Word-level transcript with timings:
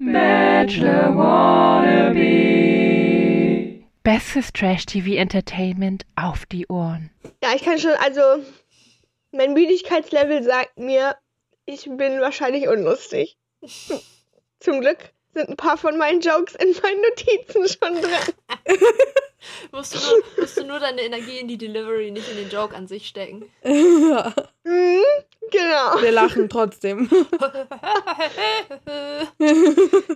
Bachelor 0.00 1.16
Wannabe. 1.16 2.20
Bestes 4.04 4.52
Trash-TV-Entertainment 4.52 6.06
auf 6.14 6.46
die 6.46 6.68
Ohren. 6.68 7.10
Ja, 7.42 7.50
ich 7.56 7.62
kann 7.64 7.80
schon, 7.80 7.94
also 8.04 8.20
mein 9.32 9.54
Müdigkeitslevel 9.54 10.44
sagt 10.44 10.78
mir, 10.78 11.16
ich 11.66 11.86
bin 11.86 12.20
wahrscheinlich 12.20 12.68
unlustig. 12.68 13.36
Zum 14.60 14.80
Glück 14.80 14.98
sind 15.34 15.48
ein 15.48 15.56
paar 15.56 15.76
von 15.76 15.98
meinen 15.98 16.20
Jokes 16.20 16.54
in 16.54 16.72
meinen 16.80 17.02
Notizen 17.02 17.66
schon 17.66 18.00
drin. 18.00 18.34
musst, 19.72 19.94
du 19.94 19.98
nur, 19.98 20.22
musst 20.38 20.56
du 20.58 20.64
nur 20.64 20.80
deine 20.80 21.02
Energie 21.02 21.38
in 21.38 21.48
die 21.48 21.58
Delivery, 21.58 22.10
nicht 22.10 22.28
in 22.30 22.36
den 22.36 22.50
Joke 22.50 22.74
an 22.74 22.86
sich 22.86 23.06
stecken. 23.08 23.48
ja, 23.64 24.32
Mhm, 24.64 25.00
genau. 25.50 26.02
wir 26.02 26.12
lachen 26.12 26.48
trotzdem. 26.48 27.08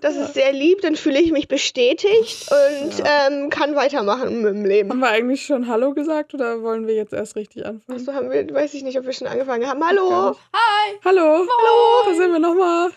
Das 0.01 0.17
ist 0.17 0.35
sehr 0.35 0.53
lieb, 0.53 0.81
dann 0.83 0.97
fühle 0.97 1.21
ich 1.21 1.33
mich 1.33 1.49
bestätigt 1.49 2.49
und 2.51 3.03
ähm, 3.05 3.51
kann 3.51 3.75
weitermachen 3.77 4.43
mit 4.43 4.55
dem 4.55 4.65
Leben. 4.65 4.91
Haben 4.91 5.01
wir 5.01 5.09
eigentlich 5.09 5.45
schon 5.47 5.69
Hallo 5.69 5.93
gesagt 5.95 6.35
oder 6.35 6.63
wollen 6.63 6.87
wir 6.87 6.95
jetzt 6.95 7.13
erst 7.13 7.37
richtig 7.37 7.65
anfangen? 7.65 7.99
Achso, 8.01 8.13
haben 8.13 8.31
wir, 8.31 8.53
weiß 8.53 8.75
ich 8.75 8.83
nicht, 8.83 8.99
ob 8.99 9.07
wir 9.07 9.13
schon 9.13 9.29
angefangen 9.29 9.67
haben. 9.67 9.85
Hallo! 9.87 10.37
Hi, 10.55 10.99
Hallo! 11.05 11.47
Hallo! 11.49 12.11
Da 12.11 12.15
sind 12.15 12.33
wir 12.33 12.39
nochmal. 12.41 12.91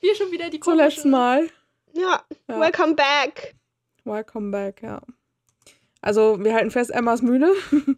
wir 0.00 0.14
schon 0.14 0.30
wieder 0.30 0.50
die 0.50 0.60
Zum 0.60 0.76
letzten 0.76 1.10
Mal. 1.10 1.48
Ja, 1.94 2.22
Ja. 2.48 2.60
welcome 2.60 2.94
back. 2.94 3.54
Welcome 4.04 4.50
back, 4.50 4.82
ja. 4.82 5.00
Also, 6.02 6.42
wir 6.42 6.54
halten 6.54 6.70
fest, 6.70 6.90
Emma 6.90 7.12
ist 7.14 7.22
müde. 7.22 7.52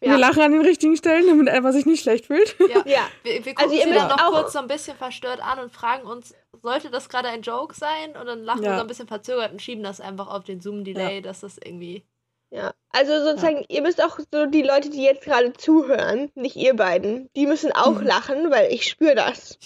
Ja. 0.00 0.10
Wir 0.12 0.18
lachen 0.18 0.42
an 0.42 0.52
den 0.52 0.60
richtigen 0.60 0.96
Stellen, 0.96 1.26
damit 1.26 1.48
Emma 1.48 1.72
sich 1.72 1.86
nicht 1.86 2.02
schlecht 2.02 2.26
fühlt. 2.26 2.56
Ja. 2.58 2.82
Ja. 2.86 3.00
Wir, 3.22 3.44
wir 3.44 3.54
Also 3.56 3.68
gucken 3.68 3.72
ihr 3.72 3.82
sie 3.84 3.88
müsst 3.90 4.00
dann 4.00 4.08
noch 4.08 4.20
auch- 4.22 4.32
kurz 4.32 4.52
so 4.52 4.58
ein 4.58 4.66
bisschen 4.66 4.96
verstört 4.96 5.40
an 5.40 5.58
und 5.60 5.72
fragen 5.72 6.06
uns, 6.06 6.34
sollte 6.62 6.90
das 6.90 7.08
gerade 7.08 7.28
ein 7.28 7.42
Joke 7.42 7.74
sein? 7.74 8.16
Und 8.20 8.26
dann 8.26 8.42
lachen 8.42 8.62
wir 8.62 8.70
Ja. 8.70 8.76
so 8.76 8.80
ein 8.82 8.86
bisschen 8.88 9.06
verzögert 9.08 9.52
und 9.52 9.62
schieben 9.62 9.82
das 9.84 10.00
einfach 10.00 10.26
auf 10.28 10.44
den 10.44 10.60
Zoom-Delay, 10.60 11.22
dass 11.22 11.40
das 11.40 11.56
irgendwie. 11.58 12.04
Ja, 12.50 12.74
also 12.90 13.22
sozusagen, 13.24 13.64
ihr 13.68 13.82
müsst 13.82 14.02
auch 14.02 14.18
so 14.30 14.46
die 14.46 14.62
Leute, 14.62 14.90
die 14.90 15.02
jetzt 15.02 15.24
gerade 15.24 15.52
zuhören, 15.54 16.30
nicht 16.34 16.56
ihr 16.56 16.74
beiden, 16.76 17.28
die 17.34 17.46
müssen 17.46 17.72
auch 17.72 17.98
Mhm. 18.00 18.06
lachen, 18.06 18.50
weil 18.50 18.72
ich 18.72 18.84
spüre 18.86 19.14
das. 19.14 19.58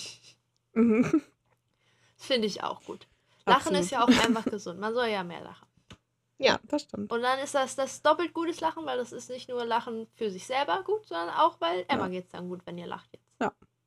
Mhm. 0.75 1.23
Das 2.17 2.27
finde 2.27 2.47
ich 2.47 2.63
auch 2.63 2.83
gut. 2.85 3.07
Lachen 3.47 3.57
Absolut. 3.75 3.81
ist 3.81 3.91
ja 3.91 4.05
auch 4.05 4.09
einfach 4.09 4.45
gesund. 4.45 4.79
Man 4.81 4.95
soll 4.95 5.09
ja 5.09 5.25
mehr 5.25 5.41
lachen. 5.43 5.67
Ja. 6.39 6.59
Das 6.65 6.83
stimmt. 6.83 7.11
Und 7.13 7.23
dann 7.23 7.39
ist 7.41 7.55
das 7.55 7.75
das 7.77 8.01
doppelt 8.03 8.33
gutes 8.33 8.61
Lachen, 8.61 8.87
weil 8.87 8.97
das 8.99 9.13
ist 9.13 9.29
nicht 9.29 9.49
nur 9.49 9.65
Lachen 9.65 10.07
für 10.17 10.31
sich 10.31 10.47
selber 10.47 10.83
gut, 10.85 11.07
sondern 11.07 11.31
auch, 11.31 11.61
weil 11.61 11.85
Emma 11.89 12.05
Ja. 12.05 12.09
geht's 12.11 12.31
dann 12.31 12.49
gut, 12.49 12.61
wenn 12.65 12.79
ihr 12.79 12.87
lacht 12.87 13.09
jetzt. 13.13 13.25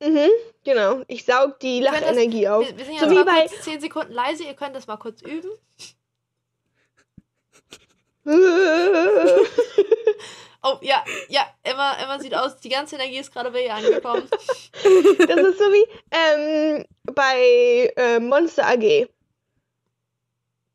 Mhm, 0.04 0.28
genau. 0.64 1.02
Ich 1.06 1.24
saug 1.24 1.60
die 1.60 1.80
Lachenergie 1.80 2.48
auf. 2.48 2.66
Wir, 2.66 2.76
wir 2.76 2.84
sind 2.84 2.98
So 2.98 3.04
jetzt 3.04 3.10
wie 3.12 3.14
mal 3.14 3.24
bei- 3.24 3.46
kurz 3.46 3.62
10 3.62 3.80
Sekunden 3.80 4.12
leise, 4.12 4.42
ihr 4.42 4.54
könnt 4.54 4.74
das 4.74 4.86
mal 4.88 4.96
kurz 4.96 5.22
üben. 5.22 5.50
Oh, 10.64 10.78
ja, 10.80 11.04
ja, 11.28 11.44
Emma, 11.64 11.94
Emma 12.00 12.20
sieht 12.20 12.36
aus, 12.36 12.56
die 12.60 12.68
ganze 12.68 12.94
Energie 12.94 13.18
ist 13.18 13.32
gerade 13.32 13.50
bei 13.50 13.64
ihr 13.64 13.74
angekommen. 13.74 14.28
Das 14.30 15.36
ist 15.40 15.58
so 15.58 15.64
wie 15.64 15.84
ähm, 16.12 16.84
bei 17.02 17.92
äh, 17.96 18.20
Monster 18.20 18.68
AG. 18.68 19.08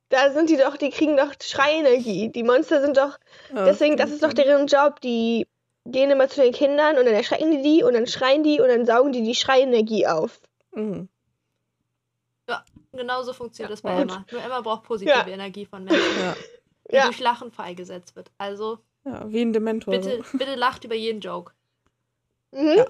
Da 0.09 0.31
sind 0.31 0.50
die 0.50 0.58
doch, 0.58 0.77
die 0.77 0.89
kriegen 0.89 1.17
doch 1.17 1.33
Schreienergie. 1.41 2.30
Die 2.30 2.44
Monster 2.44 2.81
sind 2.81 2.95
doch, 2.97 3.17
Ja, 3.53 3.66
deswegen, 3.66 3.97
das 3.97 4.09
ist 4.11 4.23
doch 4.23 4.31
deren 4.33 4.67
Job. 4.67 5.02
Die 5.02 5.47
gehen 5.86 6.09
immer 6.11 6.30
zu 6.30 6.41
den 6.41 6.53
Kindern 6.53 6.97
und 6.97 7.05
dann 7.05 7.13
erschrecken 7.13 7.52
die 7.52 7.61
die 7.61 7.83
und 7.83 7.94
dann 7.94 8.08
schreien 8.08 8.44
die 8.44 8.59
und 8.61 8.67
dann 8.69 8.85
saugen 8.85 9.11
die 9.11 9.23
die 9.23 9.35
Schreienergie 9.35 10.08
auf. 10.08 10.39
Mhm. 10.73 11.09
Genauso 12.94 13.33
funktioniert 13.33 13.69
Ja, 13.69 13.73
das 13.73 13.81
bei 13.81 13.94
gut. 13.94 14.02
Emma. 14.11 14.25
Nur 14.31 14.41
Emma 14.41 14.61
braucht 14.61 14.83
positive 14.83 15.13
Ja. 15.16 15.28
Energie 15.28 15.66
von 15.66 15.83
Menschen, 15.83 16.02
Ja. 16.19 16.35
die 16.89 16.95
Ja. 16.95 17.05
durch 17.05 17.19
Lachen 17.19 17.52
freigesetzt 17.52 18.16
wird. 18.16 18.31
Also 18.39 18.80
ja, 19.05 19.30
wie 19.31 19.41
ein 19.41 19.53
Dementor. 19.53 19.91
bitte, 19.94 20.23
so. 20.23 20.38
bitte 20.38 20.55
lacht 20.55 20.83
über 20.83 20.95
jeden 20.95 21.19
Joke. 21.22 21.53
Mhm. 22.51 22.73
Ja. 22.78 22.85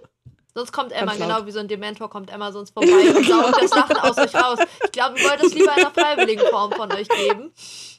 Sonst 0.57 0.72
kommt 0.72 0.91
Emma, 0.91 1.12
Ganz 1.12 1.19
laut. 1.19 1.28
genau 1.29 1.45
wie 1.45 1.51
so 1.51 1.59
ein 1.59 1.68
Dementor, 1.68 2.09
kommt 2.09 2.34
Emma 2.34 2.51
sonst 2.51 2.72
vorbei 2.72 2.88
und 3.16 3.23
saugt 3.28 3.62
das 3.62 3.69
Lachen 3.75 3.97
aus 3.97 4.18
euch 4.18 4.34
raus. 4.34 4.57
Ich 4.85 4.91
glaube, 4.91 5.16
wir 5.16 5.23
wollen 5.29 5.40
das 5.40 5.53
lieber 5.53 5.72
in 5.78 5.85
einer 5.85 5.91
freiwilligen 5.91 6.41
Form 6.47 6.72
von 6.72 6.91
euch 6.94 7.07
geben. 7.09 7.53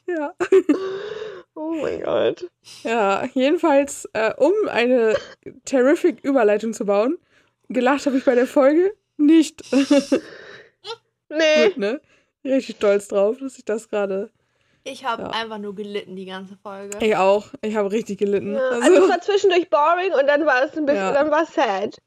Ja. 0.06 0.32
Oh 1.54 1.72
mein 1.82 2.02
Gott. 2.02 2.46
ja, 2.84 3.24
jedenfalls, 3.34 4.08
äh, 4.12 4.32
um 4.36 4.52
eine 4.68 5.16
terrific 5.64 6.20
Überleitung 6.22 6.72
zu 6.72 6.84
bauen, 6.86 7.18
gelacht 7.68 8.06
habe 8.06 8.16
ich 8.16 8.24
bei 8.24 8.34
der 8.36 8.46
Folge 8.46 8.92
nicht. 9.16 9.62
Nee. 11.30 11.66
Gut, 11.68 11.76
ne? 11.76 12.00
Richtig 12.44 12.76
stolz 12.76 13.08
drauf, 13.08 13.36
dass 13.38 13.58
ich 13.58 13.64
das 13.64 13.88
gerade. 13.90 14.30
Ich 14.84 15.04
habe 15.04 15.24
Ja. 15.24 15.30
einfach 15.30 15.58
nur 15.58 15.74
gelitten 15.74 16.16
die 16.16 16.24
ganze 16.24 16.56
Folge. 16.62 16.96
Ich 17.04 17.14
auch. 17.16 17.48
Ich 17.60 17.76
habe 17.76 17.90
richtig 17.92 18.18
gelitten. 18.18 18.54
Ja, 18.54 18.60
also, 18.60 18.80
Also, 18.82 19.02
es 19.04 19.10
war 19.10 19.20
zwischendurch 19.20 19.68
boring 19.68 20.12
und 20.18 20.26
dann 20.26 20.46
war 20.46 20.62
es 20.64 20.74
ein 20.76 20.86
bisschen, 20.86 21.02
Ja. 21.02 21.12
dann 21.12 21.30
war 21.30 21.42
es 21.42 21.52
sad. 21.52 21.98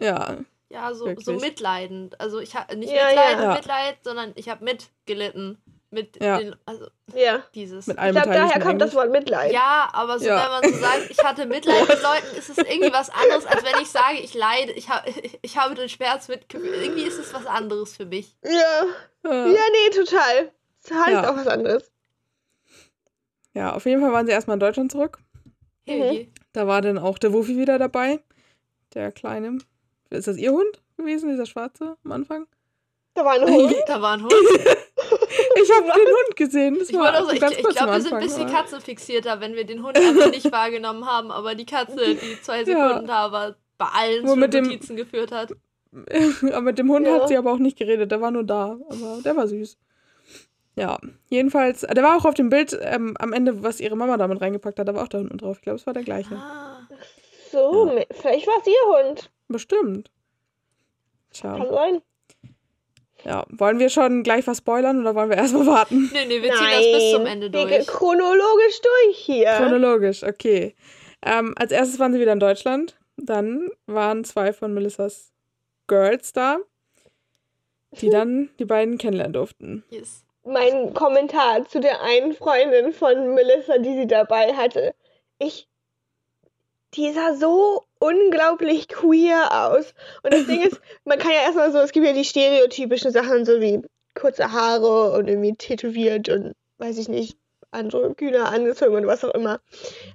Ja. 0.00 0.38
Ja, 0.70 0.92
so, 0.92 1.08
so 1.18 1.32
mitleidend. 1.32 2.20
Also 2.20 2.40
ich 2.40 2.54
habe 2.54 2.76
nicht 2.76 2.92
Ja, 2.92 3.06
Mitleid, 3.06 3.38
ja. 3.40 3.54
Mitleid, 3.54 3.96
sondern 4.04 4.32
ich 4.34 4.48
habe 4.50 4.64
mitgelitten. 4.64 5.58
Mit 5.90 6.22
Ja. 6.22 6.36
den, 6.38 6.54
also 6.66 6.86
Ja. 7.14 7.42
dieses. 7.54 7.86
Mit 7.86 7.96
Ich 7.96 8.02
allem 8.02 8.14
glaube, 8.14 8.28
daher 8.34 8.60
kommt 8.60 8.82
das. 8.82 8.94
Wort 8.94 9.10
Mitleid. 9.10 9.50
Ja, 9.54 9.88
aber 9.94 10.18
so, 10.18 10.26
Ja. 10.26 10.44
wenn 10.44 10.50
man 10.70 10.74
so 10.74 10.78
sagt, 10.78 11.10
ich 11.10 11.24
hatte 11.24 11.46
Mitleid 11.46 11.88
mit 11.88 12.02
Leuten, 12.02 12.36
ist 12.36 12.50
es 12.50 12.58
irgendwie 12.58 12.92
was 12.92 13.08
anderes, 13.08 13.46
als 13.46 13.64
wenn 13.64 13.80
ich 13.80 13.88
sage, 13.88 14.18
ich 14.18 14.34
leide, 14.34 14.72
ich, 14.72 14.90
hab, 14.90 15.06
ich 15.42 15.56
habe 15.56 15.74
den 15.74 15.88
Schmerz 15.88 16.28
mitgefühlt. 16.28 16.82
Irgendwie 16.82 17.04
ist 17.04 17.18
es 17.18 17.32
was 17.32 17.46
anderes 17.46 17.96
für 17.96 18.04
mich. 18.04 18.36
Ja. 18.44 18.50
Ja. 19.24 19.46
Ja, 19.46 19.60
nee, 19.72 19.96
total. 19.96 20.52
Das 20.86 20.90
heißt 20.98 21.08
Ja. 21.10 21.30
auch 21.32 21.36
was 21.36 21.46
anderes. 21.46 21.90
ja, 23.54 23.72
auf 23.72 23.86
jeden 23.86 24.02
Fall 24.02 24.12
waren 24.12 24.26
sie 24.26 24.32
erstmal 24.32 24.56
in 24.56 24.60
Deutschland 24.60 24.92
zurück. 24.92 25.20
Hey, 25.86 26.30
Da 26.52 26.66
war 26.66 26.82
dann 26.82 26.98
auch 26.98 27.16
der 27.18 27.32
Wuffi 27.32 27.56
wieder 27.56 27.78
dabei. 27.78 28.20
Der 28.92 29.10
Kleine. 29.10 29.58
Ist 30.10 30.26
das 30.28 30.36
ihr 30.38 30.52
Hund 30.52 30.82
gewesen, 30.96 31.28
dieser 31.30 31.46
Schwarze 31.46 31.96
am 32.04 32.12
Anfang? 32.12 32.46
Da 33.14 33.24
war 33.24 33.32
ein 33.32 33.42
Hund. 33.48 33.74
Da 33.86 34.00
war 34.00 34.12
ein 34.14 34.22
Hund. 34.22 34.32
Ich 35.60 35.70
habe 35.72 35.86
den 35.86 36.06
Hund 36.06 36.36
gesehen. 36.36 36.78
Das 36.78 36.88
Ich, 36.88 36.94
war 36.96 37.04
wollte 37.06 37.18
auch 37.18 37.24
so, 37.24 37.30
ich, 37.32 37.58
ich 37.58 37.76
glaube, 37.76 37.92
wir 37.92 38.00
sind 38.00 38.12
ein 38.14 38.22
bisschen 38.22 38.48
katzenfixierter, 38.48 39.40
wenn 39.40 39.54
wir 39.54 39.64
den 39.64 39.82
Hund 39.84 39.96
einfach 39.98 40.30
nicht 40.30 40.50
wahrgenommen 40.52 41.04
haben, 41.06 41.30
aber 41.32 41.54
die 41.54 41.66
Katze, 41.66 42.14
die 42.14 42.40
zwei 42.42 42.60
Ja. 42.60 42.64
Sekunden 42.64 43.06
da 43.08 43.32
war, 43.32 43.56
bei 43.76 43.86
allen 43.86 44.26
zu 44.26 44.36
mit 44.36 44.54
dem- 44.54 44.64
Notizen 44.64 44.96
geführt 44.96 45.32
hat. 45.32 45.52
aber 46.52 46.60
mit 46.60 46.78
dem 46.78 46.90
Hund 46.90 47.06
Ja. 47.06 47.14
hat 47.14 47.28
sie 47.28 47.36
aber 47.36 47.52
auch 47.52 47.58
nicht 47.58 47.76
geredet, 47.78 48.10
der 48.12 48.20
war 48.20 48.30
nur 48.30 48.44
da. 48.44 48.78
Aber 48.88 49.20
der 49.24 49.36
war 49.36 49.48
süß. 49.48 49.76
Ja, 50.76 50.98
jedenfalls, 51.28 51.80
der 51.80 52.02
war 52.04 52.16
auch 52.16 52.24
auf 52.24 52.34
dem 52.34 52.50
Bild 52.50 52.78
ähm, 52.80 53.16
am 53.18 53.32
Ende, 53.32 53.62
was 53.62 53.80
ihre 53.80 53.96
Mama 53.96 54.16
damit 54.16 54.40
reingepackt 54.40 54.78
hat, 54.78 54.86
da 54.88 54.94
war 54.94 55.02
auch 55.04 55.08
der 55.08 55.20
Hund 55.20 55.42
drauf. 55.42 55.56
Ich 55.58 55.62
glaube, 55.62 55.76
es 55.78 55.86
war 55.86 55.94
der 55.94 56.04
gleiche. 56.04 56.36
Ah, 56.36 56.86
So, 57.50 57.90
Ja. 57.96 58.04
vielleicht 58.12 58.46
war 58.46 58.54
es 58.60 58.66
ihr 58.66 59.08
Hund. 59.08 59.30
Bestimmt. 59.48 60.10
Kann 61.40 61.60
Tja. 61.60 61.72
sein. 61.72 62.02
Ja, 63.24 63.44
wollen 63.50 63.78
wir 63.80 63.88
schon 63.90 64.22
gleich 64.22 64.46
was 64.46 64.58
spoilern 64.58 65.00
oder 65.00 65.14
wollen 65.14 65.28
wir 65.28 65.36
erstmal 65.36 65.66
warten? 65.66 66.08
nee, 66.12 66.24
nee, 66.26 66.40
wir 66.42 66.52
ziehen 66.52 66.70
das 66.70 66.92
bis 66.92 67.10
zum 67.12 67.26
Ende 67.26 67.52
wir 67.52 67.66
gehen 67.66 67.84
durch. 67.84 67.86
chronologisch 67.88 68.80
durch 68.80 69.16
hier. 69.18 69.50
Chronologisch, 69.56 70.22
okay. 70.22 70.74
Ähm, 71.22 71.52
als 71.58 71.72
erstes 71.72 71.98
waren 71.98 72.12
sie 72.12 72.20
wieder 72.20 72.32
in 72.32 72.40
Deutschland. 72.40 72.96
Dann 73.16 73.70
waren 73.86 74.22
zwei 74.22 74.52
von 74.52 74.72
Melissas 74.72 75.32
Girls 75.88 76.32
da, 76.32 76.58
die 77.92 78.08
dann 78.10 78.50
die 78.60 78.64
beiden 78.64 78.98
kennenlernen 78.98 79.32
durften. 79.32 79.84
Yes. 79.90 80.24
mein 80.44 80.94
Kommentar 80.94 81.66
zu 81.66 81.80
der 81.80 82.00
einen 82.02 82.34
Freundin 82.34 82.92
von 82.92 83.34
Melissa, 83.34 83.78
die 83.78 83.94
sie 83.94 84.06
dabei 84.06 84.54
hatte. 84.54 84.94
Ich. 85.40 85.68
Die 86.94 87.12
sah 87.12 87.34
so 87.34 87.84
unglaublich 87.98 88.88
queer 88.88 89.70
aus. 89.70 89.94
Und 90.22 90.32
das 90.32 90.46
Ding 90.46 90.62
ist, 90.66 90.80
man 91.04 91.18
kann 91.18 91.32
ja 91.32 91.42
erstmal 91.42 91.72
so, 91.72 91.78
es 91.78 91.92
gibt 91.92 92.06
ja 92.06 92.12
die 92.12 92.24
stereotypischen 92.24 93.12
Sachen, 93.12 93.44
so 93.44 93.60
wie 93.60 93.82
kurze 94.14 94.52
Haare 94.52 95.12
und 95.12 95.28
irgendwie 95.28 95.54
tätowiert 95.54 96.28
und 96.28 96.54
weiß 96.78 96.98
ich 96.98 97.08
nicht, 97.08 97.36
androgyner 97.70 98.50
angezogen 98.50 98.96
und 98.96 99.06
was 99.06 99.24
auch 99.24 99.34
immer. 99.34 99.60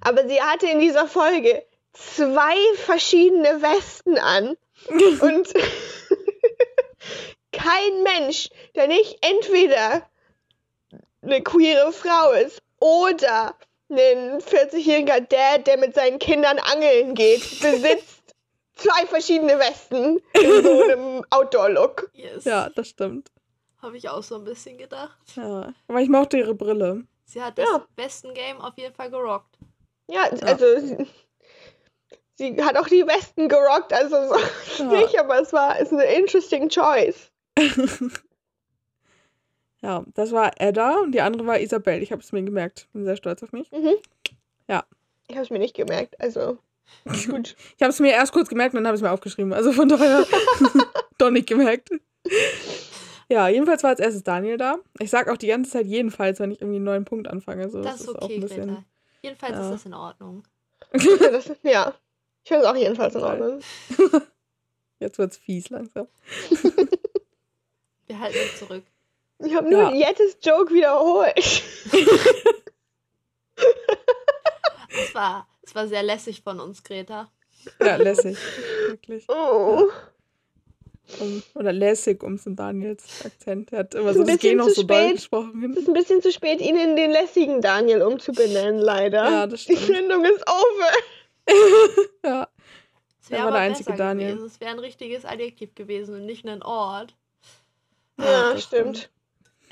Aber 0.01 0.27
sie 0.27 0.41
hatte 0.41 0.67
in 0.67 0.79
dieser 0.79 1.07
Folge 1.07 1.63
zwei 1.93 2.55
verschiedene 2.75 3.61
Westen 3.61 4.17
an. 4.17 4.57
Und 5.21 5.53
kein 7.51 8.03
Mensch, 8.03 8.49
der 8.75 8.87
nicht 8.87 9.19
entweder 9.21 10.09
eine 11.21 11.41
queere 11.41 11.93
Frau 11.93 12.31
ist 12.31 12.61
oder 12.79 13.55
ein 13.97 14.39
40-jähriger 14.41 15.21
Dad, 15.21 15.67
der 15.67 15.77
mit 15.77 15.95
seinen 15.95 16.19
Kindern 16.19 16.59
angeln 16.59 17.15
geht, 17.15 17.41
besitzt 17.61 18.35
zwei 18.75 19.05
verschiedene 19.05 19.59
Westen 19.59 20.19
in 20.33 20.63
so 20.63 20.81
einem 20.91 21.25
Outdoor-Look. 21.29 22.09
Yes. 22.13 22.43
Ja, 22.45 22.69
das 22.69 22.87
stimmt. 22.89 23.31
Habe 23.81 23.97
ich 23.97 24.07
auch 24.09 24.23
so 24.23 24.35
ein 24.35 24.43
bisschen 24.45 24.77
gedacht. 24.77 25.17
Ja. 25.35 25.73
Aber 25.87 25.99
ich 26.01 26.09
mochte 26.09 26.37
ihre 26.37 26.55
Brille. 26.55 27.03
Sie 27.25 27.41
hat 27.41 27.57
das 27.57 27.65
Ja. 27.69 27.85
besten 27.95 28.33
Game 28.33 28.59
auf 28.61 28.77
jeden 28.77 28.93
Fall 28.95 29.09
gerockt. 29.09 29.57
Ja, 30.07 30.23
also 30.41 30.79
sie, 30.79 31.07
sie 32.35 32.63
hat 32.63 32.77
auch 32.77 32.87
die 32.87 33.05
Westen 33.07 33.47
gerockt, 33.47 33.93
also 33.93 34.15
so 34.77 34.83
Ja. 34.83 34.89
nicht, 35.01 35.17
aber 35.19 35.41
es 35.41 35.53
war 35.53 35.79
ist 35.79 35.91
eine 35.93 36.03
interesting 36.05 36.69
choice. 36.69 37.31
Ja, 39.83 40.05
das 40.13 40.31
war 40.31 40.53
Edda 40.59 41.01
und 41.01 41.11
die 41.11 41.19
andere 41.19 41.45
war 41.45 41.59
Isabel. 41.59 42.01
Ich 42.01 42.13
habe 42.13 42.21
es 42.21 42.31
mir 42.31 42.41
gemerkt. 42.41 42.87
Bin 42.93 43.03
sehr 43.03 43.17
stolz 43.17 43.43
auf 43.43 43.51
mich. 43.51 43.69
Mhm. 43.71 43.95
Ja. 44.69 44.85
Ich 45.27 45.35
habe 45.35 45.43
es 45.43 45.49
mir 45.49 45.59
nicht 45.59 45.75
gemerkt, 45.75 46.19
also 46.21 46.57
gut. 47.27 47.55
Ich 47.75 47.81
habe 47.81 47.89
es 47.89 47.99
mir 47.99 48.11
erst 48.11 48.31
kurz 48.31 48.47
gemerkt 48.47 48.73
und 48.73 48.77
dann 48.77 48.87
habe 48.87 48.95
ich 48.95 49.01
es 49.01 49.03
mir 49.03 49.11
aufgeschrieben. 49.11 49.51
Also 49.51 49.73
von 49.73 49.89
daher 49.89 50.25
doch 51.17 51.31
nicht 51.31 51.49
gemerkt. 51.49 51.89
Ja, 53.27 53.49
jedenfalls 53.49 53.83
war 53.83 53.89
als 53.89 53.99
erstes 53.99 54.23
Daniel 54.23 54.57
da. 54.57 54.77
Ich 54.99 55.09
sag 55.09 55.27
auch 55.27 55.37
die 55.37 55.47
ganze 55.47 55.71
Zeit 55.71 55.85
jedenfalls, 55.85 56.39
wenn 56.39 56.51
ich 56.51 56.61
irgendwie 56.61 56.77
einen 56.77 56.85
neuen 56.85 57.05
Punkt 57.05 57.27
anfange. 57.27 57.69
So, 57.69 57.81
Das 57.81 58.01
ist 58.01 58.09
auch 58.09 58.21
okay, 58.21 58.35
ein 58.35 58.41
bisschen. 58.41 58.67
Greta. 58.67 58.83
Jedenfalls 59.21 59.53
ja. 59.53 59.63
ist 59.65 59.71
das 59.71 59.85
in 59.85 59.93
Ordnung. 59.93 60.43
Ja, 60.93 61.31
das, 61.31 61.51
ja. 61.63 61.93
ich 62.43 62.47
finde 62.47 62.63
es 62.63 62.69
auch 62.69 62.75
jedenfalls 62.75 63.15
in 63.15 63.23
Ordnung. 63.23 63.59
Jetzt 64.99 65.17
wird's 65.17 65.37
fies 65.37 65.69
langsam. 65.69 66.07
Wir 68.07 68.19
halten 68.19 68.37
uns 68.37 68.59
zurück. 68.59 68.83
Ich 69.45 69.53
habe 69.55 69.69
nur 69.69 69.91
Ja. 69.91 69.93
Jettes 70.09 70.37
Joke 70.41 70.73
wiederholt. 70.73 71.33
Es 74.95 75.15
war, 75.15 75.47
es 75.63 75.73
war 75.75 75.87
sehr 75.87 76.03
lässig 76.03 76.41
von 76.43 76.59
uns, 76.59 76.83
Greta. 76.83 77.31
Ja, 77.81 77.95
lässig. 77.95 78.37
Wirklich. 78.87 79.25
Oh. 79.29 79.87
Um, 81.19 81.43
oder 81.55 81.73
lässig, 81.73 82.23
um 82.23 82.39
in 82.45 82.55
Daniels 82.55 83.25
Akzent. 83.25 83.71
Er 83.73 83.79
hat 83.79 83.93
immer 83.95 84.13
so 84.13 84.23
das 84.23 84.37
G 84.39 84.55
noch 84.55 84.69
so 84.69 84.83
doll 84.83 84.97
spät. 85.01 85.15
gesprochen. 85.15 85.71
Es 85.71 85.77
ist 85.81 85.87
ein 85.87 85.93
bisschen 85.93 86.21
zu 86.21 86.31
spät, 86.31 86.61
ihn 86.61 86.75
in 86.77 86.95
den 86.95 87.11
lässigen 87.11 87.61
Daniel 87.61 88.03
umzubenennen, 88.03 88.79
leider. 88.79 89.23
Ja, 89.29 89.47
das 89.47 89.65
Die 89.65 89.75
stimmt. 89.75 89.97
Sendung 89.97 90.25
ist 90.25 90.43
over. 90.47 90.89
Ja, 92.25 92.47
Es 93.21 93.29
wäre 93.31 93.51
der 93.51 93.59
einzige 93.59 93.93
Daniel. 93.95 94.29
gewesen. 94.35 94.45
Es 94.47 94.59
wäre 94.61 94.71
ein 94.71 94.79
richtiges 94.79 95.25
Adjektiv 95.25 95.75
gewesen 95.75 96.15
und 96.15 96.25
nicht 96.25 96.45
ein 96.47 96.63
Ort. 96.63 97.15
Ja, 98.17 98.53
das 98.53 98.63
stimmt. 98.63 99.09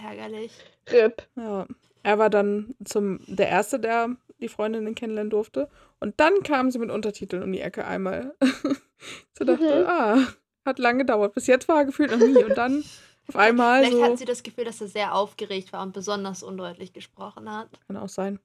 Ärgerlich. 0.04 0.52
RIP. 0.92 1.28
ja. 1.36 1.66
Er 2.04 2.18
war 2.18 2.30
dann 2.32 2.74
zum 2.84 3.20
der 3.28 3.48
Erste, 3.50 3.80
der 3.80 4.16
die 4.40 4.48
Freundinnen 4.50 4.96
kennenlernen 4.96 5.30
durfte. 5.30 5.70
Und 6.00 6.20
dann 6.20 6.42
kam 6.42 6.72
sie 6.72 6.80
mit 6.80 6.90
Untertiteln 6.90 7.44
um 7.44 7.52
die 7.52 7.62
Ecke 7.62 7.86
einmal. 7.86 8.34
so 9.38 9.46
dachte, 9.46 9.82
Mhm. 9.82 9.88
ah, 9.88 10.28
hat 10.66 10.80
lange 10.80 11.00
gedauert. 11.00 11.34
Bis 11.36 11.46
jetzt 11.46 11.68
war 11.68 11.78
er 11.82 11.86
gefühlt 11.86 12.10
noch 12.12 12.18
nie. 12.18 12.44
Und 12.44 12.58
dann 12.58 12.84
auf 13.28 13.36
einmal 13.36 13.82
Vielleicht 13.84 13.98
so. 13.98 14.04
hat 14.04 14.18
sie 14.18 14.26
das 14.26 14.42
Gefühl, 14.42 14.64
dass 14.66 14.82
er 14.82 14.88
sehr 14.88 15.14
aufgeregt 15.14 15.74
war 15.74 15.84
und 15.84 15.94
besonders 15.94 16.42
undeutlich 16.42 16.92
gesprochen 16.92 17.52
hat. 17.52 17.70
Kann 17.86 17.98
auch 17.98 18.10
sein. 18.10 18.40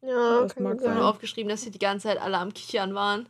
Ja, 0.00 0.42
Das 0.42 0.54
kann 0.54 0.62
mag 0.62 0.74
gut 0.74 0.82
Ich 0.82 0.86
habe 0.86 0.94
sein. 0.94 1.02
nur 1.02 1.10
aufgeschrieben, 1.10 1.48
dass 1.48 1.62
sie 1.62 1.72
die 1.72 1.80
ganze 1.80 2.06
Zeit 2.06 2.20
alle 2.22 2.38
am 2.38 2.54
Kichern 2.54 2.94
waren. 2.94 3.28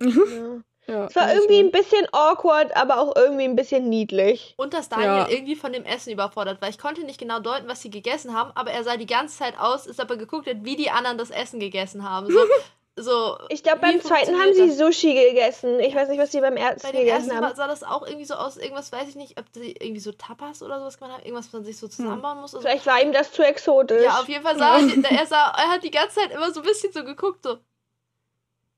Ja. 0.00 0.08
Ja, 0.86 1.06
Es 1.06 1.14
war 1.14 1.32
irgendwie 1.32 1.62
bisschen. 1.62 1.66
ein 1.66 1.70
bisschen 1.72 2.06
awkward, 2.12 2.76
aber 2.76 2.98
auch 3.00 3.14
irgendwie 3.14 3.44
ein 3.44 3.54
bisschen 3.56 3.88
niedlich. 3.88 4.54
Und 4.56 4.74
dass 4.74 4.88
Daniel 4.88 5.08
Ja. 5.08 5.28
irgendwie 5.28 5.54
von 5.56 5.72
dem 5.72 5.84
Essen 5.84 6.10
überfordert 6.12 6.60
war. 6.60 6.68
Ich 6.68 6.78
konnte 6.78 7.02
nicht 7.04 7.18
genau 7.20 7.38
deuten, 7.38 7.68
was 7.68 7.80
sie 7.82 7.90
gegessen 7.90 8.34
haben, 8.34 8.50
aber 8.54 8.70
er 8.72 8.82
sah 8.82 8.96
die 8.96 9.06
ganze 9.06 9.36
Zeit 9.38 9.58
aus, 9.58 9.86
ist 9.86 10.00
aber 10.00 10.16
geguckt 10.16 10.48
hat, 10.48 10.56
wie 10.62 10.76
die 10.76 10.90
anderen 10.90 11.18
das 11.18 11.30
Essen 11.30 11.60
gegessen 11.60 12.08
haben. 12.08 12.28
So, 12.30 12.38
so 12.96 13.38
Ich 13.50 13.62
glaube, 13.62 13.80
beim 13.80 14.00
zweiten 14.00 14.34
haben 14.40 14.52
sie 14.52 14.70
Sushi 14.70 15.14
gegessen. 15.14 15.78
Ich 15.80 15.94
weiß 15.94 16.08
nicht, 16.08 16.18
was 16.20 16.32
sie 16.32 16.40
beim 16.40 16.56
bei 16.56 16.62
ersten 16.62 16.88
dem 16.88 16.96
gegessen 17.00 17.30
ersten 17.30 17.36
haben. 17.36 17.42
war- 17.44 17.54
sah 17.56 17.68
das 17.68 17.82
auch 17.84 18.04
irgendwie 18.06 18.24
so 18.26 18.34
aus, 18.34 18.56
irgendwas 18.56 18.90
weiß 18.90 19.08
ich 19.08 19.14
nicht, 19.16 19.38
ob 19.38 19.44
sie 19.52 19.72
irgendwie 19.72 20.00
so 20.00 20.12
Tapas 20.12 20.62
oder 20.62 20.80
sowas 20.80 20.98
gemacht 20.98 21.14
haben, 21.18 21.24
irgendwas, 21.24 21.46
was 21.46 21.52
man 21.52 21.64
sich 21.64 21.78
so 21.78 21.86
zusammenbauen 21.88 22.40
muss. 22.40 22.54
Also, 22.54 22.66
Vielleicht 22.66 22.86
war 22.86 23.00
ihm 23.00 23.12
das 23.12 23.30
zu 23.32 23.42
exotisch. 23.42 24.02
ja, 24.02 24.18
auf 24.20 24.28
jeden 24.28 24.42
Fall 24.42 24.56
sah 24.58 24.78
er, 24.78 24.80
er, 25.20 25.26
sah, 25.26 25.52
er 25.56 25.68
hat 25.70 25.84
die 25.84 25.90
ganze 25.92 26.16
Zeit 26.20 26.32
immer 26.32 26.50
so 26.52 26.60
ein 26.60 26.66
bisschen 26.66 26.92
so 26.92 27.04
geguckt, 27.04 27.44
so, 27.44 27.58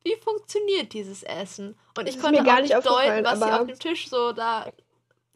wie 0.04 0.16
funktioniert 0.16 0.92
dieses 0.92 1.22
Essen? 1.22 1.78
Und 1.96 2.08
ich 2.08 2.20
konnte 2.20 2.40
mir 2.40 2.46
gar 2.46 2.58
auch 2.58 2.62
nicht 2.62 2.74
deuten, 2.74 3.24
was 3.24 3.38
sie 3.38 3.52
auf 3.52 3.66
dem 3.66 3.78
Tisch 3.78 4.08
so 4.08 4.32
da, 4.32 4.70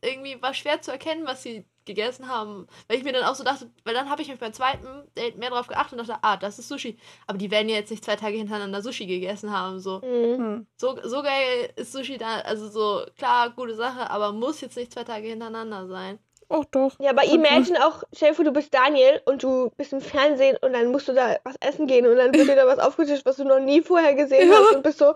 irgendwie 0.03 0.41
war 0.41 0.55
schwer 0.55 0.81
zu 0.83 0.91
erkennen, 0.91 1.27
was 1.27 1.43
sie 1.43 1.65
gegessen 1.87 2.29
haben. 2.29 2.67
Weil 2.89 2.99
ich 2.99 3.05
mir 3.05 3.13
dann 3.13 3.25
auch 3.25 3.35
so 3.35 3.45
dachte, 3.45 3.71
weil 3.85 3.95
dann 3.95 4.11
habe 4.11 4.21
ich 4.21 4.29
mich 4.29 4.39
beim 4.39 4.53
zweiten 4.53 4.87
Date 5.17 5.39
mehr 5.39 5.51
drauf 5.51 5.69
geachtet 5.69 5.99
und 5.99 6.07
dachte, 6.07 6.23
ah, 6.23 6.37
das 6.37 6.59
ist 6.59 6.69
Sushi. 6.69 6.99
Aber 7.27 7.39
die 7.39 7.51
werden 7.51 7.69
ja 7.69 7.77
jetzt 7.77 7.91
nicht 7.91 8.05
zwei 8.05 8.17
Tage 8.17 8.37
hintereinander 8.37 8.83
Sushi 8.83 9.07
gegessen 9.07 9.53
haben, 9.53 9.81
so. 9.81 10.01
Mhm. 10.01 10.39
Hm. 10.39 10.67
So, 10.77 10.99
so 11.03 11.23
geil 11.23 11.73
ist 11.77 11.93
Sushi 11.93 12.19
da, 12.19 12.41
also 12.41 12.69
so, 12.69 13.07
klar, 13.17 13.51
gute 13.51 13.75
Sache, 13.75 14.11
aber 14.11 14.33
muss 14.33 14.61
jetzt 14.61 14.77
nicht 14.77 14.93
zwei 14.93 15.05
Tage 15.05 15.29
hintereinander 15.29 15.87
sein. 15.87 16.19
Oh, 16.49 16.63
doch. 16.71 16.93
Ja, 17.01 17.11
aber 17.11 17.25
imagine 17.25 17.85
auch, 17.85 18.05
stell 18.13 18.29
dir 18.31 18.35
vor, 18.37 18.45
du 18.45 18.53
bist 18.53 18.73
Daniel 18.73 19.21
und 19.25 19.43
du 19.43 19.71
bist 19.77 19.93
im 19.93 20.01
Fernsehen 20.01 20.57
und 20.61 20.75
dann 20.75 20.93
musst 20.93 21.09
du 21.09 21.13
da 21.13 21.37
was 21.43 21.57
essen 21.61 21.89
gehen 21.89 22.07
und 22.07 22.17
dann 22.17 22.33
wird 22.33 22.49
dir 22.49 22.55
da 22.55 22.67
was 22.67 22.79
aufgetischt, 22.87 23.27
was 23.27 23.37
du 23.37 23.45
noch 23.45 23.59
nie 23.59 23.83
vorher 23.83 24.15
gesehen 24.15 24.49
Ja. 24.49 24.55
hast 24.57 24.73
und 24.73 24.83
bist 24.83 24.99
so. 24.99 25.15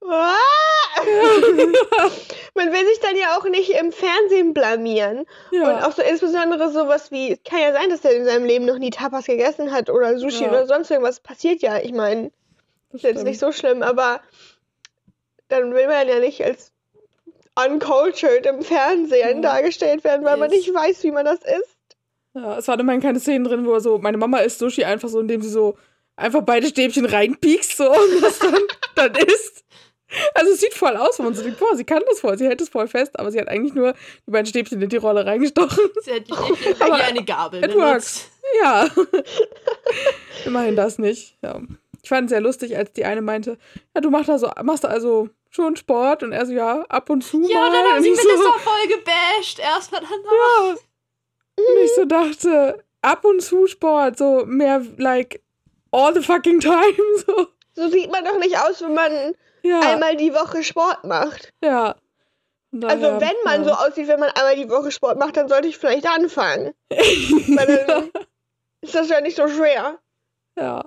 Man 2.54 2.72
will 2.72 2.86
sich 2.86 3.00
dann 3.00 3.16
ja 3.16 3.36
auch 3.38 3.44
nicht 3.44 3.70
im 3.70 3.90
Fernsehen 3.92 4.52
blamieren. 4.54 5.20
Und 5.50 5.60
Ja. 5.60 5.86
auch 5.86 5.92
so 5.92 6.02
insbesondere 6.02 6.70
sowas 6.70 7.10
wie, 7.10 7.32
es 7.32 7.42
kann 7.42 7.60
ja 7.60 7.72
sein, 7.72 7.88
dass 7.90 8.04
er 8.04 8.12
in 8.12 8.24
seinem 8.26 8.44
Leben 8.44 8.66
noch 8.66 8.78
nie 8.78 8.90
Tapas 8.90 9.24
gegessen 9.26 9.72
hat 9.72 9.88
oder 9.90 10.18
Sushi 10.18 10.46
oder 10.48 10.66
sonst 10.66 10.90
irgendwas. 10.90 11.20
Passiert 11.20 11.62
ja. 11.62 11.78
Ich 11.78 11.92
meine, 11.92 12.30
das 12.90 13.02
ist 13.02 13.04
jetzt 13.04 13.24
nicht 13.24 13.38
so 13.40 13.50
schlimm, 13.52 13.82
aber 13.82 14.20
dann 15.48 15.72
will 15.74 15.86
man 15.86 16.06
ja 16.08 16.18
nicht 16.18 16.44
als 16.44 16.72
uncultured 17.64 18.46
im 18.46 18.62
Fernsehen 18.62 19.38
Mhm. 19.38 19.42
dargestellt 19.42 20.04
werden, 20.04 20.24
weil 20.24 20.36
man 20.36 20.50
Yes. 20.50 20.60
nicht 20.66 20.74
weiß, 20.74 21.02
wie 21.04 21.10
man 21.12 21.24
das 21.24 21.40
isst. 21.40 21.76
Ja, 22.34 22.58
es 22.58 22.68
waren 22.68 22.80
immerhin 22.80 23.00
keine 23.00 23.18
Szenen 23.20 23.44
drin, 23.44 23.64
wo 23.66 23.72
er 23.74 23.80
so, 23.80 23.98
meine 23.98 24.18
Mama 24.18 24.38
isst 24.38 24.58
Sushi 24.58 24.84
einfach 24.84 25.08
so, 25.08 25.20
indem 25.20 25.40
sie 25.42 25.48
so 25.48 25.76
einfach 26.16 26.42
beide 26.42 26.66
Stäbchen 26.68 27.06
reinpiekst 27.06 27.76
so 27.76 27.90
und 27.90 28.22
das 28.22 28.38
dann, 28.38 28.54
dann 28.94 29.14
isst. 29.14 29.64
Also 30.34 30.52
es 30.52 30.60
sieht 30.60 30.74
voll 30.74 30.96
aus, 30.96 31.18
wenn 31.18 31.26
man 31.26 31.34
so 31.34 31.42
denkt, 31.42 31.58
boah, 31.58 31.74
sie 31.76 31.84
kann 31.84 32.02
das 32.08 32.20
voll, 32.20 32.38
sie 32.38 32.46
hält 32.46 32.60
es 32.60 32.68
voll 32.68 32.86
fest, 32.88 33.18
aber 33.18 33.32
sie 33.32 33.40
hat 33.40 33.48
eigentlich 33.48 33.74
nur 33.74 33.92
die 34.26 34.30
beiden 34.30 34.46
Stäbchen 34.46 34.80
in 34.80 34.88
die 34.88 34.96
Rolle 34.98 35.26
reingestochen. 35.26 35.84
Sie 36.02 36.12
hat 36.12 36.28
die 36.28 36.32
Stäbchen 36.34 36.76
wie 36.78 36.92
eine 37.02 37.24
Gabel 37.24 37.64
it 37.64 37.72
benutzt. 37.72 38.30
Ja. 38.62 38.86
immerhin 40.44 40.76
das 40.76 40.98
nicht. 40.98 41.36
Ja. 41.42 41.60
Ich 42.02 42.08
fand 42.08 42.26
es 42.26 42.30
sehr 42.30 42.40
lustig, 42.40 42.76
als 42.76 42.92
die 42.92 43.04
eine 43.04 43.20
meinte, 43.20 43.58
ja, 43.94 44.00
du 44.00 44.10
machst 44.10 44.30
also, 44.30 44.50
machst 44.62 44.84
also 44.84 45.28
schon 45.56 45.74
Sport 45.76 46.22
und 46.22 46.32
er 46.32 46.46
so, 46.46 46.52
ja, 46.52 46.82
ab 46.88 47.10
und 47.10 47.22
zu 47.22 47.40
Ja, 47.48 47.58
mal. 47.60 47.72
dann 47.72 47.92
haben 47.94 48.02
sie 48.02 48.10
ich 48.10 48.16
mir 48.24 48.36
so, 48.38 48.44
das 48.52 48.62
voll 48.62 48.86
gebasht. 48.88 49.58
Erstmal 49.58 50.00
dann 50.02 50.10
Ja. 50.24 50.76
Und 51.58 51.78
ich 51.84 51.94
so 51.94 52.04
dachte, 52.04 52.84
ab 53.02 53.24
und 53.24 53.42
zu 53.42 53.66
Sport, 53.66 54.18
so 54.18 54.44
mehr 54.46 54.82
like 54.98 55.42
all 55.90 56.14
the 56.14 56.22
fucking 56.22 56.60
time. 56.60 56.94
So. 57.26 57.48
So 57.74 57.88
sieht 57.90 58.10
man 58.10 58.24
doch 58.24 58.38
nicht 58.38 58.58
aus, 58.58 58.80
wenn 58.82 58.94
man 58.94 59.34
Ja. 59.62 59.80
einmal 59.80 60.16
die 60.16 60.32
Woche 60.32 60.62
Sport 60.62 61.04
macht. 61.04 61.52
ja. 61.62 61.96
Von 62.70 62.84
Also 62.84 63.02
daher, 63.06 63.20
wenn 63.20 63.36
man 63.44 63.64
ja. 63.64 63.68
so 63.68 63.74
aussieht, 63.86 64.08
wenn 64.08 64.20
man 64.20 64.30
einmal 64.30 64.56
die 64.56 64.68
Woche 64.68 64.90
Sport 64.90 65.18
macht, 65.18 65.36
dann 65.36 65.48
sollte 65.48 65.68
ich 65.68 65.78
vielleicht 65.78 66.06
anfangen. 66.06 66.74
Weil 66.90 67.86
dann 67.86 68.10
ist 68.82 68.94
das 68.94 69.08
ja 69.08 69.20
nicht 69.20 69.36
so 69.36 69.46
schwer. 69.48 69.98
ja. 70.58 70.84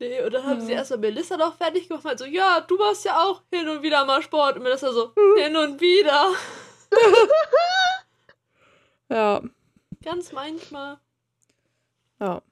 Nee, 0.00 0.22
und 0.22 0.32
dann 0.32 0.44
haben 0.46 0.60
sie 0.60 0.70
Ja. 0.72 0.78
erstmal 0.78 1.00
Melissa 1.00 1.36
noch 1.36 1.56
fertig 1.56 1.88
gemacht. 1.88 2.04
Meint 2.04 2.18
so, 2.20 2.24
ja, 2.24 2.60
du 2.60 2.76
machst 2.76 3.04
ja 3.04 3.20
auch 3.20 3.42
hin 3.52 3.68
und 3.68 3.82
wieder 3.82 4.04
mal 4.04 4.22
Sport. 4.22 4.56
Und 4.56 4.62
Melissa 4.62 4.92
so, 4.92 5.12
Mhm. 5.16 5.36
hin 5.40 5.56
und 5.56 5.80
wieder. 5.80 6.30
Ja. 9.10 9.42
Ganz 10.02 10.32
manchmal. 10.32 10.98
Ja. 12.20 12.42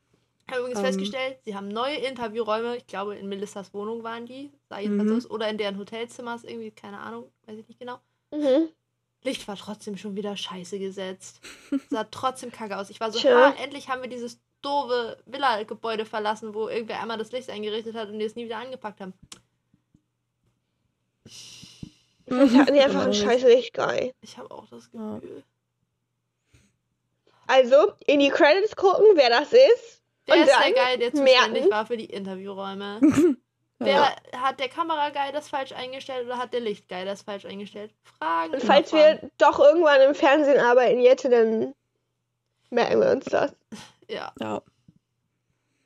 Ich 0.47 0.53
habe 0.53 0.61
übrigens 0.61 0.79
Ähm. 0.79 0.85
festgestellt, 0.87 1.39
sie 1.45 1.55
haben 1.55 1.69
neue 1.69 1.97
Interviewräume. 1.97 2.77
Ich 2.77 2.87
glaube, 2.87 3.17
in 3.17 3.29
Melissas 3.29 3.75
Wohnung 3.75 4.03
waren 4.05 4.27
die. 4.27 4.51
Sah 4.69 4.79
jedenfalls 4.79 5.11
Mhm. 5.11 5.17
aus. 5.17 5.31
Oder 5.31 5.49
in 5.49 5.59
deren 5.59 5.79
Hotelzimmers. 5.79 6.45
Irgendwie, 6.45 6.71
keine 6.71 6.99
Ahnung. 7.01 7.31
Weiß 7.47 7.59
ich 7.59 7.69
nicht 7.69 7.79
genau. 7.81 7.99
Mhm. 8.31 8.69
Licht 9.23 9.47
war 9.49 9.57
trotzdem 9.57 9.97
schon 9.97 10.15
wieder 10.17 10.37
scheiße 10.37 10.79
gesetzt. 10.79 11.41
Sah 11.91 12.05
trotzdem 12.05 12.53
kacke 12.53 12.79
aus. 12.79 12.91
Ich 12.91 13.01
war 13.01 13.11
so, 13.11 13.19
ha, 13.29 13.55
endlich 13.63 13.89
haben 13.89 14.03
wir 14.03 14.09
dieses 14.09 14.39
doofe 14.67 15.17
Villa-Gebäude 15.27 16.05
verlassen, 16.05 16.55
wo 16.55 16.69
irgendwer 16.69 17.01
einmal 17.01 17.19
das 17.19 17.33
Licht 17.33 17.49
eingerichtet 17.51 17.95
hat 17.95 18.09
und 18.09 18.19
die 18.19 18.25
es 18.27 18.35
nie 18.35 18.45
wieder 18.45 18.59
angepackt 18.59 19.01
haben. 19.01 19.15
Vielleicht 22.29 22.55
hatten 22.57 22.75
die 22.75 22.81
einfach 22.81 23.03
einen 23.03 23.11
noch 23.11 23.17
scheiß 23.17 23.43
Lichtguy. 23.43 24.13
Ich 24.21 24.37
habe 24.37 24.51
auch 24.51 24.67
das 24.69 24.89
Ja. 24.93 25.15
Gefühl. 25.17 25.43
Also, 27.49 27.93
in 28.07 28.19
die 28.19 28.29
Credits 28.31 28.75
gucken, 28.75 29.07
wer 29.15 29.31
das 29.31 29.53
ist. 29.53 30.03
Der 30.27 30.35
Und 30.35 30.41
ist 30.43 30.49
der 30.51 30.73
Guy, 30.73 30.99
der 30.99 31.13
zuständig 31.13 31.53
merken. 31.53 31.71
war 31.71 31.87
für 31.87 31.97
die 31.97 32.07
Interviewräume. 32.07 33.01
Ja. 33.79 34.17
Wer 34.33 34.41
hat 34.41 34.59
der 34.59 34.71
Kameraguy 34.71 35.33
das 35.35 35.51
falsch 35.51 35.73
eingestellt 35.73 36.25
oder 36.25 36.39
hat 36.39 36.55
der 36.55 36.61
Lichtguy 36.61 37.05
das 37.05 37.21
falsch 37.21 37.45
eingestellt? 37.45 37.93
Fragen. 38.19 38.55
Und 38.55 38.63
falls 38.63 38.89
Fragen. 38.89 39.21
wir 39.21 39.31
doch 39.37 39.59
irgendwann 39.61 40.01
im 40.01 40.15
Fernsehen 40.15 40.59
arbeiten, 40.59 40.99
Jette, 40.99 41.29
dann 41.29 41.75
merken 42.71 43.01
wir 43.03 43.11
uns 43.11 43.27
das. 43.27 43.55
Ja, 44.09 44.33
ja. 44.41 44.63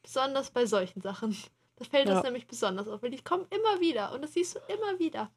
besonders 0.03 0.51
bei 0.51 0.67
solchen 0.67 1.01
Sachen. 1.01 1.37
Da 1.77 1.85
fällt 1.85 2.09
Ja. 2.09 2.15
das 2.15 2.25
nämlich 2.25 2.47
besonders 2.47 2.89
auf, 2.89 3.03
weil 3.03 3.11
die 3.11 3.23
kommen 3.23 3.47
immer 3.51 3.81
wieder 3.81 4.13
und 4.13 4.23
das 4.23 4.35
siehst 4.35 4.57
du 4.57 4.61
immer 4.73 4.99
wieder. 4.99 5.31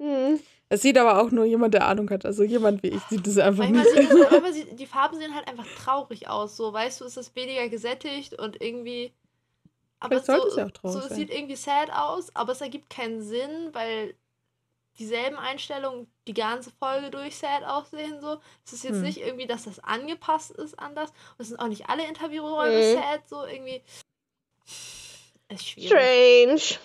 Hm. 0.00 0.38
Es 0.68 0.82
sieht 0.82 0.96
aber 0.96 1.20
auch 1.20 1.30
nur 1.30 1.44
jemand, 1.44 1.74
der 1.74 1.86
Ahnung 1.86 2.08
hat. 2.10 2.24
Also 2.24 2.44
jemand 2.44 2.82
wie 2.82 2.88
ich 2.88 3.02
sieht 3.04 3.26
das 3.26 3.36
einfach 3.38 3.68
Manchmal 3.68 3.84
nicht. 3.94 4.10
das, 4.12 4.30
manchmal 4.30 4.52
sieht, 4.54 4.78
die 4.78 4.86
Farben 4.86 5.18
sehen 5.18 5.34
halt 5.34 5.48
einfach 5.48 5.66
traurig 5.76 6.28
aus. 6.28 6.56
So, 6.56 6.72
weißt 6.72 7.00
du, 7.00 7.04
es 7.04 7.16
ist 7.16 7.34
weniger 7.34 7.68
gesättigt 7.68 8.38
und 8.38 8.62
irgendwie. 8.62 9.12
Aber 10.00 10.20
Vielleicht 10.20 10.26
sollte 10.26 10.42
so, 10.42 10.48
es 10.50 10.56
ja 10.56 10.66
auch 10.66 10.70
traurig 10.70 11.02
so 11.02 11.08
es 11.08 11.14
sieht 11.16 11.30
irgendwie 11.30 11.56
sad 11.56 11.90
aus, 11.90 12.34
aber 12.36 12.52
es 12.52 12.60
ergibt 12.60 12.88
keinen 12.90 13.20
Sinn, 13.22 13.70
weil 13.72 14.14
dieselben 14.98 15.36
Einstellungen 15.38 16.10
die 16.26 16.34
ganze 16.34 16.70
Folge 16.72 17.10
durch 17.10 17.36
sad 17.36 17.64
aussehen. 17.64 18.20
So. 18.20 18.40
Es 18.64 18.72
ist 18.72 18.84
jetzt 18.84 18.96
Hm. 18.96 19.02
nicht 19.02 19.18
irgendwie, 19.18 19.46
dass 19.46 19.64
das 19.64 19.78
angepasst 19.78 20.50
ist 20.52 20.78
an 20.78 20.94
das. 20.94 21.10
Und 21.10 21.16
es 21.40 21.48
sind 21.48 21.58
auch 21.60 21.68
nicht 21.68 21.88
alle 21.88 22.06
Interviewräume 22.06 22.78
Mhm. 22.78 22.94
sad. 22.94 23.28
So 23.28 23.44
irgendwie. 23.44 23.82
Ist 25.48 25.66
schwierig. 25.68 25.88
Strange. 25.88 26.80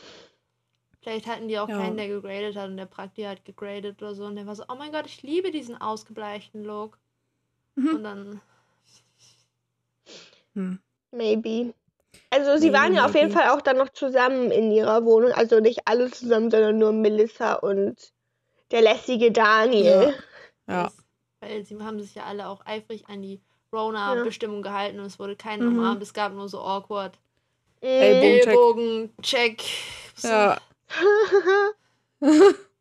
Vielleicht 1.01 1.27
hatten 1.27 1.49
die 1.49 1.59
auch 1.59 1.67
Ja. 1.67 1.77
keinen, 1.77 1.97
der 1.97 2.07
gegradet 2.07 2.55
hat 2.55 2.69
und 2.69 2.77
der 2.77 2.85
Prakti 2.85 3.23
hat 3.23 3.43
gegradet 3.43 4.01
oder 4.01 4.15
so. 4.15 4.23
Und 4.25 4.37
der 4.37 4.45
war 4.45 4.55
so, 4.55 4.63
oh 4.69 4.75
mein 4.75 4.93
Gott, 4.93 5.05
ich 5.05 5.21
liebe 5.21 5.51
diesen 5.51 5.75
ausgebleichten 5.81 6.63
Look. 6.63 6.97
Mhm. 7.75 7.87
Und 7.95 8.03
dann, 8.03 8.41
Hm. 10.55 10.79
Maybe. 11.11 11.73
Also 12.33 12.57
sie 12.57 12.73
waren 12.73 12.93
ja 12.93 13.05
auf 13.05 13.13
jeden. 13.15 13.31
Fall 13.31 13.49
auch 13.49 13.61
dann 13.61 13.77
noch 13.77 13.89
zusammen 13.89 14.51
in 14.51 14.71
ihrer 14.71 15.05
Wohnung. 15.05 15.31
Also 15.31 15.59
nicht 15.59 15.81
alle 15.85 16.09
zusammen, 16.11 16.49
sondern 16.51 16.77
nur 16.77 16.91
Melissa 16.91 17.53
und 17.53 17.95
der 18.71 18.81
lässige 18.81 19.31
Daniel. 19.31 20.13
Ja. 20.67 20.83
das- 20.85 20.97
weil 21.41 21.63
sie 21.65 21.77
haben 21.79 21.99
sich 21.99 22.15
ja 22.15 22.23
alle 22.23 22.47
auch 22.47 22.65
eifrig 22.65 23.03
an 23.09 23.21
die 23.21 23.41
Rona-Bestimmung 23.73 24.61
gehalten 24.61 24.99
und 24.99 25.05
es 25.05 25.19
wurde 25.19 25.35
kein 25.35 25.59
Mhm. 25.59 25.77
umarmt. 25.79 26.01
Es 26.01 26.13
gab 26.13 26.33
nur 26.33 26.47
so 26.47 26.59
awkward 26.61 27.17
Mhm. 27.81 27.87
Ellbogen. 27.89 28.39
Check. 28.41 28.47
Ellbogen, 28.47 29.13
Check. 29.21 29.63
Ja. 30.23 30.57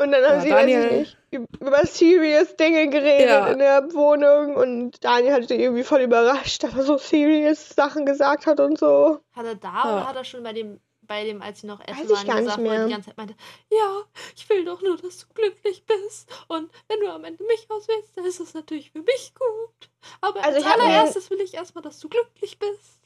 Und 0.00 0.12
dann 0.12 0.24
haben 0.24 0.34
Ja, 0.36 0.40
sie, 0.40 0.48
Daniel- 0.48 1.06
üb- 1.32 1.46
über 1.60 1.84
serious 1.84 2.56
Dinge 2.56 2.88
geredet 2.88 3.28
Ja. 3.28 3.48
in 3.48 3.58
der 3.58 3.92
Wohnung 3.92 4.56
und 4.56 5.04
Daniel 5.04 5.34
hatte 5.34 5.54
irgendwie 5.54 5.84
voll 5.84 6.00
überrascht, 6.00 6.62
dass 6.62 6.74
er 6.74 6.84
so 6.84 6.96
serious 6.96 7.68
Sachen 7.68 8.06
gesagt 8.06 8.46
hat 8.46 8.60
und 8.60 8.78
so. 8.78 9.20
Hat 9.32 9.44
er 9.46 9.56
da 9.56 9.68
Ja. 9.68 9.92
oder 9.96 10.08
hat 10.08 10.16
er 10.16 10.24
schon 10.24 10.42
bei 10.42 10.54
dem, 10.54 10.80
bei 11.02 11.24
dem, 11.24 11.42
als 11.42 11.60
sie 11.60 11.66
noch 11.66 11.80
essen 11.86 12.08
Weiß 12.08 12.26
waren, 12.26 12.44
gesagt, 12.44 12.58
wo 12.58 12.64
er 12.64 12.70
mehr. 12.70 12.86
die 12.86 12.92
ganze 12.92 13.08
Zeit 13.10 13.16
meinte, 13.18 13.34
ja, 13.70 14.02
ich 14.34 14.48
will 14.48 14.64
doch 14.64 14.80
nur, 14.80 14.96
dass 14.96 15.18
du 15.18 15.26
glücklich 15.34 15.84
bist. 15.84 16.30
Und 16.48 16.70
wenn 16.88 17.00
du 17.00 17.08
am 17.12 17.24
Ende 17.24 17.44
mich 17.44 17.66
auswählst, 17.68 18.16
dann 18.16 18.24
ist 18.24 18.40
das 18.40 18.54
natürlich 18.54 18.90
für 18.92 19.00
mich 19.00 19.34
gut. 19.34 19.90
Aber 20.22 20.42
Also 20.44 20.66
als 20.66 20.80
allererstes 20.80 21.28
will 21.30 21.40
ich 21.42 21.52
erstmal, 21.54 21.82
dass 21.82 21.98
du 22.00 22.08
glücklich 22.08 22.58
bist. 22.58 23.00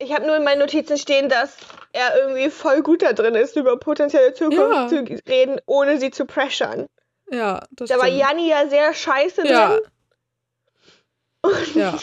Ich 0.00 0.12
habe 0.12 0.26
nur 0.26 0.36
in 0.36 0.44
meinen 0.44 0.60
Notizen 0.60 0.98
stehen, 0.98 1.28
dass 1.28 1.56
er 1.98 2.18
irgendwie 2.20 2.50
voll 2.50 2.82
gut 2.82 3.02
da 3.02 3.12
drin 3.12 3.34
ist, 3.34 3.56
über 3.56 3.76
potenzielle 3.78 4.32
Zukunft 4.34 4.58
Ja. 4.60 4.88
zu 4.88 5.04
reden, 5.28 5.60
ohne 5.66 5.98
sie 5.98 6.10
zu 6.10 6.24
pressern. 6.24 6.86
Ja, 7.30 7.62
das 7.72 7.88
Da 7.90 7.98
war 7.98 8.06
stimmt. 8.06 8.20
Janni 8.20 8.48
ja 8.48 8.68
sehr 8.68 8.94
scheiße 8.94 9.46
Ja, 9.46 9.68
drin. 9.68 9.80
Und 11.42 11.74
Ja. 11.74 11.98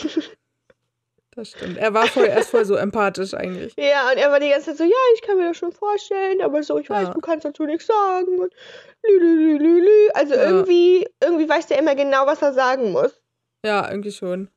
das 1.36 1.50
stimmt. 1.52 1.78
Er 1.78 1.94
war 1.94 2.08
voll, 2.08 2.26
erst 2.28 2.52
voll 2.52 2.66
so 2.66 2.76
empathisch 2.76 3.34
eigentlich. 3.34 3.74
Ja, 3.80 4.10
und 4.12 4.18
er 4.18 4.32
war 4.32 4.40
die 4.40 4.50
ganze 4.50 4.68
Zeit 4.68 4.78
so, 4.78 4.84
ja, 4.84 4.96
ich 5.16 5.22
kann 5.24 5.38
mir 5.38 5.48
das 5.50 5.58
schon 5.58 5.72
vorstellen, 5.72 6.42
aber 6.42 6.62
so, 6.64 6.78
ich 6.78 6.90
weiß, 6.90 7.08
Ja. 7.08 7.14
du 7.14 7.20
kannst 7.22 7.44
dazu 7.46 7.64
nichts 7.66 7.88
sagen. 7.88 8.40
Und 8.40 8.54
lü, 9.04 9.18
lü, 9.20 9.36
lü, 9.36 9.58
lü, 9.58 9.80
lü. 9.82 10.10
Also 10.14 10.34
Ja. 10.36 10.44
irgendwie, 10.44 11.08
irgendwie 11.22 11.50
weiß 11.50 11.68
der 11.68 11.80
immer 11.80 11.96
genau, 11.96 12.26
was 12.26 12.42
er 12.42 12.54
sagen 12.54 12.92
muss. 12.92 13.20
Ja, 13.66 13.90
irgendwie 13.90 14.12
schon. 14.12 14.50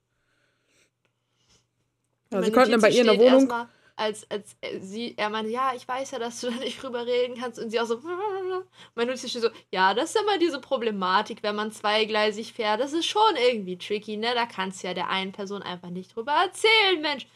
Ja, 2.30 2.42
sie 2.42 2.52
konnten 2.52 2.72
dann 2.72 2.80
bei 2.82 2.90
ihr 2.90 3.00
in 3.00 3.06
der 3.06 3.16
Wohnung. 3.18 3.40
erstmal, 3.48 3.68
Als, 3.98 4.30
als 4.30 4.56
sie, 4.80 5.14
er 5.16 5.28
meinte, 5.28 5.50
ja, 5.50 5.72
ich 5.74 5.88
weiß 5.88 6.12
ja, 6.12 6.20
dass 6.20 6.40
du 6.40 6.50
da 6.50 6.56
nicht 6.56 6.80
drüber 6.80 7.04
reden 7.04 7.36
kannst. 7.38 7.58
Und 7.58 7.70
sie 7.70 7.80
auch 7.80 7.86
so, 7.86 8.00
Notizen 8.94 9.28
steht 9.28 9.42
so, 9.42 9.50
ja, 9.72 9.92
das 9.92 10.10
ist 10.14 10.20
immer 10.22 10.38
diese 10.38 10.60
Problematik, 10.60 11.42
wenn 11.42 11.56
man 11.56 11.72
zweigleisig 11.72 12.52
fährt. 12.52 12.80
Das 12.80 12.92
ist 12.92 13.06
schon 13.06 13.34
irgendwie 13.36 13.76
tricky, 13.76 14.16
ne? 14.16 14.34
Da 14.34 14.46
kannst 14.46 14.82
du 14.82 14.86
ja 14.86 14.94
der 14.94 15.08
einen 15.08 15.32
Person 15.32 15.62
einfach 15.62 15.90
nicht 15.90 16.14
drüber 16.14 16.32
erzählen, 16.32 17.00
Mensch. 17.02 17.26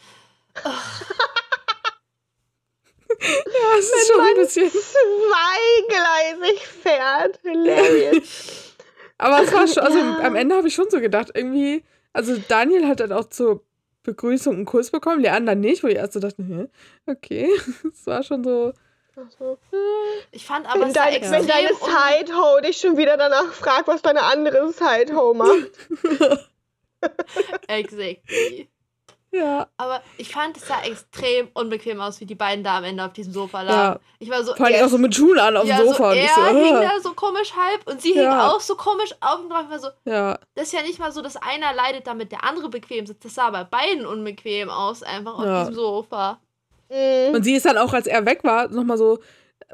Ja, 3.20 3.78
es 3.78 3.90
ist 3.90 4.08
schon 4.10 4.20
ein 4.20 4.34
bisschen. 4.36 4.70
Zweigleisig 4.70 6.66
fährt. 6.66 7.38
Hilarious. 7.42 8.74
Aber 9.18 9.42
es 9.42 9.52
war 9.52 9.68
schon, 9.68 9.82
also 9.82 9.98
Ja. 9.98 10.18
am 10.20 10.34
Ende 10.34 10.56
habe 10.56 10.66
ich 10.68 10.74
schon 10.74 10.90
so 10.90 10.98
gedacht, 11.00 11.28
irgendwie, 11.34 11.84
also 12.12 12.36
Daniel 12.48 12.88
hat 12.88 13.00
dann 13.00 13.12
auch 13.12 13.26
zur 13.28 13.62
Begrüßung 14.02 14.54
einen 14.54 14.64
Kuss 14.64 14.90
bekommen, 14.90 15.20
Leander 15.22 15.54
nicht, 15.54 15.82
wo 15.82 15.88
ich 15.88 15.96
erst 15.96 16.14
so 16.14 16.20
dachte, 16.20 16.42
hä, 16.42 16.68
okay, 17.06 17.48
es 17.92 18.06
war 18.06 18.22
schon 18.22 18.42
so, 18.44 18.72
Ach 19.14 19.30
so. 19.38 19.58
Ich 20.30 20.46
fand 20.46 20.66
aber, 20.66 20.86
Wenn, 20.86 20.92
dein, 20.94 21.20
wenn 21.20 21.46
deine 21.46 21.68
Side-Ho 21.68 22.60
dich 22.60 22.78
schon 22.78 22.96
wieder 22.96 23.18
danach 23.18 23.52
fragt, 23.52 23.86
was 23.86 24.00
deine 24.00 24.22
andere 24.22 24.72
Side-Ho 24.72 25.34
macht. 25.34 25.70
Exactly. 27.68 28.71
Ja, 29.32 29.66
Aber 29.78 30.02
ich 30.18 30.30
fand, 30.30 30.56
es 30.58 30.66
sah 30.68 30.82
extrem 30.82 31.48
unbequem 31.54 32.00
aus, 32.00 32.20
wie 32.20 32.26
die 32.26 32.34
beiden 32.34 32.62
da 32.62 32.78
am 32.78 32.84
Ende 32.84 33.04
auf 33.04 33.14
diesem 33.14 33.32
Sofa 33.32 33.62
ja. 33.62 33.70
lagen. 33.70 34.00
Ich 34.18 34.28
war 34.28 34.44
so, 34.44 34.54
Vor 34.54 34.66
allem 34.66 34.84
auch 34.84 34.88
so 34.88 34.98
mit 34.98 35.14
Schuhen 35.14 35.38
an 35.38 35.56
auf 35.56 35.64
ja, 35.64 35.78
dem 35.78 35.86
Sofa. 35.86 36.04
So, 36.04 36.10
und 36.10 36.16
er 36.16 36.24
ich 36.24 36.30
so, 36.30 36.44
hing 36.44 36.74
da 36.74 37.00
so 37.02 37.14
komisch 37.14 37.54
halb 37.56 37.86
und 37.86 38.02
sie 38.02 38.12
hing 38.12 38.22
Ja. 38.24 38.50
auch 38.50 38.60
so 38.60 38.76
komisch 38.76 39.14
auf 39.20 39.40
und 39.40 39.48
drauf. 39.48 39.62
Ich 39.64 39.70
war 39.70 39.78
so, 39.78 39.88
ja, 40.04 40.38
das 40.54 40.66
ist 40.66 40.72
ja 40.72 40.82
nicht 40.82 40.98
mal 40.98 41.12
so, 41.12 41.22
dass 41.22 41.36
einer 41.36 41.72
leidet, 41.74 42.06
damit 42.06 42.30
der 42.30 42.44
andere 42.44 42.68
bequem 42.68 43.06
sitzt. 43.06 43.24
Das 43.24 43.34
sah 43.34 43.50
bei 43.50 43.64
beiden 43.64 44.04
unbequem 44.04 44.68
aus, 44.68 45.02
einfach 45.02 45.38
auf 45.38 45.44
Ja. 45.44 45.60
diesem 45.60 45.74
Sofa. 45.74 46.38
Mhm. 46.90 47.34
Und 47.34 47.42
sie 47.44 47.54
ist 47.54 47.64
dann 47.64 47.78
auch, 47.78 47.94
als 47.94 48.06
er 48.06 48.26
weg 48.26 48.44
war, 48.44 48.68
nochmal 48.68 48.98
so, 48.98 49.18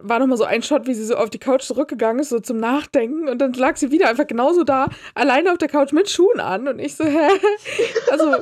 war 0.01 0.21
nochmal 0.21 0.39
so 0.39 0.45
ein 0.45 0.63
Shot, 0.63 0.87
wie 0.87 0.95
sie 0.95 1.05
so 1.05 1.17
auf 1.17 1.31
die 1.31 1.39
Couch 1.41 1.63
zurückgegangen 1.63 2.21
ist, 2.23 2.29
so 2.29 2.39
zum 2.39 2.59
Nachdenken. 2.59 3.29
Und 3.29 3.39
dann 3.39 3.53
lag 3.55 3.77
sie 3.77 3.91
wieder 3.91 4.09
einfach 4.09 4.27
genauso 4.29 4.63
da, 4.63 4.87
alleine 5.17 5.51
auf 5.51 5.59
der 5.59 5.69
Couch 5.69 5.91
mit 5.93 6.09
Schuhen 6.09 6.39
an. 6.39 6.69
Und 6.69 6.79
ich 6.79 6.95
so, 6.95 7.05
hä? 7.05 7.29
Also, 8.11 8.37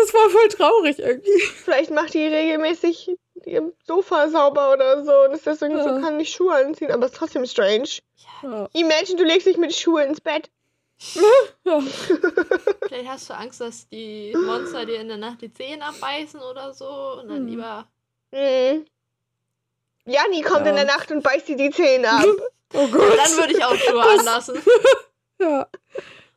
das 0.00 0.14
war 0.14 0.30
voll 0.30 0.48
traurig 0.48 0.98
irgendwie. 0.98 1.40
Vielleicht 1.40 1.90
macht 1.90 2.14
die 2.14 2.26
regelmäßig 2.26 3.10
ihr 3.44 3.72
Sofa 3.86 4.28
sauber 4.28 4.72
oder 4.72 5.04
so 5.04 5.12
und 5.24 5.32
ist 5.32 5.46
deswegen 5.46 5.76
Ja. 5.76 5.84
so, 5.84 6.00
kann 6.02 6.16
nicht 6.16 6.34
Schuhe 6.34 6.54
anziehen, 6.54 6.90
aber 6.90 7.06
ist 7.06 7.16
trotzdem 7.16 7.46
strange. 7.46 7.88
Ja. 8.42 8.68
Imagine, 8.72 9.16
du 9.16 9.24
legst 9.24 9.46
dich 9.46 9.56
mit 9.56 9.74
Schuhe 9.74 10.02
ins 10.04 10.20
Bett. 10.20 10.50
ja. 11.64 11.80
Vielleicht 12.88 13.08
hast 13.08 13.30
du 13.30 13.34
Angst, 13.34 13.60
dass 13.60 13.88
die 13.88 14.34
Monster 14.36 14.84
dir 14.84 15.00
in 15.00 15.08
der 15.08 15.16
Nacht 15.16 15.40
die 15.42 15.52
Zähne 15.52 15.84
abbeißen 15.84 16.40
oder 16.40 16.72
so. 16.74 16.86
Und 17.20 17.28
dann 17.28 17.38
Hm. 17.38 17.46
lieber. 17.46 17.86
Mhm. 18.32 18.86
Janni 20.06 20.42
kommt 20.42 20.64
Ja. 20.64 20.70
in 20.70 20.76
der 20.76 20.84
Nacht 20.86 21.10
und 21.12 21.22
beißt 21.22 21.48
dir 21.48 21.56
die 21.56 21.70
Zähne 21.70 22.10
ab. 22.10 22.24
Oh 22.74 22.86
Gott. 22.88 23.16
Dann 23.16 23.36
würde 23.38 23.52
ich 23.54 23.64
auch 23.64 23.74
Schuhe 23.76 24.02
anlassen. 24.02 24.60
Ja. 25.40 25.68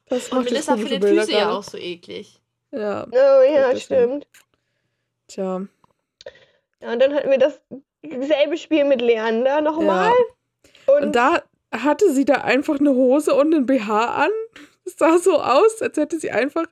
Das 0.07 0.29
Und 0.29 0.37
macht 0.39 0.51
jetzt 0.51 0.69
Melissa 0.69 0.77
findet 0.77 1.03
Füße 1.03 1.31
ja 1.31 1.51
auch 1.51 1.63
so 1.63 1.75
eklig. 1.77 2.39
Ja, 2.71 3.05
Oh 3.11 3.41
ja, 3.43 3.75
stimmt. 3.75 4.27
tja. 5.27 5.61
Ja, 6.79 6.91
und 6.93 6.99
dann 7.01 7.13
hatten 7.13 7.29
wir 7.29 7.37
dasselbe 7.37 8.57
Spiel 8.57 8.85
mit 8.85 9.01
Leander 9.01 9.61
nochmal. 9.61 10.11
Und, 10.87 11.03
Und 11.03 11.15
da 11.15 11.41
hatte 11.73 12.11
sie 12.13 12.25
da 12.25 12.35
einfach 12.35 12.79
eine 12.79 12.91
Hose 12.91 13.33
und 13.35 13.53
einen 13.53 13.65
BH 13.65 14.23
an. 14.25 14.31
Es 14.85 14.95
sah 14.97 15.17
so 15.19 15.39
aus, 15.39 15.81
als 15.81 15.95
hätte 15.97 16.19
sie 16.19 16.31
einfach. 16.31 16.65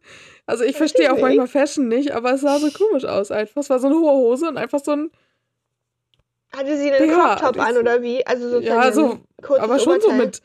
Also 0.46 0.64
ich 0.64 0.78
verstehe 0.78 1.14
auch 1.14 1.20
manchmal 1.20 1.48
Fashion 1.48 1.88
nicht, 1.90 2.12
aber 2.12 2.34
es 2.34 2.42
sah 2.42 2.58
so 2.58 2.72
komisch 2.72 3.06
aus 3.06 3.30
einfach. 3.30 3.62
Es 3.62 3.70
war 3.70 3.80
so 3.80 3.88
eine 3.88 3.98
hohe 3.98 4.12
Hose 4.12 4.48
und 4.48 4.58
einfach 4.58 4.80
so 4.84 4.92
ein. 4.94 5.12
hatte 6.52 6.76
sie 6.78 6.92
einen 6.92 7.10
Ja, 7.10 7.36
Crop 7.36 7.40
Top 7.40 7.56
das- 7.58 7.66
an 7.68 7.78
oder 7.78 8.02
wie? 8.02 8.26
Also 8.26 8.50
sozusagen 8.50 8.82
Ja, 8.82 8.92
so, 8.92 9.20
aber 9.60 9.78
schon 9.80 10.02
so 10.02 10.08
Oberteil. 10.08 10.26
mit. 10.26 10.42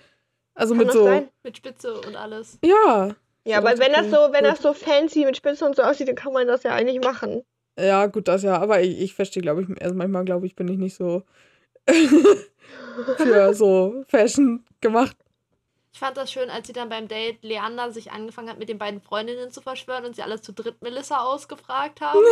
Also 0.55 0.75
Kann 0.75 0.85
mit 0.85 0.93
so. 0.93 1.05
sein? 1.05 1.29
Mit 1.43 1.57
Spitze 1.57 1.95
und 2.01 2.15
alles. 2.17 2.59
Ja. 2.63 3.17
Ja, 3.47 3.59
aber 3.59 3.79
wenn 3.79 3.93
das 3.93 4.11
so, 4.11 4.33
wenn 4.33 4.45
das 4.45 4.63
so 4.63 4.73
fancy 4.73 5.25
mit 5.25 5.37
Spitze 5.37 5.67
und 5.67 5.77
so 5.77 5.83
aussieht, 5.83 6.09
dann 6.09 6.15
kann 6.15 6.33
man 6.33 6.47
das 6.47 6.63
ja 6.63 6.73
eigentlich 6.73 7.05
machen. 7.05 7.43
Ja, 7.79 8.07
gut, 8.07 8.29
das 8.29 8.43
ja. 8.43 8.59
Aber 8.59 8.81
ich, 8.81 9.01
ich 9.01 9.15
verstehe, 9.15 9.43
glaube 9.43 9.63
ich, 9.63 9.83
also 9.83 9.95
manchmal, 9.95 10.25
glaube 10.25 10.47
ich, 10.47 10.57
bin 10.57 10.69
ich 10.69 10.79
nicht 10.79 10.97
so 10.97 11.23
für 13.19 13.55
so 13.55 14.05
Fashion 14.09 14.65
gemacht. 14.81 15.17
Ich 15.93 16.01
fand 16.01 16.17
das 16.17 16.33
schön, 16.33 16.51
als 16.51 16.67
sie 16.67 16.73
dann 16.73 16.89
beim 16.89 17.07
Date 17.07 17.43
Leander 17.43 17.93
sich 17.93 18.11
angefangen 18.11 18.49
hat, 18.49 18.59
mit 18.59 18.69
den 18.69 18.79
beiden 18.79 19.01
Freundinnen 19.01 19.53
zu 19.53 19.61
verschwören 19.61 20.05
und 20.05 20.17
sie 20.17 20.23
alle 20.23 20.41
zu 20.41 20.53
dritt 20.53 20.83
Melissa 20.83 21.19
ausgefragt 21.19 22.01
haben. 22.01 22.21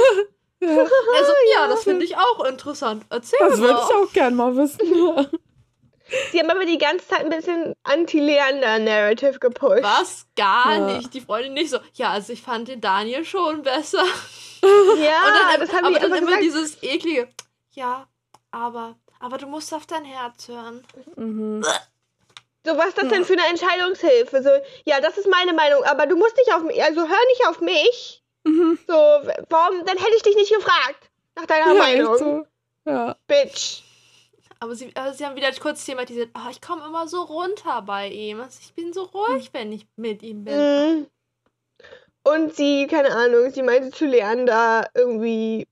Ja, 0.64 0.69
Also, 0.69 1.33
ja, 1.57 1.66
das 1.66 1.83
finde 1.83 2.04
ich 2.04 2.16
auch 2.16 2.45
interessant. 2.45 3.04
Erzähl 3.11 3.37
das 3.40 3.59
würde 3.59 3.73
mal. 3.73 3.85
ich 3.85 3.95
auch 3.97 4.12
gern 4.12 4.37
mal 4.37 4.57
wissen. 4.57 4.78
Sie 6.31 6.38
haben 6.40 6.50
aber 6.50 6.64
die 6.64 6.78
ganze 6.78 7.07
Zeit 7.09 7.21
ein 7.21 7.31
bisschen 7.31 7.75
Anti-Leander-Narrative 7.85 9.38
gepusht. 9.38 9.83
Was? 9.83 10.26
Gar 10.37 10.73
Ja. 10.88 10.97
nicht. 10.97 11.14
Die 11.14 11.21
Freundin 11.21 11.54
nicht 11.54 11.71
so. 11.71 11.78
Ja, 11.95 12.11
also 12.11 12.33
ich 12.33 12.42
fand 12.42 12.69
den 12.69 12.81
Daniel 12.81 13.25
schon 13.25 13.62
besser. 13.62 14.04
Ja, 14.62 14.69
und 15.26 15.35
dann, 15.35 15.61
das 15.61 15.73
haben 15.73 15.87
aber 15.87 15.95
die 15.95 16.00
dann 16.00 16.12
immer 16.19 16.26
gesagt. 16.26 16.42
dieses 16.42 16.83
eklige. 16.83 17.28
Ja, 17.73 18.07
aber, 18.50 18.97
aber 19.21 19.38
du 19.38 19.47
musst 19.47 19.73
auf 19.75 19.87
dein 19.87 20.04
Herz 20.04 20.49
hören. 20.49 20.85
Mhm. 21.16 21.64
So, 22.64 22.76
was 22.76 22.88
ist 22.88 22.99
das 22.99 23.09
denn 23.09 23.25
für 23.25 23.33
eine 23.33 23.47
Entscheidungshilfe? 23.49 24.42
So, 24.42 24.50
ja, 24.85 25.00
das 25.00 25.19
ist 25.19 25.26
meine 25.28 25.52
Meinung, 25.52 25.83
aber 25.85 26.07
du 26.07 26.16
musst 26.16 26.37
nicht 26.37 26.52
auf 26.54 26.62
mich, 26.62 26.81
also 26.83 27.00
hör 27.00 27.26
nicht 27.28 27.47
auf 27.49 27.61
mich. 27.61 28.23
Mhm. 28.45 28.78
So, 28.87 28.95
warum, 28.95 29.85
dann 29.85 29.97
hätte 29.99 30.14
ich 30.16 30.23
dich 30.23 30.37
nicht 30.37 30.54
gefragt. 30.54 31.11
Nach 31.35 31.47
deiner 31.47 31.73
Ja, 31.75 31.78
Meinung. 31.83 32.12
echt 32.14 32.19
so. 32.21 32.47
Ja. 32.85 33.16
Bitch. 33.26 33.83
Aber 34.62 34.76
sie, 34.76 34.92
aber 34.95 35.12
sie 35.12 35.26
haben 35.26 35.35
wieder 35.35 35.50
kurz 35.61 35.85
thematisiert, 35.85 36.31
oh, 36.37 36.49
ich 36.49 36.61
komme 36.61 36.85
immer 36.87 37.09
so 37.09 37.23
runter 37.23 37.83
bei 37.83 38.09
ihm. 38.09 38.40
Also 38.40 38.61
ich 38.62 38.73
bin 38.75 38.92
so 38.92 39.02
ruhig, 39.02 39.50
wenn 39.52 39.73
ich 39.73 39.88
mit 39.97 40.23
ihm 40.23 40.45
bin. 40.45 40.57
Mhm. 40.57 41.07
Und 42.23 42.54
sie, 42.54 42.87
keine 42.87 43.11
Ahnung, 43.11 43.50
sie 43.50 43.62
meinte 43.62 43.90
zu 43.90 44.07
Leander 44.07 44.88
irgendwie, 44.95 45.66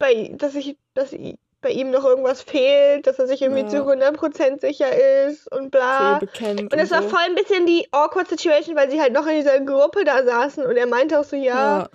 bei, 0.00 0.34
dass 0.34 0.56
ich, 0.56 0.76
dass 0.94 1.10
sie, 1.10 1.38
bei 1.60 1.70
ihm 1.70 1.90
noch 1.90 2.04
irgendwas 2.04 2.42
fehlt, 2.42 3.06
dass 3.06 3.18
er 3.18 3.26
sich 3.28 3.42
irgendwie 3.42 3.62
Ja. 3.62 3.68
zu 3.68 3.84
100% 3.84 4.60
sicher 4.60 5.26
ist 5.26 5.50
und 5.52 5.70
bla. 5.70 6.18
Und 6.18 6.72
es 6.72 6.90
war 6.90 7.02
so. 7.02 7.08
voll 7.08 7.22
ein 7.26 7.34
bisschen 7.34 7.66
die 7.66 7.88
awkward 7.92 8.28
Situation, 8.28 8.76
weil 8.76 8.90
sie 8.90 9.00
halt 9.00 9.12
noch 9.12 9.26
in 9.26 9.36
dieser 9.36 9.60
Gruppe 9.60 10.04
da 10.04 10.24
saßen 10.24 10.64
und 10.64 10.76
er 10.76 10.86
meinte 10.86 11.18
auch 11.18 11.24
so, 11.24 11.36
ja, 11.36 11.78
Ja, 11.78 11.88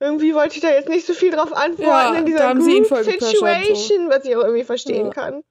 irgendwie 0.00 0.34
wollte 0.34 0.54
ich 0.54 0.60
da 0.60 0.70
jetzt 0.70 0.88
nicht 0.88 1.06
so 1.06 1.12
viel 1.12 1.30
drauf 1.30 1.52
antworten 1.52 1.82
Ja, 1.82 2.14
in 2.14 2.26
dieser 2.26 2.54
Group 2.54 2.86
Situation, 2.86 4.08
was 4.08 4.24
ich 4.24 4.36
auch 4.36 4.44
irgendwie 4.44 4.64
verstehen 4.64 5.06
Ja. 5.06 5.12
kann. 5.12 5.42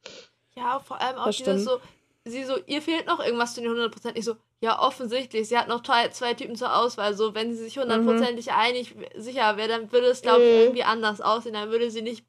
Ja, 0.58 0.80
vor 0.80 1.00
allem 1.00 1.18
auch 1.18 1.30
dieses 1.30 1.64
so, 1.64 1.80
sie 2.26 2.44
so, 2.44 2.58
ihr 2.66 2.82
fehlt 2.82 3.06
noch 3.06 3.20
irgendwas 3.20 3.54
zu 3.54 3.62
den 3.62 3.72
100%. 3.72 4.18
Ich 4.18 4.26
so, 4.26 4.36
ja, 4.60 4.80
offensichtlich. 4.82 5.48
Sie 5.48 5.58
hat 5.58 5.68
noch 5.68 5.84
zwei, 5.84 6.10
zwei 6.10 6.34
Typen 6.34 6.56
zur 6.56 6.76
Auswahl. 6.76 7.14
So, 7.14 7.36
wenn 7.36 7.54
sie 7.56 7.64
sich 7.64 7.78
hundertprozentig 7.78 8.52
einig 8.52 8.96
sicher 9.16 9.56
wäre, 9.58 9.68
dann 9.68 9.92
würde 9.92 10.08
es, 10.08 10.22
glaube 10.24 10.44
ich, 10.44 10.50
Mhm. 10.52 10.58
irgendwie 10.58 10.84
anders 10.84 11.22
aussehen. 11.22 11.54
Dann 11.54 11.70
würde 11.70 11.92
sie 11.92 12.02
nicht 12.02 12.26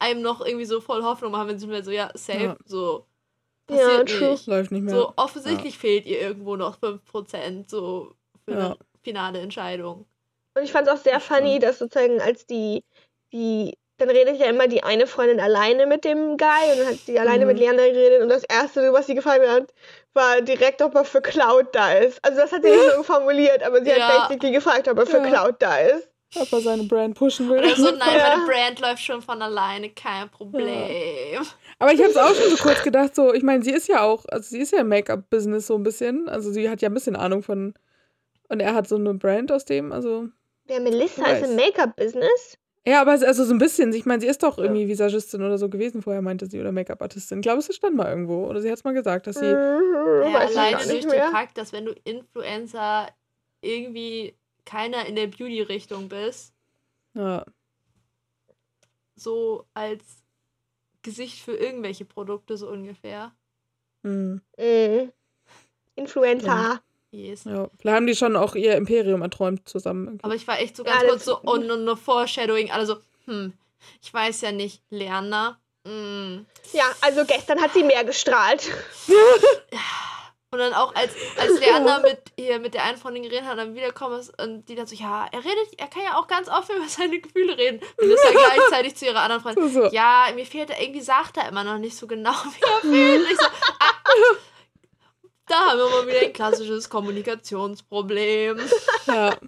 einem 0.00 0.20
noch 0.22 0.40
irgendwie 0.44 0.64
so 0.64 0.80
voll 0.80 1.02
Hoffnung 1.04 1.30
machen, 1.32 1.48
wenn 1.48 1.58
sie 1.58 1.66
mir 1.68 1.84
so, 1.84 1.90
ja, 1.92 2.10
safe, 2.14 2.42
Ja. 2.42 2.56
so. 2.64 3.06
Ja, 3.70 3.76
Passiert 3.76 4.08
true. 4.08 4.30
nicht. 4.30 4.46
läuft 4.48 4.72
nicht 4.72 4.82
mehr. 4.82 4.94
So, 4.94 5.12
offensichtlich 5.16 5.78
fehlt 5.78 6.06
ihr 6.06 6.20
irgendwo 6.20 6.56
noch 6.56 6.76
5%, 6.80 7.70
so 7.70 8.14
für 8.44 8.52
Ja. 8.52 8.66
eine 8.66 8.76
finale 9.02 9.38
Entscheidung. 9.40 10.06
Und 10.54 10.64
ich 10.64 10.72
fand 10.72 10.88
es 10.88 10.92
auch 10.94 11.02
sehr 11.04 11.20
funny, 11.20 11.60
dass 11.60 11.78
sozusagen 11.78 12.20
als 12.20 12.46
die, 12.46 12.82
die, 13.32 13.78
dann 14.00 14.10
redet 14.10 14.38
ja 14.38 14.46
immer 14.46 14.66
die 14.66 14.82
eine 14.82 15.06
Freundin 15.06 15.38
alleine 15.40 15.86
mit 15.86 16.04
dem 16.04 16.36
Guy 16.36 16.72
und 16.72 16.78
dann 16.78 16.86
hat 16.88 16.98
sie 17.06 17.18
alleine 17.18 17.44
Mhm. 17.44 17.52
mit 17.52 17.58
Leander 17.60 17.88
geredet 17.88 18.22
und 18.22 18.28
das 18.28 18.44
erste, 18.44 18.92
was 18.92 19.06
sie 19.06 19.14
gefragt 19.14 19.46
hat, 19.46 19.72
war 20.14 20.40
direkt, 20.40 20.82
ob 20.82 20.94
er 20.94 21.04
für 21.04 21.20
Cloud 21.20 21.66
da 21.72 21.92
ist. 21.92 22.18
Also 22.24 22.38
das 22.40 22.50
hat 22.52 22.62
sie 22.62 22.70
nicht 22.70 22.82
so 22.96 23.02
formuliert, 23.02 23.62
aber 23.62 23.82
sie 23.84 23.90
Ja. 23.90 24.08
hat 24.08 24.28
basically 24.28 24.52
gefragt, 24.52 24.88
ob 24.88 24.98
er 24.98 25.06
für 25.06 25.18
Ja. 25.18 25.26
Cloud 25.28 25.56
da 25.60 25.76
ist. 25.78 26.08
Ob 26.36 26.52
er 26.52 26.60
seine 26.62 26.84
Brand 26.84 27.16
pushen 27.16 27.48
will. 27.50 27.58
Oder 27.58 27.74
so, 27.76 27.90
nein, 27.90 27.98
Ja. 28.16 28.28
meine 28.36 28.46
Brand 28.46 28.80
läuft 28.80 29.02
schon 29.02 29.20
von 29.20 29.42
alleine, 29.42 29.90
kein 29.90 30.28
Problem. 30.30 31.40
Aber 31.78 31.92
ich 31.92 31.98
habe 32.00 32.10
es 32.10 32.16
auch 32.16 32.34
schon 32.34 32.50
so 32.50 32.62
kurz 32.62 32.82
gedacht, 32.82 33.14
so, 33.14 33.32
ich 33.34 33.42
meine, 33.42 33.62
sie 33.64 33.72
ist 33.72 33.88
ja 33.88 34.02
auch, 34.02 34.24
also 34.28 34.48
sie 34.48 34.60
ist 34.60 34.72
ja 34.72 34.80
im 34.80 34.88
Make-up-Business 34.88 35.66
so 35.66 35.74
ein 35.74 35.82
bisschen. 35.82 36.28
Also 36.28 36.52
sie 36.52 36.68
hat 36.70 36.82
ja 36.82 36.88
ein 36.88 36.94
bisschen 36.94 37.16
Ahnung 37.16 37.42
von. 37.42 37.74
Und 38.48 38.60
er 38.60 38.74
hat 38.74 38.86
so 38.88 38.96
eine 38.96 39.14
Brand 39.14 39.50
aus 39.52 39.64
dem, 39.64 39.90
also. 39.92 40.28
Wer 40.66 40.80
Melissa 40.80 41.24
ist 41.26 41.42
im. 41.48 41.56
Make-up-Business? 41.56 42.58
Ja, 42.86 43.02
aber 43.02 43.12
also 43.12 43.44
so 43.44 43.52
ein 43.52 43.58
bisschen. 43.58 43.92
Ich 43.92 44.06
meine, 44.06 44.20
sie 44.20 44.26
ist 44.26 44.42
doch 44.42 44.56
irgendwie 44.58 44.88
Visagistin 44.88 45.42
oder 45.42 45.58
so 45.58 45.68
gewesen 45.68 46.02
vorher, 46.02 46.22
meinte 46.22 46.46
sie, 46.46 46.60
oder 46.60 46.72
Make-up-Artistin. 46.72 47.38
Ich 47.38 47.42
glaube, 47.42 47.58
es 47.58 47.74
stand 47.74 47.96
mal 47.96 48.08
irgendwo. 48.08 48.46
Oder 48.46 48.60
sie 48.62 48.70
hat 48.70 48.78
es 48.78 48.84
mal 48.84 48.94
gesagt, 48.94 49.26
dass 49.26 49.38
sie. 49.38 49.54
Mhm, 49.54 50.32
Ja, 50.32 50.38
alleine 50.38 50.76
durch 50.76 50.88
nicht 50.88 51.02
den 51.02 51.10
mehr. 51.10 51.30
Fakt, 51.30 51.58
dass 51.58 51.72
wenn 51.72 51.84
du 51.84 51.92
Influencer 52.04 53.08
irgendwie 53.60 54.34
keiner 54.64 55.04
in 55.06 55.16
der 55.16 55.26
Beauty-Richtung 55.26 56.08
bist, 56.08 56.54
Ja, 57.14 57.44
so 59.16 59.66
als 59.74 60.24
Gesicht 61.02 61.40
für 61.40 61.56
irgendwelche 61.56 62.04
Produkte 62.04 62.56
so 62.56 62.68
ungefähr. 62.70 63.32
hm, 64.04 64.40
Mhm. 64.58 65.12
Influencer. 65.96 66.80
Yes. 67.12 67.44
ja. 67.44 67.68
Vielleicht 67.78 67.96
haben 67.96 68.06
die 68.06 68.14
schon 68.14 68.36
auch 68.36 68.54
ihr 68.54 68.76
Imperium 68.76 69.22
erträumt 69.22 69.68
zusammen. 69.68 70.18
Aber 70.22 70.34
ich 70.34 70.46
war 70.46 70.60
echt 70.60 70.76
so 70.76 70.84
Ja, 70.84 70.92
ganz 70.92 71.02
das- 71.02 71.10
kurz 71.10 71.24
so, 71.24 71.40
oh, 71.44 71.56
no, 71.56 71.76
no, 71.76 71.96
Foreshadowing, 71.96 72.70
alle 72.70 72.86
so, 72.86 72.96
hm, 73.26 73.52
ich 74.02 74.12
weiß 74.14 74.42
ja 74.42 74.52
nicht, 74.52 74.82
Lerner. 74.90 75.58
Mm. 75.84 76.40
Ja, 76.72 76.84
also 77.00 77.24
gestern 77.24 77.60
hat 77.60 77.72
sie 77.72 77.82
mehr 77.82 78.04
gestrahlt. 78.04 78.70
Und 80.52 80.58
dann 80.58 80.74
auch 80.74 80.92
als, 80.96 81.12
als 81.38 81.60
Lerner 81.60 82.00
mit, 82.02 82.18
hier, 82.36 82.58
mit 82.58 82.74
der 82.74 82.82
einen 82.82 82.98
Freundin 82.98 83.22
geredet 83.22 83.44
hat 83.44 83.52
und 83.52 83.58
dann 83.58 83.74
wiederkommen 83.76 84.18
ist 84.18 84.36
und 84.42 84.68
die 84.68 84.74
dann 84.74 84.84
so, 84.88 84.96
ja, 84.96 85.28
er 85.30 85.38
redet, 85.44 85.78
er 85.78 85.86
kann 85.86 86.02
ja 86.02 86.18
auch 86.18 86.26
ganz 86.26 86.48
offen 86.48 86.74
über 86.74 86.88
seine 86.88 87.20
Gefühle 87.20 87.56
reden. 87.56 87.80
Und 88.00 88.10
ist 88.10 88.24
ja 88.24 88.30
gleichzeitig 88.56 88.96
zu 88.96 89.06
ihrer 89.06 89.20
anderen 89.20 89.42
Freundin. 89.42 89.72
So. 89.72 89.86
Ja, 89.92 90.26
mir 90.34 90.44
fehlt 90.44 90.70
er, 90.70 90.82
irgendwie 90.82 91.02
sagt 91.02 91.36
er 91.36 91.48
immer 91.48 91.62
noch 91.62 91.78
nicht 91.78 91.96
so 91.96 92.08
genau, 92.08 92.32
wie 92.32 92.62
er 92.62 92.80
fühlt. 92.80 93.20
Und 93.26 93.30
ich 93.30 93.38
so, 93.38 93.46
ah, 93.46 94.36
da 95.50 95.56
haben 95.70 95.78
wir 95.78 95.88
mal 95.90 96.06
wieder 96.06 96.20
ein 96.20 96.32
klassisches 96.32 96.88
Kommunikationsproblem. 96.88 98.58
Ja, 99.06 99.30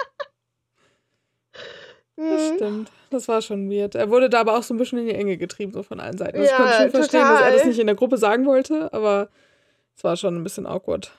das 2.17 2.43
Mhm. 2.51 2.55
stimmt. 2.57 2.91
Das 3.11 3.29
war 3.29 3.43
schon 3.43 3.71
weird. 3.71 3.95
Er 3.95 4.11
wurde 4.11 4.29
da 4.31 4.41
aber 4.41 4.57
auch 4.59 4.63
so 4.63 4.75
ein 4.75 4.79
bisschen 4.79 4.99
in 4.99 5.07
die 5.07 5.15
Enge 5.15 5.37
getrieben, 5.37 5.73
so 5.73 5.83
von 5.83 6.01
allen 6.01 6.17
Seiten. 6.19 6.39
Also 6.39 6.49
Ja, 6.51 6.57
ich 6.57 6.57
konnte 6.63 6.75
schon 6.83 6.91
verstehen, 6.91 7.21
dass 7.23 7.41
er 7.41 7.47
das 7.47 7.53
total. 7.55 7.69
nicht 7.69 7.79
in 7.79 7.87
der 7.87 7.97
Gruppe 7.97 8.17
sagen 8.19 8.47
wollte, 8.47 8.93
aber 8.93 9.29
es 9.97 10.05
war 10.05 10.17
schon 10.17 10.37
ein 10.37 10.45
bisschen 10.45 10.67
awkward. 10.67 11.11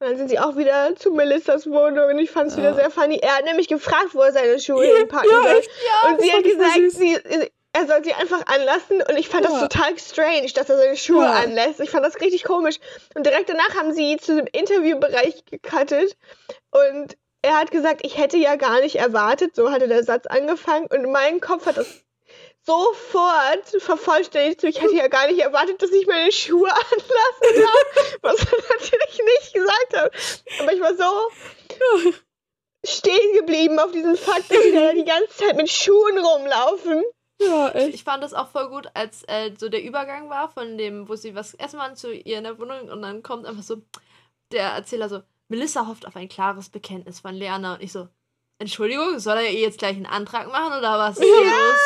Dann 0.00 0.16
sind 0.16 0.28
sie 0.28 0.38
auch 0.38 0.56
wieder 0.56 0.94
zu 0.96 1.10
Melissas 1.12 1.66
Wohnung 1.66 2.10
und 2.10 2.18
ich 2.18 2.30
fand 2.30 2.50
es 2.50 2.56
Ja. 2.56 2.62
wieder 2.62 2.74
sehr 2.74 2.90
funny. 2.90 3.18
Er 3.20 3.36
hat 3.38 3.44
nämlich 3.44 3.66
gefragt, 3.68 4.10
wo 4.14 4.20
er 4.22 4.32
seine 4.32 4.58
Schuhe 4.60 4.86
Ja, 4.86 4.96
hinpacken 4.98 5.30
ja, 5.30 5.42
soll. 5.42 5.62
Ja, 5.62 6.10
und 6.12 6.20
sie 6.20 6.28
das 6.28 6.36
hat 6.36 6.44
gesagt, 6.44 6.90
sie, 6.92 7.50
er 7.78 7.86
soll 7.86 8.04
sie 8.04 8.12
einfach 8.14 8.44
anlassen 8.46 9.02
und 9.08 9.16
ich 9.16 9.28
fand 9.28 9.44
Ja. 9.44 9.50
das 9.50 9.60
total 9.60 9.98
strange, 9.98 10.48
dass 10.54 10.68
er 10.68 10.76
seine 10.78 10.96
Schuhe 10.96 11.24
Ja. 11.24 11.32
anlässt. 11.32 11.80
Ich 11.80 11.90
fand 11.90 12.04
das 12.04 12.20
richtig 12.20 12.44
komisch. 12.44 12.76
Und 13.14 13.24
direkt 13.26 13.48
danach 13.48 13.74
haben 13.76 13.92
sie 13.92 14.16
zu 14.18 14.36
dem 14.36 14.46
Interviewbereich 14.46 15.44
gecuttet 15.44 16.16
und 16.70 17.16
er 17.42 17.56
hat 17.56 17.70
gesagt, 17.70 18.00
ich 18.04 18.18
hätte 18.18 18.36
ja 18.36 18.56
gar 18.56 18.80
nicht 18.80 18.96
erwartet, 18.96 19.54
so 19.54 19.70
hatte 19.70 19.86
der 19.86 20.02
Satz 20.02 20.26
angefangen 20.26 20.86
und 20.86 21.04
in 21.04 21.12
meinem 21.12 21.40
Kopf 21.40 21.66
hat 21.66 21.76
das 21.76 21.86
sofort 22.66 23.64
vervollständigt, 23.78 24.62
ich 24.64 24.82
hätte 24.82 24.94
ja 24.94 25.06
gar 25.08 25.26
nicht 25.28 25.38
erwartet, 25.38 25.80
dass 25.80 25.90
ich 25.92 26.06
meine 26.06 26.32
Schuhe 26.32 26.68
anlassen 26.92 27.62
darf, 27.62 28.18
was 28.22 28.40
er 28.40 28.58
natürlich 28.78 29.20
nicht 29.24 29.54
gesagt 29.54 29.96
hat. 29.96 30.12
Aber 30.60 30.72
ich 30.72 30.80
war 30.80 30.94
so 30.96 31.30
stehen 32.86 33.32
geblieben 33.34 33.78
auf 33.78 33.92
diesem 33.92 34.16
Fakt, 34.16 34.50
dass 34.50 34.62
sie 34.62 34.72
da 34.72 34.92
die 34.92 35.04
ganze 35.04 35.28
Zeit 35.36 35.56
mit 35.56 35.70
Schuhen 35.70 36.18
rumlaufen. 36.18 37.04
Ja, 37.40 37.68
Ich, 37.68 37.74
echt. 37.74 37.94
ich 37.94 38.04
fand 38.04 38.22
das 38.22 38.34
auch 38.34 38.48
voll 38.48 38.68
gut, 38.68 38.88
als 38.94 39.22
äh, 39.28 39.52
so 39.56 39.68
der 39.68 39.82
Übergang 39.82 40.28
war 40.28 40.48
von 40.50 40.76
dem, 40.76 41.08
wo 41.08 41.14
sie 41.16 41.34
was 41.34 41.54
essen 41.54 41.78
waren, 41.78 41.96
zu 41.96 42.12
ihr 42.12 42.38
in 42.38 42.44
der 42.44 42.58
Wohnung 42.58 42.88
und 42.90 43.02
dann 43.02 43.22
kommt 43.22 43.46
einfach 43.46 43.62
so 43.62 43.76
der 44.52 44.68
Erzähler 44.70 45.08
so, 45.08 45.20
Melissa 45.48 45.86
hofft 45.86 46.06
auf 46.06 46.16
ein 46.16 46.28
klares 46.28 46.68
Bekenntnis 46.68 47.20
von 47.20 47.34
Lerner 47.34 47.74
und 47.74 47.82
ich 47.82 47.92
so, 47.92 48.08
Entschuldigung, 48.58 49.18
soll 49.20 49.36
er 49.36 49.50
ihr 49.50 49.60
jetzt 49.60 49.78
gleich 49.78 49.94
einen 49.96 50.06
Antrag 50.06 50.48
machen 50.50 50.76
oder 50.78 50.98
was 50.98 51.18
los? 51.18 51.26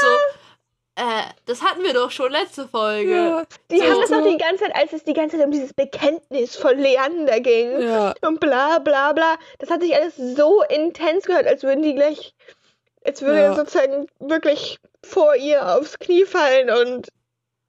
So, 0.00 1.02
äh, 1.02 1.22
das 1.46 1.62
hatten 1.62 1.82
wir 1.82 1.92
doch 1.92 2.10
schon 2.10 2.32
letzte 2.32 2.66
Folge. 2.68 3.14
Ja, 3.14 3.42
Die 3.70 3.78
So. 3.78 3.84
haben 3.84 4.00
das 4.00 4.12
auch 4.12 4.22
die 4.22 4.38
ganze 4.38 4.64
Zeit, 4.64 4.74
als 4.76 4.92
es 4.92 5.04
die 5.04 5.12
ganze 5.12 5.36
Zeit 5.36 5.46
um 5.46 5.52
dieses 5.52 5.74
Bekenntnis 5.74 6.56
von 6.56 6.78
Leander 6.78 7.40
ging. 7.40 7.80
ja, 7.82 8.14
Und 8.22 8.40
bla 8.40 8.78
bla 8.78 9.12
bla. 9.12 9.36
Das 9.58 9.70
hat 9.70 9.82
sich 9.82 9.94
alles 9.94 10.16
so 10.16 10.62
intens 10.62 11.24
gehört, 11.24 11.46
als 11.46 11.62
würden 11.62 11.82
die 11.82 11.94
gleich, 11.94 12.34
als 13.04 13.22
würde 13.22 13.38
Ja. 13.38 13.44
er 13.46 13.54
sozusagen 13.54 14.06
wirklich 14.20 14.78
vor 15.04 15.34
ihr 15.36 15.76
aufs 15.76 15.98
Knie 15.98 16.24
fallen 16.24 16.70
und 16.70 17.08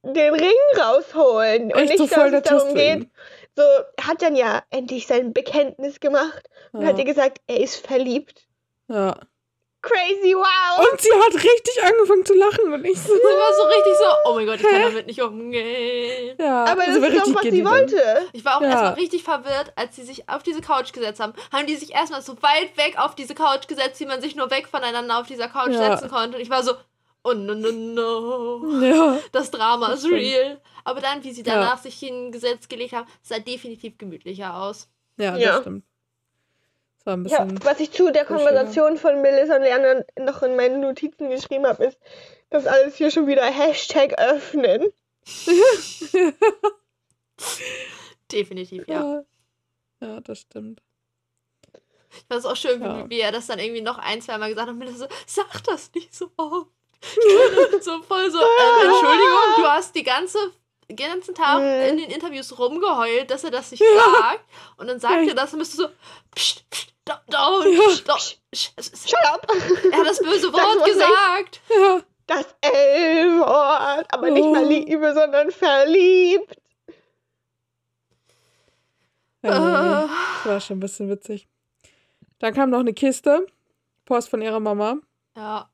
den 0.03 0.33
Ring 0.33 0.51
rausholen. 0.79 1.71
Und 1.73 1.79
echt 1.79 1.97
nicht, 1.99 2.13
so 2.13 2.19
dass 2.19 2.33
es 2.33 2.41
darum 2.43 2.69
für 2.69 2.75
geht. 2.75 3.09
So, 3.55 3.63
hat 4.01 4.21
dann 4.21 4.35
ja 4.35 4.63
endlich 4.71 5.07
sein 5.07 5.31
Bekenntnis 5.33 5.99
gemacht 5.99 6.49
und 6.71 6.81
Ja. 6.81 6.87
hat 6.89 6.97
ihr 6.97 7.05
gesagt, 7.05 7.39
er 7.47 7.59
ist 7.59 7.85
verliebt. 7.85 8.45
Ja. 8.87 9.15
Crazy, 9.83 10.33
wow! 10.33 10.89
Und 10.91 11.01
sie 11.01 11.09
hat 11.11 11.33
richtig 11.35 11.83
angefangen 11.83 12.25
zu 12.25 12.33
lachen 12.35 12.71
und 12.71 12.85
ich 12.85 12.97
so. 12.97 13.13
Sie 13.13 13.19
war 13.21 13.53
so 13.53 13.63
richtig 13.63 13.93
so, 13.97 14.05
oh 14.29 14.33
mein 14.35 14.45
Gott, 14.45 14.55
ich 14.61 14.65
kann 14.65 14.81
damit 14.81 15.07
nicht 15.07 15.21
umgehen. 15.21 16.37
Ja, 16.39 16.63
Aber 16.63 16.77
das 16.85 16.87
also 16.95 17.01
war 17.01 17.09
ist 17.09 17.17
doch, 17.19 17.25
richtig 17.27 17.35
was 17.35 17.43
sie 17.43 17.63
dann. 17.63 17.71
wollte. 17.73 18.27
Ich 18.31 18.45
war 18.45 18.57
auch 18.57 18.61
Ja. 18.61 18.69
erstmal 18.69 18.93
richtig 18.93 19.23
verwirrt, 19.23 19.73
als 19.75 19.95
sie 19.97 20.03
sich 20.03 20.29
auf 20.29 20.41
diese 20.41 20.61
Couch 20.61 20.93
gesetzt 20.93 21.19
haben. 21.19 21.33
Haben 21.51 21.67
die 21.67 21.75
sich 21.75 21.93
erstmal 21.93 22.21
so 22.21 22.41
weit 22.41 22.77
weg 22.77 22.95
auf 22.97 23.13
diese 23.15 23.35
Couch 23.35 23.67
gesetzt, 23.67 23.99
wie 23.99 24.05
man 24.05 24.21
sich 24.21 24.35
nur 24.37 24.49
weg 24.51 24.67
voneinander 24.69 25.19
auf 25.19 25.27
dieser 25.27 25.49
Couch 25.49 25.71
Ja. 25.73 25.97
setzen 25.97 26.09
konnte. 26.09 26.37
Und 26.37 26.41
ich 26.41 26.49
war 26.49 26.63
so, 26.63 26.75
oh 27.25 27.33
no, 27.33 27.53
no, 27.53 27.71
no. 27.71 28.79
Ja, 28.81 29.17
Das 29.33 29.51
Drama 29.51 29.89
Das 29.89 30.05
ist 30.05 30.11
real. 30.11 30.61
Aber 30.85 31.01
dann, 31.01 31.21
wie 31.25 31.33
sie 31.33 31.43
Ja. 31.43 31.55
danach 31.55 31.77
sich 31.81 31.95
hingesetzt 31.99 32.69
gelegt 32.69 32.93
haben, 32.93 33.07
sah 33.21 33.39
definitiv 33.39 33.97
gemütlicher 33.97 34.55
aus. 34.55 34.87
ja, 35.17 35.35
Ja. 35.35 35.51
das 35.51 35.61
stimmt. 35.61 35.83
Das 37.05 37.11
war 37.11 37.13
ein 37.13 37.25
Ja, 37.25 37.47
was 37.63 37.79
ich 37.79 37.91
zu 37.91 38.11
der. 38.11 38.25
Konversation 38.25 38.97
von 38.97 39.21
Melissa 39.21 39.55
und 39.57 39.63
Leander 39.63 40.05
noch 40.19 40.41
in 40.43 40.55
meinen 40.55 40.79
Notizen 40.79 41.29
geschrieben 41.29 41.67
habe, 41.67 41.85
ist, 41.85 41.97
dass 42.49 42.65
alles 42.65 42.95
hier 42.95 43.11
schon 43.11 43.27
wieder 43.27 43.43
Hashtag 43.43 44.17
öffnen. 44.17 44.91
Definitiv, 48.31 48.87
ja. 48.87 49.01
Ja. 49.03 49.23
ja, 50.07 50.21
das 50.21 50.39
stimmt. 50.39 50.81
Ich 52.11 52.25
fand 52.27 52.39
es 52.39 52.45
auch 52.45 52.55
schön, 52.55 52.81
Ja. 52.81 53.05
wie, 53.05 53.09
wie 53.09 53.19
er 53.19 53.31
das 53.31 53.47
dann 53.47 53.59
irgendwie 53.59 53.81
noch 53.81 53.97
ein, 53.97 54.21
zwei 54.21 54.37
Mal 54.37 54.49
gesagt 54.49 54.67
hat. 54.67 54.73
Und 54.73 54.79
mir 54.79 54.91
so, 54.93 55.07
sag 55.25 55.63
das 55.63 55.91
nicht 55.93 56.13
so 56.15 56.29
oft. 56.37 56.69
so 57.81 58.01
voll 58.03 58.31
so, 58.31 58.39
äh, 58.39 58.85
Entschuldigung, 58.85 59.55
du 59.57 59.63
hast 59.63 59.93
die 59.95 60.03
ganze 60.03 60.37
den 60.89 60.97
ganzen 60.97 61.33
Tag 61.33 61.61
in 61.89 61.97
den 61.97 62.09
Interviews 62.09 62.57
rumgeheult, 62.59 63.31
dass 63.31 63.43
er 63.43 63.51
das 63.51 63.71
nicht 63.71 63.83
sagt. 63.95 64.43
Und 64.77 64.87
dann 64.87 64.99
sagt 64.99 65.27
er 65.27 65.33
das 65.33 65.53
und 65.53 65.59
bist 65.59 65.73
du 65.73 65.83
so, 65.83 65.87
pst, 66.35 66.69
pst, 66.69 66.92
don't, 67.05 67.21
don't, 67.27 68.03
don't, 68.05 68.37
Shut 68.53 69.25
up! 69.33 69.47
Er 69.91 69.97
hat 69.99 70.07
das 70.07 70.19
böse 70.19 70.51
Wort 70.53 70.77
nicht. 70.85 70.93
gesagt. 70.93 71.61
Ja, 71.69 72.01
Das 72.27 72.45
L-Wort. 72.61 74.05
Aber 74.13 74.29
nicht 74.31 74.45
mal 74.45 74.63
Oh. 74.63 74.67
Liebe, 74.69 75.13
sondern 75.13 75.51
verliebt. 75.51 76.55
ja 79.43 80.03
Äh, 80.03 80.07
das 80.07 80.45
war 80.45 80.61
schon 80.61 80.77
ein 80.77 80.79
bisschen 80.81 81.09
witzig. 81.09 81.47
Dann 82.39 82.53
kam 82.53 82.69
noch 82.69 82.79
eine 82.79 82.93
Kiste. 82.93 83.45
Post 84.05 84.29
von 84.29 84.41
ihrer 84.41 84.59
Mama. 84.59 84.97
ja. 85.35 85.69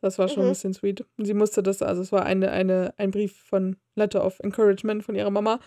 Das 0.00 0.16
war 0.16 0.28
schon 0.28 0.42
ein 0.42 0.46
Mhm. 0.46 0.50
bisschen 0.50 0.74
sweet. 0.74 1.04
Und 1.16 1.24
sie 1.24 1.34
musste 1.34 1.60
das, 1.60 1.82
also 1.82 2.02
es 2.02 2.12
war 2.12 2.22
eine, 2.24 2.52
eine, 2.52 2.94
ein 2.98 3.10
Brief 3.10 3.36
von 3.36 3.76
Letter 3.96 4.24
of 4.24 4.38
Encouragement 4.38 5.02
von 5.04 5.16
ihrer 5.16 5.30
Mama. 5.30 5.58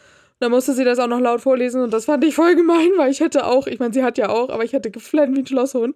Dann 0.41 0.49
musste 0.51 0.73
sie 0.73 0.84
das 0.84 0.97
auch 0.97 1.06
noch 1.08 1.19
laut 1.19 1.39
vorlesen 1.41 1.84
und 1.84 1.93
das 1.93 2.06
fand 2.06 2.23
ich 2.23 2.34
voll 2.34 2.56
gemein, 2.56 2.89
weil 2.97 3.12
ich 3.12 3.19
hätte 3.19 3.45
auch, 3.45 3.67
ich 3.67 3.77
meine, 3.80 3.93
sie 3.93 4.04
hat 4.04 4.17
ja 4.17 4.30
auch, 4.30 4.49
aber 4.49 4.63
ich 4.63 4.73
hätte 4.73 4.89
geflennt 4.89 5.36
wie 5.38 5.41
ein 5.41 5.45
Schlosshund. 5.47 5.95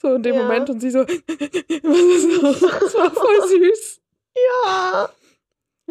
So 0.00 0.12
in 0.14 0.22
dem 0.22 0.34
Ja. 0.36 0.42
Moment 0.42 0.68
und 0.68 0.80
sie 0.80 0.90
so, 0.90 1.04
das 1.04 1.16
war 2.94 3.10
voll 3.10 3.48
süß. 3.48 4.00
Ja. 4.36 5.08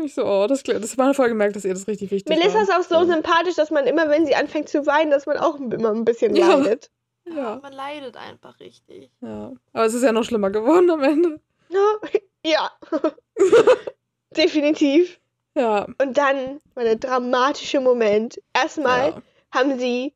Ich 0.03 0.13
so, 0.13 0.23
oh, 0.25 0.45
das, 0.47 0.61
das 0.61 0.95
war 0.99 1.13
voll 1.15 1.29
gemerkt, 1.29 1.55
dass 1.55 1.65
ihr 1.65 1.73
das 1.73 1.87
richtig 1.87 2.11
wichtig 2.11 2.29
Melissa 2.29 2.53
war. 2.55 2.61
ist 2.61 2.71
auch 2.71 2.83
so 2.83 3.03
sympathisch, 3.11 3.55
dass 3.55 3.71
man 3.71 3.87
immer, 3.87 4.07
wenn 4.09 4.27
sie 4.27 4.35
anfängt 4.35 4.69
zu 4.69 4.85
weinen, 4.85 5.09
dass 5.09 5.25
man 5.25 5.37
auch 5.37 5.59
immer 5.59 5.89
ein 5.91 6.05
bisschen 6.05 6.35
Ja. 6.35 6.53
leidet. 6.53 6.91
Ja, 7.25 7.59
Man 7.61 7.73
leidet 7.73 8.15
einfach 8.15 8.59
richtig. 8.59 9.09
ja. 9.21 9.51
Aber 9.73 9.85
es 9.85 9.93
ist 9.95 10.03
ja 10.03 10.11
noch 10.13 10.23
schlimmer 10.23 10.51
geworden 10.51 10.89
am 10.91 11.03
Ende. 11.03 11.41
Ja. 11.69 11.95
ja. 12.45 12.71
Definitiv. 14.37 15.19
Ja. 15.57 15.87
Und 16.01 16.17
dann 16.17 16.59
war 16.75 16.83
der 16.83 16.95
dramatische 16.97 17.79
Moment. 17.81 18.39
Erstmal 18.53 19.09
ja. 19.09 19.21
haben 19.51 19.79
sie 19.79 20.13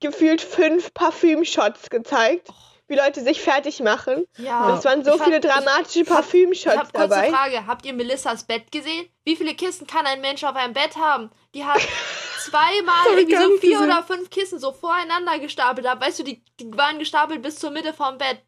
gefühlt 0.00 0.40
fünf 0.40 0.94
Parfümshots 0.94 1.90
gezeigt, 1.90 2.48
wie 2.86 2.94
Leute 2.96 3.22
sich 3.22 3.40
fertig 3.40 3.80
machen. 3.80 4.24
Ja. 4.38 4.66
Und 4.68 4.78
es 4.78 4.84
waren 4.84 5.04
so 5.04 5.14
Ich 5.16 5.22
viele 5.22 5.36
ich- 5.38 5.42
dramatische 5.44 6.00
Ich 6.00 6.08
habe 6.10 6.22
Parfümshots 6.22 6.76
hab 6.76 6.92
kurze 6.92 7.08
dabei. 7.08 7.30
Frage. 7.30 7.66
Habt 7.66 7.84
ihr 7.86 7.92
Melissas 7.92 8.44
Bett 8.44 8.70
gesehen? 8.72 9.08
Wie 9.24 9.36
viele 9.36 9.54
Kissen 9.54 9.86
kann 9.86 10.06
ein 10.06 10.20
Mensch 10.20 10.44
auf 10.44 10.54
einem 10.56 10.72
Bett 10.74 10.96
haben? 10.96 11.30
Die 11.54 11.64
hat 11.64 11.80
zweimal 12.38 12.94
hab 13.04 13.16
ich 13.18 13.28
irgendwie 13.28 13.36
so 13.36 13.58
vier 13.58 13.70
gesehen. 13.78 13.84
oder 13.90 14.02
fünf 14.02 14.30
Kissen 14.30 14.58
so 14.58 14.72
voreinander 14.72 15.38
gestapelt. 15.40 15.86
Da 15.86 16.00
weißt 16.00 16.20
du, 16.20 16.22
die, 16.22 16.42
die 16.60 16.70
waren 16.76 16.98
gestapelt 16.98 17.42
bis 17.42 17.58
zur 17.58 17.70
Mitte 17.70 17.92
vom 17.92 18.16
Bett. 18.16 18.40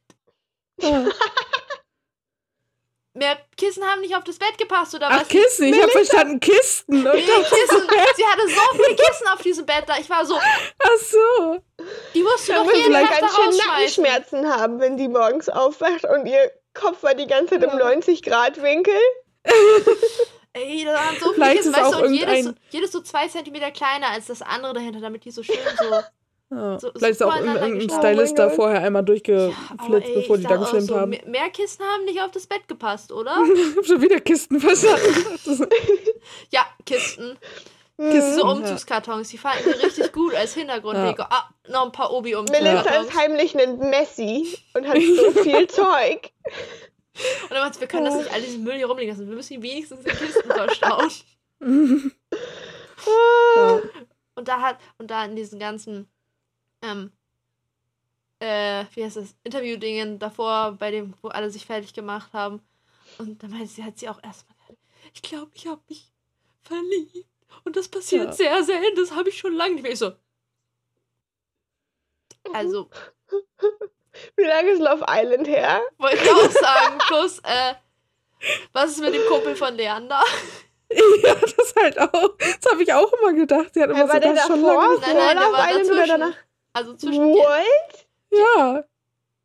Ja. 0.80 1.04
Mehr 3.14 3.36
Kissen 3.58 3.84
haben 3.84 4.00
nicht 4.00 4.16
auf 4.16 4.24
das 4.24 4.38
Bett 4.38 4.56
gepasst 4.56 4.94
oder 4.94 5.08
Ach, 5.10 5.20
was? 5.20 5.28
Kissen, 5.28 5.66
ich 5.66 5.80
habe 5.82 5.90
verstanden 5.92 6.40
Kisten. 6.40 7.06
Und 7.06 7.14
Nee, 7.14 7.20
Kissen. 7.20 7.82
Sie 8.16 8.24
hatte 8.24 8.48
so 8.48 8.60
viele 8.82 8.96
Kissen 8.96 9.26
auf 9.34 9.42
diesem 9.42 9.66
Bett 9.66 9.84
da. 9.86 9.98
Ich 9.98 10.08
war 10.08 10.24
so, 10.24 10.34
Ach 10.36 10.96
so. 10.98 11.58
die 12.14 12.22
musst 12.22 12.48
du 12.48 12.52
Da 12.52 12.64
doch 12.64 12.72
jeden 12.72 12.86
vielleicht 12.86 13.12
Tag 13.12 13.20
ganz 13.20 13.36
schön. 13.36 13.66
Nackenschmerzen 13.68 14.48
haben, 14.48 14.80
wenn 14.80 14.96
die 14.96 15.08
morgens 15.08 15.50
aufwacht 15.50 16.04
und 16.06 16.24
ihr 16.26 16.50
Kopf 16.72 17.02
war 17.02 17.14
die 17.14 17.26
ganze 17.26 17.60
Zeit 17.60 17.64
im 17.70 17.78
Ja. 17.78 17.86
90-Grad-Winkel. 17.86 18.94
Ey, 20.54 20.84
da 20.84 20.94
waren 20.94 21.16
so 21.18 21.32
viele 21.32 21.34
Vielleicht 21.34 21.56
Kissen, 21.58 21.74
ist 21.74 21.80
weißt 21.80 21.94
du, 21.94 22.04
und 22.04 22.14
jedes, 22.14 22.54
jedes 22.70 22.92
so 22.92 23.00
zwei 23.00 23.26
Zentimeter 23.28 23.70
kleiner 23.70 24.08
als 24.08 24.26
das 24.26 24.40
andere 24.42 24.74
dahinter, 24.74 25.00
damit 25.00 25.24
die 25.24 25.30
so 25.30 25.42
schön 25.42 25.56
so. 25.78 26.00
Ja. 26.54 26.78
So- 26.78 26.90
Vielleicht 26.94 27.12
ist 27.12 27.22
auch 27.22 27.34
irgendein. 27.36 27.80
Stylist 27.88 28.38
da 28.38 28.50
vorher 28.50 28.80
einmal 28.82 29.02
durchgeflitzt, 29.04 30.08
ey, 30.08 30.14
bevor 30.16 30.36
die 30.36 30.44
da 30.44 30.56
gefilmt 30.56 30.86
so, 30.88 30.96
haben. 30.96 31.10
Mehr, 31.26 31.48
Kissen 31.50 31.82
haben 31.84 32.04
nicht 32.04 32.20
auf 32.20 32.30
das 32.30 32.46
Bett 32.46 32.68
gepasst, 32.68 33.10
oder? 33.12 33.36
Ich 33.54 33.76
habe 33.76 33.86
schon 33.86 34.02
wieder 34.02 34.20
Kisten 34.20 34.60
verstanden. 34.60 35.36
Ja, 36.50 36.66
Kisten. 36.84 37.38
Mhm. 37.98 38.20
So 38.36 38.44
Umzugskartons, 38.46 39.28
die 39.28 39.38
fanden 39.38 39.64
wir 39.66 39.82
richtig 39.82 40.12
gut 40.12 40.34
als 40.34 40.54
Hintergrunddeko. 40.54 41.22
Ah, 41.22 41.48
noch 41.68 41.84
ein 41.86 41.92
paar 41.92 42.08
Melissa 42.10 42.18
Obi-Umzugskartons. 42.18 43.06
ist 43.08 43.16
heimlich 43.16 43.58
ein 43.58 43.78
Messi 43.90 44.58
und 44.74 44.86
hat 44.88 44.96
so 45.34 45.42
viel 45.42 45.66
Zeug. 45.68 46.30
Und 47.42 47.50
dann 47.50 47.60
meinte, 47.60 47.80
wir 47.80 47.86
können 47.88 48.06
das 48.06 48.16
nicht 48.16 48.32
all 48.32 48.40
diesen 48.40 48.64
Müll 48.64 48.74
hier 48.74 48.86
rumliegen 48.86 49.14
lassen. 49.14 49.28
Wir 49.28 49.36
müssen 49.36 49.54
ihn 49.54 49.62
wenigstens 49.62 50.00
in 50.00 50.12
Kisten 50.12 50.50
verstauen. 50.50 51.10
ja. 53.56 53.80
Und 54.34 54.48
da 54.48 54.60
hat, 54.60 54.78
und 54.98 55.10
da 55.10 55.24
in 55.26 55.36
diesen 55.36 55.58
ganzen, 55.58 56.08
ähm, 56.82 57.12
äh, 58.40 58.84
wie 58.94 59.04
heißt 59.04 59.16
das, 59.16 59.34
Interview-Dingen 59.44 60.18
davor, 60.18 60.72
bei 60.72 60.90
dem, 60.90 61.14
wo 61.22 61.28
alle 61.28 61.50
sich 61.50 61.64
fertig 61.66 61.94
gemacht 61.94 62.32
haben. 62.32 62.60
Und 63.18 63.42
da 63.42 63.48
meinte 63.48 63.66
sie, 63.68 63.84
hat 63.84 63.98
sie 63.98 64.08
auch 64.08 64.22
erstmal, 64.22 64.56
ich 65.14 65.22
glaube, 65.22 65.50
ich 65.54 65.66
habe 65.66 65.80
mich 65.88 66.12
verliebt. 66.62 67.26
Und 67.64 67.76
das 67.76 67.88
passiert 67.88 68.26
Ja. 68.26 68.32
sehr 68.32 68.64
selten, 68.64 68.96
das 68.96 69.12
habe 69.12 69.28
ich 69.28 69.38
schon 69.38 69.54
lange 69.54 69.74
nicht 69.74 69.82
mehr. 69.82 69.92
Ich 69.92 69.98
so. 69.98 70.12
Also, 72.52 72.90
Wie 74.36 74.42
lange 74.44 74.70
ist 74.70 74.80
Love 74.80 75.04
Island 75.08 75.46
her? 75.48 75.80
wollte 75.98 76.16
ich 76.16 76.30
auch 76.30 76.50
sagen. 76.50 76.98
Plus, 77.06 77.38
äh, 77.44 77.74
was 78.72 78.90
ist 78.92 79.00
mit 79.00 79.14
dem 79.14 79.24
Kumpel 79.26 79.54
von 79.56 79.74
Leander? 79.74 80.22
ja, 81.22 81.34
das 81.34 81.74
halt 81.76 81.98
auch. 81.98 82.36
Das 82.38 82.70
habe 82.72 82.82
ich 82.82 82.92
auch 82.92 83.10
immer 83.12 83.32
gedacht. 83.32 83.72
Sie 83.72 83.80
hat 83.82 83.90
immer 83.90 84.00
Ja, 84.00 84.06
so 84.08 84.18
das 84.18 84.46
schon 84.46 84.62
lange. 84.62 84.98
Nein, 85.00 85.16
nein, 85.16 85.36
der 85.36 85.46
Love 85.46 85.52
war 85.56 85.70
Island 85.70 85.90
oder 85.90 86.06
danach? 86.06 86.36
Also 86.72 86.94
zwischen. 86.94 87.22
What? 87.22 88.06
Ja, 88.30 88.84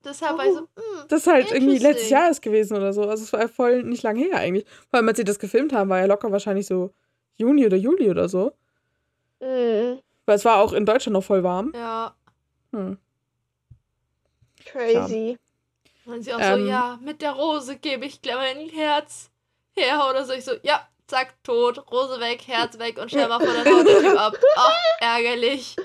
Deshalb 0.04 0.38
war 0.38 0.46
ich 0.46 0.54
so, 0.54 0.60
hm, 0.60 1.08
das 1.10 1.22
ist 1.22 1.28
halt 1.28 1.52
irgendwie 1.52 1.80
letztes. 1.80 2.10
Jahr 2.10 2.30
ist 2.30 2.42
gewesen 2.42 2.78
oder 2.78 2.94
so. 2.94 3.02
Also 3.02 3.24
es 3.24 3.34
war 3.34 3.50
voll 3.50 3.84
nicht 3.84 4.04
lang 4.04 4.16
her 4.16 4.38
eigentlich. 4.38 4.66
Vor 4.90 5.00
allem, 5.00 5.08
als 5.10 5.18
sie 5.18 5.26
das 5.26 5.40
gefilmt 5.40 5.74
haben, 5.74 5.90
war 5.90 6.00
ja 6.00 6.06
locker 6.06 6.32
wahrscheinlich 6.32 6.66
so 6.66 6.94
Juni 7.36 7.66
oder 7.66 7.76
Juli 7.76 8.10
oder 8.10 8.30
so. 8.30 8.54
Mhm. 9.42 10.00
Weil 10.26 10.36
es 10.36 10.46
war 10.46 10.58
auch 10.62 10.72
in 10.72 10.86
Deutschland 10.86 11.14
noch 11.14 11.24
voll 11.24 11.44
warm. 11.44 11.74
ja. 11.76 12.16
Hm. 12.72 12.98
Crazy. 14.66 15.38
Und 16.06 16.24
sie 16.24 16.34
auch 16.34 16.40
Ähm. 16.42 16.62
so, 16.62 16.68
ja, 16.68 17.00
mit 17.02 17.22
der 17.22 17.32
Rose 17.32 17.78
gebe 17.78 18.06
ich 18.06 18.22
gleich 18.22 18.36
mein 18.36 18.70
Herz 18.70 19.30
her 19.74 20.06
oder 20.10 20.26
so. 20.26 20.34
Ich 20.34 20.44
so, 20.44 20.52
ja, 20.64 20.86
zack, 21.08 21.34
tot, 21.44 21.92
Rose 21.92 22.20
weg, 22.20 22.42
Herz 22.46 22.78
weg 22.78 22.98
und 22.98 23.10
stell 23.10 23.28
mal 23.30 23.40
vor, 23.40 23.48
haut 23.48 23.88
der 23.88 24.00
Typ 24.00 24.20
ab. 24.20 24.38
Ach, 24.58 24.78
ärgerlich. 25.00 25.76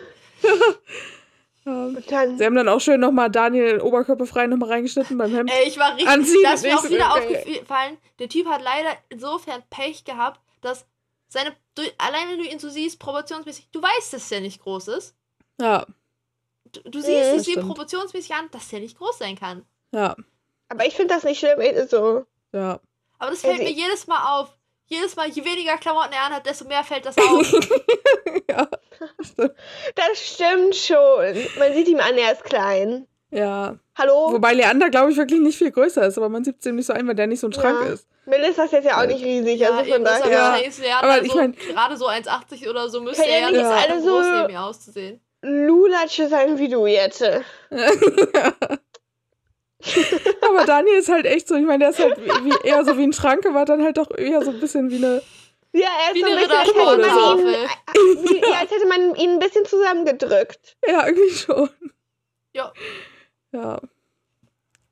Ja. 1.64 1.88
Dann. 2.09 2.38
Sie 2.38 2.44
haben 2.44 2.55
dann 2.57 2.68
auch 2.68 2.81
schön 2.81 3.01
nochmal 3.01 3.31
Daniel 3.31 3.81
oberkörperfrei 3.81 4.46
nochmal 4.48 4.70
reingeschnitten 4.70 5.16
beim 5.16 5.31
Hemd. 5.33 5.51
Ey, 5.53 5.68
ich 5.68 5.79
war 5.79 5.92
richtig. 5.94 6.09
Anziehen 6.09 6.40
da 6.42 6.53
ist 6.55 6.62
mir 6.64 6.77
auch 6.79 6.85
wieder 6.85 6.98
geil. 6.98 7.37
aufgefallen, 7.38 7.98
der 8.18 8.29
Typ 8.29 8.46
hat 8.48 8.62
leider 8.62 8.90
insofern 9.11 9.62
Pech 9.70 10.05
gehabt, 10.05 10.40
dass 10.61 10.85
seine, 11.29 11.55
du, 11.77 11.83
allein 11.98 12.29
wenn 12.31 12.38
du 12.40 12.44
ihn 12.46 12.59
so 12.59 12.68
siehst, 12.68 12.98
proportionsmäßig, 12.98 13.68
du 13.72 13.81
weißt, 13.81 14.12
dass 14.12 14.29
der 14.29 14.40
nicht 14.40 14.61
groß 14.62 14.88
ist. 14.88 15.14
Ja, 15.61 15.87
Du, 16.72 16.81
du 16.88 17.01
siehst, 17.03 17.33
Mhm. 17.33 17.37
es 17.38 17.44
Stimmt. 17.51 17.66
proportionsmäßig 17.66 18.35
an, 18.35 18.48
dass 18.51 18.68
der 18.68 18.81
nicht 18.81 18.96
groß 18.96 19.18
sein 19.18 19.38
kann. 19.38 19.64
ja, 19.92 20.16
Aber 20.70 20.87
ich 20.87 20.94
finde 20.94 21.14
das 21.14 21.22
nicht 21.22 21.38
schlimm. 21.38 21.59
So. 21.88 22.25
ja. 22.53 22.81
Aber 23.18 23.31
das 23.31 23.42
fällt 23.42 23.61
Also 23.61 23.64
mir 23.64 23.70
jedes 23.72 24.07
Mal 24.07 24.40
auf. 24.40 24.57
Jedes 24.92 25.16
Mal, 25.16 25.28
je 25.31 25.42
weniger 25.44 25.78
Klamotten 25.78 26.12
er 26.12 26.24
anhat, 26.26 26.44
desto 26.44 26.66
mehr 26.66 26.85
fällt 26.85 27.07
das 27.07 27.16
auf. 27.18 27.52
ja. 28.50 28.68
Das 29.94 30.18
stimmt 30.20 30.76
schon. 30.76 31.35
Man 31.59 31.72
sieht 31.72 31.88
ihm 31.88 31.98
an, 32.00 32.16
er 32.18 32.33
ist 32.33 32.44
klein. 32.44 33.07
Ja. 33.31 33.76
Hallo? 33.96 34.33
Wobei 34.33 34.52
Leander, 34.52 34.90
glaube 34.90 35.11
ich, 35.11 35.16
wirklich 35.16 35.40
nicht 35.40 35.57
viel 35.57 35.70
größer 35.70 36.07
ist, 36.07 36.18
aber 36.18 36.28
man 36.28 36.44
sieht 36.44 36.57
es 36.61 36.66
ihm 36.66 36.76
nicht 36.76 36.85
so 36.87 36.92
ein, 36.92 37.09
weil 37.09 37.14
der 37.14 37.26
nicht 37.26 37.40
so 37.40 37.46
ein 37.46 37.52
Schrank 37.55 37.78
Ja. 37.87 37.92
ist. 37.94 38.07
Melissa 38.26 38.64
ist 38.64 38.72
jetzt 38.72 38.85
ja 38.85 39.00
auch 39.00 39.07
nicht 39.07 39.24
riesig. 39.24 39.59
Ja, 39.61 39.70
also 39.70 39.90
von 39.92 40.05
daher. 40.05 40.31
Ja. 40.31 40.57
Leander 40.57 41.02
Aber 41.02 41.22
ich 41.22 41.33
so, 41.33 41.38
mein- 41.38 41.52
gerade 41.57 41.96
so 41.96 42.07
1,80 42.09 42.68
oder 42.68 42.88
so 42.90 43.00
müsste 43.00 43.22
Können 43.22 43.33
ja 43.35 43.38
er 43.46 43.50
nicht 43.50 43.61
ja 43.62 43.70
alle 43.70 43.94
nicht 43.96 44.05
so- 44.05 44.11
groß 44.14 44.26
neben 44.26 44.52
mir 44.52 44.62
auszusehen. 44.62 45.20
Lulatsche 45.40 46.28
sein 46.28 46.59
wie 46.59 46.68
du 46.68 46.87
jetzt. 46.87 47.22
aber 50.48 50.64
Daniel 50.64 50.96
ist 50.98 51.08
halt 51.08 51.26
echt 51.26 51.48
so, 51.48 51.54
ich 51.54 51.64
meine, 51.64 51.80
der 51.80 51.90
ist 51.90 51.98
halt 51.98 52.18
wie, 52.18 52.44
wie, 52.50 52.68
eher 52.68 52.84
so 52.84 52.96
wie 52.98 53.02
ein 53.04 53.12
Schrank, 53.12 53.44
aber 53.46 53.64
dann 53.64 53.82
halt 53.82 53.96
doch 53.98 54.10
eher 54.16 54.42
so 54.42 54.50
ein 54.50 54.60
bisschen 54.60 54.90
wie 54.90 54.96
eine. 54.96 55.22
Ja, 55.74 55.88
er 56.06 56.08
ist 56.10 56.16
Wie 56.16 56.20
so 56.20 56.26
bisschen, 56.26 56.50
als 56.50 56.68
hätte 56.68 56.78
man 56.78 56.94
ihn, 56.98 57.00
Rittersporttafel. 57.00 57.68
wie, 58.24 58.50
ja, 58.50 58.58
als 58.60 58.70
hätte 58.70 58.86
man 58.86 59.14
ihn 59.16 59.30
ein 59.30 59.38
bisschen 59.38 59.64
zusammengedrückt. 59.64 60.76
Ja, 60.86 61.06
irgendwie 61.06 61.30
schon. 61.30 61.70
Ja. 62.52 62.72
Ja. 63.52 63.80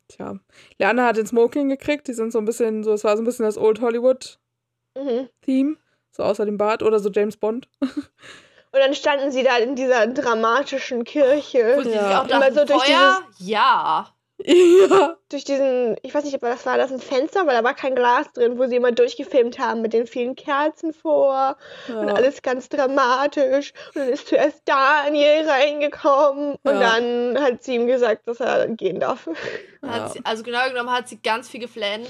Tja. 0.08 0.38
Leander 0.78 1.04
hat 1.04 1.16
den 1.18 1.26
Smoking 1.26 1.68
gekriegt, 1.68 2.08
die 2.08 2.14
sind 2.14 2.32
so 2.32 2.38
ein 2.38 2.46
bisschen, 2.46 2.82
so, 2.82 2.92
es 2.94 3.04
war 3.04 3.16
so 3.16 3.22
ein 3.22 3.26
bisschen 3.26 3.44
das 3.44 3.58
Old 3.58 3.80
Hollywood-Theme. 3.82 5.28
Mhm. 5.70 5.76
So 6.12 6.22
außer 6.24 6.44
dem 6.46 6.56
Bart 6.56 6.82
oder 6.82 6.98
so 6.98 7.10
James 7.10 7.36
Bond. 7.36 7.68
Und 7.80 8.78
dann 8.78 8.94
standen 8.94 9.30
sie 9.30 9.42
da 9.42 9.58
in 9.58 9.76
dieser 9.76 10.06
dramatischen 10.06 11.04
Kirche. 11.04 11.74
Wo 11.76 11.82
sie 11.82 11.90
Ja. 11.90 12.06
sich 12.06 12.16
auch 12.16 12.28
Immer 12.28 12.40
dachten, 12.50 12.54
so 12.54 12.64
durch 12.64 12.84
Feuer? 12.84 13.20
Ja. 13.38 14.14
ja. 14.90 15.16
durch 15.28 15.44
diesen, 15.44 15.96
ich 16.02 16.14
weiß 16.14 16.24
nicht, 16.24 16.34
ob 16.34 16.40
das 16.40 16.64
war 16.66 16.76
das 16.78 16.90
ein 16.92 17.00
Fenster, 17.00 17.46
weil 17.46 17.56
da 17.56 17.64
war 17.64 17.74
kein 17.74 17.94
Glas 17.94 18.32
drin, 18.32 18.58
wo 18.58 18.66
sie 18.66 18.76
immer 18.76 18.92
durchgefilmt 18.92 19.58
haben 19.58 19.82
mit 19.82 19.92
den 19.92 20.06
vielen 20.06 20.36
Kerzen 20.36 20.92
vor 20.92 21.56
und 21.88 22.08
ja. 22.08 22.14
alles 22.14 22.42
ganz 22.42 22.68
dramatisch. 22.68 23.72
Und 23.94 23.96
dann 24.02 24.08
ist 24.08 24.28
zuerst 24.28 24.62
Daniel 24.64 25.48
reingekommen 25.48 26.56
und 26.62 26.80
Ja. 26.80 26.80
dann 26.98 27.40
hat 27.42 27.62
sie 27.62 27.74
ihm 27.76 27.86
gesagt, 27.86 28.26
dass 28.28 28.40
er 28.40 28.68
gehen 28.68 29.00
darf. 29.00 29.26
Hat 29.82 29.96
Ja. 29.96 30.08
sie, 30.08 30.20
also 30.24 30.42
genau 30.42 30.66
genommen 30.68 30.90
hat 30.90 31.08
sie 31.08 31.18
ganz 31.20 31.48
viel 31.48 31.60
geflennt 31.60 32.08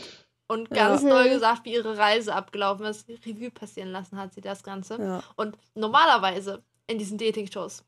und 0.48 0.70
ganz 0.70 1.02
Mhm. 1.02 1.10
doll 1.10 1.28
gesagt, 1.28 1.64
wie 1.64 1.74
ihre 1.74 1.96
Reise 1.96 2.34
abgelaufen 2.34 2.84
ist. 2.86 3.08
Revue 3.08 3.50
passieren 3.50 3.90
lassen 3.92 4.18
hat 4.18 4.34
sie 4.34 4.40
das 4.40 4.62
Ganze. 4.62 4.98
Ja. 5.00 5.22
Und 5.36 5.56
normalerweise 5.74 6.62
in 6.86 6.98
diesen 6.98 7.18
Dating-Shows 7.18 7.84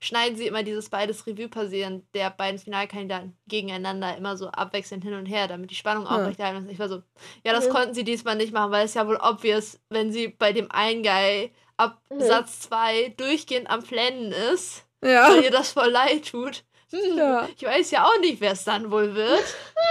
schneiden 0.00 0.36
sie 0.36 0.46
immer 0.46 0.62
dieses 0.62 0.88
beides 0.90 1.26
Revue 1.26 1.48
passieren 1.48 2.06
der 2.14 2.30
beiden 2.30 2.58
Finalkandidaten 2.58 3.36
gegeneinander 3.46 4.16
immer 4.16 4.36
so 4.36 4.48
abwechselnd 4.48 5.04
hin 5.04 5.14
und 5.14 5.26
her, 5.26 5.48
damit 5.48 5.70
die 5.70 5.74
Spannung 5.74 6.04
Ja. 6.04 6.10
aufrechterhalten 6.10 6.64
ist. 6.66 6.72
Ich 6.72 6.78
war 6.78 6.88
so, 6.88 7.02
ja, 7.44 7.52
das 7.52 7.66
Mhm. 7.68 7.72
konnten 7.72 7.94
sie 7.94 8.04
diesmal 8.04 8.36
nicht 8.36 8.52
machen, 8.52 8.70
weil 8.72 8.84
es 8.84 8.94
ja 8.94 9.06
wohl 9.06 9.18
obvious, 9.22 9.78
wenn 9.90 10.12
sie 10.12 10.28
bei 10.28 10.52
dem 10.52 10.70
einen 10.70 11.02
Guy 11.02 11.52
ab 11.76 12.00
Mhm. 12.10 12.20
Satz 12.20 12.60
2 12.60 13.14
durchgehend 13.16 13.70
am 13.70 13.82
Flennen 13.82 14.32
ist, 14.52 14.84
Ja. 15.04 15.28
weil 15.30 15.44
ihr 15.44 15.50
das 15.50 15.72
voll 15.72 15.90
leid 15.90 16.28
tut, 16.30 16.64
Hm, 16.90 17.18
Ja. 17.18 17.46
Ich 17.54 17.62
weiß 17.62 17.90
ja 17.90 18.04
auch 18.06 18.18
nicht, 18.20 18.40
wer 18.40 18.52
es 18.52 18.64
dann 18.64 18.90
wohl 18.90 19.14
wird. 19.14 19.44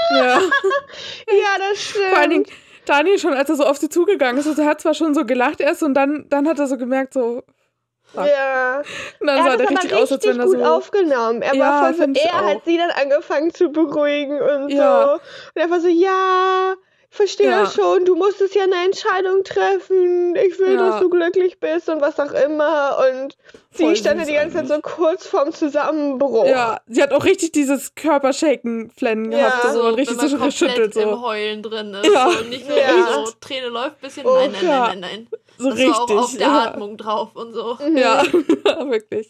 Ja. 0.10 0.40
Ja, 1.30 1.58
das 1.70 1.80
stimmt. 1.80 2.06
Vor 2.10 2.18
allen 2.18 2.30
Dingen, 2.32 2.46
Daniel 2.86 3.20
schon, 3.20 3.34
als 3.34 3.50
er 3.52 3.56
so 3.56 3.66
auf 3.66 3.78
sie 3.78 3.90
zugegangen 3.90 4.40
ist, 4.40 4.48
also 4.48 4.62
er 4.64 4.68
hat 4.70 4.82
zwar 4.82 4.94
schon 4.96 5.14
so 5.14 5.24
gelacht 5.26 5.60
erst 5.62 5.84
und 5.84 5.94
dann, 5.94 6.26
dann 6.30 6.48
hat 6.48 6.58
er 6.58 6.68
so 6.68 6.76
gemerkt, 6.78 7.14
so. 7.14 7.44
Fuck. 8.14 8.26
ja. 8.28 8.82
Und 9.20 9.28
dann 9.28 9.38
Er 9.38 9.44
sah 9.44 9.50
hat 9.52 9.60
der 9.60 9.70
richtig 9.70 9.94
aus, 9.96 10.12
als 10.12 10.26
wenn 10.26 10.40
er 10.40 10.46
gut 10.46 10.60
so. 10.60 10.64
aufgenommen. 10.66 11.42
Er 11.42 11.56
Ja, 11.56 11.60
war 11.84 11.94
voll 11.94 12.08
so, 12.16 12.22
er 12.22 12.46
hat 12.46 12.62
sie 12.66 12.78
dann 12.78 12.92
angefangen 12.92 13.54
zu 13.54 13.70
beruhigen 13.70 14.40
und 14.42 14.70
Ja. 14.70 15.04
so. 15.06 15.12
Und 15.14 15.22
er 15.62 15.70
war 15.70 15.80
so, 15.80 15.88
ja, 15.88 16.74
ich 17.10 17.16
verstehe 17.16 17.50
Ja. 17.50 17.66
schon, 17.66 18.04
du 18.06 18.16
musstest 18.16 18.54
ja 18.54 18.64
eine 18.64 18.84
Entscheidung 18.86 19.44
treffen. 19.44 20.36
Ich 20.36 20.60
will, 20.60 20.74
Ja. 20.76 20.90
dass 20.90 21.00
du 21.00 21.10
glücklich 21.10 21.60
bist 21.60 21.88
und 21.90 22.02
was 22.02 22.20
auch 22.20 22.32
immer. 22.34 22.98
Und 23.10 23.38
Voll 23.72 23.96
sie 23.96 24.02
stand 24.02 24.20
ja 24.20 24.26
die 24.26 24.34
ganze 24.34 24.58
Zeit 24.58 24.68
so 24.68 24.74
eigentlich. 24.76 24.94
kurz 24.94 25.26
vorm 25.26 25.52
Zusammenbruch. 25.54 26.46
Ja, 26.48 26.80
sie 26.88 27.02
hat 27.02 27.14
auch 27.14 27.24
richtig 27.24 27.54
dieses 27.54 27.96
Körpershaken-Flennen 27.96 29.32
Ja. 29.32 29.38
gehabt, 29.50 29.74
so, 29.74 29.84
und 29.84 29.94
richtig 29.96 30.22
wenn 30.22 30.28
so 30.30 30.38
geschüttelt. 30.38 30.94
komplett 30.94 30.96
im 31.04 31.10
So, 31.16 31.22
Heulen 31.22 31.64
drin 31.64 31.94
ist. 31.94 32.12
Ja. 32.14 32.28
Und 32.28 32.50
nicht 32.50 32.68
nur 32.68 32.78
Ja. 32.78 33.24
so, 33.26 33.32
Träne 33.40 33.68
läuft 33.68 33.96
ein 33.96 34.02
bisschen. 34.02 34.26
Oh, 34.26 34.36
nein, 34.36 34.52
nein, 34.52 34.66
ja. 34.66 34.88
nein, 34.88 35.00
nein, 35.00 35.28
nein. 35.32 35.40
So 35.58 35.70
Das 35.70 35.78
richtig. 35.80 35.94
war 35.96 36.02
auch 36.04 36.24
auf 36.24 36.32
der 36.32 36.42
ja. 36.42 36.64
Atmung 36.66 36.98
drauf 36.98 37.36
und 37.36 37.54
so. 37.54 37.78
Mhm. 37.86 37.98
Ja, 37.98 38.24
wirklich. 38.90 39.30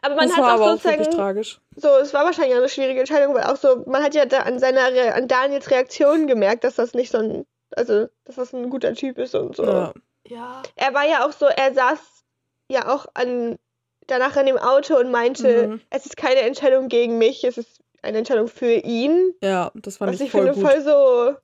Aber 0.00 0.14
man 0.14 0.28
das 0.28 0.36
hat 0.36 0.42
war 0.44 0.50
auch 0.50 0.54
aber 0.54 0.64
auch 0.74 0.84
wirklich 0.84 1.06
sozusagen 1.06 1.16
tragisch. 1.16 1.60
so, 1.76 1.88
es 2.00 2.14
war 2.14 2.24
wahrscheinlich 2.24 2.54
auch 2.54 2.58
eine 2.60 2.68
schwierige 2.68 3.00
Entscheidung, 3.00 3.34
weil 3.34 3.44
auch 3.44 3.56
so, 3.56 3.82
man 3.86 4.02
hat 4.02 4.14
ja 4.14 4.26
da 4.26 4.40
an 4.40 4.58
seiner, 4.60 4.92
Re 4.92 5.14
an 5.14 5.26
Daniels 5.26 5.70
Reaktion 5.70 6.26
gemerkt, 6.28 6.62
dass 6.64 6.76
das 6.76 6.94
nicht 6.94 7.10
so 7.10 7.18
ein, 7.18 7.44
also, 7.76 8.06
dass 8.24 8.36
das 8.36 8.52
ein 8.52 8.70
guter 8.70 8.94
Typ 8.94 9.18
ist 9.18 9.34
und 9.34 9.56
so. 9.56 9.64
Ja. 9.64 9.92
Ja. 10.28 10.62
Er 10.76 10.94
war 10.94 11.06
ja 11.08 11.26
auch 11.26 11.32
so, 11.32 11.46
er 11.46 11.74
saß 11.74 11.98
ja 12.70 12.94
auch 12.94 13.06
an, 13.14 13.56
danach 14.06 14.36
in 14.36 14.46
dem 14.46 14.58
Auto 14.58 14.96
und 14.98 15.10
meinte, 15.10 15.66
Mhm. 15.68 15.80
es 15.90 16.06
ist 16.06 16.16
keine 16.16 16.40
Entscheidung 16.42 16.88
gegen 16.88 17.18
mich, 17.18 17.42
es 17.44 17.58
ist 17.58 17.80
eine 18.02 18.18
Entscheidung 18.18 18.46
für 18.48 18.70
ihn. 18.72 19.34
ja, 19.42 19.72
das 19.74 19.96
fand 19.96 20.12
Was 20.12 20.20
ich 20.20 20.26
ich 20.26 20.32
voll 20.32 20.52
finde 20.52 20.60
gut. 20.60 20.70
voll 20.70 20.82
so, 20.82 21.36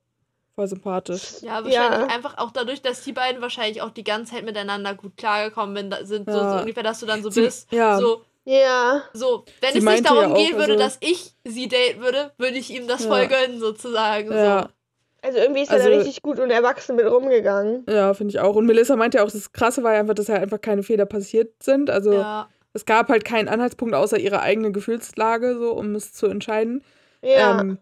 Voll 0.54 0.68
sympathisch. 0.68 1.40
Ja, 1.42 1.64
wahrscheinlich 1.64 1.74
Ja. 1.74 2.06
einfach 2.06 2.38
auch 2.38 2.50
dadurch, 2.52 2.80
dass 2.80 3.02
die 3.02 3.12
beiden 3.12 3.42
wahrscheinlich 3.42 3.82
auch 3.82 3.90
die 3.90 4.04
ganze 4.04 4.34
Zeit 4.34 4.44
miteinander 4.44 4.94
gut 4.94 5.16
klargekommen 5.16 5.92
sind, 6.04 6.26
so, 6.30 6.32
Ja. 6.36 6.52
so 6.54 6.60
ungefähr, 6.60 6.82
dass 6.84 7.00
du 7.00 7.06
dann 7.06 7.22
so 7.22 7.30
Sie- 7.30 7.40
bist. 7.42 7.72
ja. 7.72 7.98
So, 7.98 8.22
ja. 8.44 9.02
so, 9.12 9.44
wenn 9.60 9.72
Sie 9.72 9.78
es 9.78 9.84
nicht 9.84 10.04
darum 10.06 10.18
ja 10.22 10.28
auch, 10.28 10.36
gehen 10.36 10.52
würde, 10.56 10.74
also- 10.74 10.84
dass 10.84 10.98
ich 11.00 11.32
sie 11.44 11.66
daten 11.68 12.00
würde, 12.00 12.30
würde 12.38 12.56
ich 12.56 12.70
ihm 12.70 12.86
das 12.86 13.02
Ja. 13.04 13.08
voll 13.10 13.26
gönnen, 13.26 13.58
sozusagen. 13.58 14.30
Ja. 14.32 14.68
Also 15.22 15.38
irgendwie 15.38 15.62
ist 15.62 15.70
er 15.70 15.76
Also- 15.76 15.88
da 15.90 15.96
richtig 15.96 16.22
gut 16.22 16.38
und 16.38 16.50
erwachsen 16.50 16.96
mit 16.96 17.06
rumgegangen. 17.06 17.84
Ja, 17.88 18.14
finde 18.14 18.30
ich 18.32 18.40
auch. 18.40 18.54
Und 18.54 18.66
Melissa 18.66 18.94
meinte 18.94 19.18
ja 19.18 19.24
auch, 19.24 19.30
das 19.30 19.52
Krasse 19.52 19.82
war 19.82 19.94
ja 19.94 20.00
einfach, 20.00 20.14
dass 20.14 20.28
ja 20.28 20.34
einfach 20.36 20.60
keine 20.60 20.82
Fehler 20.82 21.06
passiert 21.06 21.62
sind. 21.62 21.88
Also 21.90 22.12
So. 22.12 22.18
Ja. 22.18 22.48
es 22.74 22.84
gab 22.84 23.08
halt 23.08 23.24
keinen 23.24 23.48
Anhaltspunkt 23.48 23.94
außer 23.94 24.18
ihre 24.18 24.40
eigene 24.40 24.70
Gefühlslage, 24.70 25.56
so 25.58 25.72
um 25.72 25.94
es 25.94 26.12
zu 26.12 26.26
entscheiden. 26.26 26.84
Ja. 27.22 27.58
Ähm, 27.60 27.78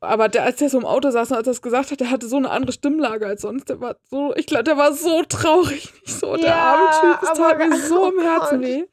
aber 0.00 0.28
der, 0.28 0.44
als 0.44 0.56
der 0.56 0.68
so 0.70 0.78
im 0.78 0.84
Auto 0.84 1.10
saß 1.10 1.30
und 1.30 1.36
als 1.36 1.46
er 1.46 1.50
das 1.52 1.62
gesagt 1.62 1.90
hat, 1.90 2.00
der 2.00 2.10
hatte 2.10 2.26
so 2.28 2.36
eine 2.36 2.50
andere 2.50 2.72
Stimmlage 2.72 3.26
als 3.26 3.42
sonst. 3.42 3.68
Der 3.68 3.80
war 3.80 3.96
so, 4.10 4.34
ich 4.36 4.46
glaube, 4.46 4.64
der 4.64 4.76
war 4.76 4.92
so 4.92 5.22
traurig. 5.28 5.92
Nicht 6.06 6.18
so, 6.20 6.36
der 6.36 6.46
Ja, 6.48 6.54
arme 6.74 6.90
Typ, 7.18 7.30
aber- 7.30 7.38
tat 7.38 7.58
mir 7.58 7.76
so 7.78 8.10
im 8.10 8.18
oh 8.18 8.22
Herzen 8.22 8.60
weh. 8.62 8.84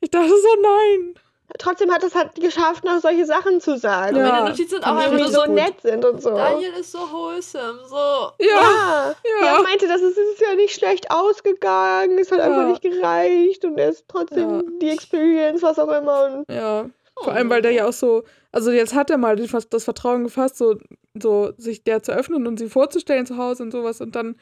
Ich 0.00 0.10
dachte 0.10 0.28
so, 0.28 0.48
nein. 0.62 1.14
Trotzdem 1.58 1.90
hat 1.92 2.02
es 2.02 2.14
halt 2.14 2.34
geschafft, 2.34 2.84
noch 2.84 3.00
solche 3.00 3.24
Sachen 3.24 3.60
zu 3.60 3.78
sagen. 3.78 4.16
Ja. 4.16 4.28
Meine 4.30 4.48
Notizen 4.50 4.82
auch 4.84 4.98
ich 4.98 5.04
einfach 5.06 5.18
nur 5.18 5.28
so 5.28 5.40
gut. 5.42 5.50
nett 5.54 5.80
sind 5.80 6.04
und 6.04 6.20
so. 6.20 6.30
Daniel 6.30 6.72
ist 6.72 6.90
so 6.92 6.98
wholesome, 6.98 7.78
so. 7.88 7.94
Ja, 7.96 8.36
Ja. 8.40 9.14
ja. 9.40 9.56
Er 9.56 9.62
meinte, 9.62 9.86
das 9.86 10.02
ist, 10.02 10.18
es 10.18 10.32
ist 10.34 10.40
ja 10.40 10.54
nicht 10.56 10.74
schlecht 10.74 11.10
ausgegangen, 11.10 12.18
es 12.18 12.30
hat 12.32 12.40
einfach 12.40 12.62
Ja. 12.62 12.68
nicht 12.68 12.82
gereicht 12.82 13.64
und 13.64 13.78
er 13.78 13.90
ist 13.90 14.04
trotzdem 14.08 14.50
Ja. 14.50 14.62
die 14.82 14.90
Experience, 14.90 15.62
was 15.62 15.78
auch 15.78 15.88
immer. 15.88 16.24
Und 16.26 16.50
Ja. 16.54 16.86
Vor 17.22 17.32
allem, 17.32 17.48
weil 17.50 17.62
der 17.62 17.72
ja 17.72 17.86
auch 17.88 17.92
so, 17.92 18.24
also 18.52 18.70
jetzt 18.70 18.94
hat 18.94 19.10
er 19.10 19.16
mal 19.18 19.36
das 19.36 19.68
das 19.68 19.84
Vertrauen 19.84 20.24
gefasst, 20.24 20.56
so, 20.58 20.78
so 21.14 21.52
sich 21.56 21.82
der 21.82 22.02
zu 22.02 22.12
öffnen 22.12 22.46
und 22.46 22.58
sie 22.58 22.68
vorzustellen 22.68 23.24
zu 23.26 23.36
Hause 23.38 23.62
und 23.62 23.70
sowas 23.70 24.00
und 24.00 24.14
dann 24.14 24.36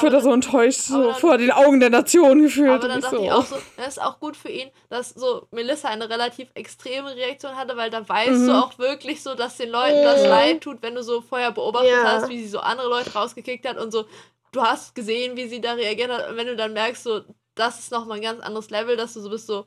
wird 0.00 0.14
er 0.14 0.22
so 0.22 0.32
enttäuscht, 0.32 0.80
so 0.80 1.02
dann- 1.10 1.14
vor 1.16 1.36
den 1.36 1.50
Augen 1.50 1.78
der 1.78 1.90
Nation 1.90 2.40
gefühlt. 2.40 2.70
Aber 2.70 2.84
und 2.84 2.88
dann 2.88 2.98
ich 3.00 3.04
dachte 3.04 3.16
so, 3.18 3.22
ich 3.24 3.32
auch 3.32 3.44
so, 3.44 3.56
das 3.76 3.88
ist 3.88 4.02
auch 4.02 4.18
gut 4.18 4.34
für 4.36 4.48
ihn, 4.48 4.70
dass 4.88 5.10
so 5.10 5.46
Melissa 5.50 5.88
eine 5.88 6.08
relativ 6.08 6.48
extreme 6.54 7.14
Reaktion 7.14 7.54
hatte, 7.56 7.76
weil 7.76 7.90
da 7.90 8.08
weißt 8.08 8.30
Mhm. 8.42 8.46
du 8.46 8.52
auch 8.54 8.78
wirklich 8.78 9.22
so, 9.22 9.34
dass 9.34 9.58
den 9.58 9.68
Leuten 9.70 10.02
das 10.02 10.22
Mhm. 10.22 10.28
leid 10.30 10.60
tut, 10.62 10.82
wenn 10.82 10.94
du 10.94 11.02
so 11.02 11.20
vorher 11.20 11.50
beobachtet 11.52 11.90
Ja. 11.90 12.04
hast, 12.04 12.30
wie 12.30 12.40
sie 12.40 12.48
so 12.48 12.60
andere 12.60 12.88
Leute 12.88 13.12
rausgekickt 13.12 13.68
hat 13.68 13.76
und 13.78 13.90
so, 13.90 14.06
du 14.52 14.62
hast 14.62 14.94
gesehen, 14.94 15.36
wie 15.36 15.48
sie 15.48 15.60
da 15.60 15.72
reagiert 15.74 16.10
hat 16.10 16.30
und 16.30 16.36
wenn 16.36 16.46
du 16.46 16.56
dann 16.56 16.72
merkst, 16.72 17.02
so, 17.02 17.20
das 17.54 17.78
ist 17.78 17.92
nochmal 17.92 18.16
ein 18.18 18.22
ganz 18.22 18.40
anderes 18.40 18.70
Level, 18.70 18.96
dass 18.96 19.12
du 19.14 19.20
so 19.20 19.28
bist 19.28 19.46
so, 19.46 19.66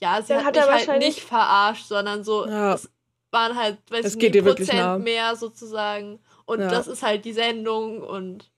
ja, 0.00 0.20
sie 0.22 0.34
Dann 0.34 0.44
hat, 0.44 0.58
hat 0.58 0.74
mich 0.74 0.88
halt 0.88 0.98
nicht 1.00 1.20
verarscht, 1.20 1.86
sondern 1.86 2.24
so, 2.24 2.46
Ja. 2.46 2.74
es 2.74 2.88
waren 3.30 3.56
halt, 3.56 3.78
weiß 3.90 4.04
Es 4.06 4.14
ich 4.14 4.18
geht 4.20 4.34
nicht, 4.34 4.44
dir 4.46 4.54
Prozent 4.54 4.78
nah. 4.78 4.98
mehr 4.98 5.36
sozusagen 5.36 6.18
und 6.46 6.60
Ja. 6.60 6.68
das 6.68 6.86
ist 6.86 7.02
halt 7.02 7.24
die 7.24 7.32
Sendung 7.32 8.02
und 8.02 8.50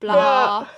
bla. 0.00 0.14
Ja. 0.62 0.68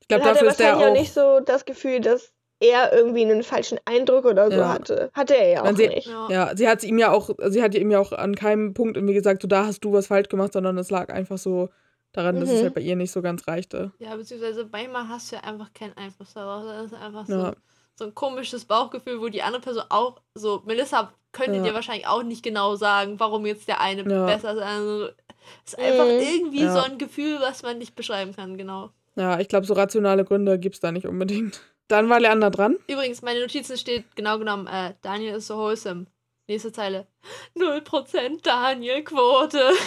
ich 0.00 0.08
glaube, 0.08 0.24
er 0.24 0.32
dafür 0.34 0.48
ist 0.48 0.60
der 0.60 0.76
auch. 0.76 0.82
auch 0.86 0.92
nicht 0.92 1.12
so 1.12 1.40
das 1.40 1.64
Gefühl, 1.64 2.00
dass 2.00 2.32
er 2.60 2.92
irgendwie 2.92 3.22
einen 3.22 3.42
falschen 3.42 3.78
Eindruck 3.84 4.24
oder 4.24 4.50
so 4.50 4.56
Ja. 4.58 4.68
hatte. 4.72 5.10
Hatte 5.12 5.36
er 5.36 5.48
ja 5.50 5.62
auch 5.64 5.76
sie- 5.76 5.88
nicht. 5.88 6.06
Ja. 6.06 6.28
Ja, 6.30 6.56
sie 6.56 6.68
hat 6.68 6.82
ihm 6.84 6.98
ja 6.98 7.10
auch, 7.12 7.30
sie 7.48 7.62
hat 7.62 7.74
ihm 7.74 7.90
ja 7.90 7.98
auch 7.98 8.12
an 8.12 8.34
keinem 8.36 8.72
Punkt 8.74 8.96
irgendwie 8.96 9.14
gesagt, 9.14 9.42
so 9.42 9.48
da 9.48 9.66
hast 9.66 9.80
du 9.80 9.92
was 9.92 10.06
falsch 10.06 10.28
gemacht, 10.28 10.52
sondern 10.52 10.78
es 10.78 10.90
lag 10.90 11.10
einfach 11.12 11.36
so 11.38 11.68
daran, 12.12 12.38
dass 12.40 12.48
es 12.48 12.60
Mhm. 12.60 12.64
halt 12.64 12.74
bei 12.74 12.80
ihr 12.80 12.96
nicht 12.96 13.10
so 13.10 13.20
ganz 13.22 13.46
reichte. 13.48 13.92
Ja, 13.98 14.14
beziehungsweise 14.16 14.66
manchmal 14.70 15.08
hast 15.08 15.32
du 15.32 15.36
ja 15.36 15.42
einfach 15.42 15.72
keinen 15.74 15.96
Einfluss 15.96 16.32
darauf. 16.32 16.64
Das 16.64 16.86
ist 16.86 16.94
einfach 16.94 17.26
so, 17.26 17.32
Ja. 17.34 17.52
So 17.96 18.04
ein 18.06 18.14
komisches 18.14 18.64
Bauchgefühl, 18.64 19.20
wo 19.20 19.28
die 19.28 19.42
andere 19.42 19.62
Person 19.62 19.84
auch 19.88 20.20
so, 20.34 20.62
Melissa 20.66 21.12
könnte 21.32 21.58
Ja. 21.58 21.62
dir 21.64 21.74
wahrscheinlich 21.74 22.06
auch 22.06 22.22
nicht 22.22 22.42
genau 22.42 22.76
sagen, 22.76 23.18
warum 23.20 23.46
jetzt 23.46 23.68
der 23.68 23.80
eine 23.80 24.02
Ja. 24.08 24.26
besser 24.26 24.52
ist. 24.52 24.62
Also, 24.62 25.08
es 25.64 25.72
ist 25.74 25.78
einfach 25.78 26.04
Mhm. 26.06 26.20
irgendwie 26.20 26.62
Ja. 26.62 26.72
so 26.72 26.80
ein 26.80 26.98
Gefühl, 26.98 27.38
was 27.40 27.62
man 27.62 27.78
nicht 27.78 27.94
beschreiben 27.94 28.34
kann, 28.34 28.56
genau. 28.56 28.90
Ja, 29.16 29.38
ich 29.38 29.48
glaube, 29.48 29.66
so 29.66 29.74
rationale 29.74 30.24
Gründe 30.24 30.58
gibt 30.58 30.74
es 30.76 30.80
da 30.80 30.90
nicht 30.92 31.06
unbedingt. 31.06 31.60
Dann 31.88 32.08
war 32.08 32.18
Leander 32.18 32.50
dran. 32.50 32.78
Übrigens, 32.88 33.22
meine 33.22 33.40
Notizen 33.40 33.76
steht 33.76 34.16
genau 34.16 34.38
genommen, 34.38 34.66
äh, 34.66 34.94
Daniel 35.02 35.36
ist 35.36 35.46
so 35.48 35.56
wholesome. 35.58 36.06
Nächste 36.48 36.72
Zeile. 36.72 37.06
0% 37.54 38.44
Daniel-Quote. 38.46 39.72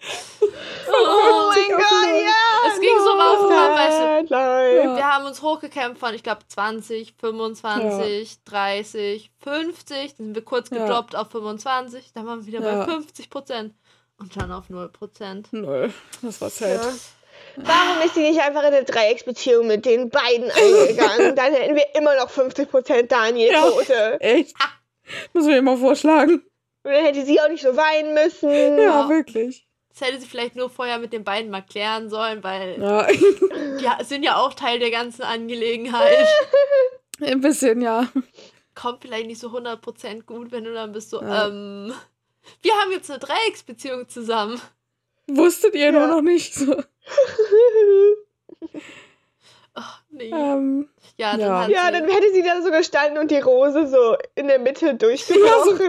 Oh 0.92 1.48
mein 1.48 1.74
auf 1.74 1.80
Gott, 1.82 2.24
ja! 2.24 2.49
Es 2.68 2.80
ging 2.80 2.98
so 2.98 3.10
rauf 3.10 3.38
und 3.40 3.44
runter, 3.46 3.74
weißt 3.74 4.30
du. 4.30 4.34
Ja. 4.34 4.96
Wir 4.96 5.06
haben 5.14 5.26
uns 5.26 5.42
hochgekämpft 5.42 5.98
von, 6.00 6.14
ich 6.14 6.22
glaube, 6.22 6.40
20, 6.48 7.14
25, 7.18 8.44
30, 8.44 9.30
50. 9.42 10.16
Dann 10.16 10.26
sind 10.26 10.34
wir 10.34 10.44
kurz 10.44 10.70
Ja. 10.70 10.78
gedroppt 10.86 11.16
auf 11.16 11.30
25. 11.30 12.12
Dann 12.14 12.26
waren 12.26 12.40
wir 12.40 12.46
wieder 12.46 12.60
Ja. 12.66 12.84
bei 12.84 12.92
50 12.92 13.30
Prozent. 13.30 13.74
Und 14.18 14.36
dann 14.36 14.52
auf 14.52 14.68
0 14.68 14.88
Prozent. 14.90 15.48
Null. 15.52 15.92
Das 16.22 16.40
war 16.40 16.48
Ja. 16.48 16.78
sad. 16.78 16.92
Warum 17.56 18.02
ist 18.04 18.14
sie 18.14 18.20
nicht 18.20 18.40
einfach 18.40 18.60
in 18.62 18.74
eine 18.74 18.84
Dreiecksbeziehung 18.84 19.66
mit 19.66 19.86
den 19.86 20.10
beiden 20.10 20.50
eingegangen? 20.50 21.34
Dann 21.36 21.52
hätten 21.54 21.74
wir 21.74 21.86
immer 21.94 22.14
noch 22.16 22.28
50% 22.30 23.10
Daniel-Quote. 23.10 24.20
Echt? 24.20 24.54
Muss 25.32 25.46
mir 25.46 25.58
immer 25.58 25.76
vorschlagen. 25.76 26.42
Und 26.82 26.92
dann 26.92 27.04
hätte 27.04 27.24
sie 27.24 27.40
auch 27.40 27.48
nicht 27.48 27.62
so 27.62 27.76
weinen 27.76 28.14
müssen. 28.14 28.50
Ja, 28.78 28.84
Ja. 29.02 29.08
wirklich. 29.08 29.66
Das 29.90 30.00
hätte 30.08 30.20
sie 30.20 30.26
vielleicht 30.26 30.56
nur 30.56 30.70
vorher 30.70 30.98
mit 30.98 31.12
den 31.12 31.24
beiden 31.24 31.50
mal 31.50 31.62
klären 31.62 32.08
sollen, 32.10 32.42
weil 32.44 32.80
Ja, 33.80 33.98
die 34.00 34.04
sind 34.04 34.22
ja 34.22 34.36
auch 34.36 34.54
Teil 34.54 34.78
der 34.78 34.90
ganzen 34.90 35.22
Angelegenheit. 35.22 36.26
ein 37.20 37.40
bisschen, 37.40 37.80
ja. 37.82 38.08
Kommt 38.74 39.02
vielleicht 39.02 39.26
nicht 39.26 39.40
so 39.40 39.48
100% 39.48 40.22
gut, 40.22 40.52
wenn 40.52 40.64
du 40.64 40.72
dann 40.72 40.92
bist 40.92 41.10
so, 41.10 41.20
Ja. 41.20 41.48
ähm, 41.48 41.92
wir 42.62 42.72
haben 42.74 42.92
jetzt 42.92 43.10
eine 43.10 43.18
Dreiecksbeziehung 43.18 44.08
zusammen. 44.08 44.60
Wusstet 45.26 45.74
ihr 45.74 45.92
nur 45.92 46.02
Ja. 46.02 46.06
noch 46.08 46.22
nicht. 46.22 46.54
So. 46.54 46.82
Ach, 49.74 50.02
nee. 50.10 50.30
Ähm, 50.30 50.88
ja, 51.16 51.32
dann 51.32 51.40
ja. 51.40 51.60
hat 51.62 51.70
Ja, 51.70 51.86
sie, 51.86 51.92
dann 51.92 52.08
hätte 52.08 52.32
sie 52.32 52.42
da 52.42 52.60
so 52.62 52.70
gestanden 52.70 53.18
und 53.18 53.30
die 53.30 53.38
Rose 53.38 53.86
so 53.86 54.16
in 54.34 54.48
der 54.48 54.58
Mitte 54.58 54.86
ja, 54.86 54.92
so, 54.92 54.98
durchgebrochen. 54.98 55.80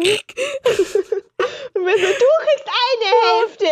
Und 1.74 1.86
wir 1.86 1.94
so, 1.98 2.06
du 2.06 2.26
kriegst 2.46 2.70
eine 2.70 3.10
Hälfte. 3.40 3.66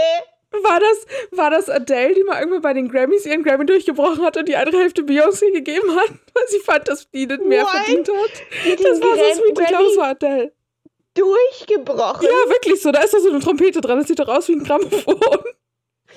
war, 0.64 0.80
das, 0.80 1.06
war 1.32 1.52
das 1.52 1.70
Adele, 1.70 2.16
die 2.16 2.24
mal 2.24 2.40
irgendwann 2.40 2.62
bei 2.62 2.74
den 2.74 2.90
Grammys 2.90 3.26
ihren 3.26 3.44
Grammy 3.44 3.66
durchgebrochen 3.66 4.24
hat 4.26 4.36
und 4.38 4.48
die 4.48 4.56
andere 4.56 4.80
Hälfte 4.80 5.04
Beyoncé 5.04 5.52
gegeben 5.52 5.96
hat, 5.96 6.10
weil 6.34 6.48
sie 6.48 6.60
fand, 6.60 6.88
dass 6.88 7.10
die 7.12 7.28
nicht 7.28 7.46
mehr 7.46 7.64
What? 7.64 7.72
verdient 7.72 8.10
hat? 8.10 8.32
Die 8.66 8.76
Das 8.84 9.02
war 9.02 9.16
so 9.16 9.42
sweet. 9.42 9.60
Ich 9.60 9.68
glaube, 9.68 9.86
es 9.86 9.98
war 9.98 10.08
Adele. 10.10 10.52
durchgebrochen. 11.14 12.26
Ja, 12.26 12.50
wirklich 12.50 12.82
so. 12.82 12.92
Da 12.92 13.02
ist 13.04 13.14
doch 13.14 13.20
so 13.20 13.30
eine 13.30 13.40
Trompete 13.40 13.82
dran. 13.82 14.00
Das 14.00 14.08
sieht 14.08 14.20
doch 14.20 14.28
aus 14.28 14.48
wie 14.48 14.54
ein 14.54 14.64
Grammophon. 14.64 15.40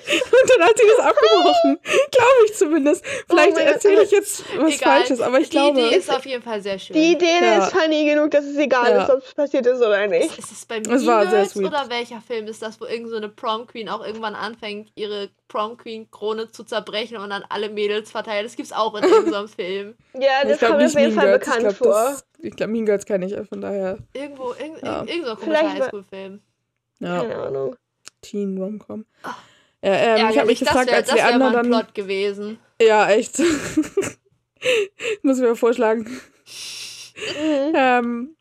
Und 0.05 0.49
dann 0.59 0.67
hat 0.67 0.77
sie 0.77 0.83
das 0.97 1.05
abgebrochen. 1.05 1.79
Glaube 1.83 2.45
ich 2.45 2.53
zumindest. 2.55 3.05
Vielleicht 3.29 3.55
Gott, 3.55 3.65
erzähle 3.65 4.03
ich 4.03 4.11
jetzt 4.11 4.43
was 4.57 4.75
Egal. 4.75 4.97
Falsches, 4.99 5.21
aber 5.21 5.39
ich 5.39 5.49
die 5.49 5.57
glaube. 5.57 5.79
Idee 5.79 5.95
ist 5.95 6.09
auf 6.11 6.25
jeden 6.25 6.43
Fall 6.43 6.61
sehr 6.61 6.77
schön. 6.77 6.93
Die 6.95 7.13
Idee 7.13 7.39
Ja. 7.41 7.63
ist 7.65 7.71
funny 7.73 8.05
genug, 8.05 8.31
dass 8.31 8.43
es 8.43 8.57
egal 8.57 8.89
Ja. 8.91 9.03
ist, 9.03 9.09
ob 9.09 9.23
es 9.23 9.33
passiert 9.33 9.65
ist 9.65 9.77
oder 9.77 10.05
nicht. 10.07 10.37
ist 10.37 10.51
es 10.51 10.65
bei 10.65 10.79
Es 10.79 11.05
war 11.05 11.25
sehr 11.27 11.45
sweet. 11.45 11.67
oder 11.67 11.85
welcher 11.89 12.19
Film 12.21 12.47
ist 12.47 12.61
das, 12.61 12.81
wo 12.81 12.85
irgend 12.85 13.09
so 13.09 13.15
eine 13.15 13.29
Prom 13.29 13.65
Queen 13.67 13.87
auch 13.87 14.05
irgendwann 14.05 14.35
anfängt, 14.35 14.91
ihre 14.95 15.29
Prom 15.47 15.77
Queen 15.77 16.09
Krone 16.11 16.51
zu 16.51 16.63
zerbrechen 16.65 17.15
und 17.17 17.29
dann 17.29 17.43
alle 17.47 17.69
Mädels 17.69 18.11
verteilt? 18.11 18.45
Das 18.45 18.55
gibt's 18.57 18.73
auch 18.73 18.95
in 18.95 19.03
irgendeinem 19.05 19.47
Film. 19.47 19.95
Ja, 20.13 20.43
das 20.45 20.59
kommt 20.59 20.81
auf 20.83 20.99
jeden 20.99 21.13
Fall 21.13 21.27
Girls. 21.27 21.39
bekannt 21.45 21.57
ich 21.71 21.77
glaube, 21.77 21.93
vor. 21.93 22.03
das- 22.11 22.25
ich 22.39 22.55
glaube, 22.57 22.73
Mean 22.73 22.85
Girls 22.85 23.05
kenne 23.05 23.25
ich, 23.25 23.47
von 23.47 23.61
daher. 23.61 23.99
Irgendwo, 24.13 24.53
irgend, 24.59 24.81
Ja. 24.83 24.95
irgend, 24.97 25.09
irgend 25.11 25.25
so 25.27 25.31
ein 25.31 25.37
komischer 25.37 25.73
Highschool-Film. 25.73 26.41
Ja, 26.99 27.21
Keine 27.21 27.35
Ahnung. 27.37 27.75
Teen 28.21 28.57
Romcom. 28.57 29.05
Ja, 29.23 29.35
ähm, 29.91 30.29
ich 30.29 30.37
habe 30.37 30.47
mich 30.47 30.59
gefragt, 30.59 30.87
wär- 30.89 30.97
als 30.97 31.13
wir 31.13 31.25
anderen 31.25 31.55
ein 31.55 31.69
dann. 31.69 31.81
Plot 31.83 31.93
gewesen. 31.95 32.57
Ja, 32.81 33.09
echt. 33.09 33.39
Muss 35.23 35.37
ich 35.37 35.43
mir 35.43 35.55
vorschlagen. 35.55 36.19
Mhm. 37.15 37.73
Ähm, 37.75 38.35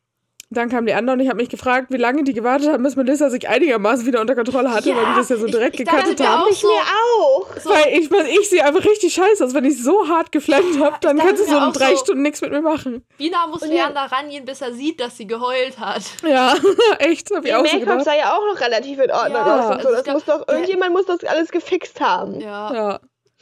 dann 0.57 0.69
kamen 0.69 0.87
die 0.87 0.95
anderen 0.95 1.19
und 1.19 1.25
ich 1.25 1.29
habe 1.31 1.39
mich 1.41 1.49
gefragt, 1.49 1.89
wie 1.91 1.97
lange 1.97 2.25
die 2.25 2.33
gewartet 2.33 2.71
haben, 2.71 2.83
bis 2.83 2.97
Melissa 2.97 3.31
sich 3.31 3.49
einigermaßen 3.49 4.07
wieder 4.07 4.21
unter 4.21 4.35
Kontrolle 4.35 4.71
hatte, 4.73 4.89
Ja, 4.91 4.97
weil 4.97 5.05
die 5.07 5.15
das 5.17 5.29
ja 5.29 5.37
so 5.37 5.47
direkt 5.47 5.79
mir 5.79 5.87
haben. 5.87 6.47
Ich 6.51 6.59
so. 6.61 6.69
mir 6.69 6.75
auch. 6.81 7.47
So, 7.63 7.71
Weil 7.71 7.99
ich, 7.99 8.11
mein, 8.11 8.27
ich 8.27 8.49
sehe 8.49 8.65
einfach 8.65 8.85
richtig 8.85 9.13
scheiße 9.15 9.45
aus. 9.45 9.55
Wenn 9.55 9.65
ich 9.65 9.83
so 9.83 10.09
hart 10.09 10.33
geflammt 10.33 10.79
habe, 10.81 10.97
dann 11.01 11.19
kannst 11.19 11.43
du 11.47 11.51
so 11.51 11.59
in 11.59 11.73
drei 11.73 11.91
so- 11.95 11.99
Stunden 12.05 12.23
nichts 12.23 12.41
mit 12.41 12.51
mir 12.51 12.63
machen. 12.63 13.05
wie 13.19 13.31
nah 13.31 13.47
muss 13.47 13.63
Und 13.63 13.71
Leander 13.71 14.01
rangehen, 14.11 14.45
bis 14.45 14.61
er 14.61 14.73
sieht, 14.73 15.01
dass 15.01 15.17
sie 15.17 15.27
geheult 15.27 15.79
hat? 15.79 16.03
Ja, 16.27 16.55
echt, 16.99 17.31
Die 17.31 17.49
ich 17.49 17.55
auch 17.55 17.65
so 17.67 17.79
Make-up 17.79 18.03
sah 18.03 18.15
ja 18.15 18.33
auch 18.37 18.45
noch 18.53 18.61
relativ 18.61 18.99
in 19.01 19.11
Ordnung 19.11 19.33
Ja, 19.35 19.59
aus 19.61 19.67
und 19.67 19.73
also 19.77 19.89
so. 19.89 19.89
ich 19.91 19.95
Das 19.97 20.05
glaub, 20.05 20.15
muss 20.17 20.25
doch, 20.47 20.49
irgendjemand 20.53 20.93
muss 20.93 21.07
das 21.07 21.25
alles 21.25 21.51
gefixt 21.51 22.01
haben. 22.01 22.41
Ja. 22.41 22.73
Ja. 22.75 23.01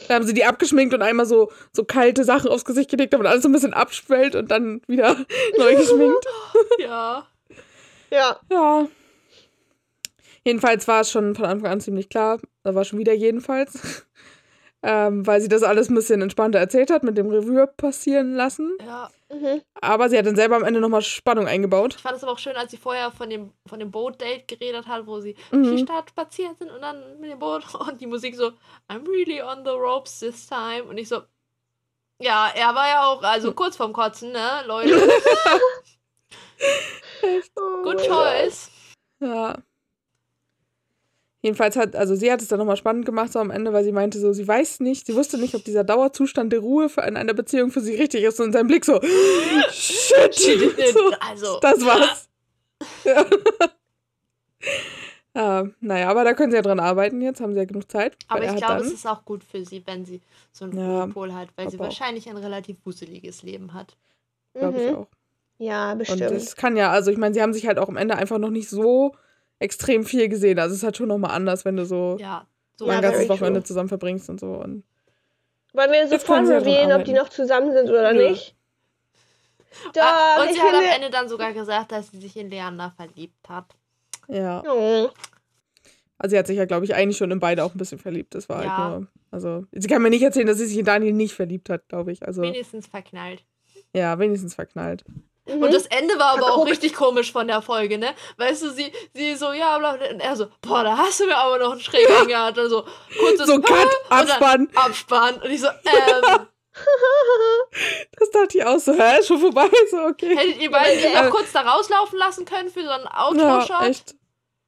Da 0.09 0.15
haben 0.15 0.27
sie 0.27 0.35
die 0.35 0.45
abgeschminkt 0.45 0.95
und 0.95 1.03
einmal 1.03 1.27
so, 1.27 1.51
so 1.73 1.85
kalte 1.85 2.25
Sachen 2.25 2.51
aufs 2.51 2.65
Gesicht 2.65 2.91
gelegt, 2.91 3.13
damit 3.13 3.27
alles 3.27 3.43
so 3.43 3.49
ein 3.49 3.53
bisschen 3.53 3.75
abschwellt 3.75 4.35
und 4.35 4.51
dann 4.51 4.81
wieder 4.87 5.17
neu 5.59 5.77
geschminkt. 5.77 6.27
ja. 6.79 7.27
Ja. 8.11 8.41
Ja. 8.51 8.89
Jedenfalls 10.45 10.89
war 10.89 11.03
es 11.03 11.11
schon 11.11 11.35
von 11.35 11.45
Anfang 11.45 11.71
an 11.71 11.81
ziemlich 11.81 12.09
klar. 12.09 12.41
Da 12.63 12.75
war 12.75 12.85
schon 12.85 12.99
wieder 12.99 13.13
jedenfalls. 13.13 14.07
ähm, 14.83 15.27
weil 15.27 15.41
sie 15.41 15.49
das 15.49 15.63
alles 15.63 15.91
ein 15.91 15.95
bisschen 15.95 16.23
entspannter 16.23 16.59
erzählt 16.59 16.91
hat, 16.91 17.05
mit 17.05 17.19
dem 17.19 17.29
Revue 17.29 17.67
passieren 17.67 18.35
lassen. 18.35 18.77
ja. 18.85 19.11
Mhm. 19.33 19.62
Aber 19.81 20.09
sie 20.09 20.19
hat 20.19 20.27
dann 20.27 20.35
selber 20.37 20.57
am 20.57 20.64
Ende 20.64 20.81
nochmal 20.81 21.03
Spannung 21.03 21.47
eingebaut. 21.47 21.95
Ich 21.97 22.03
fand 22.03 22.16
es 22.16 22.25
aber 22.25 22.33
auch 22.33 22.38
schön, 22.38 22.57
als 22.57 22.73
sie 22.73 22.77
vorher 22.77 23.12
von 23.12 23.31
dem, 23.31 23.53
von 23.66 23.79
dem 23.79 23.90
Boot-Date 23.93 24.49
geredet 24.49 24.87
hat, 24.88 25.07
wo 25.07 25.21
sie 25.21 25.37
Mhm. 25.53 25.62
durch 25.64 25.77
die 25.77 25.85
Stadt 25.85 26.11
spaziert 26.11 26.59
sind 26.59 26.71
und 26.71 26.81
dann 26.83 27.21
mit 27.21 27.31
dem 27.31 27.38
Boot 27.38 27.62
und 27.75 28.01
die 28.01 28.07
Musik 28.07 28.35
so, 28.35 28.51
I'm 28.88 29.07
really 29.09 29.40
on 29.40 29.64
the 29.64 29.71
ropes 29.71 30.19
this 30.19 30.47
time. 30.49 30.83
Und 30.85 30.99
ich 30.99 31.09
so, 31.09 31.23
ja, 32.21 32.51
er 32.55 32.75
war 32.75 32.88
ja 32.88 33.07
auch, 33.07 33.23
also 33.23 33.53
kurz 33.53 33.77
vorm 33.77 33.93
Kotzen, 33.93 34.33
ne, 34.33 34.62
Leute. 34.66 35.01
Good 37.85 38.05
choice. 38.07 38.71
Ja. 39.21 39.57
Jedenfalls 41.42 41.74
hat, 41.76 41.96
also 41.96 42.14
sie 42.14 42.31
hat 42.31 42.42
es 42.42 42.48
dann 42.48 42.59
nochmal 42.59 42.76
spannend 42.76 43.07
gemacht, 43.07 43.33
so 43.33 43.38
am 43.38 43.50
Ende, 43.50 43.72
weil 43.72 43.83
sie 43.83 43.92
meinte 43.92 44.18
so, 44.18 44.33
sie 44.35 44.46
weiß 44.46 44.81
nicht, 44.81 45.07
sie 45.07 45.14
wusste 45.16 45.38
nicht, 45.38 45.55
ob 45.55 45.64
dieser 45.64 45.85
Dauerzustand 45.85 46.53
der 46.53 46.61
Ruhe 46.61 46.90
für 46.90 47.00
in 47.03 47.16
einer 47.16 47.33
Beziehung 47.33 47.70
für 47.70 47.81
sie 47.81 47.94
richtig 47.94 48.24
ist. 48.24 48.40
Und 48.40 48.53
sein 48.53 48.66
Blick 48.66 48.85
so, 48.85 49.00
shit, 49.70 50.35
so, 50.35 51.11
Also, 51.20 51.59
das 51.61 51.81
war's. 51.85 52.29
ja. 53.05 53.24
ja, 55.35 55.64
naja, 55.81 56.09
aber 56.11 56.24
da 56.24 56.35
können 56.35 56.50
sie 56.50 56.57
ja 56.57 56.62
dran 56.62 56.81
arbeiten 56.81 57.20
jetzt, 57.22 57.40
haben 57.40 57.53
sie 57.53 57.59
ja 57.61 57.64
genug 57.64 57.90
Zeit. 57.90 58.16
aber 58.29 58.44
er 58.44 58.53
ich 58.53 58.59
glaube, 58.59 58.81
es 58.83 58.92
ist 58.92 59.07
auch 59.07 59.24
gut 59.24 59.44
für 59.44 59.64
sie, 59.64 59.83
wenn 59.87 60.05
sie 60.05 60.20
so 60.53 60.64
einen 60.64 60.76
Ja, 60.76 61.05
Ruhepol 61.05 61.33
hat, 61.35 61.48
weil 61.57 61.70
sie 61.70 61.79
auch. 61.79 61.85
wahrscheinlich 61.85 62.29
ein 62.29 62.37
relativ 62.37 62.79
wuseliges 62.85 63.42
Leben 63.42 63.72
hat. 63.72 63.96
glaube 64.55 64.79
ich 64.79 64.87
Mhm. 64.88 64.94
auch. 64.96 65.09
Ja, 65.59 65.92
Und 65.92 65.98
bestimmt. 65.98 66.22
das 66.31 66.57
kann 66.57 66.76
ja, 66.76 66.90
also 66.90 67.11
ich 67.11 67.18
meine, 67.18 67.35
sie 67.35 67.42
haben 67.42 67.53
sich 67.53 67.66
halt 67.66 67.79
auch 67.79 67.88
am 67.88 67.96
Ende 67.96 68.16
einfach 68.16 68.38
noch 68.38 68.50
nicht 68.50 68.68
so 68.68 69.14
extrem 69.61 70.05
viel 70.05 70.29
gesehen. 70.29 70.59
Also 70.59 70.73
es 70.73 70.79
ist 70.79 70.85
halt 70.85 70.96
schon 70.96 71.07
nochmal 71.09 71.31
anders, 71.31 71.64
wenn 71.64 71.77
du 71.77 71.87
so 71.87 72.16
Ja, 72.18 72.46
so 72.77 72.87
mein 72.87 72.96
Ja, 72.96 73.01
ganzes 73.03 73.27
true. 73.27 73.37
Wochenende 73.37 73.62
zusammen 73.62 73.88
verbringst 73.88 74.29
und 74.29 74.40
so. 74.40 74.49
Und 74.55 74.83
Wollen 75.73 75.92
wir 75.92 76.09
sofort 76.09 76.49
revealen, 76.49 76.92
ob 76.99 77.05
die 77.05 77.12
noch 77.12 77.29
zusammen 77.29 77.73
sind 77.73 77.88
oder 77.88 78.12
Nö. 78.12 78.31
nicht? 78.31 78.57
Doch, 79.94 80.03
Ah, 80.03 80.42
und 80.42 80.49
ich 80.51 80.57
sie 80.57 80.61
hat 80.62 80.75
am. 80.75 80.83
Ende 80.83 81.11
dann 81.11 81.29
sogar 81.29 81.53
gesagt, 81.53 81.92
dass 81.92 82.11
sie 82.11 82.18
sich 82.18 82.37
in 82.37 82.51
Leander 82.51 82.92
verliebt 82.96 83.49
hat. 83.49 83.66
ja. 84.29 84.62
Oh. 84.66 85.11
Also 86.23 86.35
sie 86.35 86.38
hat 86.38 86.46
sich 86.49 86.59
ja, 86.59 86.66
glaube 86.66 86.85
ich, 86.85 86.94
eigentlich 86.94 87.16
schon 87.16 87.31
in 87.31 87.40
beide 87.40 87.64
auch 87.64 87.75
ein 87.75 87.79
bisschen 87.79 87.99
verliebt. 87.99 88.35
Das 88.35 88.49
war 88.51 88.62
Ja. 88.62 88.77
halt 88.77 88.90
nur. 89.01 89.09
Also, 89.31 89.64
sie 89.73 89.88
kann 89.88 90.03
mir 90.03 90.11
nicht 90.11 90.20
erzählen, 90.23 90.46
dass 90.46 90.59
sie 90.59 90.66
sich 90.66 90.77
in 90.77 90.85
Daniel 90.85 91.14
nicht 91.14 91.33
verliebt 91.35 91.70
hat, 91.70 91.88
glaube 91.88 92.12
ich. 92.12 92.27
Also, 92.27 92.42
Wenigstens 92.42 92.87
verknallt. 92.88 93.42
ja, 93.94 94.18
wenigstens 94.18 94.55
verknallt. 94.55 95.03
Mhm. 95.57 95.63
Und 95.63 95.75
das 95.75 95.87
Ende 95.87 96.19
war 96.19 96.33
aber 96.37 96.53
auch 96.53 96.67
richtig 96.67 96.95
komisch 96.95 97.33
von 97.33 97.47
der 97.49 97.63
Folge, 97.63 97.99
ne? 97.99 98.15
Weißt 98.37 98.63
du, 98.63 98.71
sie, 98.71 98.93
sie 99.15 99.35
so, 99.35 99.53
ja, 99.53 99.79
bla, 99.79 99.93
bla, 99.97 100.09
und 100.11 100.21
er 100.21 100.37
so, 100.37 100.47
boah, 100.63 100.83
da 100.85 100.97
hast 100.97 101.21
du 101.21 101.27
mir 101.27 101.37
aber 101.37 101.59
noch 101.59 101.73
einen 101.73 101.81
Schräg 101.81 102.07
gehabt. 102.29 102.59
Und 102.59 102.69
so, 102.69 102.85
kurzes 103.19 103.47
So, 103.47 103.61
Cut, 103.61 103.77
und 103.77 103.91
dann 104.11 104.19
Abspann. 104.21 104.69
Abspann. 104.75 105.35
Und 105.43 105.51
ich 105.51 105.61
so, 105.61 105.67
ähm, 105.85 106.47
Das 108.19 108.31
dachte 108.31 108.59
ich 108.59 108.65
auch 108.65 108.79
so, 108.79 108.93
hä, 108.93 109.23
schon 109.23 109.39
vorbei? 109.41 109.69
So, 109.91 109.99
okay. 109.99 110.37
hättet 110.37 110.61
ihr 110.63 110.71
beide 110.71 110.93
ihn 111.01 111.13
Ja. 111.13 111.27
auch 111.27 111.31
kurz 111.31 111.53
da 111.53 111.61
rauslaufen 111.63 112.19
lassen 112.19 112.45
können 112.45 112.69
für 112.71 112.83
so 112.83 112.91
einen 112.91 113.05
Ja, 113.05 113.27
Outro-Shot? 113.27 113.89
echt. 113.89 114.15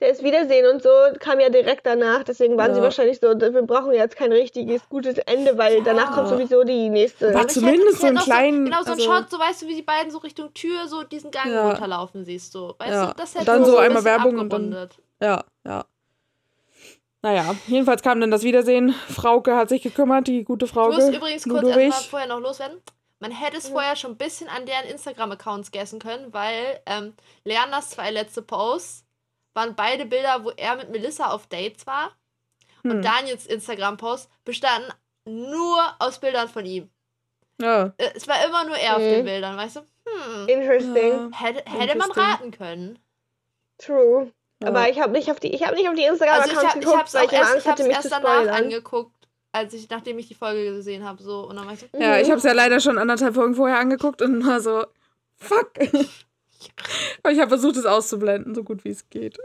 Das 0.09 0.23
Wiedersehen 0.23 0.67
und 0.67 0.83
so 0.83 0.89
kam 1.21 1.39
ja 1.39 1.49
direkt 1.49 1.87
danach, 1.87 2.25
deswegen 2.25 2.57
waren 2.57 2.71
Ja. 2.71 2.75
sie 2.77 2.83
wahrscheinlich 2.83 3.21
so, 3.21 3.29
wir 3.29 3.63
brauchen 3.63 3.93
jetzt 3.93 4.17
kein 4.17 4.33
richtiges, 4.33 4.89
gutes 4.89 5.17
Ende, 5.19 5.57
weil 5.57 5.77
Ja. 5.79 5.85
danach 5.85 6.13
kommt 6.13 6.29
sowieso 6.29 6.65
die 6.65 6.89
nächste. 6.89 7.33
Ich 7.39 7.47
zumindest 7.49 8.01
so 8.01 8.07
einen 8.09 8.19
kleinen, 8.19 8.65
Genau, 8.65 8.79
so 8.83 8.93
ein 8.93 8.99
also- 8.99 9.05
Shot, 9.05 9.31
so 9.31 9.39
weißt 9.39 9.63
du, 9.63 9.69
wie 9.69 9.77
die 9.77 9.83
beiden 9.83 10.11
so 10.11 10.19
Richtung 10.19 10.53
Tür 10.55 10.89
so 10.89 11.05
diesen 11.05 11.31
Gang 11.31 11.53
Ja. 11.53 11.71
runterlaufen 11.71 12.25
siehst, 12.25 12.53
so. 12.53 12.75
Weißt 12.79 12.91
Ja. 12.91 13.07
du, 13.07 13.15
das 13.15 13.35
hätte 13.35 13.45
dann 13.45 13.65
so 13.65 13.73
so 13.73 13.77
ein 13.79 13.85
einmal 13.87 14.03
bisschen 14.03 14.19
Werbung 14.19 14.39
und 14.41 14.53
dann- 14.53 14.75
abgerundet. 14.75 14.99
Ja, 15.21 15.45
ja. 15.65 15.85
Naja, 17.25 17.55
jedenfalls 17.69 18.03
kam 18.03 18.21
dann 18.21 18.33
das 18.33 18.43
Wiedersehen. 18.43 18.93
Frauke 19.09 19.55
hat 19.55 19.69
sich 19.69 19.83
gekümmert, 19.83 20.27
die 20.27 20.43
gute 20.43 20.65
Ich 20.67 20.75
muss 20.75 20.85
Frauke. 20.97 21.17
übrigens 21.17 21.45
kurz 21.49 21.65
erstmal 21.69 21.93
vorher 21.93 22.29
noch 22.29 22.41
loswerden. 22.41 22.79
Man 23.21 23.31
hätte 23.31 23.59
es 23.59 23.69
vorher 23.69 23.95
schon 23.95 24.11
ein 24.13 24.17
bisschen 24.17 24.49
an 24.49 24.67
deren 24.67 24.87
Instagram-Accounts 24.91 25.71
guessen 25.71 26.01
können, 26.01 26.33
weil 26.33 26.81
ähm, 26.87 27.13
Leanders 27.45 27.91
zwei 27.91 28.11
letzte 28.11 28.43
Posts 28.43 29.02
waren 29.55 29.75
beide 29.75 30.07
Bilder, 30.07 30.45
wo 30.45 30.51
er 30.51 30.77
mit 30.77 30.91
Melissa 30.91 31.31
auf 31.31 31.47
Dates 31.47 31.87
war. 31.87 32.13
Und 32.85 32.91
Hm. 32.93 33.03
Daniels 33.03 33.47
Instagram-Post 33.47 34.29
bestanden 34.45 34.93
nur 35.25 35.81
aus 36.01 36.19
Bildern 36.19 36.49
von 36.49 36.67
ihm. 36.67 36.91
Ja. 37.61 37.93
Äh, 37.97 38.11
Es 38.15 38.27
war 38.27 38.45
immer 38.45 38.65
nur 38.65 38.77
er 38.77 38.97
auf 38.97 39.03
Mhm. 39.03 39.09
den 39.11 39.25
Bildern, 39.25 39.57
weißt 39.57 39.77
du? 39.77 39.81
Hm, 39.81 40.49
Interesting. 40.49 41.33
Hätte, 41.33 41.59
hätte 41.71 41.97
man 41.99 42.09
Interesting. 42.09 42.23
raten 42.23 42.51
können. 42.51 42.99
True. 43.79 44.33
Ja. 44.63 44.69
Aber 44.69 44.89
ich 44.89 45.01
habe 45.01 45.13
nicht 45.13 45.31
auf 45.31 45.39
die, 45.41 45.55
ich 45.55 45.65
habe 45.65 45.77
nicht 45.77 45.89
auf 45.89 45.95
die 45.95 46.05
Instagram 46.05 46.41
Also 46.41 46.51
ich, 46.53 46.57
Accounts 46.59 46.71
hab, 46.75 46.77
ich 46.77 46.85
geguckt, 46.85 46.99
hab's 47.01 47.15
weil 47.15 47.25
ich 47.27 47.33
erst, 47.33 47.51
Angst 47.53 47.57
ich 47.59 47.71
hab's 47.71 47.81
hatte, 47.81 47.89
mich 47.89 47.97
erst 47.97 48.09
zu 48.09 48.11
danach 48.11 48.53
angeguckt, 48.57 49.29
als 49.53 49.75
ich, 49.75 49.89
nachdem 49.91 50.19
ich 50.19 50.29
die 50.29 50.35
Folge 50.35 50.65
gesehen 50.75 51.05
habe, 51.05 51.23
so 51.23 51.47
und 51.49 51.57
dann 51.57 51.67
war 51.67 51.75
ich 51.75 51.81
so, 51.81 51.87
Ja, 51.99 52.17
ich 52.19 52.27
Mhm. 52.27 52.31
habe 52.31 52.39
es 52.39 52.45
ja 52.45 52.53
leider 52.53 52.81
schon 52.81 52.99
anderthalb 52.99 53.35
Folgen 53.35 53.55
vorher 53.55 53.79
angeguckt 53.79 54.23
und 54.23 54.45
war 54.47 54.61
so, 54.61 54.85
fuck. 55.37 55.73
Aber 57.23 57.33
ich 57.33 57.39
habe 57.41 57.49
versucht, 57.49 57.77
es 57.77 57.87
auszublenden, 57.87 58.55
so 58.55 58.63
gut 58.65 58.85
wie 58.85 58.91
es 58.91 59.09
geht. 59.11 59.39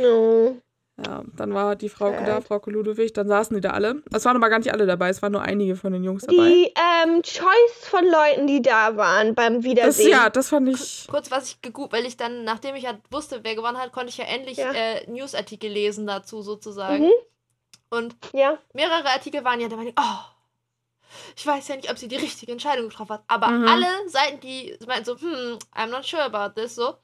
No. 0.00 0.56
Ja, 1.02 1.22
dann 1.34 1.54
war 1.54 1.76
die 1.76 1.88
Sad. 1.88 2.28
da, 2.28 2.42
Frauke 2.42 2.70
Ludwig, 2.70 3.14
dann 3.14 3.26
saßen 3.26 3.54
die 3.56 3.62
da 3.62 3.70
alle. 3.70 4.02
Es 4.12 4.26
waren 4.26 4.36
aber 4.36 4.50
gar 4.50 4.58
nicht 4.58 4.70
alle 4.70 4.84
dabei, 4.84 5.08
es 5.08 5.22
waren 5.22 5.32
nur 5.32 5.40
einige 5.40 5.74
von 5.74 5.94
den 5.94 6.04
Jungs 6.04 6.26
dabei. 6.26 6.46
Die 6.50 6.74
ähm, 6.76 7.22
Choice 7.22 7.86
von 7.88 8.04
Leuten, 8.04 8.46
die 8.46 8.60
da 8.60 8.98
waren 8.98 9.34
beim 9.34 9.54
Das, 9.54 9.64
Wiedersehen. 9.64 10.10
ja, 10.10 10.28
das 10.28 10.50
fand 10.50 10.68
ich. 10.68 11.06
kurz, 11.10 11.30
was 11.30 11.46
ich 11.52 11.62
gegoogelt, 11.62 11.94
weil 11.94 12.06
ich 12.06 12.18
dann, 12.18 12.44
nachdem 12.44 12.74
ich 12.74 12.82
ja 12.82 12.98
wusste, 13.10 13.40
wer 13.42 13.54
gewonnen 13.54 13.78
hat, 13.78 13.92
konnte 13.92 14.10
ich 14.10 14.18
ja 14.18 14.26
endlich 14.26 14.58
Ja. 14.58 14.72
Äh, 14.72 15.10
Newsartikel 15.10 15.70
lesen 15.70 16.06
dazu 16.06 16.42
sozusagen. 16.42 17.04
Mhm. 17.04 17.10
Und 17.88 18.16
Ja. 18.34 18.58
mehrere 18.74 19.06
Artikel 19.08 19.42
waren 19.42 19.58
ja 19.58 19.68
da, 19.68 19.76
meine, 19.76 19.94
oh, 19.98 20.02
ich 21.36 21.46
weiß 21.46 21.68
ja 21.68 21.76
nicht, 21.76 21.90
ob 21.90 21.98
sie 21.98 22.08
die 22.08 22.16
richtige 22.16 22.52
Entscheidung 22.52 22.88
getroffen 22.88 23.14
hat. 23.14 23.22
Aber 23.28 23.48
Mhm. 23.48 23.68
alle 23.68 23.86
Seiten, 24.08 24.40
die 24.40 24.76
meinten 24.86 25.04
so, 25.04 25.16
hm, 25.18 25.58
I'm 25.76 25.86
not 25.86 26.04
sure 26.06 26.22
about 26.22 26.60
this, 26.60 26.74
so. 26.74 26.94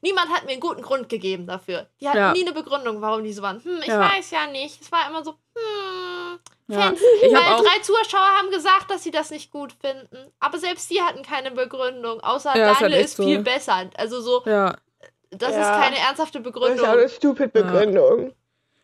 Niemand 0.00 0.30
hat 0.30 0.44
mir 0.44 0.52
einen 0.52 0.60
guten 0.60 0.82
Grund 0.82 1.08
gegeben 1.08 1.46
dafür. 1.46 1.88
Die 2.00 2.08
hatten 2.08 2.18
Ja. 2.18 2.32
nie 2.32 2.42
eine 2.42 2.52
Begründung, 2.52 3.00
warum 3.02 3.24
die 3.24 3.32
so 3.32 3.42
waren. 3.42 3.62
Hm, 3.64 3.78
ich 3.80 3.86
Ja. 3.88 4.00
weiß 4.00 4.30
ja 4.30 4.46
nicht. 4.46 4.80
Es 4.80 4.92
war 4.92 5.08
immer 5.08 5.24
so, 5.24 5.32
hm, 5.56 6.38
Ja. 6.70 6.82
Fans. 6.82 7.00
Ich 7.22 7.32
Weil 7.32 7.54
auch. 7.54 7.62
drei 7.64 7.78
Zuschauer 7.80 8.20
haben 8.38 8.50
gesagt, 8.50 8.90
dass 8.90 9.02
sie 9.02 9.10
das 9.10 9.30
nicht 9.30 9.50
gut 9.50 9.72
finden. 9.80 10.30
Aber 10.38 10.58
selbst 10.58 10.90
die 10.90 11.00
hatten 11.00 11.22
keine 11.22 11.50
Begründung, 11.50 12.20
außer 12.20 12.54
Ja, 12.56 12.72
ist 12.72 12.80
halt 12.80 12.92
Daniel 12.92 13.04
ist 13.06 13.16
so. 13.16 13.22
viel 13.24 13.38
besser. 13.40 13.88
Also 13.96 14.20
so, 14.20 14.42
Ja, 14.44 14.76
das 15.30 15.52
Ja. 15.54 15.60
ist 15.62 15.82
keine 15.82 15.98
ernsthafte 15.98 16.38
Das 16.40 16.46
ist 16.46 16.52
Begründung. 16.54 16.86
auch 16.86 16.92
eine 16.92 17.08
stupid 17.08 17.52
Begründung. 17.54 18.34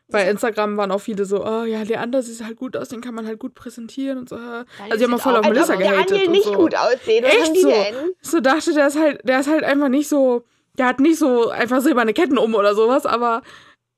Bei 0.08 0.28
Instagram 0.28 0.76
waren 0.76 0.90
auch 0.92 1.00
viele 1.00 1.24
so, 1.24 1.44
oh 1.44 1.64
ja, 1.64 1.82
Leander 1.82 2.22
sieht 2.22 2.44
halt 2.44 2.56
gut 2.56 2.76
aus, 2.76 2.88
den 2.90 3.00
kann 3.00 3.14
man 3.14 3.26
halt 3.26 3.38
gut 3.38 3.54
präsentieren 3.54 4.18
und 4.18 4.28
so. 4.28 4.36
Daniel 4.36 4.64
Also 4.80 4.96
die 4.98 5.04
haben 5.04 5.14
auch 5.14 5.20
voll 5.20 5.36
auf 5.36 5.46
Melissa 5.48 5.72
Daniel 5.76 5.90
gehatet 5.92 6.26
und 6.26 6.30
nicht 6.32 6.44
so. 6.44 6.52
gut 6.54 6.74
aussehen. 6.76 7.24
Was 7.24 7.32
Echt 7.32 7.44
haben 7.46 7.54
die 7.54 7.60
so? 7.60 7.68
denn? 7.70 7.94
So 8.20 8.40
dachte, 8.40 8.74
der 8.74 8.86
ist 8.88 8.98
halt, 8.98 9.20
der 9.26 9.40
ist 9.40 9.48
halt 9.48 9.64
einfach 9.64 9.88
nicht 9.88 10.08
so, 10.08 10.44
der 10.78 10.86
hat 10.86 11.00
nicht 11.00 11.18
so 11.18 11.48
einfach 11.48 11.80
silberne 11.80 12.12
Ketten 12.12 12.36
um 12.38 12.54
oder 12.54 12.74
sowas, 12.74 13.06
aber, 13.06 13.42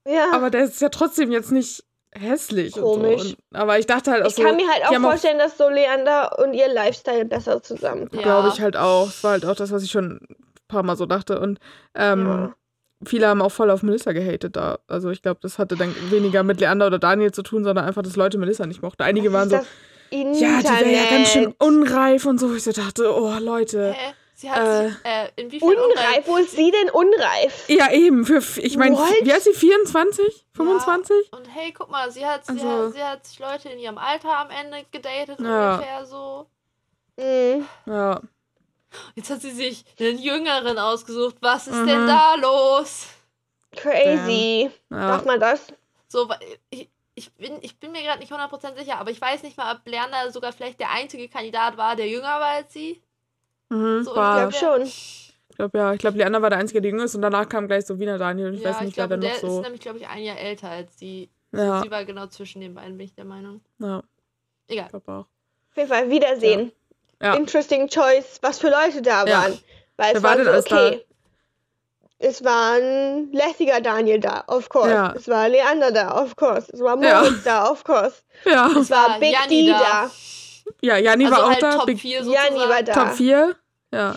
Ja. 0.07 0.33
aber 0.33 0.51
der 0.51 0.65
ist 0.65 0.81
ja 0.81 0.91
trotzdem 0.91 1.33
jetzt 1.33 1.51
nicht 1.51 1.83
hässlich. 2.15 2.73
Komisch. 2.75 3.21
Und 3.23 3.29
so. 3.29 3.29
Und, 3.31 3.37
aber 3.61 3.79
ich 3.79 3.87
dachte 3.87 4.11
halt 4.13 4.23
auch 4.23 4.29
Ich 4.29 4.37
so, 4.37 4.43
kann 4.43 4.57
mir 4.57 4.69
halt 4.69 4.85
auch 4.87 4.93
haben 4.95 5.05
auch- 5.05 5.11
vorstellen, 5.11 5.39
dass 5.39 5.59
so 5.59 5.69
Leander 5.69 6.39
und 6.39 6.55
ihr 6.55 6.69
Lifestyle 6.73 7.25
besser 7.27 7.63
zusammenkommen. 7.63 8.21
Ja. 8.23 8.41
glaube 8.41 8.49
ich 8.55 8.61
halt 8.61 8.77
auch. 8.77 9.07
Das 9.07 9.25
war 9.25 9.33
halt 9.33 9.45
auch 9.45 9.57
das, 9.57 9.71
was 9.73 9.83
ich 9.83 9.91
schon 9.91 10.21
ein 10.31 10.37
paar 10.69 10.83
Mal 10.83 10.97
so 10.97 11.05
dachte. 11.05 11.41
Und 11.41 11.59
ähm, 11.95 12.55
viele 13.05 13.27
haben 13.29 13.43
auch 13.43 13.51
voll 13.53 13.71
auf 13.71 13.83
Melissa 13.83 14.13
gehatet 14.13 14.57
da. 14.57 14.79
Also 14.89 15.11
ich 15.11 15.23
glaube, 15.23 15.41
das 15.43 15.59
hatte 15.59 15.77
dann 15.77 15.95
weniger 16.11 16.43
mit 16.43 16.61
Leander 16.61 16.87
oder 16.87 16.99
Daniel 16.99 17.33
zu 17.33 17.43
tun, 17.43 17.65
sondern 17.65 17.85
einfach, 17.85 18.03
dass 18.03 18.17
Leute 18.17 18.39
Melissa 18.39 18.67
nicht 18.67 18.83
mochten. 18.83 19.03
Einige 19.03 19.33
waren 19.33 19.49
so, 19.51 19.57
Das 19.57 19.67
ja, 20.11 20.61
die 20.61 20.65
wäre 20.69 20.93
ja 20.93 21.11
ganz 21.11 21.29
schön 21.31 21.45
Internet. 21.45 21.63
unreif 21.63 22.27
und 22.27 22.39
so. 22.39 22.55
Ich 22.55 22.63
so 22.65 22.73
dachte, 22.73 23.13
oh 23.15 23.35
Leute. 23.41 23.93
Hä? 23.93 24.13
Sie 24.39 24.51
hat 24.51 24.59
Äh, 24.67 24.89
sich, 24.89 24.97
äh, 25.05 25.29
inwiefern 25.37 25.69
unreif? 25.71 25.87
Unreif, 25.89 26.27
wo 26.27 26.37
ist 26.37 26.51
sie 26.51 26.71
denn 26.71 26.91
unreif? 26.91 27.65
Ja, 27.69 27.91
eben. 27.91 28.27
Für, 28.27 28.43
ich 28.61 28.77
meine, 28.77 28.95
wie 29.23 29.33
alt 29.33 29.39
ist 29.39 29.45
sie? 29.45 29.67
24? 29.67 30.47
25? 30.53 31.33
Und 31.33 31.47
hey, 31.55 31.73
guck 31.73 31.91
mal, 31.91 32.11
sie 32.11 32.27
hat, 32.27 32.45
sie, 32.45 32.53
Also- 32.53 32.87
hat, 32.87 32.93
sie 32.93 33.03
hat 33.03 33.27
sich 33.27 33.39
Leute 33.39 33.71
in 33.71 33.79
ihrem 33.79 33.97
Alter 33.97 34.37
am 34.37 34.49
Ende 34.51 34.85
gedatet, 34.93 35.41
Ja. 35.41 35.75
ungefähr 35.77 36.05
so. 36.05 36.47
Mhm. 37.17 37.65
Ja. 37.87 38.21
Jetzt 39.15 39.31
hat 39.31 39.41
sie 39.41 39.51
sich 39.51 39.85
einen 40.01 40.19
Jüngeren 40.19 40.79
ausgesucht. 40.79 41.37
Was 41.41 41.67
ist 41.67 41.77
Mhm. 41.77 41.87
denn 41.87 42.07
da 42.07 42.35
los? 42.37 43.07
Crazy. 43.75 44.71
ja. 44.91 45.09
Sagt 45.09 45.27
man 45.27 45.41
das? 45.41 45.67
So, 46.09 46.29
ich, 46.71 46.89
ich, 47.15 47.33
bin, 47.35 47.59
ich 47.63 47.79
bin 47.79 47.93
mir 47.93 48.03
gerade 48.03 48.21
nicht 48.21 48.33
100% 48.33 48.77
sicher, 48.79 48.99
aber 48.99 49.11
ich 49.11 49.21
weiß 49.21 49.43
nicht 49.43 49.57
mal, 49.57 49.75
ob 49.75 49.87
Leander 49.87 50.31
sogar 50.31 50.53
vielleicht 50.53 50.81
der 50.81 50.91
einzige 50.93 51.29
Kandidat 51.29 51.77
war, 51.77 51.97
der 51.97 52.09
jünger 52.09 52.23
war 52.41 52.43
als 52.57 52.73
sie. 52.73 53.03
Mhm, 53.69 54.03
So, 54.05 54.13
Ich 54.13 54.17
war, 54.17 54.49
glaube 54.51 54.53
schon. 54.53 54.83
ich 54.87 55.35
glaube, 55.57 55.79
ja. 55.79 55.93
Ich 55.93 55.99
glaube, 55.99 56.19
Leander 56.19 56.41
war 56.43 56.51
der 56.51 56.59
Einzige, 56.59 56.81
der 56.81 56.91
jünger 56.91 57.05
ist 57.05 57.15
und 57.15 57.23
danach 57.23 57.49
kam 57.49 57.67
gleich 57.67 57.85
so 57.87 57.99
Wiener 57.99 58.19
Daniel. 58.19 58.55
Ich 58.55 58.61
ja, 58.61 58.71
weiß 58.71 58.77
ich 58.81 58.87
nicht, 58.87 58.97
wer 58.97 59.09
glaube, 59.09 59.21
dann 59.21 59.21
der 59.23 59.33
noch 59.35 59.41
so. 59.51 59.57
ist 59.59 59.63
nämlich, 59.65 59.81
glaube 59.81 59.99
ich, 59.99 60.07
ein 60.09 60.23
Jahr 60.23 60.39
älter 60.39 60.69
als 60.71 60.99
sie. 60.99 61.29
Ja, 61.53 61.83
Sie 61.83 61.91
war 61.91 62.05
genau 62.05 62.27
zwischen 62.27 62.61
den 62.61 62.75
beiden, 62.75 62.97
bin 62.99 63.07
ich 63.07 63.15
der 63.15 63.25
Meinung. 63.25 63.61
ja, 63.79 64.03
Egal. 64.69 64.85
ich 64.87 64.91
glaube 64.91 65.13
auch. 65.13 65.27
Auf 65.71 65.77
jeden 65.77 65.89
Fall 65.89 66.11
Wiedersehen. 66.11 66.61
Ja. 66.67 66.73
Interesting 67.21 67.89
choice, 67.89 68.39
was 68.43 68.59
für 68.59 68.69
Leute 68.71 69.03
da 69.03 69.25
Ja. 69.25 69.43
waren. 69.43 69.59
Weil 69.97 70.09
Wer 70.13 70.17
es 70.17 70.23
war 70.23 70.31
war 70.31 70.37
denn 70.37 70.45
so, 70.45 70.51
alles 70.53 70.65
da? 70.67 70.87
okay. 70.89 71.03
Es 72.19 72.43
war 72.45 72.73
ein 72.79 73.31
lässiger 73.33 73.81
Daniel 73.81 74.19
da, 74.21 74.45
of 74.47 74.69
course. 74.71 74.91
Ja. 74.91 75.13
Es 75.15 75.29
war 75.29 75.49
Leander 75.51 75.93
da, 75.93 76.23
of 76.23 76.35
course. 76.37 76.71
Es 76.73 76.81
war 76.81 77.03
Ja. 77.03 77.23
Moritz 77.23 77.43
da, 77.45 77.71
of 77.71 77.85
course. 77.85 78.23
Ja, 78.45 78.69
Es 78.79 78.91
war 78.91 79.11
war 79.11 79.21
Big 79.21 79.33
Janni 79.33 79.67
D 79.67 79.71
da. 79.71 79.79
da. 79.81 80.11
ja 80.83 80.97
Janni 80.97 81.25
Also 81.27 81.37
war 81.37 81.45
auch 81.45 81.51
halt 81.51 81.63
da. 81.63 81.71
Top 81.77 81.87
Big 81.87 82.01
4 82.01 82.25
sozusagen. 82.25 82.57
Janni 82.57 82.69
war 82.71 82.83
da. 82.83 82.93
Top 82.93 83.13
4. 83.15 83.55
Ja. 83.93 84.15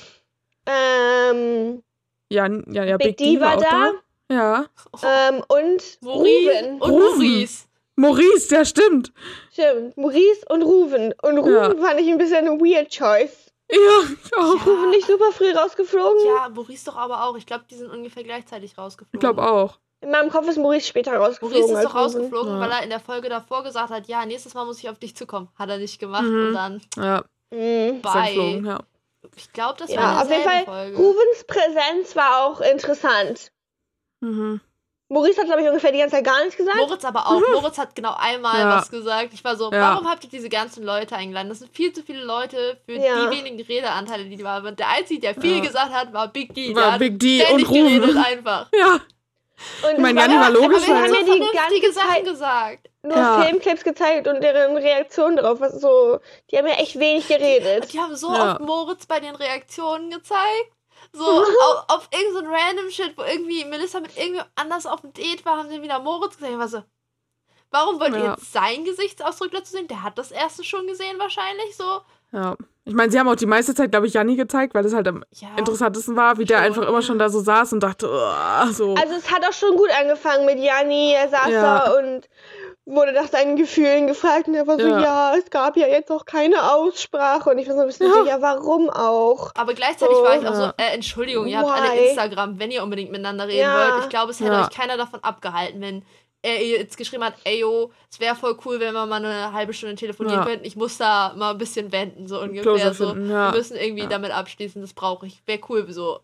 Ähm, 0.65 1.83
Jan, 2.29 2.63
ja, 2.71 2.83
ja, 2.83 2.97
Big, 2.97 3.17
D 3.17 3.39
war 3.39 3.57
auch 3.57 3.61
da. 3.61 3.91
Ja. 4.31 4.65
Ähm, 5.03 5.43
und 5.47 5.81
Ruven. 6.05 6.79
und 6.79 6.91
Ruven. 6.91 7.17
Maurice. 7.17 7.65
Maurice, 7.99 8.47
der 8.49 8.65
stimmt. 8.65 9.11
Stimmt. 9.51 9.97
Maurice 9.97 10.45
und 10.49 10.61
Ruven. 10.63 11.13
Und 11.21 11.37
Ruven 11.37 11.53
Ja. 11.53 11.75
fand 11.75 11.99
ich 11.99 12.07
ein 12.09 12.17
bisschen 12.17 12.47
ein 12.47 12.59
weird 12.59 12.89
choice. 12.91 13.51
Ja, 13.71 13.77
ich 13.77 14.33
auch. 14.37 14.65
Ruven 14.65 14.89
nicht 14.89 15.05
super 15.07 15.31
früh 15.31 15.51
rausgeflogen. 15.51 16.25
Ja, 16.25 16.49
Maurice 16.49 16.85
doch 16.85 16.95
aber 16.95 17.25
auch. 17.25 17.35
Ich 17.37 17.45
glaube, 17.45 17.65
die 17.69 17.75
sind 17.75 17.91
ungefähr 17.91 18.23
gleichzeitig 18.23 18.77
rausgeflogen. 18.77 19.15
Ich 19.15 19.19
glaube 19.19 19.43
auch. 19.49 19.77
In 20.01 20.11
meinem 20.11 20.29
Kopf 20.29 20.47
ist 20.47 20.57
Maurice 20.57 20.87
später 20.87 21.13
rausgeflogen. 21.17 21.59
Maurice 21.59 21.77
ist 21.77 21.83
doch 21.85 21.95
rausgeflogen, 21.95 22.53
Ja. 22.53 22.59
weil 22.61 22.71
er 22.71 22.83
in 22.83 22.89
der 22.89 23.01
Folge 23.01 23.27
davor 23.29 23.63
gesagt 23.63 23.89
hat, 23.91 24.07
ja, 24.07 24.25
nächstes 24.25 24.53
Mal 24.53 24.65
muss 24.65 24.79
ich 24.79 24.89
auf 24.89 24.97
dich 24.97 25.15
zukommen. 25.15 25.49
Hat 25.55 25.69
er 25.69 25.77
nicht 25.77 25.99
gemacht 25.99 26.23
Mhm. 26.23 26.47
und 26.47 26.53
dann 26.53 26.81
Ja. 26.97 27.23
Mhm. 27.51 27.95
ist 27.97 28.01
bye. 28.01 28.61
ja. 28.65 28.79
Ich 29.35 29.51
glaube, 29.51 29.77
das 29.77 29.89
war 29.89 29.95
Ja, 29.97 30.11
in 30.13 30.17
auf 30.27 30.31
jeden 30.31 30.43
Fall. 30.43 30.63
Folge. 30.63 30.97
Ruvens 30.97 31.43
Präsenz 31.45 32.15
war 32.15 32.45
auch 32.45 32.61
interessant. 32.61 33.51
Mhm. 34.21 34.61
Maurice 35.12 35.39
hat, 35.39 35.47
glaube 35.47 35.62
ich, 35.64 35.68
ungefähr 35.68 35.91
die 35.91 35.97
ganze 35.97 36.18
Zeit 36.18 36.26
gar 36.26 36.39
nichts 36.41 36.55
gesagt. 36.55 36.78
Moritz 36.78 37.03
aber 37.03 37.26
auch. 37.28 37.41
Moritz 37.53 37.78
hat 37.80 37.95
genau 37.95 38.16
einmal 38.18 38.60
Ja. 38.60 38.78
was 38.78 38.91
gesagt. 38.91 39.34
Ich 39.34 39.43
war 39.43 39.55
so, 39.55 39.72
Ja. 39.72 39.93
warum 39.93 40.07
habt 40.10 40.24
ihr 40.24 40.30
diese 40.30 40.49
ganzen 40.49 40.84
Leute 40.84 41.16
eingeladen? 41.16 41.49
Das 41.49 41.60
sind 41.60 41.76
viel 41.76 41.91
zu 41.91 42.03
viele 42.03 42.24
Leute 42.24 42.80
für 42.86 42.93
Ja. 42.93 43.26
die 43.28 43.38
wenigen 43.38 43.60
Redeanteile, 43.60 44.26
die 44.26 44.36
die 44.38 44.43
waren. 44.43 44.76
Der 44.76 44.88
Einzige, 44.89 45.20
der 45.20 45.34
viel 45.36 45.57
Ja. 45.57 45.64
gesagt 45.66 45.91
hat, 45.91 46.14
war 46.14 46.28
Big 46.28 46.53
D. 46.53 46.76
War 46.76 46.91
der 46.91 46.99
Big 46.99 47.20
D 47.20 47.43
und 47.51 47.68
geredet 47.68 48.16
einfach. 48.18 48.68
Ja, 48.80 48.99
Und 49.89 49.95
Ich 49.95 49.97
mein, 49.99 50.16
es 50.18 50.24
Janni 50.24 50.39
war 50.39 50.51
logisch, 50.51 50.84
aber 50.84 51.03
wir 51.03 51.03
haben 51.03 51.14
ja 51.14 51.34
die 51.36 51.82
ganze 51.82 51.91
Sachen 51.93 52.10
Zeit- 52.14 52.24
gesagt. 52.24 52.89
nur 53.03 53.18
Ja. 53.18 53.41
Filmclips 53.41 53.84
gezeigt 53.84 54.28
und 54.28 54.41
deren 54.41 54.78
Reaktion 54.78 55.36
darauf. 55.36 55.60
Was 55.60 55.82
so, 55.82 56.20
die 56.49 56.57
haben 56.57 56.68
ja 56.68 56.76
echt 56.76 56.97
wenig 56.99 57.28
geredet. 57.28 57.91
Die 57.91 57.99
haben 57.99 58.16
so 58.16 58.32
Ja. 58.34 58.51
oft 58.53 58.62
Moritz 58.62 59.05
bei 59.05 59.20
den 59.20 59.36
Reaktionen 59.36 60.12
gezeigt. 60.12 60.72
So 61.14 61.26
auf, 61.26 61.86
auf 61.88 62.10
irgendein 62.14 62.45
so 62.45 62.51
random 62.51 62.89
Shit, 62.91 63.18
wo 63.18 63.24
irgendwie 63.24 63.66
Melissa 63.66 63.99
mit 63.99 64.16
irgendjemand 64.16 64.49
anders 64.55 64.86
auf 64.86 65.01
dem 65.01 65.14
Date 65.14 65.45
war, 65.45 65.57
haben 65.57 65.70
sie 65.70 65.82
wieder 65.82 65.99
Moritz 65.99 66.38
gesehen. 66.38 66.53
Ich 66.53 66.60
war 66.60 66.68
so, 66.68 66.84
warum 67.72 67.99
wollt 67.99 68.14
ihr 68.14 68.20
Ja. 68.20 68.32
jetzt 68.36 68.51
seinen 68.53 68.86
Gesichtsausdruck 68.86 69.51
dazu 69.51 69.72
sehen? 69.74 69.88
Der 69.88 70.03
hat 70.03 70.18
das 70.18 70.32
erste 70.32 70.64
schon 70.64 70.88
gesehen 70.88 71.18
wahrscheinlich 71.20 71.76
so. 71.76 72.01
ja. 72.32 72.55
Ich 72.86 72.95
meine, 72.95 73.12
sie 73.12 73.20
haben 73.20 73.28
auch 73.28 73.36
die 73.36 73.45
meiste 73.45 73.76
Zeit, 73.76 73.91
glaube 73.91 74.07
ich, 74.07 74.14
Janni 74.16 74.36
gezeigt, 74.36 74.74
weil 74.74 74.82
das 74.82 74.93
halt 74.95 75.07
am 75.07 75.24
Ja. 75.36 75.49
interessantesten 75.57 76.16
war, 76.16 76.39
wie 76.39 76.45
der 76.45 76.57
schon, 76.57 76.66
einfach 76.66 76.88
immer 76.88 77.03
schon 77.03 77.20
da 77.20 77.30
so 77.30 77.39
saß 77.39 77.74
und 77.74 77.82
dachte, 77.82 78.10
oh, 78.10 78.72
so. 78.72 78.95
Also 78.95 79.14
es 79.16 79.30
hat 79.32 79.45
auch 79.47 79.53
schon 79.53 79.76
gut 79.78 79.89
angefangen 79.99 80.47
mit 80.47 80.57
Janni. 80.57 81.12
Er 81.14 81.30
saß 81.30 81.49
Ja. 81.49 81.62
da 81.86 81.99
und 81.99 82.28
wurde 82.91 83.11
nach 83.13 83.27
seinen 83.27 83.55
Gefühlen 83.55 84.07
gefragt 84.07 84.47
und 84.47 84.55
er 84.55 84.65
war 84.67 84.79
so, 84.79 84.87
Ja. 84.87 84.99
ja, 84.99 85.35
es 85.37 85.49
gab 85.49 85.77
ja 85.77 85.87
jetzt 85.87 86.11
auch 86.11 86.25
keine 86.25 86.71
Aussprache. 86.73 87.49
Und 87.51 87.59
ich 87.59 87.67
war 87.67 87.75
so 87.75 87.81
ein 87.81 87.87
bisschen 87.87 88.07
Ja. 88.07 88.13
so, 88.13 88.25
ja, 88.27 88.41
warum 88.41 88.89
auch? 88.89 89.51
Aber 89.55 89.73
gleichzeitig 89.73 90.15
So. 90.17 90.23
war 90.23 90.37
ich 90.41 90.47
auch 90.47 90.55
so, 90.55 90.63
äh, 90.77 90.93
Entschuldigung, 90.93 91.45
ihr 91.47 91.59
habt 91.59 91.69
alle 91.69 91.91
Why? 91.91 92.07
Instagram, 92.09 92.59
wenn 92.59 92.71
ihr 92.71 92.81
unbedingt 92.83 93.11
miteinander 93.11 93.47
reden 93.47 93.59
Ja. 93.59 93.93
wollt. 93.93 94.03
Ich 94.05 94.09
glaube, 94.09 94.31
es 94.31 94.39
hätte 94.39 94.51
Ja. 94.53 94.63
euch 94.63 94.69
keiner 94.71 94.97
davon 94.97 95.23
abgehalten, 95.23 95.79
wenn 95.81 96.03
er 96.41 96.63
jetzt 96.63 96.97
geschrieben 96.97 97.23
hat, 97.25 97.33
ey 97.43 97.59
yo, 97.59 97.91
es 98.09 98.19
wäre 98.19 98.33
voll 98.33 98.57
cool, 98.65 98.79
wenn 98.79 98.93
wir 98.93 99.05
mal 99.05 99.17
eine 99.23 99.51
halbe 99.53 99.73
Stunde 99.73 99.95
telefonieren 99.95 100.39
Ja. 100.39 100.45
könnten. 100.45 100.65
Ich 100.65 100.75
muss 100.77 100.97
da 100.97 101.33
mal 101.35 101.51
ein 101.51 101.57
bisschen 101.57 101.91
wenden, 101.91 102.27
so 102.27 102.39
ungefähr. 102.41 102.93
So. 102.93 103.13
Wir 103.15 103.51
müssen 103.51 103.75
irgendwie 103.77 104.03
Ja. 104.03 104.09
damit 104.09 104.31
abschließen, 104.31 104.81
das 104.81 104.93
brauche 104.93 105.27
ich. 105.27 105.41
Wäre 105.45 105.59
cool, 105.69 105.85
so. 105.91 106.21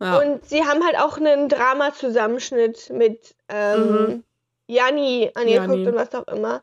ja. 0.00 0.18
Und 0.18 0.44
sie 0.44 0.62
haben 0.64 0.84
halt 0.84 0.98
auch 1.00 1.16
einen 1.16 1.48
Drama-Zusammenschnitt 1.48 2.90
mit 2.90 3.34
ähm, 3.48 3.90
Mhm. 3.90 4.24
Janni 4.68 5.30
angeguckt 5.34 5.68
Janni. 5.68 5.86
und 5.88 5.94
was 5.96 6.14
auch 6.14 6.28
immer. 6.28 6.62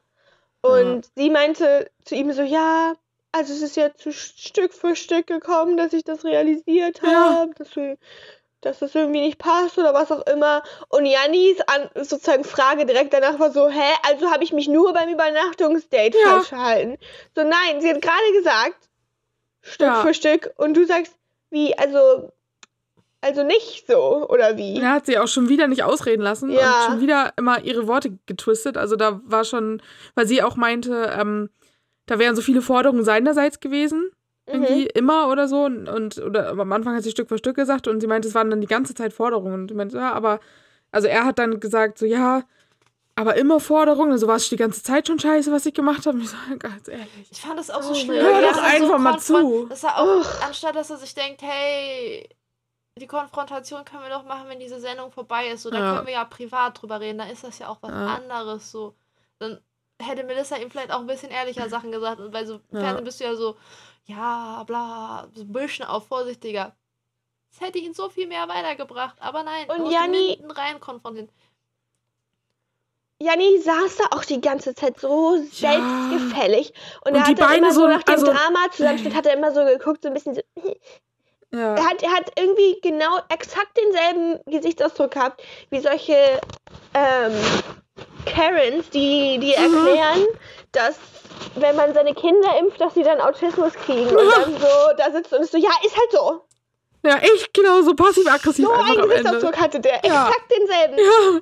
Und 0.61 1.05
sie 1.15 1.29
meinte 1.29 1.91
zu 2.05 2.15
ihm 2.15 2.31
so, 2.31 2.41
ja, 2.41 2.93
also 3.31 3.53
es 3.53 3.61
ist 3.61 3.75
jetzt 3.75 4.01
so 4.01 4.11
Stück 4.11 4.73
für 4.73 4.95
Stück 4.95 5.27
gekommen, 5.27 5.75
dass 5.77 5.91
ich 5.93 6.03
das 6.03 6.23
realisiert 6.23 7.01
Ja. 7.03 7.09
habe, 7.39 7.53
dass, 7.55 7.75
wir- 7.75 7.97
dass 8.61 8.79
das 8.79 8.95
irgendwie 8.95 9.21
nicht 9.21 9.37
passt 9.37 9.77
oder 9.77 9.93
was 9.93 10.11
auch 10.11 10.25
immer. 10.25 10.63
Und 10.89 11.05
Jannis 11.05 11.59
an, 11.67 11.89
sozusagen 11.95 12.43
Frage 12.43 12.85
direkt 12.85 13.13
danach 13.13 13.37
war 13.39 13.51
so, 13.51 13.67
hä, 13.69 13.93
also 14.03 14.31
habe 14.31 14.43
ich 14.43 14.53
mich 14.53 14.67
nur 14.67 14.93
beim 14.93 15.09
Übernachtungsdate 15.09 16.17
Ja. 16.17 16.31
falsch 16.31 16.47
verhalten? 16.47 16.97
So, 17.35 17.43
nein, 17.43 17.81
sie 17.81 17.89
hat 17.89 18.01
gerade 18.01 18.31
gesagt, 18.37 18.89
Stück 19.61 19.87
Ja. 19.87 20.01
für 20.01 20.13
Stück. 20.13 20.53
Und 20.57 20.75
du 20.75 20.85
sagst, 20.85 21.13
wie, 21.51 21.77
also, 21.77 22.31
also 23.25 23.43
nicht 23.43 23.85
so, 23.87 24.29
oder 24.29 24.55
wie? 24.57 24.77
Er 24.79 24.91
hat 24.91 25.05
sie 25.07 25.17
auch 25.17 25.27
schon 25.27 25.49
wieder 25.49 25.67
nicht 25.67 25.83
ausreden 25.83 26.21
lassen 26.21 26.49
Ja. 26.51 26.59
und 26.59 26.83
schon 26.91 27.01
wieder 27.01 27.33
immer 27.37 27.63
ihre 27.63 27.87
Worte 27.87 28.17
getwistet. 28.27 28.77
Also 28.77 28.95
da 28.95 29.19
war 29.25 29.43
schon, 29.43 29.81
weil 30.13 30.27
sie 30.27 30.43
auch 30.43 30.55
meinte, 30.55 31.11
ähm, 31.19 31.49
da 32.05 32.19
wären 32.19 32.35
so 32.35 32.41
viele 32.41 32.61
Forderungen 32.61 33.03
seinerseits 33.03 33.59
gewesen. 33.59 34.11
Irgendwie 34.47 34.83
Mhm. 34.83 34.89
immer 34.93 35.27
oder 35.29 35.47
so. 35.47 35.63
Und, 35.63 35.89
und 35.89 36.19
oder 36.19 36.49
am 36.49 36.71
Anfang 36.71 36.95
hat 36.95 37.01
sie 37.03 37.09
Stück 37.09 37.29
für 37.29 37.37
Stück 37.39 37.55
gesagt 37.55 37.87
und 37.87 37.99
sie 37.99 38.05
meinte, 38.07 38.27
es 38.27 38.35
waren 38.35 38.51
dann 38.51 38.61
die 38.61 38.67
ganze 38.67 38.93
Zeit 38.93 39.11
Forderungen. 39.11 39.61
Und 39.61 39.71
ich 39.71 39.77
meinte, 39.77 39.97
ja, 39.97 40.13
aber, 40.13 40.39
also 40.91 41.07
er 41.07 41.25
hat 41.25 41.39
dann 41.39 41.59
gesagt, 41.59 41.97
so, 41.97 42.05
ja, 42.05 42.43
aber 43.15 43.37
immer 43.37 43.59
Forderungen. 43.59 44.11
Also 44.11 44.27
war 44.27 44.35
es 44.35 44.47
die 44.49 44.55
ganze 44.55 44.83
Zeit 44.83 45.07
schon 45.07 45.17
scheiße, 45.17 45.51
was 45.51 45.65
ich 45.65 45.73
gemacht 45.73 46.05
habe. 46.05 46.19
Ich 46.19 46.29
so, 46.29 46.35
ganz 46.59 46.87
ehrlich. 46.87 47.07
Ich 47.31 47.41
fand 47.41 47.57
das 47.57 47.71
auch 47.71 47.81
so 47.81 47.93
Oh 47.93 47.95
schwierig. 47.95 48.21
mein 48.21 48.33
Hör 48.35 48.51
doch 48.51 48.61
einfach 48.63 48.97
mal 48.99 49.13
konfront- 49.13 49.39
zu. 49.61 49.65
Dass 49.69 49.83
er 49.83 49.97
auch, 49.97 50.19
Uch. 50.19 50.45
anstatt 50.47 50.75
dass 50.75 50.91
er 50.91 50.97
sich 50.97 51.15
denkt, 51.15 51.41
hey, 51.41 52.29
die 52.97 53.07
Konfrontation 53.07 53.83
können 53.83 54.03
wir 54.03 54.09
doch 54.09 54.23
machen, 54.23 54.47
wenn 54.47 54.59
diese 54.59 54.79
Sendung 54.79 55.11
vorbei 55.11 55.47
ist. 55.49 55.63
So, 55.63 55.69
dann 55.69 55.81
Ja. 55.81 55.95
können 55.95 56.07
wir 56.07 56.13
ja 56.13 56.23
privat 56.25 56.81
drüber 56.81 57.01
reden. 57.01 57.17
Da 57.17 57.25
ist 57.25 57.43
das 57.43 57.59
ja 57.59 57.67
auch 57.67 57.77
was 57.81 57.91
Ja. 57.91 58.15
anderes. 58.15 58.71
So, 58.71 58.95
dann 59.39 59.59
hätte 60.01 60.23
Melissa 60.23 60.55
ihm 60.55 60.71
vielleicht 60.71 60.91
auch 60.91 60.99
ein 61.01 61.07
bisschen 61.07 61.29
ehrlicher 61.29 61.67
Sachen 61.67 61.91
gesagt. 61.91 62.21
Und 62.21 62.31
bei 62.31 62.45
so 62.45 62.61
Ja. 62.71 62.79
Fernsehen 62.79 63.03
bist 63.03 63.19
du 63.19 63.25
ja 63.25 63.35
so, 63.35 63.57
ja, 64.05 64.63
bla, 64.65 65.27
so 65.33 65.41
ein 65.41 65.51
bisschen 65.51 65.85
auch 65.85 66.03
vorsichtiger. 66.03 66.73
Das 67.51 67.67
hätte 67.67 67.79
ihn 67.79 67.93
so 67.93 68.09
viel 68.09 68.27
mehr 68.27 68.47
weitergebracht. 68.47 69.17
Aber 69.19 69.43
nein, 69.43 69.69
Und 69.69 69.91
Janni- 69.91 70.39
rein 70.57 70.79
konfrontieren. 70.79 71.29
Janni 73.21 73.59
saß 73.59 73.97
da 73.97 74.03
auch 74.17 74.23
die 74.23 74.39
ganze 74.41 74.73
Zeit 74.73 74.99
so 75.01 75.37
selbstgefällig. 75.51 76.73
Und, 77.03 77.11
Und 77.11 77.15
er 77.15 77.23
die 77.25 77.31
hat 77.31 77.39
dann 77.39 77.47
Beine 77.47 77.57
immer 77.57 77.71
so 77.73 77.81
so- 77.81 77.87
nach 77.87 78.03
dem 78.03 78.13
also- 78.15 78.25
Drama-Zusammenschnitt 78.31 79.15
hat 79.15 79.25
er 79.25 79.33
immer 79.33 79.53
so 79.53 79.65
geguckt, 79.65 80.01
so 80.03 80.07
ein 80.07 80.13
bisschen 80.13 80.35
so. 80.35 80.41
Ja. 81.53 81.75
Er 81.75 81.85
hat, 81.89 82.03
er 82.03 82.11
hat 82.11 82.31
irgendwie 82.37 82.79
genau 82.81 83.17
exakt 83.29 83.77
denselben 83.77 84.39
Gesichtsausdruck 84.45 85.11
gehabt 85.11 85.41
wie 85.69 85.79
solche 85.79 86.41
ähm, 86.93 87.33
Karens, 88.25 88.89
die, 88.89 89.39
die 89.39 89.55
Mhm. 89.57 89.75
erklären, 89.85 90.25
dass 90.71 90.97
wenn 91.55 91.75
man 91.75 91.93
seine 91.93 92.13
Kinder 92.13 92.57
impft, 92.59 92.81
dass 92.81 92.93
sie 92.95 93.03
dann 93.03 93.21
Autismus 93.21 93.73
kriegen. 93.73 94.07
Und 94.09 94.17
Ja. 94.17 94.39
dann 94.41 94.53
so 94.57 94.67
da 94.97 95.11
sitzt 95.11 95.31
und 95.33 95.41
ist 95.41 95.51
so, 95.51 95.57
ja, 95.57 95.69
ist 95.85 95.95
halt 95.97 96.11
so. 96.11 96.41
ja, 97.05 97.17
echt 97.17 97.53
genau 97.53 97.81
so 97.81 97.93
passiv-aggressiv 97.93 98.65
So 98.65 98.71
einen. 98.73 99.07
Gesichtsausdruck 99.09 99.57
hatte 99.57 99.79
der. 99.79 100.01
Ja. 100.03 100.27
Exakt 100.27 100.51
denselben. 100.51 100.97
Ja, 100.97 101.41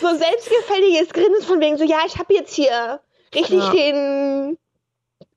so 0.00 0.16
selbstgefälliges 0.18 1.08
Grinsen 1.10 1.42
von 1.44 1.60
wegen 1.60 1.78
so, 1.78 1.84
ja, 1.84 1.98
ich 2.06 2.18
habe 2.18 2.34
jetzt 2.34 2.54
hier 2.54 3.00
richtig 3.34 3.62
Ja. 3.62 3.70
den 3.70 4.58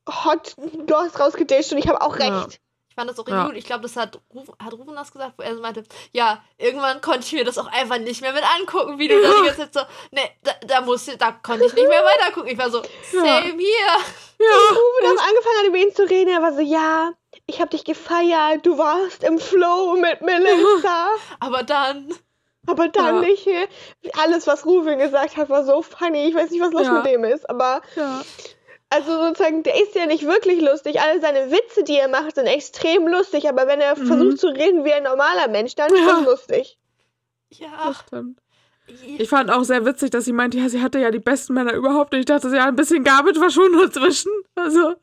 Hot 0.10 0.56
Doss 0.86 1.20
rausgedischt 1.20 1.72
und 1.74 1.78
ich 1.80 1.88
habe 1.88 2.02
auch 2.02 2.18
recht. 2.18 2.60
Ich 2.98 3.00
fand 3.00 3.12
das 3.12 3.20
auch 3.20 3.28
Ja. 3.28 3.36
richtig 3.44 3.50
gut. 3.52 3.58
Ich 3.60 3.66
glaube, 3.66 3.84
das 3.84 3.96
hat, 3.96 4.20
Ruf, 4.34 4.48
hat 4.58 4.74
Rufen 4.74 4.96
das 4.96 5.12
gesagt, 5.12 5.34
wo 5.38 5.44
er 5.44 5.54
so 5.56 5.62
meinte, 5.62 5.84
ja, 6.14 6.42
irgendwann 6.58 7.00
konnte 7.00 7.20
ich 7.20 7.32
mir 7.34 7.44
das 7.46 7.60
auch 7.60 7.68
einfach 7.72 8.00
nicht 8.00 8.22
mehr 8.24 8.34
mit 8.34 8.42
angucken, 8.60 8.98
wie 8.98 9.08
du 9.08 9.22
da 9.22 9.28
die 9.40 9.46
ganze 9.46 9.70
Zeit 9.72 9.74
so, 9.76 9.82
ne, 10.10 10.22
da, 10.42 10.54
da 10.66 10.82
musste, 10.82 11.16
da 11.16 11.32
konnte 11.32 11.66
ich 11.66 11.74
nicht 11.76 11.88
mehr 11.88 12.04
weiter 12.04 12.32
gucken. 12.32 12.50
Ich 12.50 12.58
war 12.58 12.72
so, 12.72 12.82
same 13.12 13.54
hier. 13.56 13.88
Ja. 14.40 14.72
Uwe 14.72 15.04
dann 15.04 15.12
angefangen 15.20 15.58
hat, 15.60 15.68
über 15.68 15.78
ihn 15.78 15.94
zu 15.94 16.10
reden, 16.10 16.32
er 16.32 16.42
war 16.42 16.54
so, 16.54 16.62
ja, 16.62 17.12
ich 17.46 17.60
habe 17.60 17.70
dich 17.70 17.84
gefeiert, 17.84 18.66
du 18.66 18.80
warst 18.80 19.24
im 19.24 19.38
Flow 19.38 19.96
mit 19.98 20.22
Melissa, 20.24 21.10
Aber 21.40 21.62
dann, 21.62 22.12
aber 22.66 22.88
dann 22.88 23.22
Ja. 23.22 23.22
nicht. 23.22 23.48
Alles, 24.18 24.48
was 24.48 24.66
Rufen 24.66 24.98
gesagt 24.98 25.38
hat, 25.38 25.52
war 25.52 25.64
so 25.64 25.84
funny. 25.84 26.30
Ich 26.30 26.34
weiß 26.36 26.50
nicht, 26.50 26.62
was 26.64 26.72
los 26.74 26.88
Ja. 26.88 26.94
mit 26.94 27.06
dem 27.06 27.24
ist, 27.26 27.48
aber 27.48 27.82
Ja. 27.96 28.24
Also 28.90 29.12
sozusagen, 29.28 29.64
der 29.64 29.82
ist 29.82 29.96
ja 29.96 30.06
nicht 30.06 30.26
wirklich 30.26 30.62
lustig. 30.62 31.00
Alle 31.02 31.20
seine 31.20 31.52
Witze, 31.52 31.84
die 31.84 31.96
er 31.98 32.08
macht, 32.08 32.36
sind 32.36 32.48
extrem 32.48 33.08
lustig, 33.08 33.48
aber 33.50 33.68
wenn 33.68 33.82
er 33.82 33.98
Mhm. 33.98 34.06
versucht 34.06 34.40
zu 34.40 34.48
reden 34.48 34.86
wie 34.86 34.94
ein 34.94 35.04
normaler 35.04 35.48
Mensch, 35.50 35.76
dann 35.76 35.92
ist 35.94 36.00
Ja. 36.00 36.08
das 36.18 36.26
lustig. 36.26 36.78
ja, 37.50 37.68
Das 37.88 37.98
stimmt. 38.08 38.40
Ich 39.18 39.28
fand 39.28 39.52
auch 39.52 39.64
sehr 39.64 39.86
witzig, 39.86 40.12
dass 40.12 40.24
sie 40.24 40.32
meinte, 40.32 40.58
ja, 40.58 40.70
sie 40.70 40.82
hatte 40.82 41.00
ja 41.00 41.12
die 41.12 41.20
besten 41.20 41.54
Männer 41.54 41.74
überhaupt. 41.74 42.14
Und 42.14 42.20
ich 42.22 42.26
dachte, 42.26 42.48
ja, 42.56 42.66
ein 42.66 42.76
bisschen 42.78 43.04
Garbage 43.04 43.38
war 43.40 43.50
schon 43.50 43.72
nur 43.74 43.92
zwischen. 43.92 44.32
Also, 44.56 44.96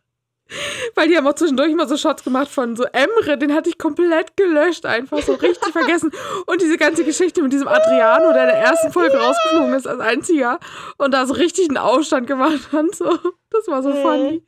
weil 0.94 1.08
die 1.08 1.16
haben 1.16 1.26
auch 1.26 1.34
zwischendurch 1.34 1.70
immer 1.70 1.86
so 1.88 1.96
Shots 1.96 2.22
gemacht 2.24 2.48
von 2.48 2.76
so 2.76 2.84
Emre, 2.84 3.38
den 3.38 3.54
hatte 3.54 3.68
ich 3.70 3.78
komplett 3.78 4.36
gelöscht, 4.36 4.86
einfach 4.86 5.22
so 5.22 5.34
richtig 5.34 5.72
vergessen. 5.72 6.12
Und 6.46 6.60
diese 6.60 6.76
ganze 6.76 7.04
Geschichte 7.04 7.42
mit 7.42 7.52
diesem 7.52 7.68
Adriano, 7.68 8.32
der 8.32 8.42
in 8.42 8.48
der 8.48 8.58
ersten 8.58 8.92
Folge 8.92 9.16
rausgeflogen 9.18 9.74
ist 9.74 9.86
als 9.86 10.00
einziger 10.00 10.60
und 10.98 11.12
da 11.12 11.26
so 11.26 11.34
richtig 11.34 11.68
einen 11.68 11.78
Aufstand 11.78 12.26
gemacht 12.26 12.72
hat. 12.72 12.94
So. 12.94 13.18
Das 13.50 13.66
war 13.68 13.82
so 13.82 13.90
Mhm. 13.90 14.02
funny. 14.02 14.44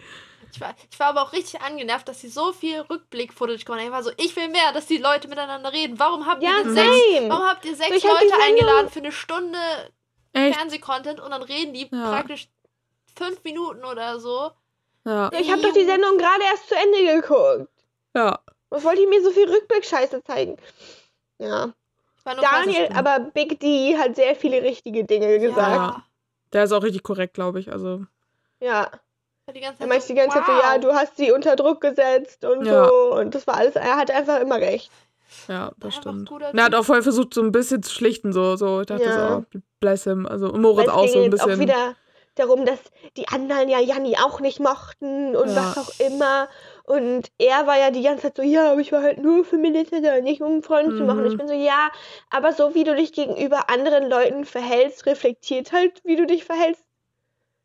Ich 0.52 0.60
war, 0.60 0.74
ich 0.90 0.98
war 0.98 1.08
aber 1.08 1.22
auch 1.22 1.32
richtig 1.34 1.60
angenervt, 1.60 2.08
dass 2.08 2.20
sie 2.22 2.28
so 2.28 2.52
viel 2.52 2.80
Rückblick-Footage 2.80 3.64
gemacht 3.64 3.80
haben. 3.80 3.86
Ich 3.88 3.92
war 3.92 4.02
so, 4.02 4.10
ich 4.16 4.34
will 4.36 4.48
mehr, 4.48 4.72
dass 4.72 4.86
die 4.86 4.96
Leute 4.96 5.28
miteinander 5.28 5.70
reden. 5.72 5.98
Warum 5.98 6.26
habt 6.26 6.42
ihr 6.42 6.48
Ja, 6.48 6.62
denn 6.62 6.72
sechs, 6.72 6.88
warum 7.28 7.46
habt 7.46 7.64
ihr 7.66 7.74
sechs 7.76 7.96
Ich 7.96 8.04
Leute 8.04 8.32
eingeladen 8.42 8.88
für 8.90 9.00
eine 9.00 9.12
Stunde? 9.12 9.58
Fernsehcontent 10.34 11.20
und 11.20 11.30
dann 11.30 11.42
reden 11.42 11.72
die 11.72 11.88
Ja. 11.90 12.10
praktisch 12.10 12.48
fünf 13.16 13.42
Minuten 13.44 13.84
oder 13.84 14.20
so. 14.20 14.50
Ja. 15.06 15.30
Ich 15.38 15.50
habe 15.50 15.62
doch 15.62 15.72
die 15.72 15.84
Sendung 15.84 16.18
gerade 16.18 16.42
erst 16.50 16.68
zu 16.68 16.74
Ende 16.74 17.20
geguckt. 17.22 17.70
Ja. 18.14 18.40
Was 18.70 18.82
wollte 18.84 19.00
ich 19.02 19.08
mir 19.08 19.22
so 19.22 19.30
viel 19.30 19.48
Rückblick-Scheiße 19.48 20.22
zeigen? 20.24 20.56
Ja. 21.38 21.72
Daniel, 22.24 22.88
aber 22.92 23.20
Big 23.32 23.60
D 23.60 23.96
hat 23.96 24.16
sehr 24.16 24.34
viele 24.34 24.60
richtige 24.62 25.04
Dinge 25.04 25.38
gesagt. 25.38 25.76
Ja. 25.76 26.02
Der 26.52 26.64
ist 26.64 26.72
auch 26.72 26.82
richtig 26.82 27.04
korrekt, 27.04 27.34
glaube 27.34 27.60
ich. 27.60 27.72
Also, 27.72 28.04
Ja. 28.60 28.90
Die 29.54 29.60
ganze 29.60 29.74
Er 29.76 29.78
Zeit 29.78 29.88
meinte 29.88 30.06
so, 30.06 30.12
die 30.12 30.18
ganze 30.18 30.38
Zeit 30.38 30.46
so, 30.46 30.52
wow. 30.52 30.62
ja, 30.64 30.78
du 30.78 30.92
hast 30.92 31.16
sie 31.16 31.30
unter 31.30 31.54
Druck 31.54 31.80
gesetzt 31.80 32.44
und 32.44 32.66
Ja. 32.66 32.88
so. 32.88 33.14
Und 33.14 33.32
das 33.32 33.46
war 33.46 33.54
alles, 33.58 33.76
er 33.76 33.96
hatte 33.96 34.12
einfach 34.12 34.40
immer 34.40 34.56
recht. 34.56 34.90
ja, 35.46 35.70
das 35.78 35.94
stimmt. 35.94 36.28
er 36.52 36.64
hat 36.64 36.74
auch 36.74 36.84
voll 36.84 37.00
versucht, 37.02 37.32
so 37.32 37.42
ein 37.42 37.52
bisschen 37.52 37.80
zu 37.84 37.94
schlichten, 37.94 38.32
so. 38.32 38.56
so. 38.56 38.80
Ich 38.80 38.86
dachte 38.86 39.04
Ja. 39.04 39.28
so, 39.28 39.44
oh, 39.54 39.60
bless 39.78 40.02
him. 40.02 40.26
Also, 40.26 40.50
und 40.52 40.60
Moritz 40.62 40.88
auch 40.88 41.06
so 41.06 41.18
ein 41.20 41.30
jetzt 41.30 41.40
auch 41.42 41.46
bisschen. 41.46 41.60
wieder 41.60 41.94
darum, 42.38 42.64
dass 42.64 42.78
die 43.16 43.28
anderen 43.28 43.68
ja 43.68 43.80
Janni 43.80 44.16
auch 44.16 44.40
nicht 44.40 44.60
mochten 44.60 45.34
und 45.36 45.48
Ja. 45.48 45.56
was 45.56 45.78
auch 45.78 45.90
immer. 46.00 46.48
Und 46.84 47.30
er 47.38 47.66
war 47.66 47.78
ja 47.78 47.90
die 47.90 48.02
ganze 48.02 48.22
Zeit 48.24 48.36
so, 48.36 48.42
ja, 48.42 48.72
aber 48.72 48.80
ich 48.80 48.92
war 48.92 49.02
halt 49.02 49.18
nur 49.18 49.44
für 49.44 49.56
da, 49.58 50.20
nicht 50.20 50.40
um 50.40 50.62
Freunde 50.62 50.96
zu 50.96 51.02
machen. 51.02 51.18
Und 51.18 51.24
Mhm. 51.24 51.30
ich 51.32 51.36
bin 51.38 51.48
so, 51.48 51.54
ja, 51.54 51.90
aber 52.30 52.52
so 52.52 52.74
wie 52.74 52.84
du 52.84 52.94
dich 52.94 53.12
gegenüber 53.12 53.68
anderen 53.68 54.08
Leuten 54.08 54.44
verhältst, 54.44 55.06
reflektiert 55.06 55.72
halt, 55.72 56.00
wie 56.04 56.16
du 56.16 56.26
dich 56.26 56.44
verhältst. 56.44 56.84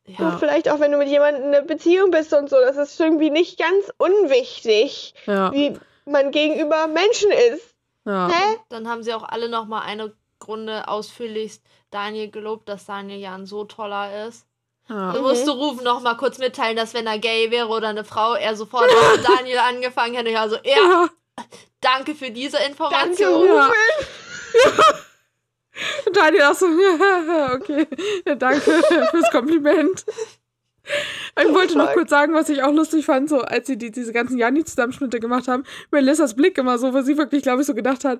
Ja. 0.07 0.30
Und 0.30 0.39
vielleicht 0.39 0.69
auch, 0.69 0.80
wenn 0.80 0.91
du 0.91 0.97
mit 0.97 1.09
jemandem 1.09 1.43
in 1.43 1.49
einer 1.55 1.61
Beziehung 1.61 2.09
bist 2.11 2.34
und 2.34 2.49
so. 2.49 2.55
Das 2.59 2.76
ist 2.78 2.99
irgendwie 2.99 3.30
nicht 3.30 3.59
ganz 3.59 3.91
unwichtig, 3.97 5.13
Ja, 5.26 5.51
wie 5.51 5.78
man 6.05 6.32
gegenüber 6.32 6.88
Menschen 6.88 7.32
ist. 7.53 7.76
ja. 8.05 8.30
Hä? 8.30 8.57
Dann 8.69 8.88
haben 8.89 9.03
sie 9.03 9.13
auch 9.13 9.24
alle 9.24 9.47
nochmal 9.49 9.84
eine 9.86 10.13
Grunde 10.39 10.88
ausführlichst 10.88 11.63
Daniel 11.91 12.32
gelobt, 12.32 12.67
dass 12.67 12.86
Daniel 12.86 13.19
ja 13.19 13.36
ein 13.36 13.45
so 13.45 13.63
toller 13.65 14.28
ist. 14.28 14.47
Ja. 14.91 15.11
Du 15.13 15.19
Mhm. 15.19 15.27
musst 15.27 15.47
du 15.47 15.51
Rufen 15.51 15.83
nochmal 15.83 16.17
kurz 16.17 16.37
mitteilen, 16.37 16.75
dass 16.75 16.93
wenn 16.93 17.07
er 17.07 17.17
gay 17.19 17.49
wäre 17.51 17.67
oder 17.67 17.87
eine 17.89 18.03
Frau, 18.03 18.33
er 18.35 18.55
sofort 18.55 18.85
mit 18.87 19.25
Daniel 19.39 19.59
angefangen 19.59 20.15
hätte. 20.15 20.29
Ja, 20.29 20.47
so, 20.49 20.55
ja, 20.63 20.75
Ja. 20.77 21.09
danke 21.81 22.13
für 22.15 22.29
diese 22.31 22.57
Danke, 22.57 22.71
Information. 22.71 23.45
Ja. 23.47 23.67
Rufen. 23.67 24.95
Und 26.05 26.15
Daniel 26.17 26.43
auch 26.43 26.53
so, 26.53 26.65
okay, 27.55 27.87
ja, 28.27 28.35
danke 28.35 28.59
fürs 29.11 29.31
Kompliment. 29.31 30.05
Ich 31.41 31.53
wollte 31.53 31.77
noch 31.77 31.93
kurz 31.93 32.09
sagen, 32.09 32.33
was 32.33 32.49
ich 32.49 32.61
auch 32.61 32.73
lustig 32.73 33.05
fand, 33.05 33.29
so 33.29 33.39
als 33.39 33.67
sie 33.67 33.77
die, 33.77 33.91
diese 33.91 34.11
ganzen 34.11 34.37
Janni-Zusammenschnitte 34.37 35.19
gemacht 35.19 35.47
haben. 35.47 35.63
Melissas 35.91 36.35
Blick 36.35 36.57
immer 36.57 36.77
so, 36.77 36.93
wo 36.93 37.01
sie 37.01 37.17
wirklich, 37.17 37.43
glaube 37.43 37.61
ich, 37.61 37.67
so 37.67 37.73
gedacht 37.73 38.03
hat, 38.03 38.19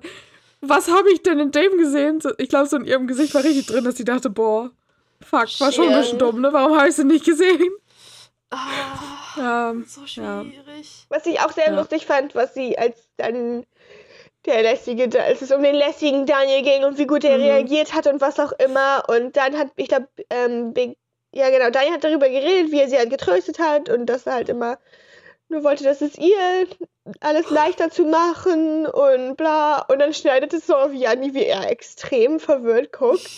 was 0.60 0.88
habe 0.90 1.10
ich 1.12 1.22
denn 1.22 1.38
in 1.40 1.50
dem 1.50 1.76
gesehen? 1.76 2.20
Ich 2.38 2.48
glaube, 2.48 2.68
so 2.68 2.76
in 2.76 2.84
ihrem 2.84 3.06
Gesicht 3.06 3.34
war 3.34 3.44
richtig 3.44 3.66
drin, 3.66 3.84
dass 3.84 3.96
sie 3.96 4.04
dachte, 4.04 4.30
boah, 4.30 4.70
fuck, 5.22 5.60
war 5.60 5.72
schon 5.72 5.88
ein 5.88 6.00
bisschen 6.00 6.18
dumm, 6.18 6.40
ne? 6.40 6.52
Warum 6.52 6.76
habe 6.76 6.88
ich 6.88 6.96
sie 6.96 7.04
nicht 7.04 7.24
gesehen? 7.24 7.70
Ah, 8.50 8.98
Ja, 9.36 9.74
so 9.86 10.02
ja. 10.20 10.42
schwierig. 10.42 11.06
Was 11.08 11.26
ich 11.26 11.40
auch 11.40 11.52
sehr 11.52 11.70
Ja. 11.70 11.76
lustig 11.78 12.06
fand, 12.06 12.34
was 12.34 12.54
sie 12.54 12.76
als 12.78 13.08
dann 13.16 13.64
der 14.44 14.62
lässige, 14.62 15.04
als 15.22 15.40
es 15.40 15.52
um 15.52 15.62
den 15.62 15.74
lässigen 15.74 16.26
Daniel 16.26 16.62
ging 16.62 16.84
und 16.84 16.98
wie 16.98 17.06
gut 17.06 17.24
er 17.24 17.38
Mhm. 17.38 17.44
reagiert 17.44 17.94
hat 17.94 18.06
und 18.06 18.20
was 18.20 18.38
auch 18.40 18.52
immer. 18.52 19.04
Und 19.08 19.36
dann 19.36 19.56
hat, 19.56 19.68
ich 19.76 19.88
glaube, 19.88 20.08
ähm, 20.30 20.74
Big, 20.74 20.98
ja 21.34 21.48
genau, 21.50 21.70
Daniel 21.70 21.94
hat 21.94 22.04
darüber 22.04 22.28
geredet, 22.28 22.72
wie 22.72 22.80
er 22.80 22.88
sie 22.88 22.98
halt 22.98 23.10
getröstet 23.10 23.58
hat 23.58 23.88
und 23.88 24.06
dass 24.06 24.26
er 24.26 24.34
halt 24.34 24.48
immer 24.48 24.78
nur 25.48 25.64
wollte, 25.64 25.84
dass 25.84 26.00
es 26.00 26.18
ihr 26.18 26.66
alles 27.20 27.50
leichter 27.50 27.90
zu 27.90 28.04
machen 28.04 28.86
und 28.86 29.36
bla. 29.36 29.82
Und 29.88 29.98
dann 30.00 30.12
schneidet 30.12 30.52
es 30.54 30.66
so 30.66 30.74
auf 30.74 30.92
Janni, 30.92 31.34
wie 31.34 31.44
er 31.44 31.70
extrem 31.70 32.40
verwirrt 32.40 32.92
guckt. 32.92 33.30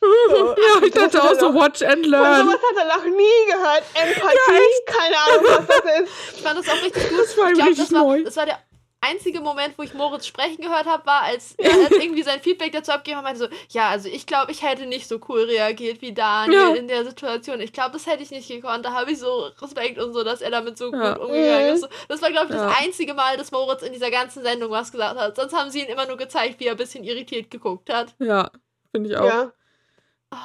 So, 0.00 0.08
ja 0.56 0.82
ich 0.86 0.92
dachte 0.92 1.22
auch 1.22 1.34
so, 1.38 1.52
watch 1.54 1.82
and 1.82 2.06
learn. 2.06 2.46
sowas 2.46 2.60
hat 2.70 2.76
er 2.76 2.96
noch 2.96 3.04
nie 3.04 3.46
gehört. 3.50 3.82
Empathie, 3.94 4.84
keine 4.86 5.16
Ahnung, 5.16 5.44
was 5.44 5.66
das 5.66 6.00
ist. 6.02 6.12
Ich 6.36 6.42
fand 6.42 6.58
das 6.58 6.68
auch 6.68 6.82
richtig 6.82 7.08
gut. 7.10 7.18
Das 7.20 7.36
war 7.36 7.48
ich 7.50 7.54
glaub, 7.58 7.74
das 7.76 7.92
war, 7.92 8.02
neu. 8.04 8.22
Das 8.22 8.36
war 8.36 8.46
der 8.46 8.58
einzige 9.00 9.40
Moment, 9.40 9.76
wo 9.78 9.82
ich 9.82 9.94
Moritz 9.94 10.26
sprechen 10.26 10.60
gehört 10.60 10.86
habe, 10.86 11.04
war, 11.06 11.22
als 11.22 11.54
er 11.58 11.72
hat 11.84 11.90
irgendwie 12.00 12.22
sein 12.22 12.40
Feedback 12.40 12.72
dazu 12.72 12.92
abgegeben 12.92 13.18
hat 13.24 13.32
und 13.34 13.38
meinte 13.40 13.56
so, 13.56 13.76
ja, 13.76 13.88
also 13.88 14.08
ich 14.08 14.26
glaube, 14.26 14.52
ich 14.52 14.62
hätte 14.62 14.86
nicht 14.86 15.08
so 15.08 15.18
cool 15.28 15.42
reagiert 15.42 16.00
wie 16.00 16.12
Daniel 16.12 16.60
Ja. 16.60 16.74
in 16.74 16.86
der 16.88 17.04
Situation. 17.04 17.60
Ich 17.60 17.72
glaube, 17.72 17.92
das 17.92 18.06
hätte 18.06 18.22
ich 18.22 18.30
nicht 18.30 18.48
gekonnt. 18.48 18.84
Da 18.84 18.92
habe 18.92 19.10
ich 19.12 19.18
so 19.18 19.50
Respekt 19.60 19.98
und 20.00 20.12
so, 20.12 20.22
dass 20.24 20.40
er 20.42 20.50
damit 20.52 20.78
so 20.78 20.92
Ja. 20.92 21.14
gut 21.14 21.26
umgegangen 21.26 21.68
Mhm. 21.70 21.74
ist. 21.74 21.88
Das 22.08 22.22
war, 22.22 22.30
glaube 22.30 22.46
ich, 22.50 22.54
Ja. 22.54 22.66
das 22.66 22.76
einzige 22.84 23.14
Mal, 23.14 23.36
dass 23.36 23.50
Moritz 23.50 23.82
in 23.82 23.92
dieser 23.92 24.10
ganzen 24.12 24.42
Sendung 24.44 24.70
was 24.70 24.92
gesagt 24.92 25.18
hat. 25.18 25.34
Sonst 25.36 25.54
haben 25.56 25.70
sie 25.70 25.80
ihn 25.80 25.88
immer 25.88 26.06
nur 26.06 26.16
gezeigt, 26.16 26.60
wie 26.60 26.66
er 26.66 26.72
ein 26.72 26.76
bisschen 26.78 27.02
irritiert 27.04 27.50
geguckt 27.50 27.92
hat. 27.92 28.14
Ja, 28.20 28.50
finde 28.92 29.10
ich 29.10 29.16
auch. 29.16 29.48
Ja. 30.32 30.38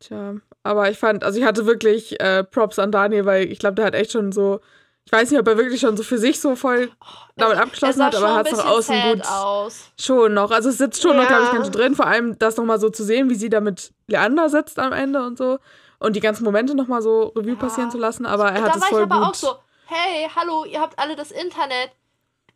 Tja, 0.00 0.34
aber 0.62 0.90
ich 0.90 0.98
fand, 0.98 1.24
also 1.24 1.38
ich 1.38 1.44
hatte 1.44 1.66
wirklich 1.66 2.18
äh, 2.20 2.42
Props 2.42 2.78
an 2.78 2.90
Daniel, 2.90 3.26
weil 3.26 3.50
ich 3.50 3.58
glaube, 3.58 3.74
der 3.74 3.84
hat 3.84 3.94
echt 3.94 4.12
schon 4.12 4.32
so, 4.32 4.60
ich 5.04 5.12
weiß 5.12 5.30
nicht, 5.30 5.38
ob 5.40 5.46
er 5.46 5.58
wirklich 5.58 5.80
schon 5.80 5.96
so 5.96 6.02
für 6.02 6.16
sich 6.16 6.40
so 6.40 6.56
voll 6.56 6.90
damit 7.36 7.56
Er- 7.58 7.64
abgeschlossen 7.64 8.02
hat, 8.04 8.14
aber 8.14 8.28
er 8.28 8.34
hat 8.36 8.46
es 8.50 8.56
nach 8.58 8.66
außen 8.66 9.02
gut 9.12 9.26
aus. 9.26 9.90
schon 10.00 10.32
noch. 10.32 10.50
Also 10.50 10.70
es 10.70 10.78
sitzt 10.78 11.02
schon 11.02 11.16
noch, 11.16 11.26
glaube 11.28 11.42
ich, 11.42 11.48
Ja. 11.48 11.54
ganz 11.54 11.66
schön 11.66 11.72
drin, 11.74 11.94
vor 11.96 12.06
allem 12.06 12.38
das 12.38 12.56
nochmal 12.56 12.80
so 12.80 12.88
zu 12.88 13.04
sehen, 13.04 13.28
wie 13.28 13.34
sie 13.34 13.50
da 13.50 13.60
mit 13.60 13.92
Leander 14.06 14.48
sitzt 14.48 14.78
am 14.78 14.92
Ende 14.94 15.22
und 15.22 15.36
so 15.36 15.58
und 15.98 16.16
die 16.16 16.20
ganzen 16.20 16.44
Momente 16.44 16.74
nochmal 16.74 17.02
so 17.02 17.24
Revue 17.36 17.50
Ja. 17.52 17.56
passieren 17.56 17.90
zu 17.90 17.98
lassen, 17.98 18.24
aber 18.24 18.46
er 18.52 18.62
hat 18.62 18.70
da 18.72 18.76
es 18.76 18.80
war 18.80 18.88
voll 18.88 19.00
ich 19.02 19.04
aber 19.10 19.16
gut. 19.18 19.26
auch 19.28 19.34
so, 19.34 19.48
hey, 19.86 20.30
hallo, 20.34 20.64
ihr 20.64 20.80
habt 20.80 20.98
alle 20.98 21.14
das 21.14 21.30
Internet. 21.30 21.90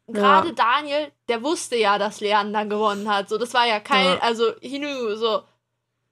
Gerade 0.07 0.49
Ja. 0.49 0.55
Daniel, 0.55 1.09
der 1.29 1.43
wusste 1.43 1.77
ja, 1.77 1.99
dass 1.99 2.21
Leander 2.21 2.65
gewonnen 2.67 3.09
hat. 3.13 3.29
So, 3.29 3.37
das 3.39 3.53
war 3.55 3.67
ja 3.67 3.81
kein, 3.81 4.05
Ja. 4.07 4.19
also 4.21 4.53
he 4.61 4.79
knew, 4.79 5.15
so. 5.17 5.43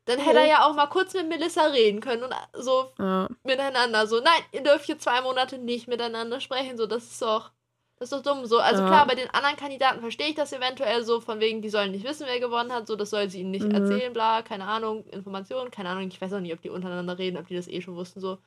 Dann 0.07 0.18
hätte 0.18 0.38
er 0.38 0.44
Mhm. 0.44 0.50
ja 0.50 0.66
auch 0.66 0.74
mal 0.74 0.86
kurz 0.88 1.14
mit 1.14 1.28
Melissa 1.28 1.66
reden 1.66 2.00
können 2.00 2.24
und 2.24 2.34
so 2.55 2.92
Ja, 2.98 3.28
miteinander. 3.44 4.07
So, 4.07 4.20
nein, 4.20 4.42
ihr 4.53 4.62
dürft 4.62 4.86
hier 4.86 4.98
zwei 4.98 5.20
Monate 5.20 5.59
nicht 5.59 5.88
miteinander 5.88 6.40
sprechen. 6.40 6.76
So, 6.76 6.86
das 6.86 7.05
ist 7.05 7.22
doch, 7.22 7.53
das 7.98 8.11
ist 8.11 8.12
doch 8.12 8.22
dumm. 8.34 8.46
So, 8.46 8.59
also 8.59 8.82
Ja. 8.82 8.88
klar, 8.88 9.07
bei 9.07 9.14
den 9.14 9.30
anderen 9.30 9.57
Kandidaten 9.57 10.00
verstehe 10.00 10.28
ich 10.28 10.34
das 10.34 10.53
eventuell 10.53 11.05
so, 11.05 11.20
von 11.20 11.38
wegen, 11.40 11.62
die 11.62 11.68
sollen 11.70 11.92
nicht 11.92 12.05
wissen, 12.05 12.26
wer 12.26 12.40
gewonnen 12.40 12.72
hat. 12.72 12.86
So, 12.88 12.96
das 12.96 13.11
soll 13.11 13.28
sie 13.30 13.40
ihnen 13.40 13.53
nicht 13.53 13.66
Mhm. 13.66 13.74
erzählen, 13.74 14.12
bla, 14.12 14.42
keine 14.42 14.64
Ahnung, 14.66 15.05
Informationen, 15.07 15.70
keine 15.70 15.90
Ahnung. 15.90 16.09
Ich 16.09 16.20
weiß 16.20 16.32
auch 16.32 16.40
nicht, 16.40 16.53
ob 16.55 16.62
die 16.62 16.70
untereinander 16.70 17.18
reden, 17.18 17.36
ob 17.38 17.46
die 17.46 17.55
das 17.57 17.68
eh 17.68 17.80
schon 17.80 17.94
wussten, 17.96 18.20
so. 18.20 18.38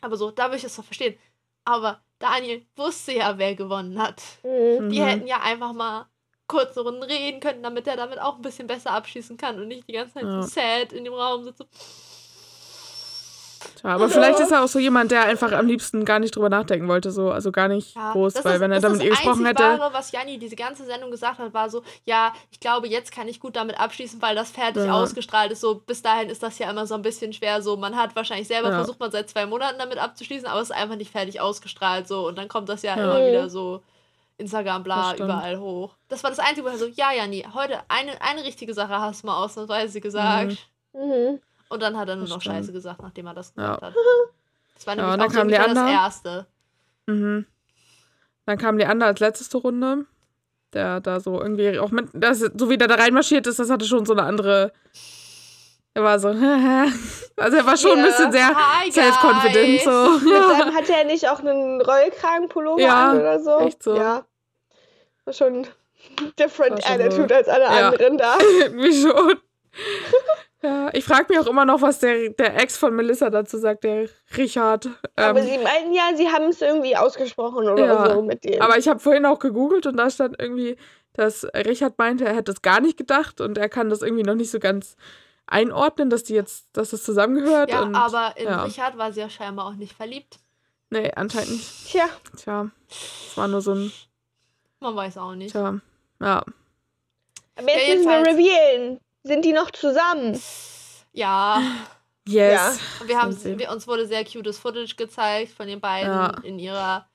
Aber 0.00 0.16
so, 0.16 0.30
da 0.30 0.44
würde 0.46 0.56
ich 0.56 0.62
das 0.62 0.76
doch 0.76 0.84
verstehen. 0.84 1.18
Aber 1.64 2.00
Daniel 2.18 2.64
wusste 2.76 3.12
ja, 3.12 3.38
wer 3.38 3.54
gewonnen 3.54 4.00
hat. 4.00 4.22
Mhm. 4.42 4.88
Die 4.90 5.00
Mhm. 5.00 5.04
hätten 5.04 5.26
ja 5.26 5.40
einfach 5.40 5.72
mal 5.72 6.06
kurze 6.48 6.80
Runden 6.80 7.02
reden 7.02 7.40
können, 7.40 7.62
damit 7.62 7.86
er 7.86 7.96
damit 7.96 8.20
auch 8.20 8.36
ein 8.36 8.42
bisschen 8.42 8.66
besser 8.66 8.92
abschießen 8.92 9.36
kann 9.36 9.58
und 9.60 9.68
nicht 9.68 9.88
die 9.88 9.92
ganze 9.92 10.14
Zeit 10.14 10.22
Ja. 10.24 10.42
so 10.42 10.48
sad 10.48 10.92
in 10.92 11.04
dem 11.04 11.14
Raum 11.14 11.44
sitzt. 11.44 11.64
Tja, 13.80 13.90
aber 13.94 14.08
vielleicht 14.08 14.38
ist 14.38 14.52
er 14.52 14.62
auch 14.62 14.68
so 14.68 14.78
jemand, 14.78 15.10
der 15.10 15.22
einfach 15.24 15.50
am 15.52 15.66
liebsten 15.66 16.04
gar 16.04 16.18
nicht 16.18 16.36
drüber 16.36 16.48
nachdenken 16.48 16.86
wollte, 16.88 17.10
so, 17.10 17.30
also 17.30 17.50
gar 17.50 17.68
nicht 17.68 17.96
Ja, 17.96 18.12
groß, 18.12 18.34
weil 18.44 18.54
ist- 18.54 18.60
wenn 18.60 18.70
er 18.70 18.76
das 18.80 18.82
da 18.82 18.88
ist 18.88 18.98
mit 18.98 19.04
ihr 19.04 19.10
gesprochen 19.10 19.44
hätte. 19.46 19.62
Wahre, 19.62 19.92
was 19.92 20.12
Janni 20.12 20.38
diese 20.38 20.56
ganze 20.56 20.84
Sendung 20.84 21.10
gesagt 21.10 21.38
hat, 21.38 21.52
war 21.52 21.68
so, 21.68 21.82
ja, 22.04 22.32
ich 22.50 22.60
glaube, 22.60 22.86
jetzt 22.86 23.10
kann 23.12 23.26
ich 23.28 23.40
gut 23.40 23.56
damit 23.56 23.78
abschließen, 23.80 24.22
weil 24.22 24.34
das 24.36 24.50
fertig 24.50 24.84
Ja. 24.84 24.92
ausgestrahlt 24.92 25.50
ist. 25.52 25.60
So, 25.62 25.74
bis 25.74 26.00
dahin 26.00 26.30
ist 26.30 26.42
das 26.42 26.58
ja 26.58 26.70
immer 26.70 26.86
so 26.86 26.94
ein 26.94 27.02
bisschen 27.02 27.32
schwer. 27.32 27.60
So, 27.60 27.76
man 27.76 27.96
hat 27.96 28.14
wahrscheinlich 28.14 28.46
selber 28.46 28.68
Ja. 28.70 28.76
versucht, 28.76 29.00
man 29.00 29.10
seit 29.10 29.28
zwei 29.30 29.46
Monaten 29.46 29.78
damit 29.78 29.98
abzuschließen, 29.98 30.46
aber 30.46 30.60
es 30.60 30.70
ist 30.70 30.76
einfach 30.76 30.96
nicht 30.96 31.10
fertig 31.10 31.40
ausgestrahlt. 31.40 32.06
So, 32.06 32.28
und 32.28 32.38
dann 32.38 32.48
kommt 32.48 32.68
das 32.68 32.82
ja, 32.82 32.94
immer 32.94 33.26
wieder 33.26 33.48
so 33.50 33.82
Instagram, 34.38 34.82
bla, 34.82 35.14
überall 35.16 35.58
hoch. 35.58 35.96
Das 36.08 36.22
war 36.22 36.30
das 36.30 36.38
Einzige, 36.38 36.64
wo 36.64 36.68
er 36.70 36.76
so, 36.78 36.86
ja, 36.86 37.12
Janni, 37.12 37.46
heute 37.54 37.80
eine, 37.88 38.20
eine 38.20 38.44
richtige 38.44 38.74
Sache 38.74 38.98
hast 39.00 39.22
du 39.22 39.26
mal 39.28 39.42
ausnahmsweise 39.42 40.00
gesagt. 40.00 40.56
Mhm. 40.92 41.00
Mhm. 41.00 41.40
Und 41.68 41.82
dann 41.82 41.96
hat 41.96 42.08
er 42.08 42.16
nur 42.16 42.24
Das 42.26 42.34
noch 42.34 42.40
stimmt. 42.40 42.56
Scheiße 42.56 42.72
gesagt, 42.72 43.02
nachdem 43.02 43.26
er 43.26 43.34
das 43.34 43.52
Ja. 43.56 43.74
gesagt 43.76 43.82
hat. 43.82 43.94
Das 44.74 44.86
war 44.86 44.94
Ja, 44.94 45.02
nämlich 45.02 45.14
und 45.14 45.20
dann 45.20 45.26
auch 45.28 45.32
so 45.32 45.38
kam 45.38 45.46
ungefähr 45.46 45.64
das 45.68 45.74
Leander. 45.74 45.92
Erste. 45.92 46.46
Mhm. 47.06 47.46
Dann 48.44 48.58
kam 48.58 48.76
Leander 48.78 49.06
als 49.06 49.20
letzte 49.20 49.56
Runde, 49.56 50.04
der 50.74 51.00
da 51.00 51.18
so 51.18 51.40
irgendwie 51.40 51.78
auch 51.78 51.90
mit, 51.90 52.10
das, 52.12 52.40
so 52.40 52.68
wie 52.68 52.76
der 52.76 52.86
da 52.88 52.96
reinmarschiert 52.96 53.46
ist, 53.46 53.58
das 53.58 53.70
hatte 53.70 53.86
schon 53.86 54.04
so 54.04 54.12
eine 54.12 54.24
andere. 54.24 54.72
Er 55.96 56.02
war 56.02 56.18
so, 56.18 56.28
also 57.36 57.56
er 57.56 57.64
war 57.66 57.76
schon 57.78 57.92
ein 57.92 57.98
Ja. 58.00 58.04
bisschen 58.04 58.30
sehr 58.30 58.54
self-confident. 58.92 59.80
So. 59.80 60.18
Mit 60.28 60.30
Ja. 60.30 60.48
seinem, 60.48 60.74
hat 60.76 60.90
er 60.90 61.04
nicht 61.04 61.26
auch 61.26 61.40
einen 61.40 61.80
Rollkragenpullover 61.80 62.82
Ja, 62.82 63.12
an 63.12 63.18
oder 63.20 63.40
so? 63.40 63.60
echt 63.60 63.82
so. 63.82 63.96
Ja. 63.96 64.26
War 65.24 65.32
schon 65.32 65.66
different 66.38 66.72
War 66.72 66.82
schon 66.82 67.00
attitude 67.00 67.28
so. 67.30 67.34
als 67.34 67.48
alle 67.48 67.64
Ja. 67.64 67.88
anderen 67.88 68.18
da. 68.18 68.36
Irgendwie 68.60 68.92
schon. 68.92 69.40
Ja, 70.62 70.90
ich 70.92 71.06
frage 71.06 71.26
mich 71.30 71.38
auch 71.38 71.46
immer 71.46 71.64
noch, 71.64 71.80
was 71.80 71.98
der, 72.00 72.28
der 72.28 72.60
Ex 72.60 72.76
von 72.76 72.94
Melissa 72.94 73.30
dazu 73.30 73.56
sagt, 73.56 73.84
der 73.84 74.10
Richard. 74.36 74.90
Aber 75.16 75.40
Ähm, 75.40 75.46
sie 75.46 75.56
meinten 75.56 75.94
ja, 75.94 76.10
sie 76.14 76.28
haben 76.28 76.50
es 76.50 76.60
irgendwie 76.60 76.94
ausgesprochen 76.94 77.70
oder 77.70 77.86
Ja, 77.86 78.14
so 78.16 78.20
mit 78.20 78.44
denen. 78.44 78.60
aber 78.60 78.76
ich 78.76 78.86
habe 78.86 79.00
vorhin 79.00 79.24
auch 79.24 79.38
gegoogelt 79.38 79.86
und 79.86 79.96
da 79.96 80.10
stand 80.10 80.36
irgendwie, 80.38 80.76
dass 81.14 81.46
Richard 81.54 81.96
meinte, 81.96 82.26
er 82.26 82.34
hätte 82.36 82.52
es 82.52 82.60
gar 82.60 82.82
nicht 82.82 82.98
gedacht 82.98 83.40
und 83.40 83.56
er 83.56 83.70
kann 83.70 83.88
das 83.88 84.02
irgendwie 84.02 84.24
noch 84.24 84.34
nicht 84.34 84.50
so 84.50 84.58
ganz 84.58 84.96
einordnen, 85.46 86.10
dass 86.10 86.24
die 86.24 86.34
jetzt, 86.34 86.66
dass 86.72 86.90
das 86.90 87.02
zusammengehört. 87.04 87.70
Ja, 87.70 87.82
und, 87.82 87.94
aber 87.94 88.36
in 88.36 88.46
ja. 88.46 88.64
Richard 88.64 88.96
war 88.98 89.12
sie 89.12 89.20
ja 89.20 89.30
scheinbar 89.30 89.66
auch 89.66 89.74
nicht 89.74 89.94
verliebt. 89.94 90.38
Nee, 90.90 91.10
anscheinend 91.14 91.50
nicht. 91.50 91.86
Tja, 91.88 92.08
Tja, 92.36 92.70
es 92.88 93.36
war 93.36 93.48
nur 93.48 93.60
so 93.60 93.74
ein, 93.74 93.92
Man 94.80 94.94
weiß 94.96 95.18
auch 95.18 95.34
nicht. 95.34 95.52
tja, 95.52 95.80
ja. 96.20 96.44
aber 97.56 97.68
jetzt 97.72 97.88
Ja, 97.88 97.94
müssen 97.94 98.08
wir 98.08 98.26
revealen. 98.26 99.00
Sind 99.24 99.44
die 99.44 99.52
noch 99.52 99.70
zusammen? 99.72 100.40
Ja, 101.12 101.60
Yes. 102.28 102.52
Ja. 102.54 102.76
und 103.00 103.08
wir 103.08 103.22
haben, 103.22 103.58
wir, 103.58 103.70
uns 103.70 103.86
wurde 103.86 104.04
sehr 104.06 104.24
cutes 104.24 104.58
Footage 104.58 104.96
gezeigt 104.96 105.52
von 105.52 105.68
den 105.68 105.80
beiden 105.80 106.10
Ja. 106.12 106.34
in 106.42 106.58
ihrer. 106.58 107.06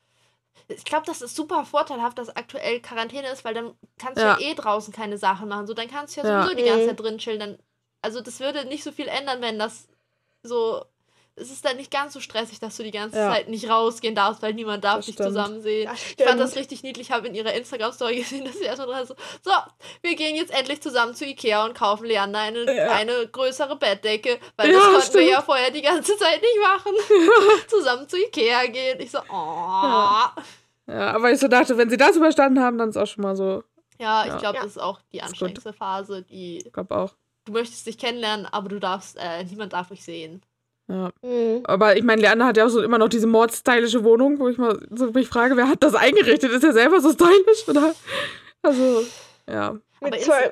Ich 0.69 0.85
glaube, 0.85 1.05
das 1.05 1.21
ist 1.21 1.35
super 1.35 1.65
vorteilhaft, 1.65 2.17
dass 2.17 2.33
aktuell 2.33 2.79
Quarantäne 2.79 3.27
ist, 3.29 3.43
weil 3.43 3.53
dann 3.53 3.73
kannst 3.99 4.17
du 4.17 4.21
ja, 4.25 4.39
Ja. 4.39 4.51
eh 4.51 4.53
draußen 4.55 4.93
keine 4.93 5.17
Sachen 5.17 5.49
machen. 5.49 5.67
So, 5.67 5.73
dann 5.73 5.89
kannst 5.89 6.15
du 6.15 6.21
ja, 6.21 6.27
Ja. 6.27 6.43
sowieso 6.43 6.55
die 6.57 6.63
ganze 6.63 6.83
Mhm. 6.83 6.87
Zeit 6.89 6.99
drin 7.01 7.17
chillen. 7.17 7.39
Dann, 7.41 7.57
also 8.01 8.21
das 8.21 8.39
würde 8.39 8.65
nicht 8.65 8.83
so 8.83 8.91
viel 8.91 9.07
ändern, 9.07 9.41
wenn 9.41 9.59
das 9.59 9.87
so. 10.43 10.83
Es 11.37 11.49
ist 11.49 11.63
dann 11.63 11.77
nicht 11.77 11.89
ganz 11.91 12.13
so 12.13 12.19
stressig, 12.19 12.59
dass 12.59 12.75
du 12.75 12.83
die 12.83 12.91
ganze 12.91 13.17
Ja. 13.17 13.31
Zeit 13.31 13.47
nicht 13.47 13.69
rausgehen 13.69 14.13
darfst, 14.15 14.41
weil 14.41 14.53
niemand 14.53 14.83
darf 14.83 14.97
Das 14.97 15.05
dich 15.05 15.15
stimmt. 15.15 15.29
zusammen 15.29 15.61
sehen. 15.61 15.89
Das 15.89 15.99
Ich 16.17 16.23
fand 16.25 16.39
das 16.41 16.55
richtig 16.57 16.83
niedlich. 16.83 17.07
Ich 17.07 17.11
habe 17.15 17.25
in 17.29 17.33
ihrer 17.35 17.53
Instagram-Story 17.53 18.15
gesehen, 18.19 18.43
dass 18.43 18.55
sie 18.57 18.65
erstmal 18.65 18.87
dran 18.89 19.07
so, 19.07 19.15
so, 19.41 19.51
wir 20.01 20.15
gehen 20.17 20.35
jetzt 20.35 20.51
endlich 20.51 20.81
zusammen 20.81 21.15
zu 21.15 21.25
Ikea 21.25 21.63
und 21.65 21.73
kaufen 21.73 22.05
Leander 22.05 22.37
eine, 22.39 22.75
Ja. 22.75 22.91
eine 22.91 23.27
größere 23.29 23.77
Bettdecke, 23.77 24.39
weil 24.57 24.67
Ja, 24.71 24.73
das 24.75 24.83
konnten 24.83 24.97
wir 24.97 25.01
stimmt. 25.03 25.29
ja 25.29 25.41
vorher 25.41 25.71
die 25.71 25.81
ganze 25.81 26.17
Zeit 26.17 26.41
nicht 26.41 26.59
machen. 26.61 26.93
zusammen 27.69 28.09
zu 28.09 28.17
Ikea 28.17 28.65
gehen. 28.67 28.99
Ich 28.99 29.11
so, 29.11 29.19
oh. 29.19 29.31
Ja. 29.31 30.35
Aber 30.87 31.31
ich 31.31 31.39
so 31.39 31.47
dachte, 31.47 31.77
wenn 31.77 31.89
sie 31.89 31.97
das 31.97 32.17
überstanden 32.17 32.61
haben, 32.61 32.77
dann 32.77 32.89
ist 32.89 32.97
auch 32.97 33.07
schon 33.07 33.23
mal 33.23 33.37
so, 33.37 33.63
ich 33.93 34.01
Ja. 34.03 34.23
glaube, 34.37 34.57
Ja. 34.57 34.63
das 34.63 34.71
ist 34.71 34.81
auch 34.81 34.99
die 35.13 35.21
anstrengendste 35.21 35.71
Phase, 35.71 36.23
die 36.23 36.57
ich 36.57 36.73
glaube 36.73 36.93
auch. 36.95 37.13
Du 37.45 37.53
möchtest 37.53 37.87
dich 37.87 37.97
kennenlernen, 37.97 38.45
aber 38.45 38.69
du 38.69 38.79
darfst, 38.79 39.17
äh, 39.17 39.43
niemand 39.43 39.73
darf 39.73 39.89
dich 39.89 40.03
sehen. 40.03 40.41
Ja. 40.87 41.09
Mhm. 41.21 41.61
Aber 41.65 41.95
ich 41.95 42.03
meine, 42.03 42.21
Leander 42.21 42.45
hat 42.45 42.57
ja 42.57 42.65
auch 42.65 42.69
so 42.69 42.81
immer 42.81 42.97
noch 42.97 43.09
diese 43.09 43.27
mordstylische 43.27 44.03
Wohnung, 44.03 44.39
wo 44.39 44.49
ich 44.49 44.57
mal 44.57 44.79
so 44.91 45.11
mich 45.11 45.27
frage, 45.27 45.55
wer 45.55 45.69
hat 45.69 45.83
das 45.83 45.95
eingerichtet? 45.95 46.51
Ist 46.51 46.63
er 46.63 46.73
selber 46.73 46.99
so 46.99 47.11
stylisch? 47.11 47.67
Oder? 47.67 47.95
Also, 48.61 49.05
ja. 49.49 49.77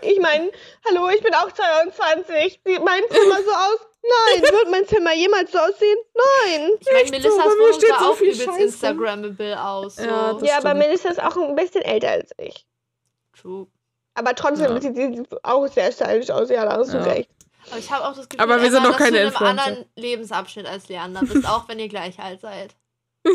Ich 0.01 0.19
meine, 0.19 0.51
hallo, 0.87 1.09
ich 1.09 1.23
bin 1.23 1.33
auch 1.33 1.51
22. 1.51 2.61
Sieht 2.63 2.83
mein 2.85 3.01
Zimmer 3.09 3.37
so 3.43 3.51
aus? 3.51 3.79
Nein. 4.03 4.41
Wird 4.51 4.71
mein 4.71 4.87
Zimmer 4.87 5.13
jemals 5.13 5.51
so 5.51 5.57
aussehen? 5.57 5.97
Nein. 6.13 6.69
Ich 6.79 6.87
meine, 6.87 6.99
Echt 6.99 7.07
so, 7.07 7.11
Melissas 7.11 7.37
bei 7.37 7.55
mir 7.55 7.59
Wohnung 7.59 7.79
sah 7.81 7.99
so 7.99 8.05
auch 8.05 8.21
übelst. 8.21 8.59
Instagrammable 8.59 9.63
aus. 9.63 9.95
So. 9.95 10.03
Ja, 10.03 10.39
ja, 10.41 10.57
aber. 10.57 10.73
Melissa 10.75 11.09
ist 11.09 11.21
auch 11.21 11.35
ein 11.35 11.55
bisschen 11.55 11.81
älter 11.81 12.11
als 12.11 12.31
ich. 12.37 12.65
True. 13.33 13.67
Aber 14.19 14.35
trotzdem 14.35 14.73
Ja. 14.75 14.81
sieht 14.81 14.95
sie 14.95 15.23
auch 15.43 15.65
sehr 15.67 15.91
stylisch 15.91 16.29
aus. 16.29 16.49
Ja, 16.49 16.65
da 16.65 16.77
hast 16.77 16.93
du 16.93 16.97
Ja. 16.97 17.03
recht. 17.03 17.29
Aber 17.69 17.77
ich 17.79 17.89
habe 17.91 18.03
auch 18.05 18.15
das 18.15 18.27
Gefühl, 18.27 18.43
Aber 18.43 18.61
wir 18.61 18.67
Emma, 18.67 18.71
sind 18.71 18.83
doch 18.85 18.91
dass 18.91 18.97
keine 18.99 19.21
du 19.21 19.27
in 19.27 19.35
einem 19.35 19.45
anderen 19.59 19.85
Lebensabschnitt 19.95 20.65
als 20.65 20.89
Leander 20.89 21.21
bist, 21.21 21.47
auch 21.47 21.67
wenn 21.69 21.79
ihr 21.79 21.87
gleich 21.87 22.19
alt 22.19 22.41
seid. 22.41 22.75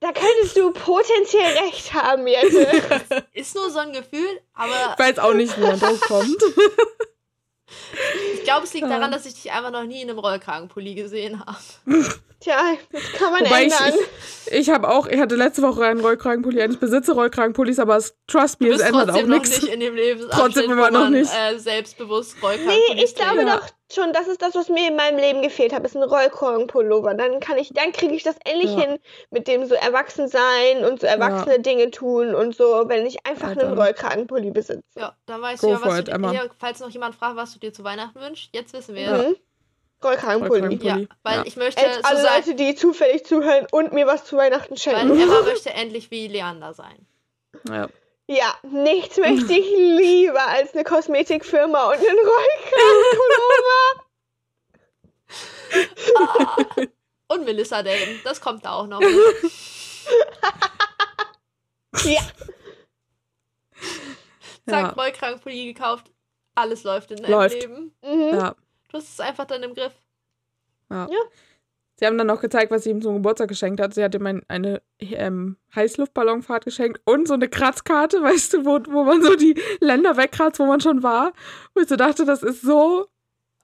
Da 0.00 0.12
könntest 0.12 0.56
du 0.56 0.70
potenziell 0.70 1.56
recht 1.58 1.92
haben, 1.92 2.24
Jette. 2.28 3.26
Ist 3.32 3.56
nur 3.56 3.68
so 3.68 3.80
ein 3.80 3.92
Gefühl, 3.92 4.40
aber 4.54 4.94
Ich 4.96 4.98
weiß 5.04 5.18
auch 5.18 5.34
nicht, 5.34 5.56
wie 5.58 5.62
man 5.62 5.80
drauf 5.80 5.98
kommt. 6.02 6.40
ich 8.34 8.44
glaube, 8.44 8.64
es 8.64 8.74
liegt 8.74 8.90
daran, 8.90 9.10
dass 9.10 9.26
ich 9.26 9.34
dich 9.34 9.52
einfach 9.52 9.70
noch 9.70 9.84
nie 9.84 10.02
in 10.02 10.10
einem 10.10 10.18
Rollkragenpulli 10.18 10.94
gesehen 10.94 11.40
habe. 11.44 11.58
Tja, 12.40 12.56
das 12.92 13.02
kann 13.14 13.32
man 13.32 13.44
Wobei 13.44 13.66
ich, 13.66 13.72
ändern. 13.72 13.98
ich, 14.46 14.52
ich 14.52 14.70
habe 14.70 14.88
auch, 14.88 15.06
ich 15.08 15.18
hatte 15.18 15.34
letzte 15.34 15.62
Woche 15.62 15.84
einen 15.84 16.00
Rollkragenpulli. 16.00 16.64
Ich 16.64 16.78
besitze 16.78 17.12
Rollkragenpullis, 17.12 17.78
aber 17.80 17.96
es, 17.96 18.16
trust 18.28 18.60
me, 18.60 18.68
es 18.68 18.80
ändert 18.80 19.10
auch 19.10 19.14
trotzdem 19.14 19.28
noch 19.28 19.38
nichts. 19.38 19.62
nicht 19.62 19.72
in 19.72 19.80
dem 19.80 19.94
Lebensabschnitt, 19.96 20.40
Trotzdem 20.54 20.70
immer 20.70 20.90
noch 20.90 21.00
man 21.00 21.12
nicht. 21.12 21.30
Äh, 21.34 21.58
selbstbewusst 21.58 22.36
Rollkragenpullis 22.40 22.94
Nee, 22.94 23.04
ich 23.04 23.14
glaube 23.14 23.44
doch 23.44 23.62
schon, 23.92 24.12
das 24.12 24.28
ist 24.28 24.42
das, 24.42 24.54
was 24.54 24.68
mir 24.68 24.88
in 24.88 24.96
meinem 24.96 25.18
Leben 25.18 25.42
gefehlt 25.42 25.72
hat, 25.72 25.84
ist 25.84 25.96
ein 25.96 26.02
Rollkragenpullover. 26.02 27.14
Dann 27.14 27.40
kann 27.40 27.58
ich, 27.58 27.70
dann 27.72 27.92
kriege 27.92 28.14
ich 28.14 28.22
das 28.22 28.36
endlich 28.44 28.72
Ja. 28.72 28.80
hin, 28.80 28.98
mit 29.30 29.48
dem 29.48 29.66
so 29.66 29.74
erwachsen 29.74 30.28
sein 30.28 30.84
und 30.84 31.00
so 31.00 31.06
erwachsene 31.06 31.60
Dinge 31.60 31.90
tun 31.90 32.34
und 32.34 32.54
so, 32.54 32.88
wenn 32.88 33.06
ich 33.06 33.26
einfach 33.26 33.54
Ja, 33.56 33.62
einen. 33.62 33.78
Rollkragenpulli 33.78 34.50
besitze. 34.50 34.82
Ja, 34.96 35.16
dann 35.26 35.40
weißt 35.40 35.62
Go 35.62 35.68
du 35.68 35.72
ja, 35.74 35.82
was 35.82 35.98
it, 36.00 36.08
du 36.08 36.18
dir, 36.18 36.50
falls 36.58 36.80
noch 36.80 36.90
jemand 36.90 37.14
fragt, 37.14 37.36
was 37.36 37.52
du 37.54 37.58
dir 37.58 37.72
zu 37.72 37.84
Weihnachten 37.84 38.20
wünschst, 38.20 38.50
jetzt 38.54 38.72
wissen 38.72 38.94
wir 38.94 39.10
es. 39.12 39.26
Mhm. 39.28 39.36
Rollkragenpulli. 40.04 40.60
Rollkragenpulli. 40.60 41.02
Ja, 41.02 41.16
weil 41.22 41.36
ja. 41.38 41.44
ich 41.46 41.56
möchte 41.56 41.82
Jetzt 41.82 41.96
so 41.96 42.08
alle 42.08 42.20
sein, 42.20 42.36
Leute, 42.36 42.54
die 42.54 42.74
zufällig 42.74 43.24
zuhören 43.26 43.66
und 43.72 43.92
mir 43.92 44.06
was 44.06 44.24
zu 44.24 44.36
Weihnachten 44.36 44.70
weil 44.70 44.78
schenken. 44.78 45.20
Emma 45.20 45.40
möchte 45.44 45.70
endlich 45.70 46.10
wie 46.10 46.28
Leander 46.28 46.72
sein. 46.74 47.06
Ja. 47.68 47.88
Ja, 48.30 48.54
nichts 48.62 49.16
möchte 49.16 49.54
ich 49.54 49.66
lieber 49.76 50.46
als 50.46 50.74
eine 50.74 50.84
Kosmetikfirma 50.84 51.86
und 51.86 51.94
einen 51.94 52.18
Rollkragenpullover. 52.18 54.04
Ah. 56.16 56.56
Und 57.28 57.44
Melissa 57.44 57.82
daten, 57.82 58.20
das 58.24 58.40
kommt 58.40 58.64
da 58.64 58.72
auch 58.74 58.86
noch. 58.86 59.00
ja, 62.04 62.20
Zack, 64.68 64.82
Ja. 64.82 64.88
Rollkragenpulli 64.90 65.72
gekauft, 65.72 66.10
alles 66.54 66.84
läuft 66.84 67.10
in 67.10 67.18
deinem 67.22 67.30
Läuft. 67.30 67.54
Leben. 67.60 67.94
mhm. 68.02 68.34
ja. 68.34 68.54
Du 68.90 68.98
hast 68.98 69.08
es 69.08 69.20
einfach 69.20 69.44
dann 69.46 69.62
im 69.62 69.74
Griff. 69.74 69.92
Sie 71.98 72.06
haben 72.06 72.16
dann 72.16 72.28
noch 72.28 72.40
gezeigt, 72.40 72.70
was 72.70 72.84
sie 72.84 72.90
ihm 72.90 73.02
zum 73.02 73.14
Geburtstag 73.14 73.48
geschenkt 73.48 73.80
hat. 73.80 73.92
Sie 73.92 74.04
hat 74.04 74.14
ihm 74.14 74.24
ein, 74.24 74.42
eine 74.46 74.80
ähm, 75.00 75.56
Heißluftballonfahrt 75.74 76.64
geschenkt 76.64 77.00
und 77.04 77.26
so 77.26 77.34
eine 77.34 77.48
Kratzkarte, 77.48 78.22
weißt 78.22 78.54
du, 78.54 78.64
wo, 78.64 78.78
wo 78.88 79.02
man 79.04 79.22
so 79.22 79.34
die 79.34 79.60
Länder 79.80 80.16
wegkratzt, 80.16 80.60
wo 80.60 80.66
man 80.66 80.80
schon 80.80 81.02
war. 81.02 81.32
Wo 81.74 81.80
ich 81.80 81.88
so 81.88 81.96
dachte, 81.96 82.24
das 82.24 82.44
ist 82.44 82.62
so, 82.62 83.08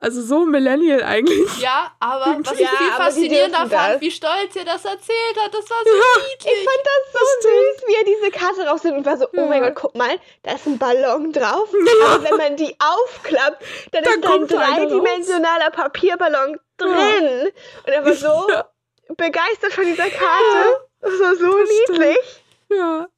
also 0.00 0.20
so 0.22 0.44
Millennial 0.44 1.02
eigentlich. 1.02 1.58
Ja, 1.60 1.92
aber 2.00 2.38
was 2.44 2.52
ich 2.54 2.60
Ja, 2.60 2.68
viel 2.68 2.86
aber 2.88 2.96
die 2.96 3.02
faszinierender 3.04 3.66
fand, 3.68 4.00
wie 4.02 4.10
stolz 4.10 4.54
er 4.56 4.64
das 4.64 4.84
erzählt 4.84 5.36
hat. 5.42 5.54
Das 5.54 5.70
war 5.70 5.78
so 5.84 6.20
niedlich. 6.30 6.52
Ich 6.52 6.64
fand 6.64 6.84
das 6.84 7.12
so 7.12 7.48
süß, 7.48 7.88
wie 7.88 7.94
er 7.94 8.04
diese 8.04 8.30
Karte 8.30 8.66
rausnimmt 8.68 8.98
und 8.98 9.06
war 9.06 9.16
so, 9.16 9.26
oh 9.34 9.46
mein 9.46 9.62
Ja. 9.62 9.70
Gott, 9.70 9.74
guck 9.80 9.94
mal, 9.94 10.18
da 10.42 10.52
ist 10.54 10.66
ein 10.66 10.78
Ballon 10.78 11.32
drauf. 11.32 11.68
Aber 12.06 12.24
wenn 12.24 12.36
man 12.36 12.56
die 12.56 12.76
aufklappt, 12.78 13.64
dann 13.92 14.04
Da 14.04 14.10
ist 14.10 14.24
da 14.24 14.34
ein 14.34 14.46
dreidimensionaler 14.46 15.70
Papierballon 15.70 16.60
drin. 16.76 17.50
Und 17.86 17.92
er 17.92 18.04
war 18.04 18.14
so 18.14 18.46
Ja. 18.50 18.68
begeistert 19.16 19.72
von 19.72 19.84
dieser 19.84 20.10
Karte. 20.10 20.86
Das 21.00 21.20
war 21.20 21.36
so 21.36 21.58
Das 21.58 21.68
stimmt. 21.68 21.98
niedlich. 21.98 22.42
Ja. 22.70 23.08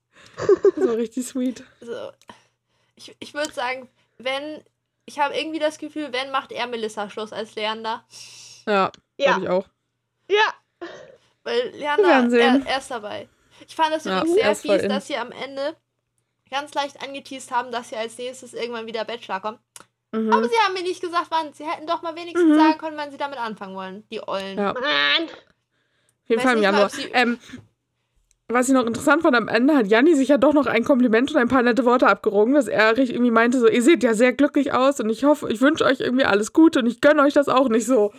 So 0.77 0.93
richtig 0.93 1.27
sweet. 1.27 1.65
Also, 1.81 2.11
ich 2.97 3.17
ich 3.19 3.33
würde 3.35 3.53
sagen, 3.53 3.89
wenn. 4.19 4.63
Ich 5.07 5.19
habe 5.19 5.35
irgendwie 5.37 5.59
das 5.61 5.79
Gefühl, 5.79 6.13
wenn 6.13 6.31
macht 6.31 6.53
er 6.53 6.67
Melissa 6.67 7.09
Schluss 7.09 7.33
als 7.33 7.55
Leander. 7.55 8.05
Ja, 8.67 8.91
Ja, 9.17 9.39
glaube 9.39 9.43
ich 9.45 9.49
auch. 9.49 9.67
ja. 10.31 10.89
Weil 11.45 11.69
Leander, 11.71 12.37
er, 12.39 12.67
er 12.67 12.79
ist 12.79 12.91
dabei. 12.91 13.29
Ich 13.67 13.75
fand 13.77 13.93
das 13.93 14.05
Ja, 14.05 14.19
übrigens 14.23 14.35
sehr 14.35 14.57
fies, 14.57 14.83
in. 14.83 14.89
dass 14.89 15.07
sie 15.07 15.17
am 15.17 15.31
Ende 15.31 15.77
ganz 16.51 16.75
leicht 16.75 17.01
angeteased 17.03 17.51
haben, 17.53 17.71
dass 17.71 17.89
sie 17.91 17.97
als 17.97 18.19
nächstes 18.19 18.53
irgendwann 18.53 18.87
wieder 18.87 19.05
Bachelor 19.05 19.41
kommt. 19.41 19.61
Mhm. 20.13 20.33
Aber 20.33 20.49
sie 20.49 20.55
haben 20.65 20.75
mir 20.75 20.83
nicht 20.83 21.01
gesagt, 21.01 21.27
wann. 21.31 21.53
Sie 21.53 21.65
hätten 21.65 21.87
doch 21.87 22.03
mal 22.03 22.17
wenigstens 22.17 22.51
Mhm. 22.51 22.59
sagen 22.59 22.79
können, 22.79 22.97
wann 22.97 23.11
sie 23.13 23.17
damit 23.17 23.39
anfangen 23.39 23.77
wollen. 23.77 24.05
Die 24.11 24.21
Ollen. 24.27 24.59
Ja. 24.59 24.73
Mann. 24.73 25.29
Auf 25.29 26.29
jeden 26.29 26.43
Fall 26.43 26.55
im 26.55 26.59
mal, 26.61 26.65
Januar. 26.65 26.91
sie- 26.91 27.11
Ähm, 27.13 27.39
was 28.49 28.69
ich 28.69 28.75
noch 28.75 28.87
interessant 28.87 29.23
fand, 29.23 29.35
am 29.37 29.49
Ende 29.49 29.75
hat 29.75 29.89
Janni 29.89 30.15
sich 30.15 30.29
ja 30.29 30.39
doch 30.39 30.53
noch 30.53 30.67
ein 30.67 30.85
Kompliment 30.85 31.31
und 31.33 31.37
ein 31.37 31.49
paar 31.49 31.63
nette 31.63 31.85
Worte 31.85 32.07
abgerungen, 32.07 32.55
dass 32.55 32.69
er 32.69 32.97
irgendwie 32.97 33.31
meinte, 33.33 33.59
so, 33.59 33.69
ihr 33.69 33.83
seht 33.83 34.03
ja 34.05 34.15
sehr 34.15 34.33
glücklich 34.33 34.73
aus 34.73 35.01
und 35.01 35.11
ich 35.11 35.25
hoffe, 35.25 35.51
ich 35.51 35.61
wünsche 35.61 35.85
euch 35.85 36.01
irgendwie 36.01 36.25
alles 36.25 36.53
Gute 36.53 36.79
und 36.79 36.87
ich 36.87 37.01
gönne 37.01 37.23
euch 37.23 37.35
das 37.35 37.49
auch 37.49 37.69
nicht 37.69 37.87
so. 37.87 38.13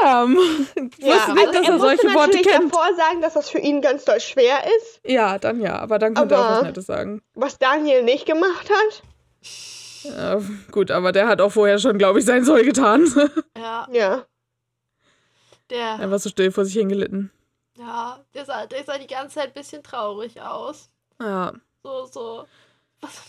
Damn. 0.00 0.36
Ich 0.74 1.04
Ja, 1.04 1.14
wusste 1.14 1.34
nicht, 1.34 1.46
also 1.48 1.52
dass 1.58 1.66
er 1.68 1.72
er 1.74 1.78
solche 1.78 2.14
Worte 2.14 2.38
kennt. 2.40 2.72
davor 2.72 2.86
sagen, 2.96 3.20
dass 3.20 3.34
das 3.34 3.50
für 3.50 3.58
ihn 3.58 3.82
ganz 3.82 4.04
doll 4.06 4.20
schwer 4.20 4.58
ist, 4.78 5.00
Ja, 5.04 5.38
dann 5.38 5.60
ja, 5.60 5.78
aber 5.78 5.98
dann 5.98 6.14
könnte 6.14 6.34
er 6.34 6.40
auch 6.40 6.50
was 6.50 6.58
Aber- 6.58 6.66
Nettes 6.68 6.86
sagen. 6.86 7.20
was 7.34 7.58
Daniel 7.58 8.02
nicht 8.02 8.24
gemacht 8.24 8.70
hat. 8.70 9.02
Ja, 10.04 10.40
gut, 10.70 10.90
aber 10.90 11.12
der 11.12 11.28
hat 11.28 11.40
auch 11.42 11.52
vorher 11.52 11.78
schon, 11.78 11.98
glaube 11.98 12.20
ich, 12.20 12.24
sein 12.24 12.44
Soll 12.44 12.62
getan. 12.64 13.04
Ja, 13.58 13.86
Ja. 13.92 14.24
der, 15.70 15.94
Einfach 15.98 16.20
so 16.20 16.30
still 16.30 16.50
vor 16.52 16.64
sich 16.64 16.74
hingelitten. 16.74 17.30
Ja, 17.78 18.20
der 18.34 18.44
sah, 18.44 18.66
der 18.66 18.84
sah 18.84 18.98
die 18.98 19.06
ganze 19.06 19.36
Zeit 19.36 19.48
ein 19.48 19.54
bisschen 19.54 19.82
traurig 19.82 20.40
aus. 20.40 20.88
Ja. 21.20 21.52
So, 21.82 22.06
so. 22.06 22.44
Was? 23.00 23.22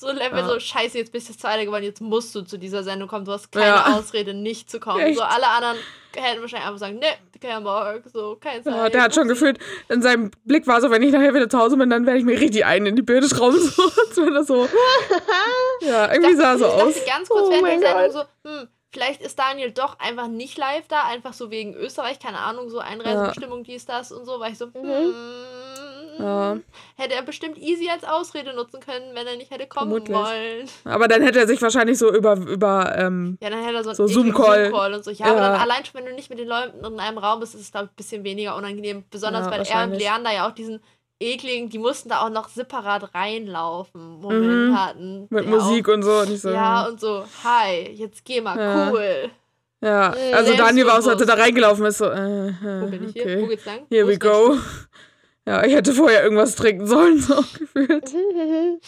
So 0.00 0.12
Level, 0.12 0.38
Ja. 0.38 0.46
so 0.48 0.60
scheiße, 0.60 0.96
jetzt 0.96 1.10
bist 1.10 1.28
du 1.28 1.32
das 1.32 1.40
zweite 1.42 1.64
geworden, 1.64 1.82
jetzt 1.82 2.00
musst 2.00 2.32
du 2.32 2.42
zu 2.42 2.56
dieser 2.56 2.84
Sendung 2.84 3.08
kommen. 3.08 3.24
Du 3.24 3.32
hast 3.32 3.50
keine 3.50 3.66
Ja. 3.66 3.96
Ausrede, 3.96 4.32
nicht 4.32 4.70
zu 4.70 4.78
kommen. 4.78 5.00
Echt? 5.00 5.18
So, 5.18 5.24
alle 5.24 5.48
anderen 5.48 5.76
hätten 6.14 6.40
wahrscheinlich 6.40 6.66
einfach 6.68 6.78
sagen, 6.78 6.98
ne, 7.00 7.06
kein 7.40 7.64
Bock, 7.64 8.02
so, 8.12 8.36
keine 8.40 8.62
Zeit. 8.62 8.72
Ja, 8.74 8.88
der 8.90 9.02
hat 9.02 9.14
schon 9.14 9.26
gefühlt, 9.26 9.58
in 9.88 10.00
seinem 10.02 10.30
Blick 10.44 10.66
war 10.68 10.80
so, 10.80 10.90
wenn 10.92 11.02
ich 11.02 11.10
nachher 11.12 11.34
wieder 11.34 11.48
zu 11.48 11.58
Hause 11.58 11.76
bin, 11.76 11.90
dann 11.90 12.06
werde 12.06 12.18
ich 12.20 12.24
mir 12.24 12.38
richtig 12.40 12.64
einen 12.64 12.86
in 12.86 12.96
die 12.96 13.02
Birne 13.02 13.28
schrauben. 13.28 13.58
So, 13.60 13.82
als 13.82 14.16
wenn 14.16 14.34
er 14.36 14.44
so. 14.44 14.68
Ja, 15.80 16.12
irgendwie 16.12 16.34
sah 16.36 16.52
er 16.52 16.58
so 16.58 16.66
ich 16.66 16.72
aus. 16.72 16.94
dachte 16.94 17.06
ganz 17.08 17.28
kurz 17.28 17.48
Oh 17.48 17.50
während 17.50 17.82
der 17.82 18.10
Sendung 18.10 18.12
so, 18.44 18.48
hm, 18.50 18.68
vielleicht 18.92 19.20
ist 19.22 19.38
Daniel 19.38 19.70
doch 19.70 19.98
einfach 19.98 20.28
nicht 20.28 20.56
live 20.58 20.88
da, 20.88 21.04
einfach 21.04 21.32
so 21.32 21.50
wegen 21.50 21.74
Österreich, 21.74 22.18
keine 22.18 22.38
Ahnung, 22.38 22.70
so 22.70 22.78
Einreisebestimmung, 22.78 23.64
dies, 23.64 23.84
das 23.86 24.12
und 24.12 24.24
so, 24.24 24.40
weil 24.40 24.52
ich 24.52 24.58
so, 24.58 24.66
hm, 24.66 25.14
Ja. 26.18 26.56
hätte 26.96 27.14
er 27.14 27.22
bestimmt 27.22 27.58
easy 27.58 27.88
als 27.90 28.02
Ausrede 28.04 28.52
nutzen 28.54 28.80
können, 28.80 29.14
wenn 29.14 29.26
er 29.26 29.36
nicht 29.36 29.50
hätte 29.50 29.66
kommen 29.66 29.90
Vermutlich. 29.90 30.16
wollen. 30.16 30.68
Aber 30.84 31.06
dann 31.06 31.22
hätte 31.22 31.38
er 31.38 31.46
sich 31.46 31.60
wahrscheinlich 31.62 31.98
so 31.98 32.12
über, 32.12 32.34
über 32.36 32.96
ähm, 32.98 33.38
Ja, 33.40 33.50
dann 33.50 33.62
hätte 33.62 33.76
er 33.76 33.84
so 33.84 33.92
So 33.94 34.06
Zoom-Call. 34.06 34.64
Zoom-Call 34.70 34.94
und 34.94 35.04
so. 35.04 35.10
Ja, 35.10 35.26
Ja. 35.26 35.32
aber 35.32 35.40
dann 35.40 35.54
allein 35.60 35.84
schon, 35.84 36.00
wenn 36.00 36.06
du 36.06 36.14
nicht 36.14 36.30
mit 36.30 36.38
den 36.38 36.48
Leuten 36.48 36.84
in 36.84 36.98
einem 36.98 37.18
Raum 37.18 37.40
bist, 37.40 37.54
ist 37.54 37.60
es, 37.60 37.70
glaube 37.70 37.86
ich, 37.86 37.92
ein 37.92 37.96
bisschen 37.96 38.24
weniger 38.24 38.56
unangenehm. 38.56 39.04
Besonders, 39.10 39.46
Ja, 39.46 39.52
weil 39.52 39.60
er 39.60 39.84
und. 39.84 39.92
Leander 39.98 40.32
ja 40.32 40.48
auch 40.48 40.52
diesen 40.52 40.80
ekligen, 41.20 41.68
die 41.68 41.78
mussten 41.78 42.08
da 42.08 42.20
auch 42.20 42.30
noch 42.30 42.48
separat 42.48 43.14
reinlaufen, 43.14 44.20
Moment 44.20 44.70
Mhm. 44.70 44.78
hatten. 44.78 45.26
mit 45.30 45.44
Ja, 45.44 45.50
Musik 45.50 45.88
und 45.88 46.02
so. 46.02 46.18
Und 46.20 46.36
so 46.36 46.50
Ja, 46.50 46.86
und 46.86 47.00
so, 47.00 47.24
hi, 47.44 47.90
jetzt 47.92 48.24
geh 48.24 48.40
mal, 48.40 48.58
Ja. 48.58 48.90
cool. 48.90 49.30
ja. 49.80 50.10
Also 50.32 50.54
Daniel 50.54 50.86
war 50.86 50.98
auch 50.98 51.02
so, 51.02 51.10
als 51.10 51.20
er 51.20 51.26
da 51.26 51.34
reingelaufen 51.34 51.84
ist, 51.86 51.98
so, 51.98 52.06
äh, 52.06 52.48
äh, 52.48 52.80
Wo 52.82 52.86
bin 52.86 53.04
ich 53.04 53.12
hier? 53.12 53.42
Wo 53.42 53.46
geht's 53.46 53.64
lang? 53.64 53.86
Here 53.90 54.06
Wo 54.06 54.10
we 54.10 54.18
go. 54.18 54.56
Ja, 55.46 55.64
ich 55.64 55.74
hätte 55.74 55.92
vorher 55.94 56.22
irgendwas 56.22 56.54
trinken 56.54 56.86
sollen, 56.86 57.18
so 57.22 57.42
gefühlt. 57.58 58.12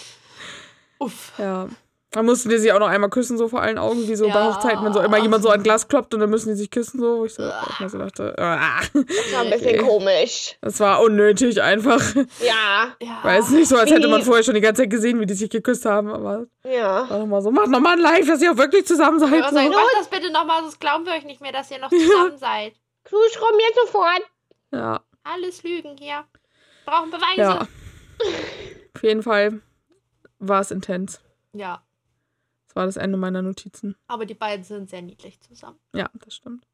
Uff. 0.98 1.32
Ja. 1.38 1.68
Dann 2.12 2.26
mussten 2.26 2.48
die 2.48 2.58
sich 2.58 2.72
auch 2.72 2.80
noch 2.80 2.88
einmal 2.88 3.08
küssen, 3.08 3.38
so 3.38 3.46
vor 3.46 3.62
allen 3.62 3.78
Augen, 3.78 4.08
wie 4.08 4.16
so 4.16 4.24
bei 4.26 4.30
Ja. 4.40 4.52
Hochzeiten, 4.52 4.84
wenn 4.84 4.92
so 4.92 4.98
immer 5.00 5.18
jemand 5.18 5.44
so 5.44 5.48
an 5.48 5.62
Glas 5.62 5.86
kloppt 5.86 6.12
und 6.12 6.18
dann 6.18 6.28
müssen 6.28 6.48
die 6.48 6.56
sich 6.56 6.68
küssen, 6.68 6.98
so, 6.98 7.18
wo 7.18 7.24
ich 7.24 7.34
so, 7.34 7.42
mal 7.42 7.88
so 7.88 7.98
dachte, 7.98 8.34
ah, 8.36 8.80
Das 8.92 9.32
war 9.32 9.42
ein 9.42 9.50
bisschen 9.50 9.78
Okay. 9.80 9.86
komisch. 9.86 10.56
das 10.60 10.80
war 10.80 11.00
unnötig 11.02 11.62
einfach. 11.62 12.02
Ja, 12.40 12.96
Ja. 13.00 13.20
Weiß 13.22 13.50
nicht 13.50 13.68
so, 13.68 13.76
als 13.76 13.92
hätte 13.92 14.08
man 14.08 14.22
vorher 14.22 14.42
schon 14.42 14.54
die 14.56 14.60
ganze 14.60 14.82
Zeit 14.82 14.90
gesehen, 14.90 15.20
wie 15.20 15.26
die 15.26 15.34
sich 15.34 15.50
geküsst 15.50 15.84
haben, 15.84 16.10
aber 16.10 16.46
ja. 16.64 17.08
war 17.08 17.18
nochmal 17.20 17.42
so, 17.42 17.52
macht 17.52 17.68
nochmal 17.68 17.92
ein 17.92 18.00
Live, 18.00 18.26
dass 18.26 18.42
ihr 18.42 18.50
auch 18.52 18.56
wirklich 18.56 18.86
zusammen 18.86 19.20
seid. 19.20 19.30
Sagen, 19.30 19.54
So. 19.70 19.70
macht 19.78 19.94
das 19.96 20.08
bitte 20.08 20.32
nochmal, 20.32 20.62
sonst 20.62 20.80
glauben 20.80 21.06
wir 21.06 21.12
euch 21.12 21.24
nicht 21.24 21.40
mehr, 21.40 21.52
dass 21.52 21.70
ihr 21.70 21.78
noch 21.78 21.90
zusammen 21.90 22.36
seid. 22.38 22.72
Kruschrum 23.04 23.58
jetzt 23.68 23.78
sofort. 23.86 24.22
Ja, 24.72 25.00
Alles 25.22 25.62
Lügen 25.62 25.96
hier. 25.96 26.24
Brauchen 26.86 27.10
Beweise. 27.12 27.40
ja. 27.40 27.68
Auf 28.96 29.02
jeden 29.04 29.22
Fall 29.22 29.60
war 30.40 30.60
es 30.60 30.72
intens. 30.72 31.20
ja. 31.52 31.80
Das 32.86 32.96
war 32.96 33.02
das 33.02 33.04
Ende 33.04 33.18
meiner 33.18 33.42
Notizen. 33.42 33.96
Aber 34.08 34.26
die 34.26 34.34
beiden 34.34 34.64
sind 34.64 34.88
sehr 34.90 35.02
niedlich 35.02 35.40
zusammen. 35.40 35.78
Ja, 35.94 36.08
das 36.14 36.34
stimmt. 36.34 36.64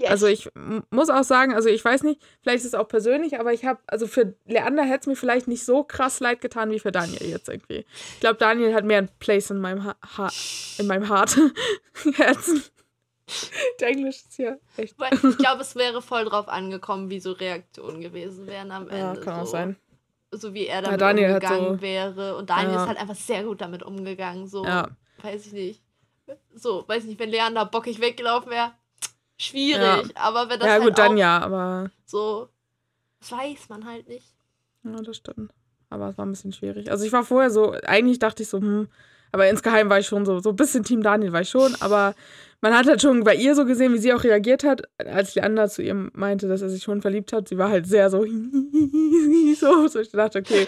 Yes. 0.00 0.10
Also 0.10 0.26
ich 0.28 0.48
muss 0.90 1.10
auch 1.10 1.24
sagen, 1.24 1.52
also 1.54 1.68
ich 1.68 1.84
weiß 1.84 2.04
nicht, 2.04 2.22
vielleicht 2.40 2.58
ist 2.60 2.66
es 2.66 2.74
auch 2.74 2.86
persönlich, 2.86 3.40
aber 3.40 3.52
ich 3.52 3.64
habe, 3.64 3.80
also 3.88 4.06
für 4.06 4.34
Leander 4.46 4.84
hätte 4.84 5.00
es 5.00 5.06
mir 5.08 5.16
vielleicht 5.16 5.48
nicht 5.48 5.64
so 5.64 5.82
krass 5.82 6.20
leid 6.20 6.40
getan 6.40 6.70
wie 6.70 6.78
für 6.78 6.92
Daniel 6.92 7.26
jetzt 7.28 7.48
irgendwie. 7.48 7.84
Ich 8.14 8.20
glaube, 8.20 8.36
Daniel 8.36 8.74
hat 8.74 8.84
mehr 8.84 8.98
ein 8.98 9.08
Place 9.18 9.50
in 9.50 9.58
meinem 9.58 9.82
ha 9.84 9.96
ha 10.16 10.30
in 10.78 10.86
meinem 10.86 11.08
Hart 11.08 11.36
Herzen. 12.14 12.62
Der 13.80 13.88
Englisch 13.88 14.18
ist 14.18 14.38
ja 14.38 14.56
echt. 14.76 14.94
Ich 15.10 15.36
glaube, 15.38 15.62
es 15.62 15.74
wäre 15.74 16.00
voll 16.00 16.24
drauf 16.26 16.46
angekommen, 16.48 17.10
wie 17.10 17.18
so 17.18 17.32
Reaktionen 17.32 18.00
gewesen 18.00 18.46
wären 18.46 18.70
am 18.70 18.88
Ja, 18.88 19.10
Ende. 19.10 19.20
kann 19.20 19.40
auch 19.40 19.46
so. 19.46 19.50
sein. 19.52 19.76
So 20.30 20.54
wie 20.54 20.66
er 20.66 20.82
damit 20.82 21.00
Daniel 21.00 21.32
hat 21.34 21.42
umgegangen 21.42 21.74
so- 21.76 21.80
wäre. 21.82 22.36
Und 22.36 22.50
Daniel 22.50 22.74
Ja. 22.74 22.82
ist 22.82 22.88
halt 22.88 22.98
einfach 23.00 23.16
sehr 23.16 23.42
gut 23.44 23.60
damit 23.60 23.82
umgegangen. 23.82 24.46
So, 24.46 24.64
Ja. 24.64 24.88
Weiß 25.22 25.46
ich 25.46 25.52
nicht. 25.52 25.82
So, 26.54 26.84
weiß 26.86 27.04
ich 27.04 27.08
nicht, 27.10 27.20
wenn 27.20 27.30
Leander 27.30 27.64
bockig 27.64 28.00
weggelaufen 28.00 28.50
wäre, 28.50 28.72
schwierig. 29.38 30.16
Aber 30.16 30.48
wenn 30.50 30.60
das 30.60 30.66
Ja, 30.66 30.72
halt 30.74 30.82
gut, 30.84 30.98
dann 30.98 31.16
ja, 31.16 31.38
aber 31.40 31.90
so, 32.04 32.48
das 33.20 33.32
weiß 33.32 33.68
man 33.68 33.84
halt 33.86 34.08
nicht. 34.08 34.34
ja, 34.84 35.00
das 35.02 35.16
stimmt. 35.16 35.52
Aber 35.90 36.10
es 36.10 36.18
war 36.18 36.26
ein 36.26 36.32
bisschen 36.32 36.52
schwierig. 36.52 36.90
Also 36.90 37.06
ich 37.06 37.12
war 37.12 37.24
vorher 37.24 37.50
so, 37.50 37.72
eigentlich 37.86 38.18
dachte 38.18 38.42
ich 38.42 38.48
so, 38.50 38.58
hm, 38.58 38.88
aber 39.32 39.48
insgeheim 39.48 39.88
war 39.88 39.98
ich 39.98 40.06
schon 40.06 40.26
so, 40.26 40.38
so 40.40 40.50
ein 40.50 40.56
bisschen 40.56 40.84
Team 40.84 41.02
Daniel 41.02 41.32
war 41.32 41.40
ich 41.40 41.48
schon, 41.50 41.74
aber 41.80 42.14
man 42.60 42.74
hat 42.76 42.86
halt 42.86 43.00
schon 43.00 43.24
bei 43.24 43.34
ihr 43.34 43.54
so 43.54 43.64
gesehen, 43.64 43.94
wie 43.94 43.98
sie 43.98 44.12
auch 44.12 44.24
reagiert 44.24 44.64
hat, 44.64 44.82
als 44.98 45.34
Leander 45.34 45.68
zu 45.68 45.82
ihr 45.82 45.94
meinte, 46.12 46.48
dass 46.48 46.60
er 46.60 46.68
sich 46.68 46.82
schon 46.82 47.00
verliebt 47.00 47.32
hat. 47.32 47.48
Sie 47.48 47.56
war 47.56 47.70
halt 47.70 47.86
sehr 47.86 48.10
so, 48.10 48.24
so, 49.60 49.88
so 49.88 50.00
ich 50.00 50.10
dachte, 50.10 50.40
okay, 50.40 50.66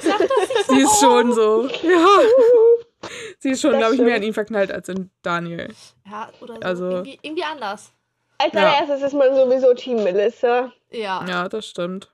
sie 0.69 0.81
ist 0.81 1.01
schon 1.01 1.35
so, 1.35 1.67
ja, 1.83 2.07
sie 3.39 3.51
ist 3.51 3.61
schon, 3.61 3.77
glaube 3.77 3.95
ich, 3.95 4.01
mehr 4.01 4.17
in 4.17 4.23
ihn 4.25 4.35
verknallt 4.35 4.71
als 4.73 4.89
in 4.89 5.11
Daniel. 5.23 5.73
Ja, 6.11 6.31
oder 6.41 6.55
so. 6.55 6.61
Also- 6.61 6.91
irgendwie, 6.91 7.19
irgendwie 7.23 7.45
anders. 7.45 7.93
Als 8.39 8.53
Ja. 8.55 8.61
allererstes 8.61 9.03
ist 9.03 9.13
man 9.13 9.35
sowieso 9.35 9.75
Team 9.75 10.03
Melissa. 10.03 10.73
Ja, 10.91 11.25
Ja, 11.29 11.49
das 11.49 11.67
stimmt. 11.67 12.13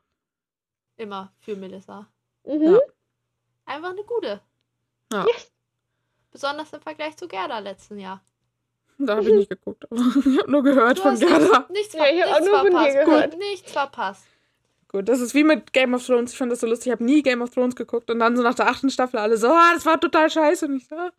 immer 0.97 1.32
für 1.41 1.55
Melissa. 1.57 2.07
Mhm. 2.45 2.62
Ja. 2.74 2.78
Einfach 3.66 3.91
eine 3.91 4.03
gute. 4.05 4.41
Ja. 5.12 5.24
Yes. 5.26 5.53
Besonders 6.32 6.72
im 6.72 6.80
Vergleich 6.80 7.16
zu 7.16 7.28
Gerda 7.28 7.59
letzten 7.61 7.99
Jahr. 7.99 8.22
Da 8.99 9.16
habe 9.16 9.28
ich 9.28 9.34
nicht 9.34 9.51
geguckt, 9.51 9.84
aber 9.91 9.97
ich 10.26 10.39
habe 10.39 10.51
nur 10.51 10.62
gehört 10.62 10.99
Du 10.99 11.03
von 11.03 11.12
hast 11.12 11.20
Gerda. 11.20 11.66
Nichts, 11.70 11.95
Ja, 11.95 12.07
ich 12.07 12.22
hab 12.22 12.28
auch 12.30 12.41
nichts 12.41 12.47
nur 12.51 12.59
von 12.61 12.84
dir 12.84 12.93
verpasst. 13.05 13.39
nichts 13.39 13.72
verpasst. 13.72 14.26
Gut, 14.89 15.09
das 15.09 15.20
ist 15.20 15.34
wie 15.34 15.45
mit 15.45 15.72
Game 15.72 15.95
of 15.95 16.07
Thrones. 16.07 16.32
Ich 16.32 16.39
fand 16.39 16.53
das 16.53 16.61
so 16.61 16.66
lustig. 16.66 16.87
Ich 16.87 16.93
habe 16.93 17.05
nie 17.05 17.22
Game 17.22 17.43
of 17.43 17.51
Thrones 17.51 17.74
geguckt 17.76 18.11
und 18.11 18.18
dann 18.20 18.37
so 18.37 18.43
nach 18.43 18.55
der 18.55 18.68
achten 18.68 18.89
Staffel 18.91 19.18
alle 19.18 19.37
so, 19.37 19.49
ah, 19.49 19.72
das 19.74 19.84
war 19.84 20.01
total 20.01 20.30
scheiße. 20.30 20.66
Und 20.66 20.76
ich 20.76 20.87
so, 20.89 20.95
ah, 20.97 21.11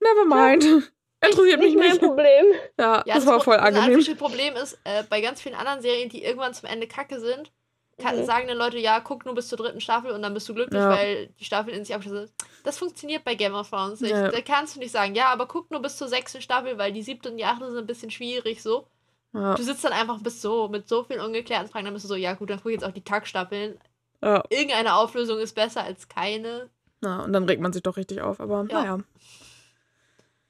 never 0.00 0.24
mind. 0.26 0.64
Interessiert 1.24 1.58
mich 1.60 1.74
Nicht 1.74 1.78
mein 1.78 1.90
nicht. 1.92 2.00
Problem. 2.02 2.44
Ja, 2.78 3.02
Ja, 3.06 3.14
das 3.14 3.24
war 3.26 3.36
Pro- 3.38 3.44
voll 3.44 3.56
Das 3.56 3.64
angenehm. 3.66 3.94
einzige 3.96 4.16
Problem 4.16 4.54
ist, 4.56 4.78
äh, 4.84 5.04
bei 5.08 5.22
ganz 5.22 5.40
vielen 5.40 5.54
anderen 5.54 5.80
Serien, 5.80 6.10
die 6.10 6.22
irgendwann 6.22 6.52
zum 6.52 6.68
Ende 6.68 6.86
kacke 6.86 7.18
sind, 7.18 7.50
kann, 7.98 8.20
Mhm. 8.20 8.26
sagen 8.26 8.48
dann 8.48 8.58
Leute, 8.58 8.76
ja, 8.78 9.00
guck 9.00 9.24
nur 9.24 9.34
bis 9.34 9.48
zur 9.48 9.56
dritten 9.56 9.80
Staffel 9.80 10.10
und 10.10 10.20
dann 10.20 10.34
bist 10.34 10.46
du 10.50 10.54
glücklich, 10.54 10.78
Ja. 10.80 10.90
weil 10.90 11.28
die 11.40 11.44
Staffel 11.44 11.72
in 11.72 11.82
sich 11.84 11.94
abgeschlossen 11.94 12.24
ist. 12.24 12.34
Das 12.64 12.76
funktioniert 12.76 13.24
bei 13.24 13.36
Game 13.36 13.54
of 13.54 13.70
Thrones 13.70 14.00
nicht. 14.00 14.10
Ja. 14.10 14.30
Da 14.30 14.40
kannst 14.42 14.76
du 14.76 14.80
nicht 14.80 14.90
sagen, 14.90 15.14
ja, 15.14 15.26
aber 15.28 15.46
guck 15.46 15.70
nur 15.70 15.80
bis 15.80 15.96
zur 15.96 16.08
sechsten 16.08 16.42
Staffel, 16.42 16.76
weil 16.76 16.92
die 16.92 17.02
siebte 17.02 17.30
und 17.30 17.38
die 17.38 17.44
achte 17.46 17.66
sind 17.70 17.78
ein 17.78 17.86
bisschen 17.86 18.10
schwierig 18.10 18.62
so. 18.62 18.86
Ja, 19.34 19.54
Du 19.56 19.62
sitzt 19.62 19.84
dann 19.84 19.92
einfach 19.92 20.20
bis 20.22 20.40
so, 20.40 20.68
mit 20.68 20.88
so 20.88 21.02
vielen 21.04 21.20
ungeklärten 21.20 21.68
Fragen, 21.68 21.84
dann 21.86 21.94
bist 21.94 22.04
du 22.04 22.08
so, 22.08 22.14
ja 22.14 22.32
gut, 22.34 22.48
dann 22.50 22.60
guck 22.62 22.70
jetzt 22.72 22.84
auch 22.84 22.92
die 22.92 23.02
Kackstaffeln. 23.04 23.78
ja. 24.22 24.42
Irgendeine 24.48 24.94
Auflösung 24.94 25.38
ist 25.38 25.54
besser 25.54 25.82
als 25.82 26.08
keine. 26.08 26.70
ja, 27.02 27.20
und 27.22 27.32
dann 27.32 27.44
regt 27.44 27.60
man 27.60 27.72
sich 27.72 27.82
doch 27.82 27.96
richtig 27.96 28.22
auf. 28.22 28.40
Aber 28.40 28.64
Ja. 28.70 28.80
naja, 28.80 28.98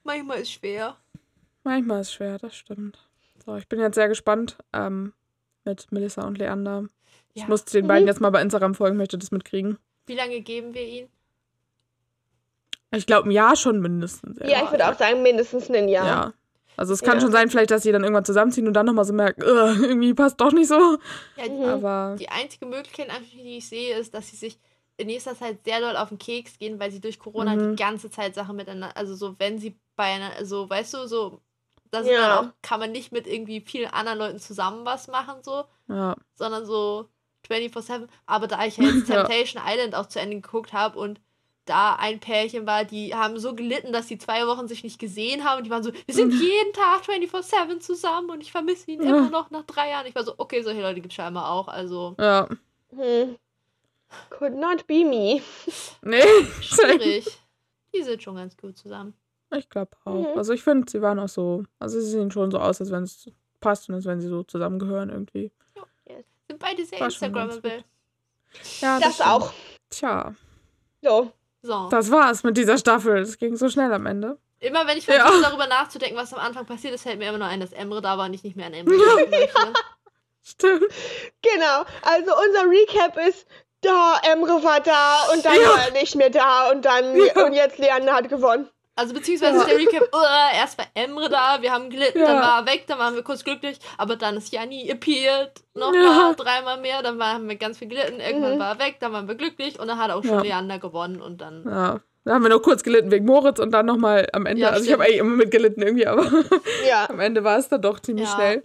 Manchmal 0.04 0.40
ist 0.40 0.52
schwer. 0.52 0.96
manchmal 1.62 2.02
ist 2.02 2.08
es 2.08 2.12
schwer, 2.14 2.38
das 2.38 2.54
stimmt. 2.54 2.98
So, 3.44 3.56
ich 3.56 3.68
bin 3.68 3.80
jetzt 3.80 3.94
sehr 3.94 4.08
gespannt 4.08 4.58
ähm, 4.74 5.14
mit 5.64 5.90
Melissa 5.90 6.22
und 6.26 6.36
Leander. 6.38 6.84
Ich 7.32 7.42
Ja. 7.42 7.48
muss 7.48 7.64
den 7.64 7.84
Mhm. 7.84 7.88
beiden 7.88 8.06
jetzt 8.06 8.20
mal 8.20 8.30
bei 8.30 8.42
Instagram 8.42 8.74
folgen, 8.74 8.96
möchte 8.98 9.16
das 9.18 9.30
mitkriegen. 9.30 9.78
Wie 10.06 10.14
lange 10.14 10.40
geben 10.42 10.74
wir 10.74 10.86
ihn? 10.86 11.08
Ich 12.90 13.06
glaube, 13.06 13.28
ein 13.28 13.32
Jahr 13.32 13.56
schon 13.56 13.80
mindestens. 13.80 14.38
Ja, 14.40 14.62
ich 14.64 14.70
würde 14.70 14.88
auch 14.88 14.96
sagen, 14.98 15.22
mindestens 15.22 15.68
ein 15.70 15.88
Jahr. 15.88 16.06
Ja. 16.06 16.32
Also 16.76 16.92
es 16.92 17.02
kann 17.02 17.14
Ja. 17.16 17.20
schon 17.20 17.32
sein, 17.32 17.50
vielleicht, 17.50 17.70
dass 17.70 17.82
sie 17.82 17.92
dann 17.92 18.02
irgendwann 18.02 18.24
zusammenziehen 18.24 18.66
und 18.66 18.74
dann 18.74 18.86
nochmal 18.86 19.04
so 19.04 19.12
merken, 19.12 19.42
"Ugh, 19.42 19.76
irgendwie 19.82 20.14
passt 20.14 20.40
doch 20.40 20.52
nicht 20.52 20.68
so. 20.68 20.98
Ja, 21.36 21.44
die, 21.44 21.50
Mhm. 21.50 21.64
Aber 21.64 22.16
Die 22.18 22.28
einzige 22.28 22.66
Möglichkeit, 22.66 23.08
die 23.32 23.58
ich 23.58 23.68
sehe, 23.68 23.96
ist, 23.98 24.14
dass 24.14 24.28
sie 24.30 24.36
sich 24.36 24.58
in 24.96 25.06
nächster 25.08 25.36
Zeit 25.36 25.58
sehr 25.64 25.80
doll 25.80 25.96
auf 25.96 26.08
den 26.10 26.18
Keks 26.18 26.58
gehen, 26.58 26.78
weil 26.78 26.90
sie 26.90 27.00
durch 27.00 27.18
Corona 27.18 27.56
Mhm. 27.56 27.70
die 27.70 27.76
ganze 27.82 28.10
Zeit 28.10 28.34
Sachen 28.34 28.56
miteinander, 28.56 28.96
also 28.96 29.14
so, 29.14 29.34
wenn 29.38 29.58
sie 29.58 29.76
bei 29.96 30.04
einer, 30.04 30.32
also 30.36 30.68
weißt 30.70 30.94
du, 30.94 31.06
so, 31.08 31.40
da 31.90 32.02
sind 32.02 32.12
Ja. 32.12 32.28
dann 32.38 32.46
auch, 32.48 32.52
kann 32.62 32.80
man 32.80 32.92
nicht 32.92 33.10
mit 33.12 33.26
irgendwie 33.26 33.60
vielen 33.60 33.90
anderen 33.90 34.18
Leuten 34.18 34.38
zusammen 34.38 34.84
was 34.84 35.08
machen, 35.08 35.42
so, 35.42 35.64
ja, 35.88 36.16
sondern 36.34 36.64
so 36.66 37.08
24-7. 37.46 38.08
Aber 38.26 38.46
da 38.46 38.64
ich 38.64 38.76
ja 38.76 38.84
jetzt 38.84 39.06
Ja. 39.08 39.24
Temptation 39.24 39.62
Island 39.66 39.94
auch 39.94 40.06
zu 40.06 40.20
Ende 40.20 40.36
geguckt 40.40 40.72
habe 40.72 40.98
und 40.98 41.20
da 41.66 41.94
ein 41.96 42.20
Pärchen 42.20 42.66
war, 42.66 42.84
die 42.84 43.14
haben 43.14 43.38
so 43.38 43.54
gelitten, 43.54 43.92
dass 43.92 44.08
sie 44.08 44.18
zwei 44.18 44.46
Wochen 44.46 44.68
sich 44.68 44.82
nicht 44.84 44.98
gesehen 44.98 45.44
haben. 45.44 45.64
Die 45.64 45.70
waren 45.70 45.82
so, 45.82 45.92
wir 45.92 46.14
sind 46.14 46.32
jeden 46.32 46.72
Tag 46.72 47.02
24-7 47.08 47.80
zusammen 47.80 48.30
und 48.30 48.40
ich 48.42 48.52
vermisse 48.52 48.90
ihn 48.90 49.02
Ja. 49.02 49.08
immer 49.18 49.30
noch 49.30 49.50
nach 49.50 49.64
drei 49.64 49.90
Jahren. 49.90 50.06
Ich 50.06 50.14
war 50.14 50.24
so, 50.24 50.34
okay, 50.38 50.62
solche 50.62 50.80
Leute 50.82 51.00
gibt 51.00 51.12
es 51.12 51.14
scheinbar 51.16 51.50
auch. 51.50 51.68
Also 51.68 52.14
Ja. 52.18 52.48
Hm. 52.94 53.36
Could 54.30 54.54
not 54.54 54.86
be 54.86 55.04
me. 55.04 55.40
Nee. 56.02 56.22
schwierig. 56.60 57.26
die 57.94 58.02
sind 58.02 58.22
schon 58.22 58.36
ganz 58.36 58.56
gut 58.56 58.76
zusammen. 58.78 59.14
Ich 59.56 59.68
glaube 59.68 59.92
auch. 60.04 60.32
Mhm. 60.32 60.38
Also 60.38 60.52
ich 60.52 60.62
finde, 60.62 60.90
sie 60.90 61.00
waren 61.00 61.18
auch 61.18 61.28
so. 61.28 61.64
Also 61.78 62.00
sie 62.00 62.10
sehen 62.10 62.30
schon 62.30 62.50
so 62.50 62.58
aus, 62.58 62.80
als 62.80 62.90
wenn 62.90 63.04
es 63.04 63.30
passt 63.60 63.88
und 63.88 63.94
als 63.94 64.04
wenn 64.04 64.20
sie 64.20 64.28
so 64.28 64.42
zusammengehören 64.42 65.10
irgendwie. 65.10 65.50
Sind 66.48 66.58
beide 66.58 66.84
sehr 66.84 67.00
Instagrammable. 67.00 67.84
Ja, 68.80 69.00
Das 69.00 69.14
stimmt. 69.14 69.28
auch. 69.30 69.52
Tja, 69.90 70.34
So. 71.02 71.32
So. 71.66 71.88
das 71.90 72.10
war's 72.10 72.42
mit 72.42 72.58
dieser 72.58 72.76
Staffel. 72.76 73.16
Es 73.18 73.38
ging 73.38 73.56
so 73.56 73.70
schnell 73.70 73.90
am 73.94 74.04
Ende. 74.04 74.38
Immer 74.60 74.86
wenn 74.86 74.98
ich 74.98 75.06
Ja. 75.06 75.24
versuche, 75.26 75.42
darüber 75.42 75.66
nachzudenken, 75.66 76.16
was 76.16 76.32
am 76.34 76.38
Anfang 76.40 76.66
passiert 76.66 76.92
ist, 76.94 77.02
fällt 77.04 77.18
mir 77.18 77.28
immer 77.30 77.38
nur 77.38 77.46
ein, 77.48 77.60
dass 77.60 77.72
Emre 77.72 78.02
da 78.02 78.18
war 78.18 78.26
und 78.26 78.34
ich 78.34 78.42
nicht 78.44 78.54
mehr 78.54 78.66
an 78.66 78.74
Emre 78.74 78.94
denken 79.16 79.30
möchte. 79.30 79.72
Stimmt. 80.42 80.84
Genau. 81.42 81.84
Also 82.02 82.32
unser 82.46 82.70
Recap 82.70 83.16
ist, 83.28 83.46
da, 83.80 84.20
Emre 84.30 84.62
war 84.62 84.80
da 84.80 85.24
und 85.32 85.44
dann 85.44 85.54
Ja. 85.54 85.68
war 85.70 85.84
er 85.86 85.92
nicht 85.92 86.14
mehr 86.16 86.28
da 86.30 86.70
und 86.70 86.84
dann 86.84 87.16
Ja. 87.16 87.44
und 87.46 87.54
jetzt 87.54 87.78
Leander 87.78 88.12
hat 88.14 88.28
gewonnen. 88.28 88.68
Also 88.96 89.12
beziehungsweise 89.12 89.58
Ja. 89.58 89.64
der 89.64 89.76
Recap, 89.78 90.02
uh, 90.14 90.54
erst 90.56 90.78
war 90.78 90.86
Emre 90.94 91.28
da, 91.28 91.58
wir 91.60 91.72
haben 91.72 91.90
gelitten, 91.90 92.18
Ja. 92.20 92.26
dann 92.26 92.42
war 92.42 92.60
er 92.60 92.66
weg, 92.66 92.84
dann 92.86 92.98
waren 93.00 93.14
wir 93.16 93.22
kurz 93.24 93.42
glücklich, 93.42 93.78
aber 93.98 94.14
dann 94.14 94.36
ist 94.36 94.52
Janni 94.52 94.88
appeared, 94.90 95.50
nochmal 95.74 96.02
Ja. 96.04 96.34
dreimal 96.36 96.80
mehr, 96.80 97.02
dann 97.02 97.18
war, 97.18 97.34
haben 97.34 97.48
wir 97.48 97.56
ganz 97.56 97.78
viel 97.78 97.88
gelitten, 97.88 98.20
irgendwann 98.20 98.54
Mhm. 98.54 98.58
war 98.60 98.74
er 98.74 98.78
weg, 98.78 98.96
dann 99.00 99.12
waren 99.12 99.26
wir 99.26 99.34
glücklich 99.34 99.80
und 99.80 99.88
dann 99.88 99.98
hat 99.98 100.10
auch 100.12 100.22
schon 100.22 100.34
Ja. 100.36 100.42
Leander 100.42 100.78
gewonnen 100.78 101.20
und 101.20 101.40
dann. 101.40 101.64
Ja. 101.68 102.00
Da 102.24 102.32
haben 102.34 102.42
wir 102.42 102.48
noch 102.50 102.62
kurz 102.62 102.82
gelitten 102.84 103.10
wegen 103.10 103.26
Moritz 103.26 103.58
und 103.58 103.70
dann 103.72 103.84
nochmal 103.84 104.28
am 104.32 104.46
Ende. 104.46 104.66
Also 104.70 104.84
ich 104.86 104.92
habe 104.92 105.02
stimmt. 105.02 105.08
eigentlich 105.18 105.18
immer 105.20 105.36
mitgelitten 105.36 105.82
irgendwie, 105.82 106.06
aber 106.06 106.22
am 107.10 107.20
Ende 107.20 107.42
war 107.44 107.58
es 107.58 107.68
dann 107.68 107.82
doch 107.82 107.98
ziemlich 108.00 108.28
schnell. 108.28 108.62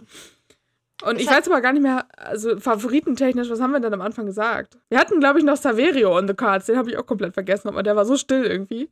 Und 1.02 1.20
ich 1.20 1.28
hat- 1.28 1.38
weiß 1.38 1.48
aber 1.50 1.60
gar 1.60 1.72
nicht 1.72 1.82
mehr, 1.82 2.06
also 2.16 2.58
favoritentechnisch, 2.58 3.50
was 3.50 3.60
haben 3.60 3.72
wir 3.72 3.80
denn 3.80 3.92
am 3.94 4.00
Anfang 4.02 4.26
gesagt? 4.26 4.78
Wir 4.90 4.98
hatten, 4.98 5.18
glaube 5.18 5.38
ich, 5.38 5.44
noch 5.44 5.56
Saverio 5.56 6.16
on 6.16 6.28
the 6.28 6.34
cards, 6.34 6.66
den 6.66 6.76
habe 6.76 6.90
ich 6.90 6.98
auch 6.98 7.06
komplett 7.06 7.34
vergessen, 7.34 7.68
aber 7.68 7.82
der 7.82 7.96
war 7.96 8.04
so 8.04 8.16
still 8.16 8.44
irgendwie. 8.44 8.88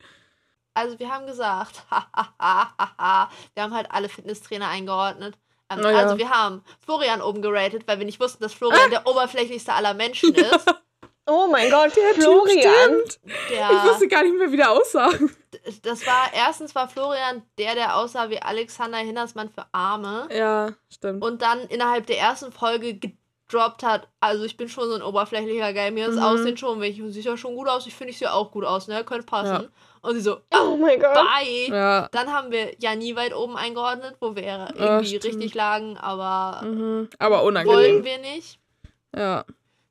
Also 0.75 0.99
wir 0.99 1.13
haben 1.13 1.27
gesagt, 1.27 1.83
wir 1.91 3.63
haben 3.63 3.75
halt 3.75 3.91
alle 3.91 4.09
Fitnesstrainer 4.09 4.69
eingeordnet. 4.69 5.37
Ähm, 5.71 5.81
Oh 5.85 5.89
ja. 5.89 5.99
Also 5.99 6.17
wir 6.19 6.31
haben 6.31 6.63
Florian 6.85 7.21
oben 7.21 7.43
geratet, 7.43 7.83
weil 7.87 7.99
wir 7.99 8.07
nicht 8.07 8.21
wussten, 8.21 8.43
dass 8.43 8.55
Florian 8.55 8.91
der 8.91 9.07
oberflächlichste 9.07 9.73
aller 9.73 9.95
Menschen 9.95 10.35
ist. 10.35 10.65
Oh 11.31 11.47
mein 11.51 11.71
Gott, 11.71 11.95
Der 11.95 12.15
Florian. 12.15 13.03
Der, 13.51 13.71
Ich 13.71 13.85
wusste 13.85 14.09
gar 14.09 14.23
nicht 14.23 14.35
mehr, 14.39 14.51
wie 14.51 14.57
der 14.57 14.71
aussah. 14.71 15.11
das 15.83 16.07
war, 16.07 16.31
erstens 16.33 16.75
war 16.75 16.89
Florian 16.89 17.43
der, 17.59 17.75
der 17.75 17.97
aussah 17.97 18.31
wie 18.31 18.41
Alexander 18.41 18.97
Hinnersmann 18.97 19.51
für 19.51 19.67
Arme. 19.73 20.27
Ja, 20.33 20.73
stimmt. 20.91 21.23
und 21.23 21.43
dann 21.43 21.61
innerhalb 21.69 22.07
der 22.07 22.19
ersten 22.19 22.51
Folge 22.51 22.99
gedroppt 23.49 23.83
hat, 23.83 24.09
also 24.21 24.45
ich 24.45 24.57
bin 24.57 24.69
schon 24.69 24.89
so 24.89 24.95
ein 24.95 25.03
oberflächlicher 25.03 25.73
Guy, 25.73 25.91
mir 25.91 26.07
das 26.07 26.17
Mhm. 26.17 26.23
Aussehen 26.23 26.57
schon, 26.57 26.81
wenn 26.81 26.91
ich 26.93 27.03
sieht 27.15 27.25
ja 27.25 27.37
schon 27.37 27.55
gut 27.57 27.69
aus, 27.69 27.87
ich 27.87 27.95
finde 27.95 28.11
ich 28.13 28.19
sehe 28.19 28.33
auch 28.33 28.51
gut 28.51 28.65
aus, 28.65 28.89
ne, 28.89 29.03
könnte 29.05 29.25
passen. 29.27 29.53
Ja. 29.65 29.65
Und 30.03 30.15
sie 30.15 30.21
so, 30.21 30.39
Oh 30.55 30.77
mein 30.77 31.01
Gott. 31.01 31.15
bye. 31.15 31.69
ja. 31.69 32.09
Dann 32.13 32.33
haben 32.33 32.51
wir 32.53 32.73
Janni 32.79 33.17
weit 33.17 33.35
oben 33.35 33.57
eingeordnet, 33.57 34.17
wo 34.21 34.37
wir 34.37 34.47
Ah, 34.47 34.69
irgendwie 34.77 35.17
richtig 35.17 35.55
lagen, 35.55 35.97
aber 35.97 36.65
Mhm. 36.67 37.09
Aber 37.19 37.43
unangenehm. 37.43 38.05
wir 38.05 38.19
nicht. 38.19 38.59
Ja. 39.17 39.45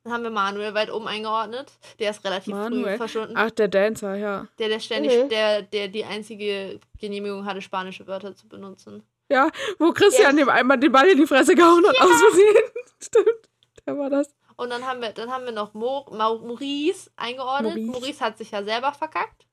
Dann 0.03 0.13
haben 0.13 0.23
wir 0.23 0.29
Manuel 0.29 0.73
weit 0.73 0.89
oben 0.91 1.07
eingeordnet. 1.07 1.69
Der 1.99 2.11
ist 2.11 2.23
relativ 2.23 2.53
früh 2.53 2.59
Manuel? 2.61 2.95
verschwunden. 2.97 3.33
Ach, 3.35 3.51
der 3.51 3.67
Dancer, 3.67 4.15
ja. 4.15 4.47
Der, 4.59 4.69
der 4.69 4.79
ständig, 4.79 5.11
Mhm. 5.23 5.29
der, 5.29 5.63
der 5.63 5.87
die 5.89 6.05
einzige 6.05 6.79
Genehmigung 6.99 7.45
hatte, 7.45 7.61
spanische 7.61 8.07
Wörter 8.07 8.33
zu 8.33 8.47
benutzen. 8.47 9.03
Ja, 9.29 9.49
wo 9.77 9.91
Christian 9.91 10.37
dem 10.37 10.47
einmal 10.47 10.77
den 10.79 10.89
Ball 10.93 11.07
in 11.09 11.17
die 11.17 11.27
Fresse 11.27 11.53
gehauen 11.55 11.85
hat, 11.85 11.99
aus 11.99 12.09
Versehen. 12.21 12.55
Stimmt. 13.03 13.46
Der 13.87 13.97
war 13.97 14.09
das. 14.11 14.35
Und 14.57 14.69
dann 14.69 14.85
haben 14.85 15.01
wir, 15.01 15.11
dann 15.13 15.31
haben 15.31 15.45
wir 15.45 15.51
noch 15.53 15.73
Mo, 15.73 16.05
Mau- 16.11 16.39
Maurice 16.39 17.09
eingeordnet. 17.15 17.75
Maurice. 17.77 17.91
Maurice. 17.91 18.19
hat 18.25 18.37
sich 18.37 18.51
ja 18.51 18.63
selber 18.63 18.91
verkackt. 18.93 19.47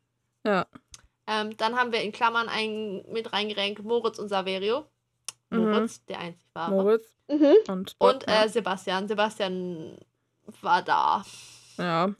Ja. 0.45 0.66
Ähm, 1.26 1.57
dann 1.57 1.76
haben 1.76 1.93
wir 1.93 2.03
in 2.03 2.12
Klammern 2.12 2.49
ein, 2.49 3.05
mit 3.11 3.32
reingerenkt 3.32 3.82
Moritz 3.85 4.18
und 4.18 4.28
Saverio. 4.28 4.85
Mhm. 5.51 5.70
Moritz, 5.70 6.05
der 6.07 6.18
einzig 6.18 6.47
war. 6.53 6.68
Moritz 6.70 7.16
Mhm. 7.28 7.55
und 7.68 7.95
Und 7.99 8.28
äh, 8.28 8.49
Sebastian. 8.49 9.09
Sebastian 9.09 9.97
war 10.61 10.82
da. 10.82 11.24
Ja. 11.78 12.11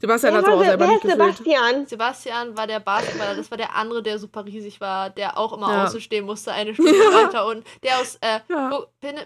Sebastian 0.00 0.34
hat 0.34 0.42
es 0.44 0.48
auch 0.48 0.58
war, 0.58 0.64
selber 0.64 0.86
nicht 0.86 1.02
gefühlt. 1.02 1.20
Sebastian? 1.20 1.86
Sebastian 1.86 2.56
war 2.56 2.66
der 2.68 2.78
Basketballer, 2.78 3.34
das 3.34 3.50
war 3.50 3.58
der 3.58 3.74
andere, 3.74 4.00
der 4.02 4.18
super 4.20 4.44
riesig 4.44 4.80
war, 4.80 5.10
der 5.10 5.36
auch 5.36 5.52
immer 5.52 5.72
Ja. 5.72 5.84
außen 5.84 6.00
stehen 6.00 6.24
musste, 6.24 6.52
eine 6.52 6.72
Stunde 6.72 6.92
Ja. 7.12 7.12
weiter 7.24 7.46
und 7.46 7.66
der 7.82 7.98
aus 7.98 8.16
äh, 8.20 8.38
Ja. 8.48 8.68
Bu- 8.68 8.76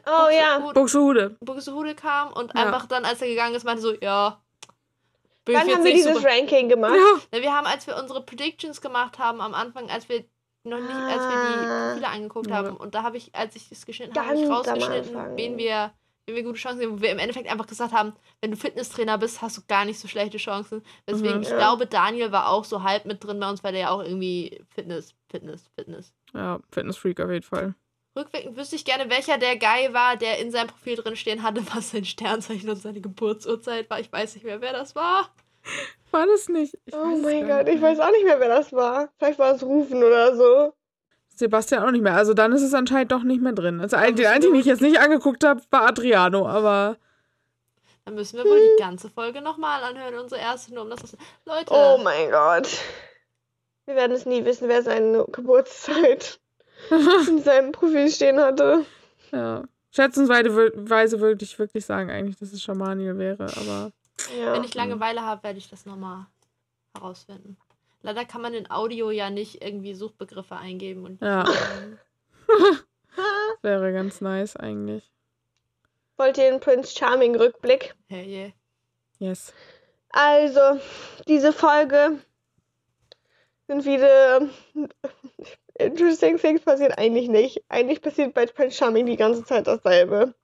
Oh, 0.07 0.29
ja. 0.31 0.59
Buxtehude- 0.59 0.73
Buxtehude. 0.75 1.37
Buxtehude 1.41 1.95
kam 1.95 2.33
und 2.33 2.55
Ja. 2.55 2.65
einfach 2.65 2.87
dann, 2.87 3.05
als 3.05 3.21
er 3.21 3.29
gegangen 3.29 3.55
ist, 3.55 3.65
meinte 3.65 3.83
so, 3.83 3.93
ja. 4.01 4.41
Bin 5.45 5.57
jetzt 5.57 5.75
haben 5.75 5.85
wir 5.85 5.93
dieses 5.93 6.15
super. 6.17 6.29
Ranking 6.31 6.69
gemacht? 6.69 6.95
Ja. 7.33 7.43
Wir 7.43 7.53
haben, 7.53 7.67
als 7.67 7.87
wir 7.87 7.97
unsere 7.97 8.23
Predictions 8.23 8.81
gemacht 8.81 9.19
haben, 9.19 9.41
am 9.41 9.53
Anfang, 9.55 9.91
als 9.91 10.09
wir 10.09 10.25
noch 10.65 10.79
nicht, 10.79 10.89
als 10.91 11.21
wir 11.21 11.29
die 11.29 11.67
Ah. 11.69 11.89
Profile 11.91 12.09
angeguckt 12.09 12.47
Ja. 12.47 12.55
haben, 12.57 12.77
und 12.77 12.95
da 12.95 13.03
habe 13.03 13.17
ich, 13.17 13.35
als 13.35 13.57
ich 13.57 13.69
das 13.69 13.85
geschnitten 13.85 14.17
habe, 14.17 14.29
hab 14.29 14.37
ich 14.37 14.49
rausgeschnitten, 14.49 15.37
wen 15.37 15.59
wir, 15.59 15.91
wen 16.27 16.37
wir 16.37 16.43
gute 16.45 16.59
Chancen 16.59 16.79
sehen, 16.79 16.93
wo 16.93 17.01
wir 17.03 17.11
im 17.11 17.19
Endeffekt 17.19 17.49
einfach 17.51 17.67
gesagt 17.67 17.93
haben, 17.93 18.13
wenn 18.41 18.51
du 18.53 18.57
Fitnesstrainer 18.57 19.19
bist, 19.19 19.43
hast 19.43 19.57
du 19.57 19.63
gar 19.67 19.85
nicht 19.85 19.99
so 19.99 20.07
schlechte 20.09 20.39
Chancen. 20.39 20.83
Deswegen, 21.07 21.37
Mhm. 21.39 21.43
ich 21.43 21.51
Ja. 21.51 21.57
glaube, 21.57 21.87
Daniel 21.87 22.33
war 22.33 22.49
auch 22.49 22.65
so 22.65 22.83
halb 22.83 23.05
mit 23.07 23.23
drin 23.25 23.41
bei 23.41 23.49
uns, 23.51 23.63
weil 23.65 23.73
der 23.73 23.83
ja 23.83 23.91
auch 23.91 24.03
irgendwie 24.03 24.61
Fitness, 24.75 25.15
Fitness, 25.29 25.69
Fitness. 25.77 26.13
Ja, 26.35 26.61
Fitnessfreak 26.71 27.21
auf 27.21 27.31
jeden 27.31 27.43
Fall. 27.45 27.75
Rückwirkend 28.17 28.57
wüsste 28.57 28.77
ich 28.77 28.85
gerne, 28.85 29.09
welcher 29.11 29.39
der 29.39 29.57
Guy 29.57 29.93
war, 29.95 30.17
der 30.17 30.39
in 30.39 30.51
seinem 30.51 30.69
Profil 30.69 30.97
drin 30.97 31.17
stehen 31.17 31.43
hatte, 31.43 31.63
was 31.75 31.91
sein 31.91 32.05
Sternzeichen 32.05 32.69
und 32.71 32.77
seine 32.77 33.01
Geburtsurzeit 33.01 33.89
war. 33.91 34.01
Ich 34.01 34.13
weiß 34.13 34.35
nicht 34.35 34.45
mehr, 34.45 34.61
wer 34.61 34.73
das 34.73 34.95
war. 34.95 35.29
War 36.11 36.27
das 36.27 36.49
nicht? 36.49 36.77
Ich 36.85 36.95
Oh 36.95 37.17
mein 37.23 37.47
Gott, 37.49 37.65
nicht 37.65 37.77
ich 37.77 37.81
weiß 37.83 37.99
auch 38.01 38.11
nicht 38.11 38.25
mehr, 38.25 38.39
wer 38.39 38.49
das 38.49 38.73
war. 38.73 39.09
Vielleicht 39.19 39.39
war 39.39 39.55
es 39.55 39.63
Rufen 39.63 40.03
oder 40.05 40.37
so. 40.37 40.75
Sebastian 41.43 41.85
auch 41.85 41.91
nicht 41.91 42.03
mehr. 42.03 42.15
Also 42.15 42.35
dann 42.35 42.53
ist 42.53 42.63
es 42.63 42.73
anscheinend 42.75 43.11
doch 43.13 43.23
nicht 43.25 43.43
mehr 43.43 43.53
drin. 43.53 43.81
Also 43.81 43.97
ein, 43.97 44.15
den 44.17 44.25
wir- 44.31 44.39
den 44.39 44.55
ich 44.55 44.67
jetzt 44.67 44.81
nicht 44.83 45.01
angeguckt 45.01 45.45
habe, 45.45 45.61
war 45.71 45.87
Adriano, 45.89 46.47
aber 46.49 46.97
Dann 48.05 48.15
müssen 48.15 48.37
wir 48.37 48.45
wohl 48.45 48.59
die 48.61 48.81
ganze 48.83 49.11
Folge 49.11 49.41
nochmal 49.43 49.83
anhören, 49.83 50.15
unsere 50.19 50.41
erste, 50.41 50.73
nur 50.75 50.85
um 50.85 50.91
das. 50.91 51.17
Leute, 51.45 51.67
Oh 51.71 51.99
mein 52.03 52.31
Gott. 52.31 52.69
Wir 53.87 53.95
werden 53.97 54.13
es 54.13 54.27
nie 54.27 54.45
wissen, 54.45 54.69
wer 54.69 54.83
seine 54.83 55.25
Geburtszeit 55.33 56.39
in 57.29 57.43
seinem 57.43 57.73
Profil 57.73 58.09
stehen 58.11 58.39
hatte. 58.41 58.85
ja. 59.33 59.63
Schätzensweise 59.95 60.49
wür- 60.51 60.73
Weise 60.89 61.21
würde 61.21 61.45
ich 61.45 61.59
wirklich 61.59 61.85
sagen, 61.85 62.11
eigentlich, 62.11 62.39
dass 62.39 62.53
es 62.53 62.63
Schamaniel 62.63 63.19
wäre, 63.19 63.45
aber 63.45 63.93
Ja. 64.41 64.53
wenn 64.55 64.65
ich 64.65 64.75
Langeweile 64.75 65.21
habe, 65.21 65.43
werde 65.43 65.59
ich 65.59 65.69
das 65.69 65.85
nochmal 65.85 66.25
herausfinden. 66.97 67.59
Leider 68.03 68.25
kann 68.25 68.43
man 68.43 68.55
in 68.55 68.71
Audio 68.71 69.11
ja 69.11 69.31
nicht 69.31 69.63
irgendwie 69.63 69.95
Suchbegriffe 69.95 70.57
eingeben 70.57 71.05
und 71.05 71.21
Ja. 71.21 71.45
das 72.47 73.63
wäre 73.63 73.93
ganz 73.93 74.21
nice 74.21 74.57
eigentlich. 74.57 75.11
Wollt 76.17 76.39
ihr 76.39 76.51
den 76.51 76.61
Prince 76.61 76.97
Charming 76.97 77.37
Rückblick? 77.37 77.95
hey, 78.09 78.27
yeah. 78.27 78.53
Yes. 79.19 79.53
Also, 80.11 80.81
diese 81.27 81.53
Folge 81.53 82.19
sind 83.67 83.83
viele 83.83 84.51
interesting 85.79 86.39
things 86.39 86.61
passieren 86.63 86.93
eigentlich 86.93 87.29
nicht. 87.29 87.63
Eigentlich 87.69 88.03
passiert 88.03 88.35
bei 88.35 88.47
Prince 88.47 88.77
Charming 88.77 89.07
die 89.07 89.17
ganze 89.17 89.45
Zeit 89.45 89.67
dasselbe. 89.67 90.35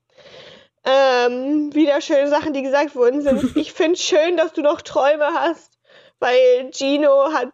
Ähm, 0.85 1.75
wieder 1.75 2.01
schöne 2.01 2.29
Sachen, 2.29 2.53
die 2.53 2.63
gesagt 2.63 2.95
worden 2.95 3.21
sind. 3.23 3.43
Ich 3.57 3.73
finde 3.73 3.99
schön, 3.99 4.37
dass 4.37 4.53
du 4.53 4.63
noch 4.63 4.81
Träume 4.81 5.27
hast, 5.27 5.78
weil 6.21 6.71
Gino 6.73 7.33
hat 7.33 7.53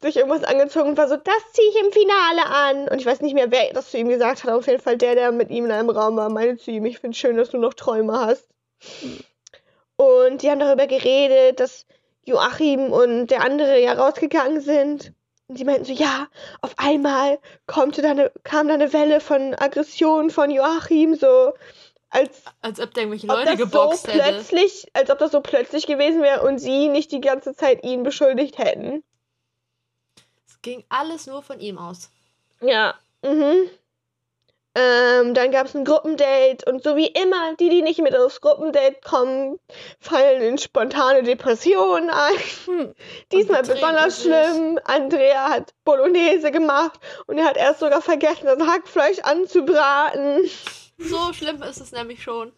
sich 0.00 0.16
irgendwas 0.16 0.44
angezogen 0.44 0.90
und 0.90 0.96
war 0.96 1.08
so, 1.08 1.16
das 1.16 1.52
ziehe 1.52 1.68
ich 1.68 1.80
im 1.82 1.92
Finale 1.92 2.46
an. 2.46 2.88
Und 2.88 2.98
ich 2.98 3.06
weiß 3.06 3.20
nicht 3.20 3.34
mehr, 3.34 3.50
wer 3.50 3.72
das 3.72 3.90
zu 3.90 3.98
ihm 3.98 4.08
gesagt 4.08 4.44
hat. 4.44 4.50
Auf 4.50 4.66
jeden 4.66 4.80
Fall 4.80 4.96
der, 4.96 5.14
der 5.14 5.32
mit 5.32 5.50
ihm 5.50 5.66
in 5.66 5.72
einem 5.72 5.90
Raum 5.90 6.16
war, 6.16 6.30
meinte 6.30 6.62
zu 6.62 6.70
ihm, 6.70 6.86
ich 6.86 6.98
finde 6.98 7.16
schön, 7.16 7.36
dass 7.36 7.50
du 7.50 7.58
noch 7.58 7.74
Träume 7.74 8.18
hast. 8.18 8.48
Und 9.96 10.42
die 10.42 10.50
haben 10.50 10.60
darüber 10.60 10.86
geredet, 10.86 11.60
dass 11.60 11.86
Joachim 12.24 12.92
und 12.92 13.26
der 13.26 13.42
andere 13.42 13.80
ja 13.80 13.92
rausgegangen 13.92 14.60
sind. 14.60 15.12
Und 15.48 15.58
sie 15.58 15.64
meinten 15.64 15.84
so, 15.84 15.92
ja, 15.92 16.28
auf 16.62 16.74
einmal 16.78 17.38
kommt 17.66 17.98
da 17.98 18.10
eine, 18.10 18.32
kam 18.42 18.68
da 18.68 18.74
eine 18.74 18.92
Welle 18.92 19.20
von 19.20 19.54
Aggression 19.54 20.30
von 20.30 20.50
Joachim, 20.50 21.14
so 21.14 21.52
als 22.12 22.42
Als 22.60 22.78
ob 22.78 22.92
der 22.94 23.04
irgendwelche 23.04 23.26
ob 23.28 23.36
Leute 23.36 23.50
das 23.50 23.58
so 23.58 23.64
geboxt 23.64 24.06
hätte. 24.06 24.18
plötzlich, 24.18 24.86
als 24.92 25.10
ob 25.10 25.18
das 25.18 25.32
so 25.32 25.40
plötzlich 25.40 25.86
gewesen 25.86 26.22
wäre 26.22 26.42
und 26.42 26.58
sie 26.58 26.88
nicht 26.88 27.10
die 27.10 27.20
ganze 27.20 27.54
Zeit 27.54 27.82
ihn 27.84 28.02
beschuldigt 28.02 28.58
hätten. 28.58 29.02
Es 30.46 30.60
ging 30.62 30.84
alles 30.90 31.26
nur 31.26 31.42
von 31.42 31.58
ihm 31.58 31.78
aus. 31.78 32.10
Ja. 32.60 32.94
Mhm. 33.22 33.68
Ähm, 34.74 35.34
dann 35.34 35.50
gab 35.50 35.66
es 35.66 35.74
ein 35.74 35.84
Gruppendate 35.84 36.64
und 36.66 36.82
so 36.82 36.96
wie 36.96 37.06
immer, 37.06 37.54
die, 37.56 37.68
die 37.68 37.82
nicht 37.82 38.00
mit 38.00 38.16
aufs 38.16 38.40
Gruppendate 38.40 39.00
kommen, 39.04 39.58
fallen 40.00 40.40
in 40.40 40.56
spontane 40.56 41.22
Depressionen 41.22 42.08
ein. 42.08 42.32
Hm. 42.64 42.94
Diesmal 43.32 43.62
besonders 43.62 44.22
schlimm. 44.22 44.78
Andrea 44.84 45.50
hat 45.50 45.74
Bolognese 45.84 46.50
gemacht 46.50 46.98
und 47.26 47.36
er 47.36 47.44
hat 47.44 47.58
erst 47.58 47.80
sogar 47.80 48.00
vergessen, 48.00 48.46
das 48.46 48.66
Hackfleisch 48.66 49.18
anzubraten. 49.18 50.48
So 50.98 51.32
schlimm 51.32 51.62
ist 51.62 51.80
es 51.80 51.92
nämlich 51.92 52.22
schon. 52.22 52.52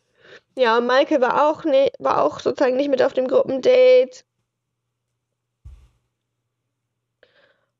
Ja, 0.56 0.78
und 0.78 0.86
Maike 0.86 1.20
war 1.20 1.48
auch, 1.48 1.64
ne, 1.64 1.90
war 1.98 2.22
auch 2.22 2.40
sozusagen 2.40 2.76
nicht 2.76 2.90
mit 2.90 3.02
auf 3.02 3.12
dem 3.12 3.28
Gruppendate. 3.28 4.24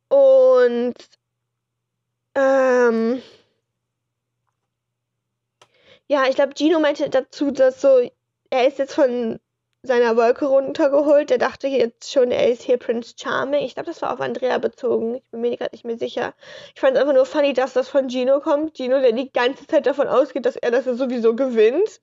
Und 0.08 0.94
ähm, 2.34 3.22
ja, 6.08 6.26
ich 6.28 6.34
glaube, 6.36 6.54
Gino 6.54 6.80
meinte 6.80 7.08
dazu, 7.10 7.50
dass 7.50 7.80
so, 7.80 8.10
er 8.50 8.68
ist 8.68 8.78
jetzt 8.78 8.94
von 8.94 9.40
seiner 9.84 10.16
Wolke 10.16 10.46
runtergeholt. 10.46 11.30
Der 11.30 11.38
dachte 11.38 11.68
jetzt 11.68 12.10
schon, 12.10 12.30
er 12.30 12.50
ist 12.50 12.62
hier 12.62 12.78
Prince 12.78 13.14
Charming. 13.20 13.64
Ich 13.64 13.74
glaube, 13.74 13.86
das 13.86 14.02
war 14.02 14.12
auf 14.12 14.20
Andrea 14.20 14.58
bezogen. 14.58 15.16
Ich 15.16 15.30
bin 15.30 15.42
mir 15.42 15.56
gerade 15.56 15.72
nicht 15.72 15.84
mehr 15.84 15.98
sicher. 15.98 16.34
Ich 16.74 16.80
fand 16.80 16.94
es 16.94 17.00
einfach 17.00 17.14
nur 17.14 17.26
funny, 17.26 17.52
dass 17.52 17.74
das 17.74 17.88
von 17.88 18.08
Gino 18.08 18.40
kommt. 18.40 18.76
Gino, 18.76 19.00
der 19.00 19.12
die 19.12 19.30
ganze 19.30 19.66
Zeit 19.66 19.86
davon 19.86 20.08
ausgeht, 20.08 20.46
dass 20.46 20.56
er 20.56 20.70
das 20.70 20.86
ja 20.86 20.94
sowieso 20.94 21.36
gewinnt. 21.36 22.00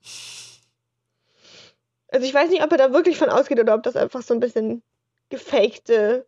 Also 2.09 2.25
ich 2.25 2.33
weiß 2.33 2.49
nicht, 2.49 2.63
ob 2.63 2.71
er 2.71 2.77
da 2.77 2.93
wirklich 2.93 3.17
von 3.17 3.29
ausgeht 3.29 3.59
oder 3.59 3.73
ob 3.73 3.83
das 3.83 3.95
einfach 3.95 4.21
so 4.21 4.33
ein 4.33 4.39
bisschen 4.39 4.83
gefakte 5.29 6.27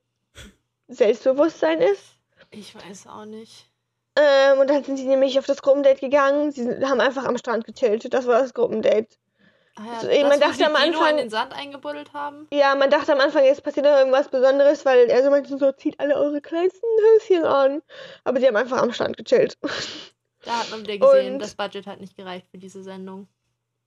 Selbstbewusstsein 0.88 1.82
ist. 1.82 2.02
Ich 2.52 2.74
weiß 2.74 3.08
auch 3.08 3.26
nicht. 3.26 3.70
Ähm, 4.16 4.60
und 4.60 4.70
dann 4.70 4.84
sind 4.84 4.98
sie 4.98 5.06
nämlich 5.06 5.40
auf 5.40 5.46
das 5.46 5.62
Gruppendate 5.62 6.00
gegangen. 6.00 6.52
Sie 6.52 6.68
haben 6.86 7.02
einfach 7.02 7.26
am 7.26 7.38
Strand 7.38 7.66
gechillt. 7.66 8.14
Das 8.14 8.28
war 8.28 8.40
das 8.40 8.54
Gruppendate. 8.54 9.08
Ah 9.76 10.04
ja, 10.12 10.28
man 10.28 10.40
dachte 10.40 10.66
am 10.68 10.76
Anfang- 10.76 11.10
in 11.12 11.18
den 11.18 11.30
Sand 11.32 11.52
eingebuddelt 11.54 12.14
haben. 12.14 12.48
Ja, 12.54 12.76
man 12.76 12.92
dachte 12.92 13.12
am 13.14 13.20
Anfang, 13.20 13.44
jetzt 13.44 13.64
passiert 13.64 13.86
noch 13.88 13.98
irgendwas 13.98 14.28
Besonderes, 14.28 14.86
weil 14.86 15.10
er 15.10 15.24
so 15.24 15.32
meinte, 15.32 15.58
so 15.58 15.72
zieht 15.72 16.00
alle 16.00 16.16
eure 16.16 16.42
kleinsten 16.42 16.86
Höschen 17.02 17.44
an. 17.44 17.82
Aber 18.24 18.38
die 18.40 18.48
haben 18.48 18.56
einfach 18.56 18.78
am 18.82 18.94
Strand 18.94 19.18
gechillt. 19.18 19.58
Da 20.46 20.60
hat 20.60 20.70
man 20.70 20.82
wieder 20.82 20.98
gesehen, 21.00 21.34
Und- 21.36 21.40
das 21.40 21.56
Budget 21.56 21.88
hat 21.88 22.00
nicht 22.02 22.16
gereicht 22.16 22.48
für 22.52 22.58
diese 22.60 22.84
Sendung. 22.84 23.28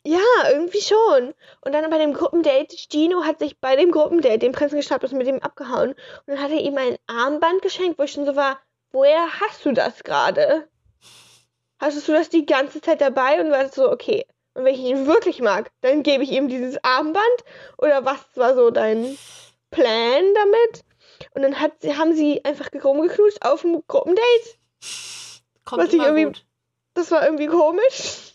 Ja, 0.05 0.18
irgendwie 0.51 0.80
schon. 0.80 1.34
Und 1.62 1.72
dann 1.72 1.89
bei 1.91 1.99
dem 1.99 2.14
Gruppendate, 2.14 2.76
Gino 2.91 3.24
hat 3.24 3.41
sich 3.41 3.61
bei 3.61 3.74
dem 3.76 3.91
Gruppendate 3.91 4.39
den 4.39 4.53
Prinzen 4.53 4.76
geschnappt 4.76 5.05
und 5.05 5.12
mit 5.18 5.26
ihm 5.26 5.41
abgehauen. 5.41 5.91
Und 5.91 5.97
dann 6.26 6.41
hat 6.41 6.51
er 6.53 6.61
ihm 6.61 6.78
ein 6.78 6.97
Armband 7.09 7.62
geschenkt, 7.62 7.99
wo 7.99 8.05
ich 8.05 8.12
schon 8.12 8.24
so 8.26 8.34
war, 8.37 8.61
woher 8.93 9.41
hast 9.41 9.64
du 9.64 9.72
das 9.72 10.03
gerade? 10.05 10.68
Hattest 11.80 12.09
du 12.09 12.12
das 12.12 12.28
die 12.28 12.47
ganze 12.47 12.80
Zeit 12.80 13.01
dabei 13.01 13.41
und 13.41 13.51
warst 13.51 13.74
so, 13.74 13.91
okay. 13.91 14.26
Und 14.57 14.64
wenn 14.64 14.74
ich 14.74 14.80
ihn 14.80 15.07
wirklich 15.07 15.40
mag, 15.42 15.70
dann 15.82 16.02
gebe 16.02 16.22
ich 16.24 16.32
ihm 16.32 16.48
dieses 16.48 16.82
Armband? 16.82 17.44
Oder 17.76 18.04
was 18.07 18.18
war 18.36 18.54
so 18.54 18.70
dein 18.70 19.18
Plan 19.70 20.24
damit? 20.34 20.84
Und 21.34 21.42
dann 21.42 21.61
hat 21.61 21.72
haben 21.98 22.14
sie 22.14 22.42
einfach 22.44 22.70
rumgeknutscht 22.72 23.44
auf 23.44 23.61
dem 23.61 23.82
Gruppendate. 23.86 24.24
Kommt 25.66 25.82
Was 25.82 25.92
ich 25.92 26.00
irgendwie- 26.00 26.24
gut. 26.24 26.46
Das 26.94 27.11
war 27.11 27.22
irgendwie 27.24 27.48
komisch. 27.48 28.32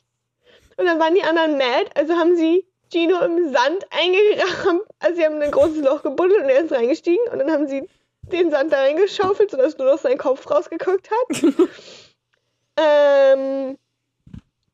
Und 0.77 0.85
dann 0.85 0.99
waren 0.99 1.15
die 1.15 1.23
anderen 1.23 1.57
mad, 1.57 1.89
also 1.95 2.13
haben 2.13 2.35
sie 2.35 2.67
Gino 2.91 3.19
im 3.21 3.51
Sand 3.51 3.85
eingerammt. 3.89 4.83
Also 4.99 5.15
sie 5.15 5.25
haben 5.25 5.41
ein 5.41 5.51
großes 5.51 5.83
Loch 5.83 6.03
gebuddelt 6.03 6.43
und 6.43 6.49
er 6.49 6.59
ist 6.59 6.71
reingestiegen 6.71 7.27
und 7.31 7.39
dann 7.39 7.51
haben 7.51 7.67
sie 7.67 7.89
den 8.21 8.51
Sand 8.51 8.71
da 8.71 8.77
reingeschaufelt, 8.81 9.49
sodass 9.49 9.77
nur 9.79 9.87
noch 9.91 9.97
sein 9.97 10.17
Kopf 10.19 10.49
rausgeguckt 10.49 11.09
hat. 11.09 11.43
ähm, 12.77 13.77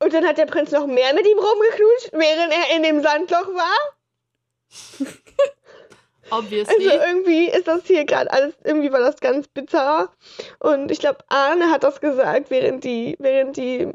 und 0.07 0.13
dann 0.13 0.25
hat 0.25 0.37
der 0.37 0.45
Prinz 0.45 0.71
noch 0.71 0.87
mehr 0.87 1.13
mit 1.13 1.27
ihm 1.27 1.37
rumgeknutscht, 1.37 2.11
während 2.13 2.53
er 2.53 2.77
in 2.77 2.83
dem 2.83 3.03
Sandloch 3.03 3.49
war. 3.49 3.97
Obviously. 6.31 6.73
Also 6.73 7.05
irgendwie 7.05 7.49
ist 7.49 7.67
das 7.67 7.85
hier 7.85 8.05
gerade 8.05 8.31
alles, 8.31 8.53
irgendwie 8.63 8.93
war 8.93 9.01
das 9.01 9.17
ganz 9.19 9.49
bizarr. 9.49 10.13
Und 10.59 10.91
ich 10.91 10.99
glaube, 10.99 11.25
Arne 11.27 11.71
hat 11.71 11.83
das 11.83 11.99
gesagt, 11.99 12.49
während 12.51 12.85
die, 12.85 13.17
während 13.19 13.57
die, 13.57 13.91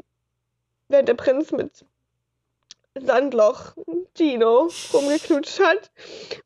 während 0.87 1.09
der 1.09 1.15
Prinz 1.15 1.51
mit 1.51 1.83
Sandloch 2.93 3.73
Gino 4.15 4.69
rumgeknutscht 4.93 5.61
hat, 5.61 5.89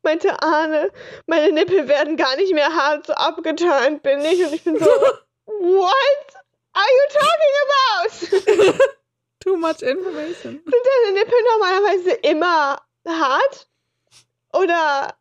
meinte 0.02 0.42
Arne, 0.42 0.90
meine 1.26 1.52
Nippel 1.52 1.88
werden 1.88 2.16
gar 2.16 2.36
nicht 2.36 2.54
mehr 2.54 2.74
hart, 2.74 3.06
so 3.06 3.12
abgeturnt 3.12 4.02
bin 4.02 4.20
ich. 4.20 4.46
Und 4.46 4.54
ich 4.54 4.64
bin 4.64 4.78
so, 4.78 4.86
what 5.44 5.92
are 6.72 6.86
you 6.96 7.04
talking 7.12 8.40
about? 8.46 8.84
Too 9.40 9.56
much 9.56 9.82
information. 9.82 10.60
Sind 10.64 10.66
deine 10.66 11.18
Nippel 11.18 11.38
normalerweise 11.52 12.10
immer 12.22 12.80
hart? 13.06 13.68
Oder 14.52 15.14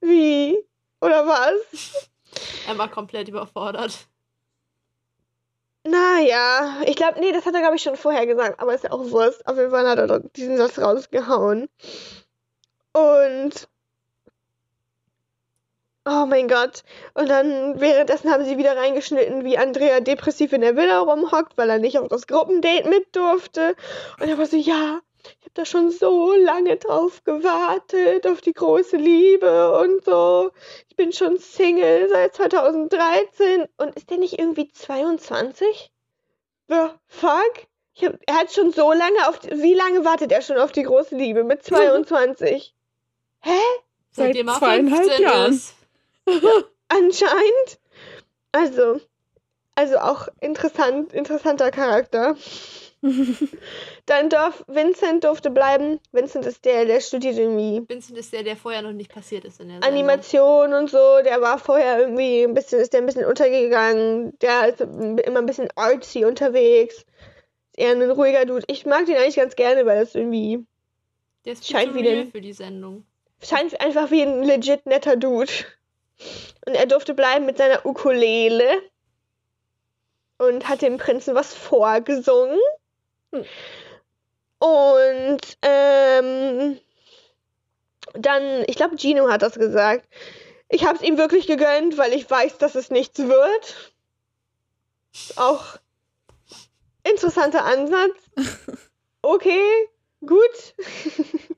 wie? 0.00 0.58
Oder 1.00 1.26
was? 1.26 2.10
er 2.66 2.78
war 2.78 2.90
komplett 2.90 3.28
überfordert. 3.28 4.06
Naja, 5.86 6.80
ich 6.86 6.96
glaube, 6.96 7.20
nee, 7.20 7.32
das 7.32 7.44
hat 7.44 7.54
er, 7.54 7.60
glaube 7.60 7.76
ich, 7.76 7.82
schon 7.82 7.96
vorher 7.96 8.26
gesagt, 8.26 8.58
aber 8.58 8.74
ist 8.74 8.84
ja 8.84 8.92
auch 8.92 9.10
Wurst. 9.10 9.46
Auf 9.46 9.58
jeden 9.58 9.70
Fall 9.70 9.86
hat 9.86 9.98
er 9.98 10.20
diesen 10.20 10.56
Satz 10.56 10.78
rausgehauen. 10.78 11.68
Und. 12.92 13.68
Oh 16.06 16.26
mein 16.26 16.48
Gott. 16.48 16.82
Und 17.14 17.28
dann 17.30 17.80
währenddessen 17.80 18.30
haben 18.30 18.44
sie 18.44 18.58
wieder 18.58 18.76
reingeschnitten, 18.76 19.44
wie 19.44 19.56
Andrea 19.56 20.00
depressiv 20.00 20.52
in 20.52 20.60
der 20.60 20.76
Villa 20.76 20.98
rumhockt, 20.98 21.56
weil 21.56 21.70
er 21.70 21.78
nicht 21.78 21.98
auf 21.98 22.08
das 22.08 22.26
Gruppendate 22.26 22.88
mit 22.88 23.16
durfte. 23.16 23.74
Und 24.20 24.28
er 24.28 24.36
war 24.36 24.44
so, 24.46 24.56
ja, 24.56 25.00
ich 25.22 25.30
habe 25.40 25.54
da 25.54 25.64
schon 25.64 25.90
so 25.90 26.34
lange 26.34 26.76
drauf 26.76 27.24
gewartet, 27.24 28.26
auf 28.26 28.42
die 28.42 28.52
große 28.52 28.98
Liebe 28.98 29.78
und 29.78 30.04
so. 30.04 30.50
Ich 30.90 30.96
bin 30.96 31.12
schon 31.12 31.38
Single 31.38 32.10
seit 32.10 32.34
2013. 32.34 33.66
Und 33.78 33.96
ist 33.96 34.10
der 34.10 34.18
nicht 34.18 34.38
irgendwie 34.38 34.68
22? 34.68 35.90
The 36.68 36.88
fuck? 37.06 37.66
Ich 37.94 38.04
hab, 38.04 38.14
er 38.26 38.34
hat 38.34 38.52
schon 38.52 38.72
so 38.72 38.92
lange 38.92 39.28
auf. 39.28 39.38
Die, 39.38 39.62
wie 39.62 39.74
lange 39.74 40.04
wartet 40.04 40.32
er 40.32 40.42
schon 40.42 40.58
auf 40.58 40.72
die 40.72 40.82
große 40.82 41.16
Liebe? 41.16 41.44
Mit 41.44 41.62
22? 41.64 42.74
Hä? 43.40 43.50
Seit 44.10 44.26
Seitdem 44.26 44.48
er 44.48 44.58
zweieinhalb 44.58 45.04
15 45.04 45.22
Jahren. 45.22 45.52
Ist. 45.52 45.74
Anscheinend. 46.88 47.78
Also. 48.52 49.00
Also 49.76 49.96
auch 49.98 50.28
interessant, 50.40 51.12
interessanter 51.12 51.72
Charakter. 51.72 52.36
Dann 54.06 54.28
darf 54.30 54.64
Vincent 54.68 55.24
durfte 55.24 55.50
bleiben. 55.50 55.98
Vincent 56.12 56.46
ist 56.46 56.64
der, 56.64 56.84
der 56.84 57.00
studiert 57.00 57.36
irgendwie 57.36 57.82
Vincent 57.88 58.16
ist 58.18 58.32
der, 58.32 58.44
der 58.44 58.56
vorher 58.56 58.82
noch 58.82 58.92
nicht 58.92 59.10
passiert 59.12 59.44
ist 59.44 59.60
in 59.60 59.68
der 59.68 59.82
Sendung. 59.82 59.90
Animation 59.90 60.72
und 60.74 60.88
so, 60.90 60.98
der 61.24 61.40
war 61.40 61.58
vorher 61.58 61.98
irgendwie 62.00 62.44
ein 62.44 62.54
bisschen, 62.54 62.80
ist 62.80 62.92
der 62.92 63.00
ein 63.00 63.06
bisschen 63.06 63.24
untergegangen. 63.24 64.38
Der 64.38 64.68
ist 64.68 64.80
immer 64.80 65.40
ein 65.40 65.46
bisschen 65.46 65.68
artsy 65.74 66.24
unterwegs. 66.24 66.98
Ist 66.98 67.06
eher 67.76 67.90
ein 67.92 68.10
ruhiger 68.10 68.44
Dude. 68.46 68.64
Ich 68.68 68.86
mag 68.86 69.06
den 69.06 69.16
eigentlich 69.16 69.36
ganz 69.36 69.56
gerne, 69.56 69.84
weil 69.86 69.98
das 70.00 70.14
irgendwie 70.14 70.64
Der 71.44 71.54
ist 71.54 71.68
scheint 71.68 71.94
wie 71.94 72.02
den- 72.04 72.30
für 72.30 72.40
die 72.40 72.52
Sendung. 72.52 73.04
scheint 73.42 73.78
einfach 73.80 74.10
wie 74.12 74.22
ein 74.22 74.44
legit 74.44 74.86
netter 74.86 75.16
Dude. 75.16 75.50
Und 76.66 76.74
er 76.74 76.86
durfte 76.86 77.14
bleiben 77.14 77.46
mit 77.46 77.58
seiner 77.58 77.84
Ukulele 77.84 78.82
und 80.38 80.68
hat 80.68 80.82
dem 80.82 80.96
Prinzen 80.96 81.34
was 81.34 81.54
vorgesungen. 81.54 82.58
Hm. 83.32 83.44
Und 84.58 85.58
ähm, 85.62 86.80
dann, 88.14 88.64
ich 88.66 88.76
glaube, 88.76 88.96
Gino 88.96 89.28
hat 89.28 89.42
das 89.42 89.54
gesagt. 89.54 90.08
Ich 90.68 90.86
habe 90.86 90.96
es 90.96 91.02
ihm 91.02 91.18
wirklich 91.18 91.46
gegönnt, 91.46 91.98
weil 91.98 92.12
ich 92.12 92.28
weiß, 92.28 92.58
dass 92.58 92.74
es 92.74 92.90
nichts 92.90 93.18
wird. 93.18 93.92
Auch 95.36 95.78
interessanter 97.04 97.64
Ansatz. 97.64 98.16
Okay, 99.26 99.88
gut. 100.20 100.74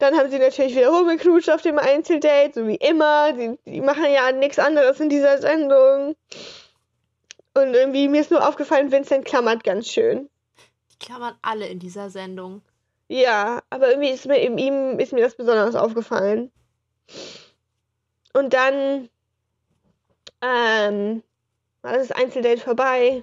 Dann 0.00 0.16
haben 0.16 0.30
sie 0.30 0.38
natürlich 0.38 0.74
wieder 0.74 0.88
rumgeknutscht 0.88 1.50
auf 1.50 1.60
dem 1.60 1.78
Einzeldate, 1.78 2.52
so 2.54 2.66
wie 2.66 2.76
immer. 2.76 3.34
Die, 3.34 3.58
die 3.66 3.82
machen 3.82 4.10
ja 4.10 4.32
nichts 4.32 4.58
anderes 4.58 4.98
in 4.98 5.10
dieser 5.10 5.38
Sendung. 5.38 6.16
Und 7.52 7.74
irgendwie, 7.74 8.08
mir 8.08 8.22
ist 8.22 8.30
nur 8.30 8.46
aufgefallen, 8.48 8.90
Vincent 8.90 9.26
klammert 9.26 9.62
ganz 9.62 9.88
schön. 9.88 10.30
Die 10.92 10.98
klammern 11.04 11.36
alle 11.42 11.66
in 11.68 11.78
dieser 11.78 12.08
Sendung. 12.08 12.62
Ja, 13.08 13.62
aber 13.68 13.90
irgendwie 13.90 14.08
ist 14.08 14.26
mir 14.26 14.38
in 14.38 14.56
ihm 14.56 14.98
ist 14.98 15.12
mir 15.12 15.22
das 15.22 15.34
besonders 15.34 15.74
aufgefallen. 15.74 16.50
Und 18.32 18.54
dann 18.54 19.10
ähm, 20.40 21.22
war 21.82 21.92
das 21.98 22.10
Einzeldate 22.10 22.62
vorbei. 22.62 23.22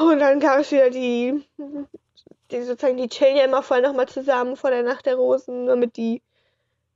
Und 0.00 0.18
dann 0.18 0.40
gab 0.40 0.58
es 0.58 0.72
wieder 0.72 0.90
die, 0.90 1.44
die 2.52 2.62
sozusagen, 2.62 2.96
die 2.96 3.08
chillen 3.08 3.36
ja 3.36 3.44
immer 3.44 3.62
vorher 3.62 3.86
nochmal 3.86 4.08
zusammen 4.08 4.56
vor 4.56 4.70
der 4.70 4.82
Nacht 4.82 5.06
der 5.06 5.16
Rosen, 5.16 5.64
nur 5.66 5.76
mit 5.76 5.96
die, 5.96 6.22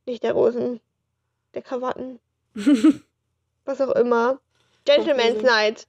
nicht 0.06 0.22
der 0.22 0.32
Rosen, 0.32 0.80
der 1.54 1.62
Krawatten, 1.62 2.20
was 3.64 3.80
auch 3.80 3.92
immer. 3.96 4.38
Gentleman's. 4.84 5.42
Night. 5.42 5.86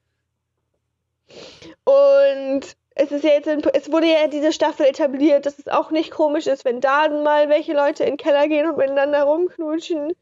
Und 1.84 2.62
es 2.96 3.12
ist 3.12 3.24
ja 3.24 3.32
jetzt, 3.32 3.48
in, 3.48 3.62
es 3.74 3.92
wurde 3.92 4.08
ja 4.08 4.28
diese 4.28 4.52
Staffel 4.52 4.86
etabliert, 4.88 5.46
dass 5.46 5.60
es 5.60 5.68
auch 5.68 5.92
nicht 5.92 6.10
komisch 6.12 6.48
ist, 6.48 6.66
wenn 6.66 6.82
da 6.82 7.08
mal 7.10 7.50
welche 7.50 7.74
Leute 7.74 8.04
in 8.04 8.12
den 8.12 8.18
Keller 8.18 8.48
gehen 8.48 8.68
und 8.68 8.78
miteinander 8.78 9.24
rumknutschen. 9.24 10.14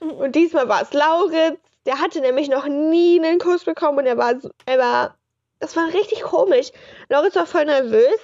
Und 0.00 0.34
diesmal 0.34 0.68
war 0.68 0.82
es 0.82 0.92
Lauritz. 0.92 1.58
Der 1.86 1.98
hatte 2.00 2.20
nämlich 2.22 2.48
noch 2.48 2.66
nie 2.66 3.20
einen 3.22 3.38
Kuss 3.38 3.64
bekommen 3.64 3.98
und 3.98 4.06
er 4.06 4.16
war, 4.16 4.40
so- 4.40 4.48
er 4.64 4.78
war, 4.78 5.18
das 5.60 5.76
war 5.76 5.88
richtig 5.88 6.22
komisch. 6.22 6.70
Lauritz 7.10 7.36
war 7.36 7.46
voll 7.46 7.66
nervös 7.66 8.18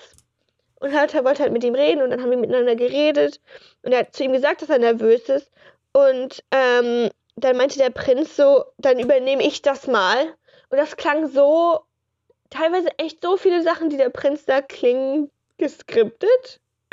und 0.81 0.95
hat, 0.95 1.15
er 1.15 1.25
wollte 1.25 1.43
halt 1.43 1.53
mit 1.53 1.63
ihm 1.63 1.75
reden 1.75 2.03
und 2.03 2.11
dann 2.11 2.23
haben 2.23 2.31
wir 2.31 2.39
miteinander 2.39 2.75
geredet. 2.75 3.41
Und 3.83 3.93
er 3.93 4.01
hat 4.01 4.15
zu 4.15 4.25
ihm 4.25 4.33
gesagt, 4.33 4.63
dass 4.63 4.71
er 4.71 4.79
nervös 4.79 5.29
ist. 5.29 5.51
Und 5.93 6.43
ähm, 6.51 7.11
dann 7.37 7.57
meinte 7.57 7.79
der 7.79 7.91
Prinz 7.91 8.35
so, 8.37 8.65
dann 8.79 8.99
übernehme 8.99 9.47
ich 9.47 9.63
das 9.63 9.87
mal. 9.87 10.35
Und 10.71 10.79
das 10.79 10.97
klang 10.97 11.29
so, 11.29 11.81
teilweise 12.49 12.89
echt 12.99 13.23
so 13.23 13.37
viele 13.37 13.63
Sachen, 13.63 13.91
die 13.91 13.99
der 13.99 14.09
Prinz 14.09 14.47
da 14.47 14.63
klingen 14.63 15.31
geskriptet, 15.59 16.61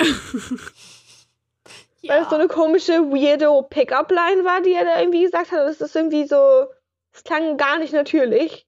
weil 2.06 2.22
es 2.22 2.28
so 2.28 2.36
eine 2.36 2.48
komische, 2.48 3.10
weirdo 3.10 3.62
Pickup-Line 3.62 4.44
war, 4.44 4.60
die 4.60 4.74
er 4.74 4.84
da 4.84 5.00
irgendwie 5.00 5.22
gesagt 5.22 5.50
hat. 5.50 5.62
Und 5.64 5.70
es 5.70 5.80
ist 5.80 5.96
irgendwie 5.96 6.26
so, 6.26 6.66
es 7.12 7.24
klang 7.24 7.56
gar 7.56 7.78
nicht 7.78 7.94
natürlich. 7.94 8.66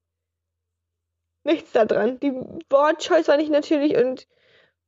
Nichts 1.45 1.73
da 1.73 1.85
dran. 1.85 2.19
Die 2.21 2.33
Wortchoice 2.71 3.29
war 3.29 3.37
nicht 3.37 3.51
natürlich 3.51 3.97
und 3.97 4.27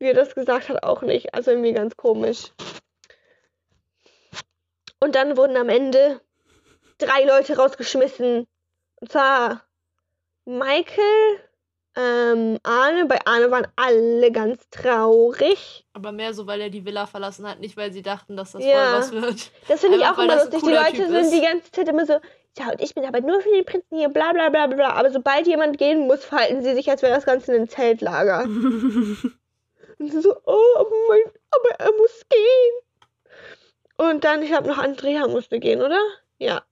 wie 0.03 0.09
er 0.09 0.15
das 0.15 0.35
gesagt 0.35 0.69
hat, 0.69 0.83
auch 0.83 1.03
nicht. 1.03 1.33
Also 1.35 1.53
irgendwie 1.53 1.73
ganz 1.73 1.97
komisch. 1.97 2.51
Und 5.01 5.15
dann 5.15 5.37
wurden 5.37 5.57
am 5.57 5.69
Ende 5.69 6.21
drei 6.99 7.25
Leute 7.25 7.57
rausgeschmissen. 7.57 8.47
Und 9.01 9.13
zwar 9.13 9.63
Michael, 10.45 11.41
ähm, 11.97 12.59
Arne. 12.63 13.07
Bei 13.07 13.25
Arne 13.27 13.51
waren 13.51 13.67
alle 13.77 14.33
ganz 14.33 14.69
traurig. 14.71 15.87
Aber 15.93 16.13
mehr 16.13 16.35
so, 16.35 16.47
weil 16.47 16.61
er 16.61 16.71
die 16.71 16.85
Villa 16.85 17.07
verlassen 17.07 17.49
hat, 17.49 17.61
nicht 17.61 17.77
weil 17.77 17.93
sie 17.93 18.03
dachten, 18.03 18.37
dass 18.37 18.53
das 18.53 18.65
Ja. 18.65 18.73
voll 18.73 18.99
was 18.99 19.13
wird. 19.13 19.51
Das 19.69 19.81
finde 19.81 19.99
ich 19.99 20.05
auch 20.05 20.19
immer 20.19 20.37
lustig. 20.37 20.63
Die 20.63 20.71
Leute 20.71 20.97
Typ 20.97 21.09
sind 21.09 21.33
die 21.33 21.47
ganze 21.47 21.71
Zeit 21.71 21.89
immer 21.89 22.07
so, 22.07 22.15
ja, 22.59 22.71
und 22.71 22.81
ich 22.81 22.95
bin 22.95 23.05
aber 23.05 23.21
nur 23.21 23.41
für 23.41 23.51
den 23.51 23.65
Prinzen 23.65 23.99
hier, 23.99 24.09
bla 24.09 24.33
bla 24.33 24.49
bla 24.49 24.67
bla 24.67 24.77
bla. 24.77 24.93
Aber 24.95 25.11
sobald 25.11 25.47
jemand 25.47 25.79
gehen 25.79 26.07
muss, 26.07 26.25
verhalten 26.25 26.63
sie 26.63 26.75
sich, 26.75 26.91
als 26.91 27.03
wäre 27.03 27.15
das 27.15 27.25
Ganze 27.25 27.53
ein 27.55 27.69
Zeltlager. 27.69 28.47
Und 30.03 30.11
sie 30.11 30.21
so, 30.21 30.37
oh, 30.47 30.79
aber, 30.79 30.91
mein, 31.09 31.21
aber 31.53 31.79
er 31.79 31.93
muss 31.97 32.27
gehen. 32.29 33.31
Und 33.99 34.25
dann, 34.25 34.43
ich 34.43 34.49
glaube, 34.49 34.67
noch 34.67 34.79
Andrea 34.79 35.29
musste 35.29 35.61
gehen, 35.61 35.81
oder? 35.81 36.01
Ja. 36.39 36.65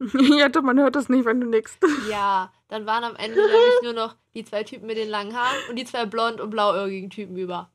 ja, 0.36 0.48
doch, 0.48 0.62
man 0.62 0.80
hört 0.80 0.96
das 0.96 1.08
nicht, 1.08 1.24
wenn 1.24 1.40
du 1.40 1.46
nix. 1.46 1.78
Ja, 2.10 2.52
dann 2.66 2.84
waren 2.84 3.04
am 3.04 3.14
Ende 3.14 3.40
nämlich 3.40 3.82
nur 3.84 3.92
noch 3.92 4.16
die 4.34 4.44
zwei 4.44 4.64
Typen 4.64 4.88
mit 4.88 4.96
den 4.96 5.08
langen 5.08 5.36
Haaren 5.36 5.56
und 5.68 5.76
die 5.76 5.84
zwei 5.84 6.04
blond- 6.04 6.40
und 6.40 6.50
blauäugigen 6.50 7.10
Typen 7.10 7.36
über. 7.36 7.70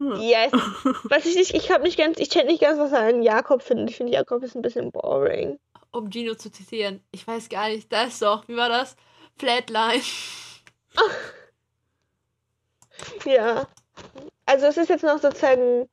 Yes. 0.00 0.50
Was 1.04 1.24
ich 1.24 1.36
nicht, 1.36 1.54
ich 1.54 1.70
habe 1.70 1.84
nicht 1.84 1.96
ganz, 1.96 2.18
ich 2.18 2.30
check 2.30 2.46
nicht 2.46 2.60
ganz, 2.60 2.80
was 2.80 2.90
er 2.90 3.06
an 3.06 3.22
Jakob 3.22 3.62
findet. 3.62 3.90
Ich 3.90 3.96
finde, 3.96 4.12
Jakob 4.12 4.42
ist 4.42 4.56
ein 4.56 4.62
bisschen 4.62 4.90
boring. 4.90 5.60
Um 5.92 6.10
Gino 6.10 6.34
zu 6.34 6.50
zitieren. 6.50 7.04
Ich 7.12 7.24
weiß 7.24 7.48
gar 7.48 7.68
nicht, 7.68 7.92
da 7.92 8.02
ist 8.02 8.20
doch, 8.20 8.48
wie 8.48 8.56
war 8.56 8.68
das? 8.68 8.96
Flatline. 9.38 10.02
Ja. 13.24 13.66
Also 14.46 14.66
es 14.66 14.76
ist 14.76 14.88
jetzt 14.90 15.04
noch 15.04 15.18
sozusagen 15.18 15.88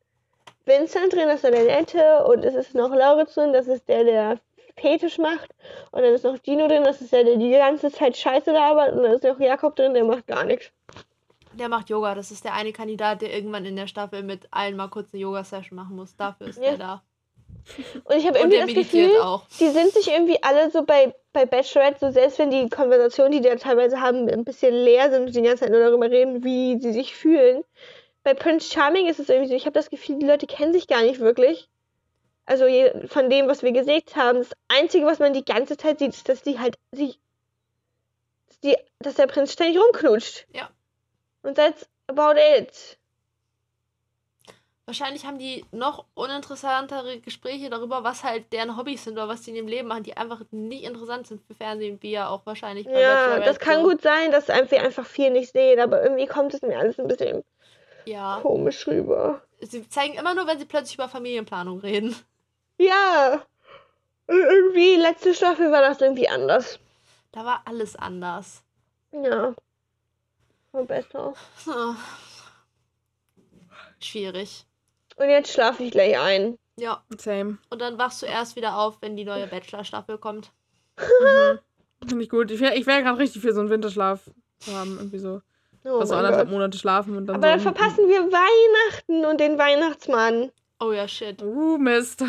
Vincent 0.64 1.12
drin, 1.12 1.26
das 1.28 1.42
ist 1.42 1.44
der 1.44 1.64
Nette, 1.64 2.24
und 2.24 2.44
es 2.44 2.54
ist 2.54 2.74
noch 2.74 2.94
Lauritz 2.94 3.34
drin, 3.34 3.52
das 3.52 3.66
ist 3.66 3.88
der, 3.88 4.04
der 4.04 4.38
Fetisch 4.78 5.18
macht. 5.18 5.50
Und 5.90 6.02
dann 6.02 6.14
ist 6.14 6.24
noch 6.24 6.38
Gino 6.42 6.68
drin, 6.68 6.84
das 6.84 7.00
ist 7.00 7.12
der, 7.12 7.24
der 7.24 7.36
die 7.36 7.50
ganze 7.50 7.90
Zeit 7.90 8.16
Scheiße 8.16 8.52
labert. 8.52 8.94
Und 8.94 9.02
dann 9.02 9.12
ist 9.12 9.24
noch 9.24 9.38
Jakob 9.40 9.76
drin, 9.76 9.94
der 9.94 10.04
macht 10.04 10.26
gar 10.26 10.44
nichts. 10.44 10.70
Der 11.54 11.68
macht 11.68 11.90
Yoga. 11.90 12.14
Das 12.14 12.30
ist 12.30 12.44
der 12.44 12.54
eine 12.54 12.72
Kandidat, 12.72 13.20
der 13.20 13.34
irgendwann 13.34 13.66
in 13.66 13.76
der 13.76 13.86
Staffel 13.86 14.22
mit 14.22 14.48
allen 14.50 14.76
mal 14.76 14.88
kurz 14.88 15.12
eine 15.12 15.22
Yoga-Session 15.22 15.76
machen 15.76 15.96
muss. 15.96 16.16
Dafür 16.16 16.46
ist 16.48 16.56
Ja. 16.58 16.70
der 16.70 16.78
da. 16.78 17.02
Und 18.04 18.16
ich 18.16 18.26
habe 18.26 18.38
irgendwie 18.38 18.74
das 18.74 18.74
Gefühl, 18.74 19.16
auch. 19.20 19.44
die 19.60 19.68
sind 19.68 19.92
sich 19.92 20.08
irgendwie 20.08 20.42
alle 20.42 20.70
so 20.70 20.84
bei, 20.84 21.14
bei 21.32 21.46
Bachelorette, 21.46 21.98
so 22.00 22.10
selbst 22.10 22.38
wenn 22.38 22.50
die 22.50 22.68
Konversationen, 22.68 23.32
die 23.32 23.40
die 23.40 23.48
da 23.48 23.56
teilweise 23.56 24.00
haben, 24.00 24.28
ein 24.28 24.44
bisschen 24.44 24.74
leer 24.74 25.10
sind 25.10 25.26
und 25.26 25.34
die 25.34 25.42
ganze 25.42 25.64
Zeit 25.64 25.70
nur 25.70 25.80
darüber 25.80 26.10
reden, 26.10 26.44
wie 26.44 26.78
sie 26.80 26.92
sich 26.92 27.14
fühlen. 27.14 27.64
Bei 28.24 28.34
Prince 28.34 28.70
Charming 28.70 29.08
ist 29.08 29.18
es 29.18 29.28
irgendwie 29.28 29.48
so, 29.48 29.54
ich 29.54 29.66
habe 29.66 29.74
das 29.74 29.90
Gefühl, 29.90 30.18
die 30.18 30.26
Leute 30.26 30.46
kennen 30.46 30.72
sich 30.72 30.86
gar 30.86 31.02
nicht 31.02 31.20
wirklich. 31.20 31.68
Also 32.44 32.66
von 33.06 33.30
dem, 33.30 33.48
was 33.48 33.62
wir 33.62 33.72
gesehen 33.72 34.02
haben, 34.14 34.38
das 34.38 34.50
Einzige, 34.68 35.06
was 35.06 35.18
man 35.18 35.32
die 35.32 35.44
ganze 35.44 35.76
Zeit 35.76 36.00
sieht, 36.00 36.10
ist, 36.10 36.28
dass 36.28 36.42
die 36.42 36.58
halt 36.58 36.76
sich, 36.90 37.18
dass, 38.48 38.60
die, 38.60 38.76
dass 38.98 39.14
der 39.14 39.26
Prinz 39.26 39.52
ständig 39.52 39.80
rumknutscht. 39.80 40.46
Ja. 40.52 40.70
Und 41.42 41.56
that's 41.56 41.88
about 42.08 42.34
it. 42.38 42.98
Wahrscheinlich 44.84 45.24
haben 45.24 45.38
die 45.38 45.64
noch 45.70 46.06
uninteressantere 46.14 47.20
Gespräche 47.20 47.70
darüber, 47.70 48.02
was 48.02 48.24
halt 48.24 48.52
deren 48.52 48.76
Hobbys 48.76 49.04
sind 49.04 49.12
oder 49.14 49.28
was 49.28 49.42
die 49.42 49.50
in 49.50 49.56
ihrem 49.56 49.68
Leben 49.68 49.86
machen, 49.88 50.02
die 50.02 50.16
einfach 50.16 50.40
nicht 50.50 50.82
interessant 50.82 51.28
sind 51.28 51.40
für 51.46 51.54
Fernsehen, 51.54 51.98
wie 52.02 52.10
ja 52.10 52.28
auch 52.28 52.44
wahrscheinlich 52.46 52.86
bei 52.86 53.00
Ja, 53.00 53.38
das 53.38 53.60
kann 53.60 53.84
gut 53.84 54.02
sein, 54.02 54.32
dass 54.32 54.48
wir 54.48 54.82
einfach 54.82 55.06
viel 55.06 55.30
nicht 55.30 55.52
sehen, 55.52 55.78
aber 55.78 56.02
irgendwie 56.02 56.26
kommt 56.26 56.52
es 56.52 56.62
mir 56.62 56.78
alles 56.78 56.98
ein 56.98 57.06
bisschen 57.06 57.44
Ja, 58.06 58.40
komisch 58.42 58.84
rüber. 58.88 59.42
sie 59.60 59.88
zeigen 59.88 60.14
immer 60.14 60.34
nur, 60.34 60.48
wenn 60.48 60.58
sie 60.58 60.64
plötzlich 60.64 60.94
über 60.94 61.08
Familienplanung 61.08 61.78
reden. 61.78 62.16
Ja. 62.78 63.40
Und 64.26 64.40
irgendwie, 64.40 64.96
letzte 64.96 65.32
Staffel 65.34 65.70
war 65.70 65.82
das 65.82 66.00
irgendwie 66.00 66.28
anders. 66.28 66.80
Da 67.30 67.44
war 67.44 67.62
alles 67.66 67.94
anders. 67.94 68.64
Ja. 69.12 69.54
War 70.72 70.84
besser. 70.84 71.34
Schwierig. 74.00 74.66
Und 75.16 75.28
jetzt 75.28 75.52
schlafe 75.52 75.82
ich 75.82 75.90
gleich 75.90 76.18
ein. 76.18 76.58
Ja, 76.76 77.02
Same. 77.18 77.58
und 77.68 77.82
dann 77.82 77.98
wachst 77.98 78.22
du 78.22 78.26
erst 78.26 78.56
wieder 78.56 78.78
auf, 78.78 79.02
wenn 79.02 79.14
die 79.16 79.24
neue 79.24 79.46
Bachelor-Staffel 79.46 80.16
kommt. 80.18 80.52
Mhm. 80.98 81.58
Finde 82.08 82.24
ich 82.24 82.30
gut. 82.30 82.50
Ich 82.50 82.60
wäre 82.60 82.74
ich 82.74 82.86
wär 82.86 83.02
gerade 83.02 83.18
richtig 83.18 83.42
für 83.42 83.52
so 83.52 83.60
einen 83.60 83.70
Winterschlaf 83.70 84.30
zu 84.58 84.74
haben. 84.74 84.96
Irgendwie 84.98 85.18
so. 85.18 85.42
Oh 85.84 85.98
also 85.98 86.14
anderthalb 86.14 86.46
Gott. 86.46 86.52
Monate 86.52 86.78
schlafen 86.78 87.16
und 87.16 87.26
dann 87.26 87.36
Aber 87.36 87.48
dann 87.48 87.60
so. 87.60 87.64
verpassen 87.64 88.08
wir 88.08 88.20
Weihnachten 88.32 89.24
und 89.24 89.40
den 89.40 89.58
Weihnachtsmann. 89.58 90.50
Oh 90.80 90.92
ja, 90.92 91.06
shit. 91.08 91.42
Uh, 91.42 91.76
Mist. 91.78 92.24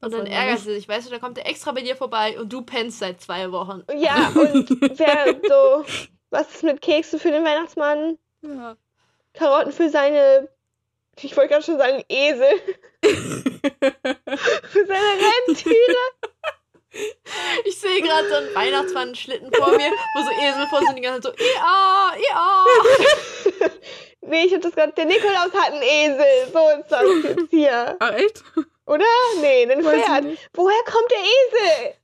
Und 0.00 0.12
dann 0.12 0.24
nicht. 0.24 0.58
sie 0.58 0.74
sich, 0.74 0.88
weißt 0.88 1.06
du, 1.06 1.10
dann 1.12 1.20
kommt 1.20 1.38
er 1.38 1.46
extra 1.46 1.70
bei 1.70 1.82
dir 1.82 1.94
vorbei 1.94 2.38
und 2.40 2.52
du 2.52 2.62
pennst 2.62 2.98
seit 2.98 3.20
zwei 3.20 3.52
Wochen. 3.52 3.84
Ja, 3.96 4.28
und 4.34 4.68
wer 4.98 5.40
so, 5.48 5.84
was 6.30 6.56
ist 6.56 6.64
mit 6.64 6.82
Kekse 6.82 7.20
für 7.20 7.30
den 7.30 7.44
Weihnachtsmann? 7.44 8.18
Ja. 8.42 8.76
Karotten 9.32 9.70
für 9.70 9.88
seine, 9.90 10.48
ich 11.24 11.36
wollte 11.36 11.50
gerade 11.50 11.64
schon 11.64 11.78
sagen, 11.78 12.04
Esel. 12.08 12.60
für 13.02 14.86
seine 14.86 15.12
Rentiere. 15.48 15.96
Ich 17.64 17.78
sehe 17.78 18.02
gerade 18.02 18.28
so 18.28 18.34
einen 18.34 18.54
Weihnachtsmann-Schlitten 18.54 19.52
vor 19.52 19.70
mir, 19.70 19.90
wo 20.14 20.22
so 20.22 20.30
Esel 20.30 20.66
vor 20.68 20.80
sind, 20.80 20.96
die 20.96 21.02
ganze 21.02 21.30
Zeit 21.30 21.38
so, 21.38 21.44
ja, 21.44 22.12
ja. 22.30 22.64
Nee, 24.24 24.44
ich 24.44 24.54
hab 24.54 24.60
das 24.60 24.74
gerade, 24.74 24.92
der 24.92 25.06
Nikolaus 25.06 25.52
hat 25.52 25.72
einen 25.72 25.82
Esel. 25.82 26.24
So 26.52 26.68
ist 26.78 26.88
das 26.90 27.02
jetzt 27.24 27.50
hier. 27.50 27.96
Ach, 27.98 28.12
echt? 28.12 28.44
Oder? 28.86 29.04
Nee, 29.40 29.64
ich 29.64 29.84
Pferd. 29.84 30.24
Woher 30.54 30.82
kommt 30.84 31.10
der 31.10 31.18
Esel? 31.18 31.94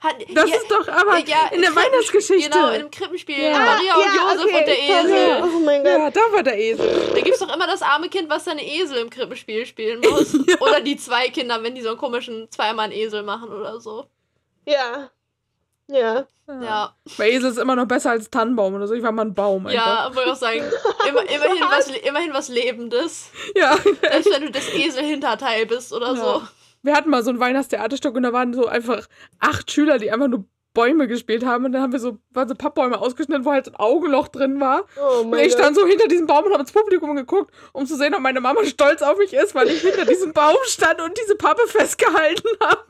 Hat, 0.00 0.16
Das 0.34 0.50
ja, 0.50 0.56
ist 0.56 0.70
doch 0.70 0.88
aber 0.88 1.18
ja, 1.18 1.48
in 1.52 1.60
der 1.62 1.74
Weihnachtsgeschichte. 1.74 2.50
Genau, 2.50 2.70
in 2.70 2.80
dem 2.80 2.90
Krippenspiel. 2.90 3.38
Ja. 3.38 3.58
Maria 3.58 3.94
und 3.94 4.14
Josef 4.14 4.44
okay, 4.44 4.58
und 4.58 4.66
der. 4.66 4.78
Esel. 4.78 5.42
Oh 5.42 5.60
mein 5.60 5.82
Gott. 5.84 5.92
ja, 5.92 6.10
da 6.10 6.20
war 6.32 6.42
der 6.42 6.58
Esel. 6.58 7.10
Da 7.14 7.20
gibt's 7.20 7.38
doch 7.38 7.54
immer 7.54 7.66
das 7.66 7.82
arme 7.82 8.08
Kind, 8.08 8.28
was 8.28 8.44
seine 8.44 8.64
Esel 8.66 8.98
im 8.98 9.10
Krippenspiel 9.10 9.66
spielen 9.66 10.00
muss. 10.00 10.34
Oder 10.60 10.80
die 10.80 10.96
zwei 10.96 11.28
Kinder, 11.28 11.62
wenn 11.62 11.74
die 11.74 11.82
so 11.82 11.90
einen 11.90 11.98
komischen 11.98 12.50
zweimal 12.50 12.92
Esel 12.92 13.22
machen 13.22 13.50
oder 13.50 13.80
so. 13.80 14.06
Ja. 14.66 15.10
Ja. 15.90 16.26
Ja, 16.62 16.94
Bei 17.18 17.30
Esel 17.30 17.50
ist 17.50 17.58
immer 17.58 17.76
noch 17.76 17.84
besser 17.84 18.10
als 18.10 18.30
Tannenbaum 18.30 18.72
oder 18.74 18.86
so. 18.88 18.94
Ich 18.94 19.02
war 19.02 19.12
mal 19.12 19.26
ein 19.26 19.34
Baum 19.34 19.66
einfach. 19.66 19.86
ja, 19.86 20.14
wollte 20.14 20.30
ich 20.30 20.32
auch 20.32 20.38
sagen. 20.38 20.62
Immer, 21.06 21.20
immerhin, 21.28 21.62
was, 21.68 21.88
immerhin 22.08 22.32
was 22.32 22.48
Lebendes. 22.48 23.30
Ja. 23.54 23.76
Selbst 23.76 24.32
wenn 24.32 24.42
du 24.42 24.50
das 24.50 24.66
Esel-Hinterteil 24.72 25.66
bist 25.66 25.92
oder 25.92 26.16
so. 26.16 26.42
Wir 26.82 26.94
hatten 26.94 27.10
mal 27.10 27.22
so 27.22 27.30
ein 27.30 27.40
Weihnachtstheaterstück 27.40 28.14
und 28.14 28.22
da 28.22 28.32
waren 28.32 28.54
so 28.54 28.66
einfach 28.66 29.06
acht 29.40 29.70
Schüler, 29.70 29.98
die 29.98 30.10
einfach 30.12 30.28
nur 30.28 30.44
Bäume 30.74 31.08
gespielt 31.08 31.44
haben. 31.44 31.64
Und 31.64 31.72
dann 31.72 31.82
haben 31.82 31.92
wir 31.92 31.98
so, 31.98 32.18
waren 32.30 32.48
so 32.48 32.54
Pappbäume 32.54 33.00
ausgeschnitten, 33.00 33.44
wo 33.44 33.50
halt 33.52 33.64
so 33.64 33.72
ein 33.72 33.76
Augenloch 33.76 34.28
drin 34.28 34.60
war. 34.60 34.84
Oh 34.96 35.22
Und 35.22 35.38
ich 35.38 35.52
stand 35.52 35.74
so 35.74 35.86
hinter 35.86 36.06
diesem 36.06 36.26
Baum 36.26 36.44
und 36.44 36.52
habe 36.52 36.60
ins 36.62 36.70
Publikum 36.72 37.16
geguckt, 37.16 37.52
um 37.72 37.84
zu 37.86 37.96
sehen, 37.96 38.14
ob 38.14 38.20
meine 38.20 38.40
Mama 38.40 38.64
stolz 38.64 39.02
auf 39.02 39.18
mich 39.18 39.32
ist, 39.34 39.54
weil 39.54 39.68
ich 39.68 39.80
hinter 39.80 40.04
diesem 40.04 40.32
Baum 40.32 40.56
stand 40.66 41.00
und 41.00 41.18
diese 41.18 41.34
Pappe 41.34 41.62
festgehalten 41.66 42.48
habe. 42.62 42.84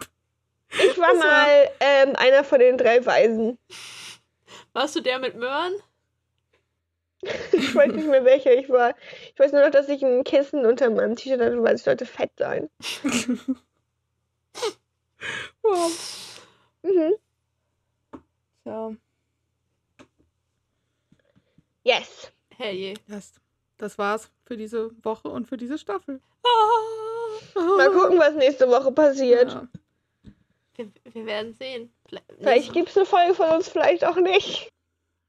Ich 0.70 0.98
war 0.98 1.08
Das 1.14 1.18
war- 1.20 1.26
mal 1.26 1.68
ähm, 1.80 2.12
einer 2.16 2.44
von 2.44 2.58
den 2.58 2.76
drei 2.76 3.06
Weisen. 3.06 3.58
Warst 4.74 4.94
du 4.96 5.00
der 5.00 5.18
mit 5.18 5.36
Möhren? 5.36 5.72
Ich 7.52 7.74
weiß 7.74 7.92
nicht 7.92 8.06
mehr 8.06 8.24
welcher 8.24 8.52
ich 8.52 8.68
war. 8.68 8.94
Ich 9.34 9.40
weiß 9.40 9.50
nur 9.52 9.62
noch, 9.62 9.70
dass 9.70 9.88
ich 9.88 10.04
ein 10.04 10.22
Kissen 10.24 10.64
unter 10.66 10.88
meinem 10.90 11.16
T-Shirt 11.16 11.40
hatte, 11.40 11.62
weil 11.62 11.74
ich 11.74 11.82
sollte 11.82 12.06
fett 12.06 12.30
sein. 12.38 12.68
Mhm. 16.82 17.14
Ja. 18.64 18.92
Hell 22.58 22.74
je. 22.74 22.94
Das, 23.06 23.32
das 23.76 23.98
war's 23.98 24.30
für 24.44 24.56
diese 24.56 24.90
Woche 25.04 25.28
und 25.28 25.46
für 25.46 25.56
diese 25.56 25.78
Staffel. 25.78 26.20
Mal 27.54 27.90
gucken, 27.92 28.18
was 28.18 28.34
nächste 28.34 28.68
Woche 28.68 28.92
passiert. 28.92 29.52
Ja. 29.52 29.68
Wir, 30.74 30.90
wir 31.12 31.26
werden 31.26 31.54
sehen. 31.54 31.92
Vielleicht 32.38 32.72
gibt 32.72 32.90
es 32.90 32.96
eine 32.96 33.06
Folge 33.06 33.34
von 33.34 33.48
uns, 33.50 33.68
vielleicht 33.68 34.04
auch 34.04 34.16
nicht. 34.16 34.70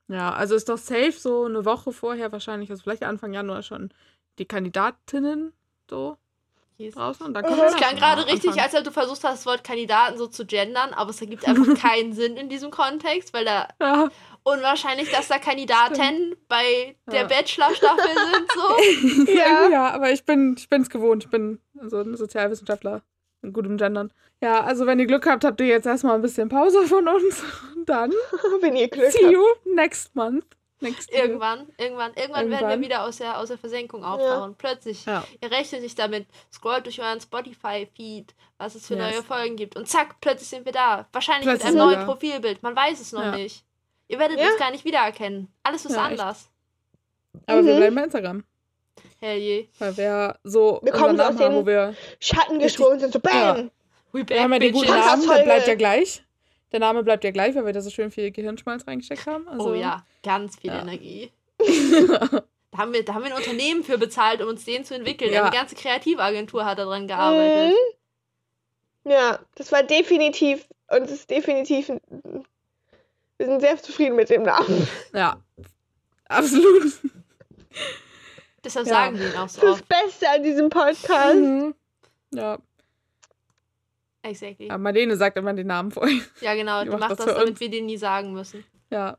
ja, 0.07 0.34
also 0.34 0.56
ist 0.56 0.70
doch 0.70 0.78
safe 0.78 1.11
so 1.11 1.45
eine 1.45 1.66
Woche 1.66 1.91
vorher 1.91 2.32
wahrscheinlich, 2.32 2.70
also 2.70 2.84
vielleicht 2.84 3.03
Anfang 3.03 3.34
Januar 3.34 3.64
schon 3.64 3.91
die 4.38 4.45
Kandidatinnen 4.45 5.53
so 5.90 6.18
Jesus. 6.80 6.95
draußen 6.95 7.26
und 7.26 7.34
dann 7.34 7.43
Mhm. 7.43 7.49
können 7.49 7.61
Das 7.61 7.76
klang 7.76 7.95
gerade 7.97 8.26
richtig, 8.26 8.49
anfangen. 8.51 8.60
als 8.65 8.76
ob 8.76 8.84
du 8.85 8.91
versucht 8.91 9.23
hast, 9.23 9.39
das 9.39 9.45
Wort 9.45 9.64
Kandidaten 9.64 10.18
so 10.18 10.27
zu 10.27 10.45
gendern, 10.45 10.93
aber 10.93 11.10
es 11.11 11.22
ergibt 11.22 11.45
einfach 11.47 11.65
keinen 11.81 12.14
Sinn 12.14 12.38
in 12.38 12.49
diesem 12.49 12.72
Kontext, 12.72 13.34
weil 13.34 13.45
da 13.45 13.68
Ja, 13.81 14.10
unwahrscheinlich, 14.43 15.11
dass 15.11 15.27
da 15.27 15.38
Kandidaten 15.39 16.35
bei 16.47 16.95
der 17.11 17.22
Ja. 17.22 17.27
Bachelor-Staffel 17.27 18.10
sind, 18.34 19.26
so. 19.27 19.31
Ja. 19.34 19.68
ja, 19.69 19.89
aber 19.91 20.11
ich 20.11 20.26
bin 20.26 20.56
ich 20.57 20.69
bin's 20.69 20.89
gewohnt. 20.89 21.26
Ich 21.26 21.30
bin 21.30 21.60
so 21.84 21.97
ein 21.99 22.15
Sozialwissenschaftler 22.15 23.01
mit 23.41 23.53
gutem 23.53 23.77
Gendern. 23.77 24.11
Ja, 24.41 24.64
also 24.64 24.85
wenn 24.85 24.99
ihr 24.99 25.06
Glück 25.06 25.27
habt, 25.27 25.43
habt 25.43 25.60
ihr 25.60 25.68
jetzt 25.68 25.85
erstmal 25.85 26.15
ein 26.15 26.22
bisschen 26.22 26.47
Pause 26.49 26.84
von 26.88 27.07
uns. 27.07 27.43
Und 27.76 27.88
dann 27.89 28.14
Wenn 28.61 28.76
ihr 28.77 28.88
Glück 28.88 29.11
see 29.11 29.23
habt. 29.26 29.34
you 29.34 29.43
next 29.76 30.15
month. 30.15 30.45
Next 30.81 31.11
year. 31.11 31.23
Irgendwann, 31.26 31.68
irgendwann, 31.77 32.14
irgendwann, 32.14 32.15
werden 32.15 32.51
Irgendwann. 32.53 32.69
wir 32.69 32.85
wieder 32.88 33.03
aus 33.03 33.18
der, 33.18 33.38
aus 33.38 33.49
der 33.49 33.57
Versenkung 33.57 34.03
auftauchen. 34.06 34.56
Plötzlich. 34.57 35.06
Ja. 35.06 35.26
Ihr 35.41 35.51
rechnet 35.51 35.81
nicht 35.81 35.99
damit, 35.99 36.26
scrollt 36.53 36.85
durch 36.85 37.01
euren 37.01 37.19
Spotify-Feed, 37.19 38.34
was 38.57 38.76
es 38.76 38.88
für 38.88 38.95
Yes. 38.95 39.11
neue 39.11 39.23
Folgen 39.23 39.56
gibt. 39.57 39.76
Und 39.76 39.88
zack, 39.89 40.22
plötzlich 40.22 40.47
sind 40.49 40.65
wir 40.65 40.72
da. 40.72 41.07
Wahrscheinlich 41.11 41.43
Plötzlich 41.47 41.72
mit 41.73 41.80
einem 41.81 41.89
wir 41.89 41.95
neuen 41.97 42.07
da. 42.07 42.14
Profilbild. 42.14 42.64
Man 42.64 42.76
weiß 42.76 42.99
es 43.01 43.11
noch 43.11 43.23
Ja. 43.23 43.31
nicht. 43.35 43.64
Ihr 44.07 44.19
werdet 44.19 44.39
Ja? 44.39 44.47
uns 44.47 44.57
gar 44.57 44.72
nicht 44.72 44.85
wiedererkennen. 44.85 45.51
Alles 45.64 45.85
ist 45.85 45.95
Ja, 45.95 46.10
echt. 46.10 46.19
anders. 46.19 46.49
Aber 47.45 47.64
wir 47.65 47.73
Mhm. 47.73 47.77
bleiben 47.77 47.95
bei 47.95 48.03
Instagram. 48.03 48.43
Hell 49.19 49.38
je. 49.38 49.68
Weil 49.80 49.97
wir 49.97 50.39
so 50.43 50.80
Wir 50.81 50.91
kommen 50.93 51.18
so 51.18 51.23
aus 51.23 51.30
haben, 51.30 51.38
den- 51.38 51.53
wo 51.56 51.65
wir. 51.65 51.93
Schatten 52.22 52.57
gesprungen 52.60 52.99
sind, 52.99 53.11
so 53.14 53.19
BAM! 53.19 53.69
We 54.14 54.19
back, 54.23 54.30
Wir 54.38 54.43
haben 54.43 54.53
ja 54.53 54.60
den 54.60 54.73
guten 54.73 54.89
Namen, 54.89 55.27
der 55.27 55.43
bleibt 55.43 55.68
ja 55.68 55.76
gleich. 55.76 56.23
Der 56.71 56.79
Name 56.79 57.03
bleibt 57.03 57.23
ja 57.23 57.31
gleich, 57.31 57.55
weil 57.55 57.65
wir 57.65 57.73
da 57.73 57.81
so 57.81 57.89
schön 57.89 58.11
viel 58.11 58.31
Gehirnschmalz 58.31 58.85
reingesteckt 58.87 59.25
haben. 59.25 59.47
Also, 59.47 59.71
Oh 59.71 59.73
ja, 59.73 60.05
ganz 60.23 60.55
viel 60.57 60.69
Ja. 60.71 60.81
Energie. 60.81 61.31
Da 62.71 62.77
haben, 62.83 62.93
wir, 62.93 63.03
da 63.03 63.15
haben 63.15 63.23
wir 63.23 63.31
ein 63.31 63.37
Unternehmen 63.37 63.83
für 63.83 63.97
bezahlt, 63.97 64.43
um 64.43 64.47
uns 64.49 64.63
den 64.63 64.85
zu 64.85 64.93
entwickeln. 64.93 65.33
Ja. 65.33 65.41
Eine 65.41 65.51
ganze 65.55 65.73
Kreativagentur 65.75 66.65
hat 66.65 66.77
daran 66.77 67.07
gearbeitet. 67.07 67.75
Mhm. 69.03 69.11
Ja, 69.11 69.39
das 69.55 69.71
war 69.71 69.81
definitiv, 69.81 70.67
und 70.87 71.01
es 71.01 71.11
ist 71.11 71.29
definitiv, 71.31 71.87
wir 71.89 73.45
sind 73.45 73.59
sehr 73.61 73.75
zufrieden 73.81 74.15
mit 74.15 74.29
dem 74.29 74.43
Namen. 74.43 74.87
Ja. 75.13 75.41
Absolut. 76.25 76.93
Deshalb 78.63 78.85
Ja. 78.87 78.93
sagen 78.93 79.19
wir 79.19 79.29
ihn 79.31 79.35
auch 79.37 79.49
so 79.49 79.61
Das 79.61 79.71
oft. 79.71 79.87
Beste 79.89 80.29
an 80.29 80.43
diesem 80.43 80.69
Podcast. 80.69 81.35
Mhm. 81.35 81.73
Ja. 82.35 82.59
Exactly. 84.21 84.67
ja, 84.67 84.77
Marlene 84.77 85.15
sagt 85.15 85.37
immer 85.37 85.53
den 85.53 85.67
Namen 85.67 85.91
vorher. 85.91 86.19
Ja, 86.41 86.53
genau. 86.55 86.79
Die 86.83 86.85
Die 86.85 86.91
macht 86.91 86.99
macht 87.01 87.11
das 87.11 87.17
das, 87.25 87.35
damit 87.35 87.49
uns. 87.51 87.59
wir 87.59 87.69
den 87.69 87.85
nie 87.85 87.97
sagen 87.97 88.33
müssen. 88.33 88.63
Ja. 88.89 89.17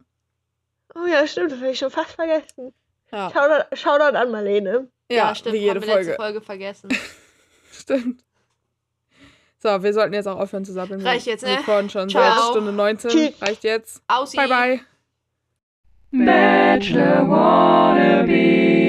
Oh 0.95 1.07
ja, 1.07 1.27
stimmt, 1.27 1.53
das 1.53 1.61
habe 1.61 1.71
ich 1.71 1.79
schon 1.79 1.91
fast 1.91 2.13
vergessen. 2.13 2.75
Ja, 3.13 3.31
Shoutout, 3.31 3.77
Shoutout 3.77 4.17
an 4.17 4.31
Marlene. 4.31 4.89
ja, 5.11 5.35
stimmt. 5.35 5.55
wie 5.55 5.59
jede 5.59 5.81
haben 5.81 5.87
wir 5.87 5.95
letzte 5.97 6.15
Folge. 6.15 6.17
Folge 6.17 6.41
vergessen. 6.43 6.89
Stimmt. 7.73 8.23
So, 9.59 9.83
wir 9.83 9.93
sollten 9.95 10.13
jetzt 10.15 10.27
auch 10.27 10.39
aufhören 10.39 10.65
zu 10.65 10.73
sabbeln. 10.73 11.01
Reicht 11.07 11.27
jetzt, 11.27 11.43
ne? 11.43 11.51
Wir 11.51 11.59
recorden 11.59 11.89
schon 11.91 12.09
Ciao. 12.09 12.23
seit 12.23 12.51
Stunde 12.51 12.73
19. 12.73 13.11
Tschüss. 13.11 13.43
Reicht 13.43 13.65
jetzt. 13.65 14.03
Ausi. 14.09 14.37
Bye, 14.37 14.49
bye. 14.49 14.81
Bachelor 16.13 17.29
wannabe. 17.29 18.80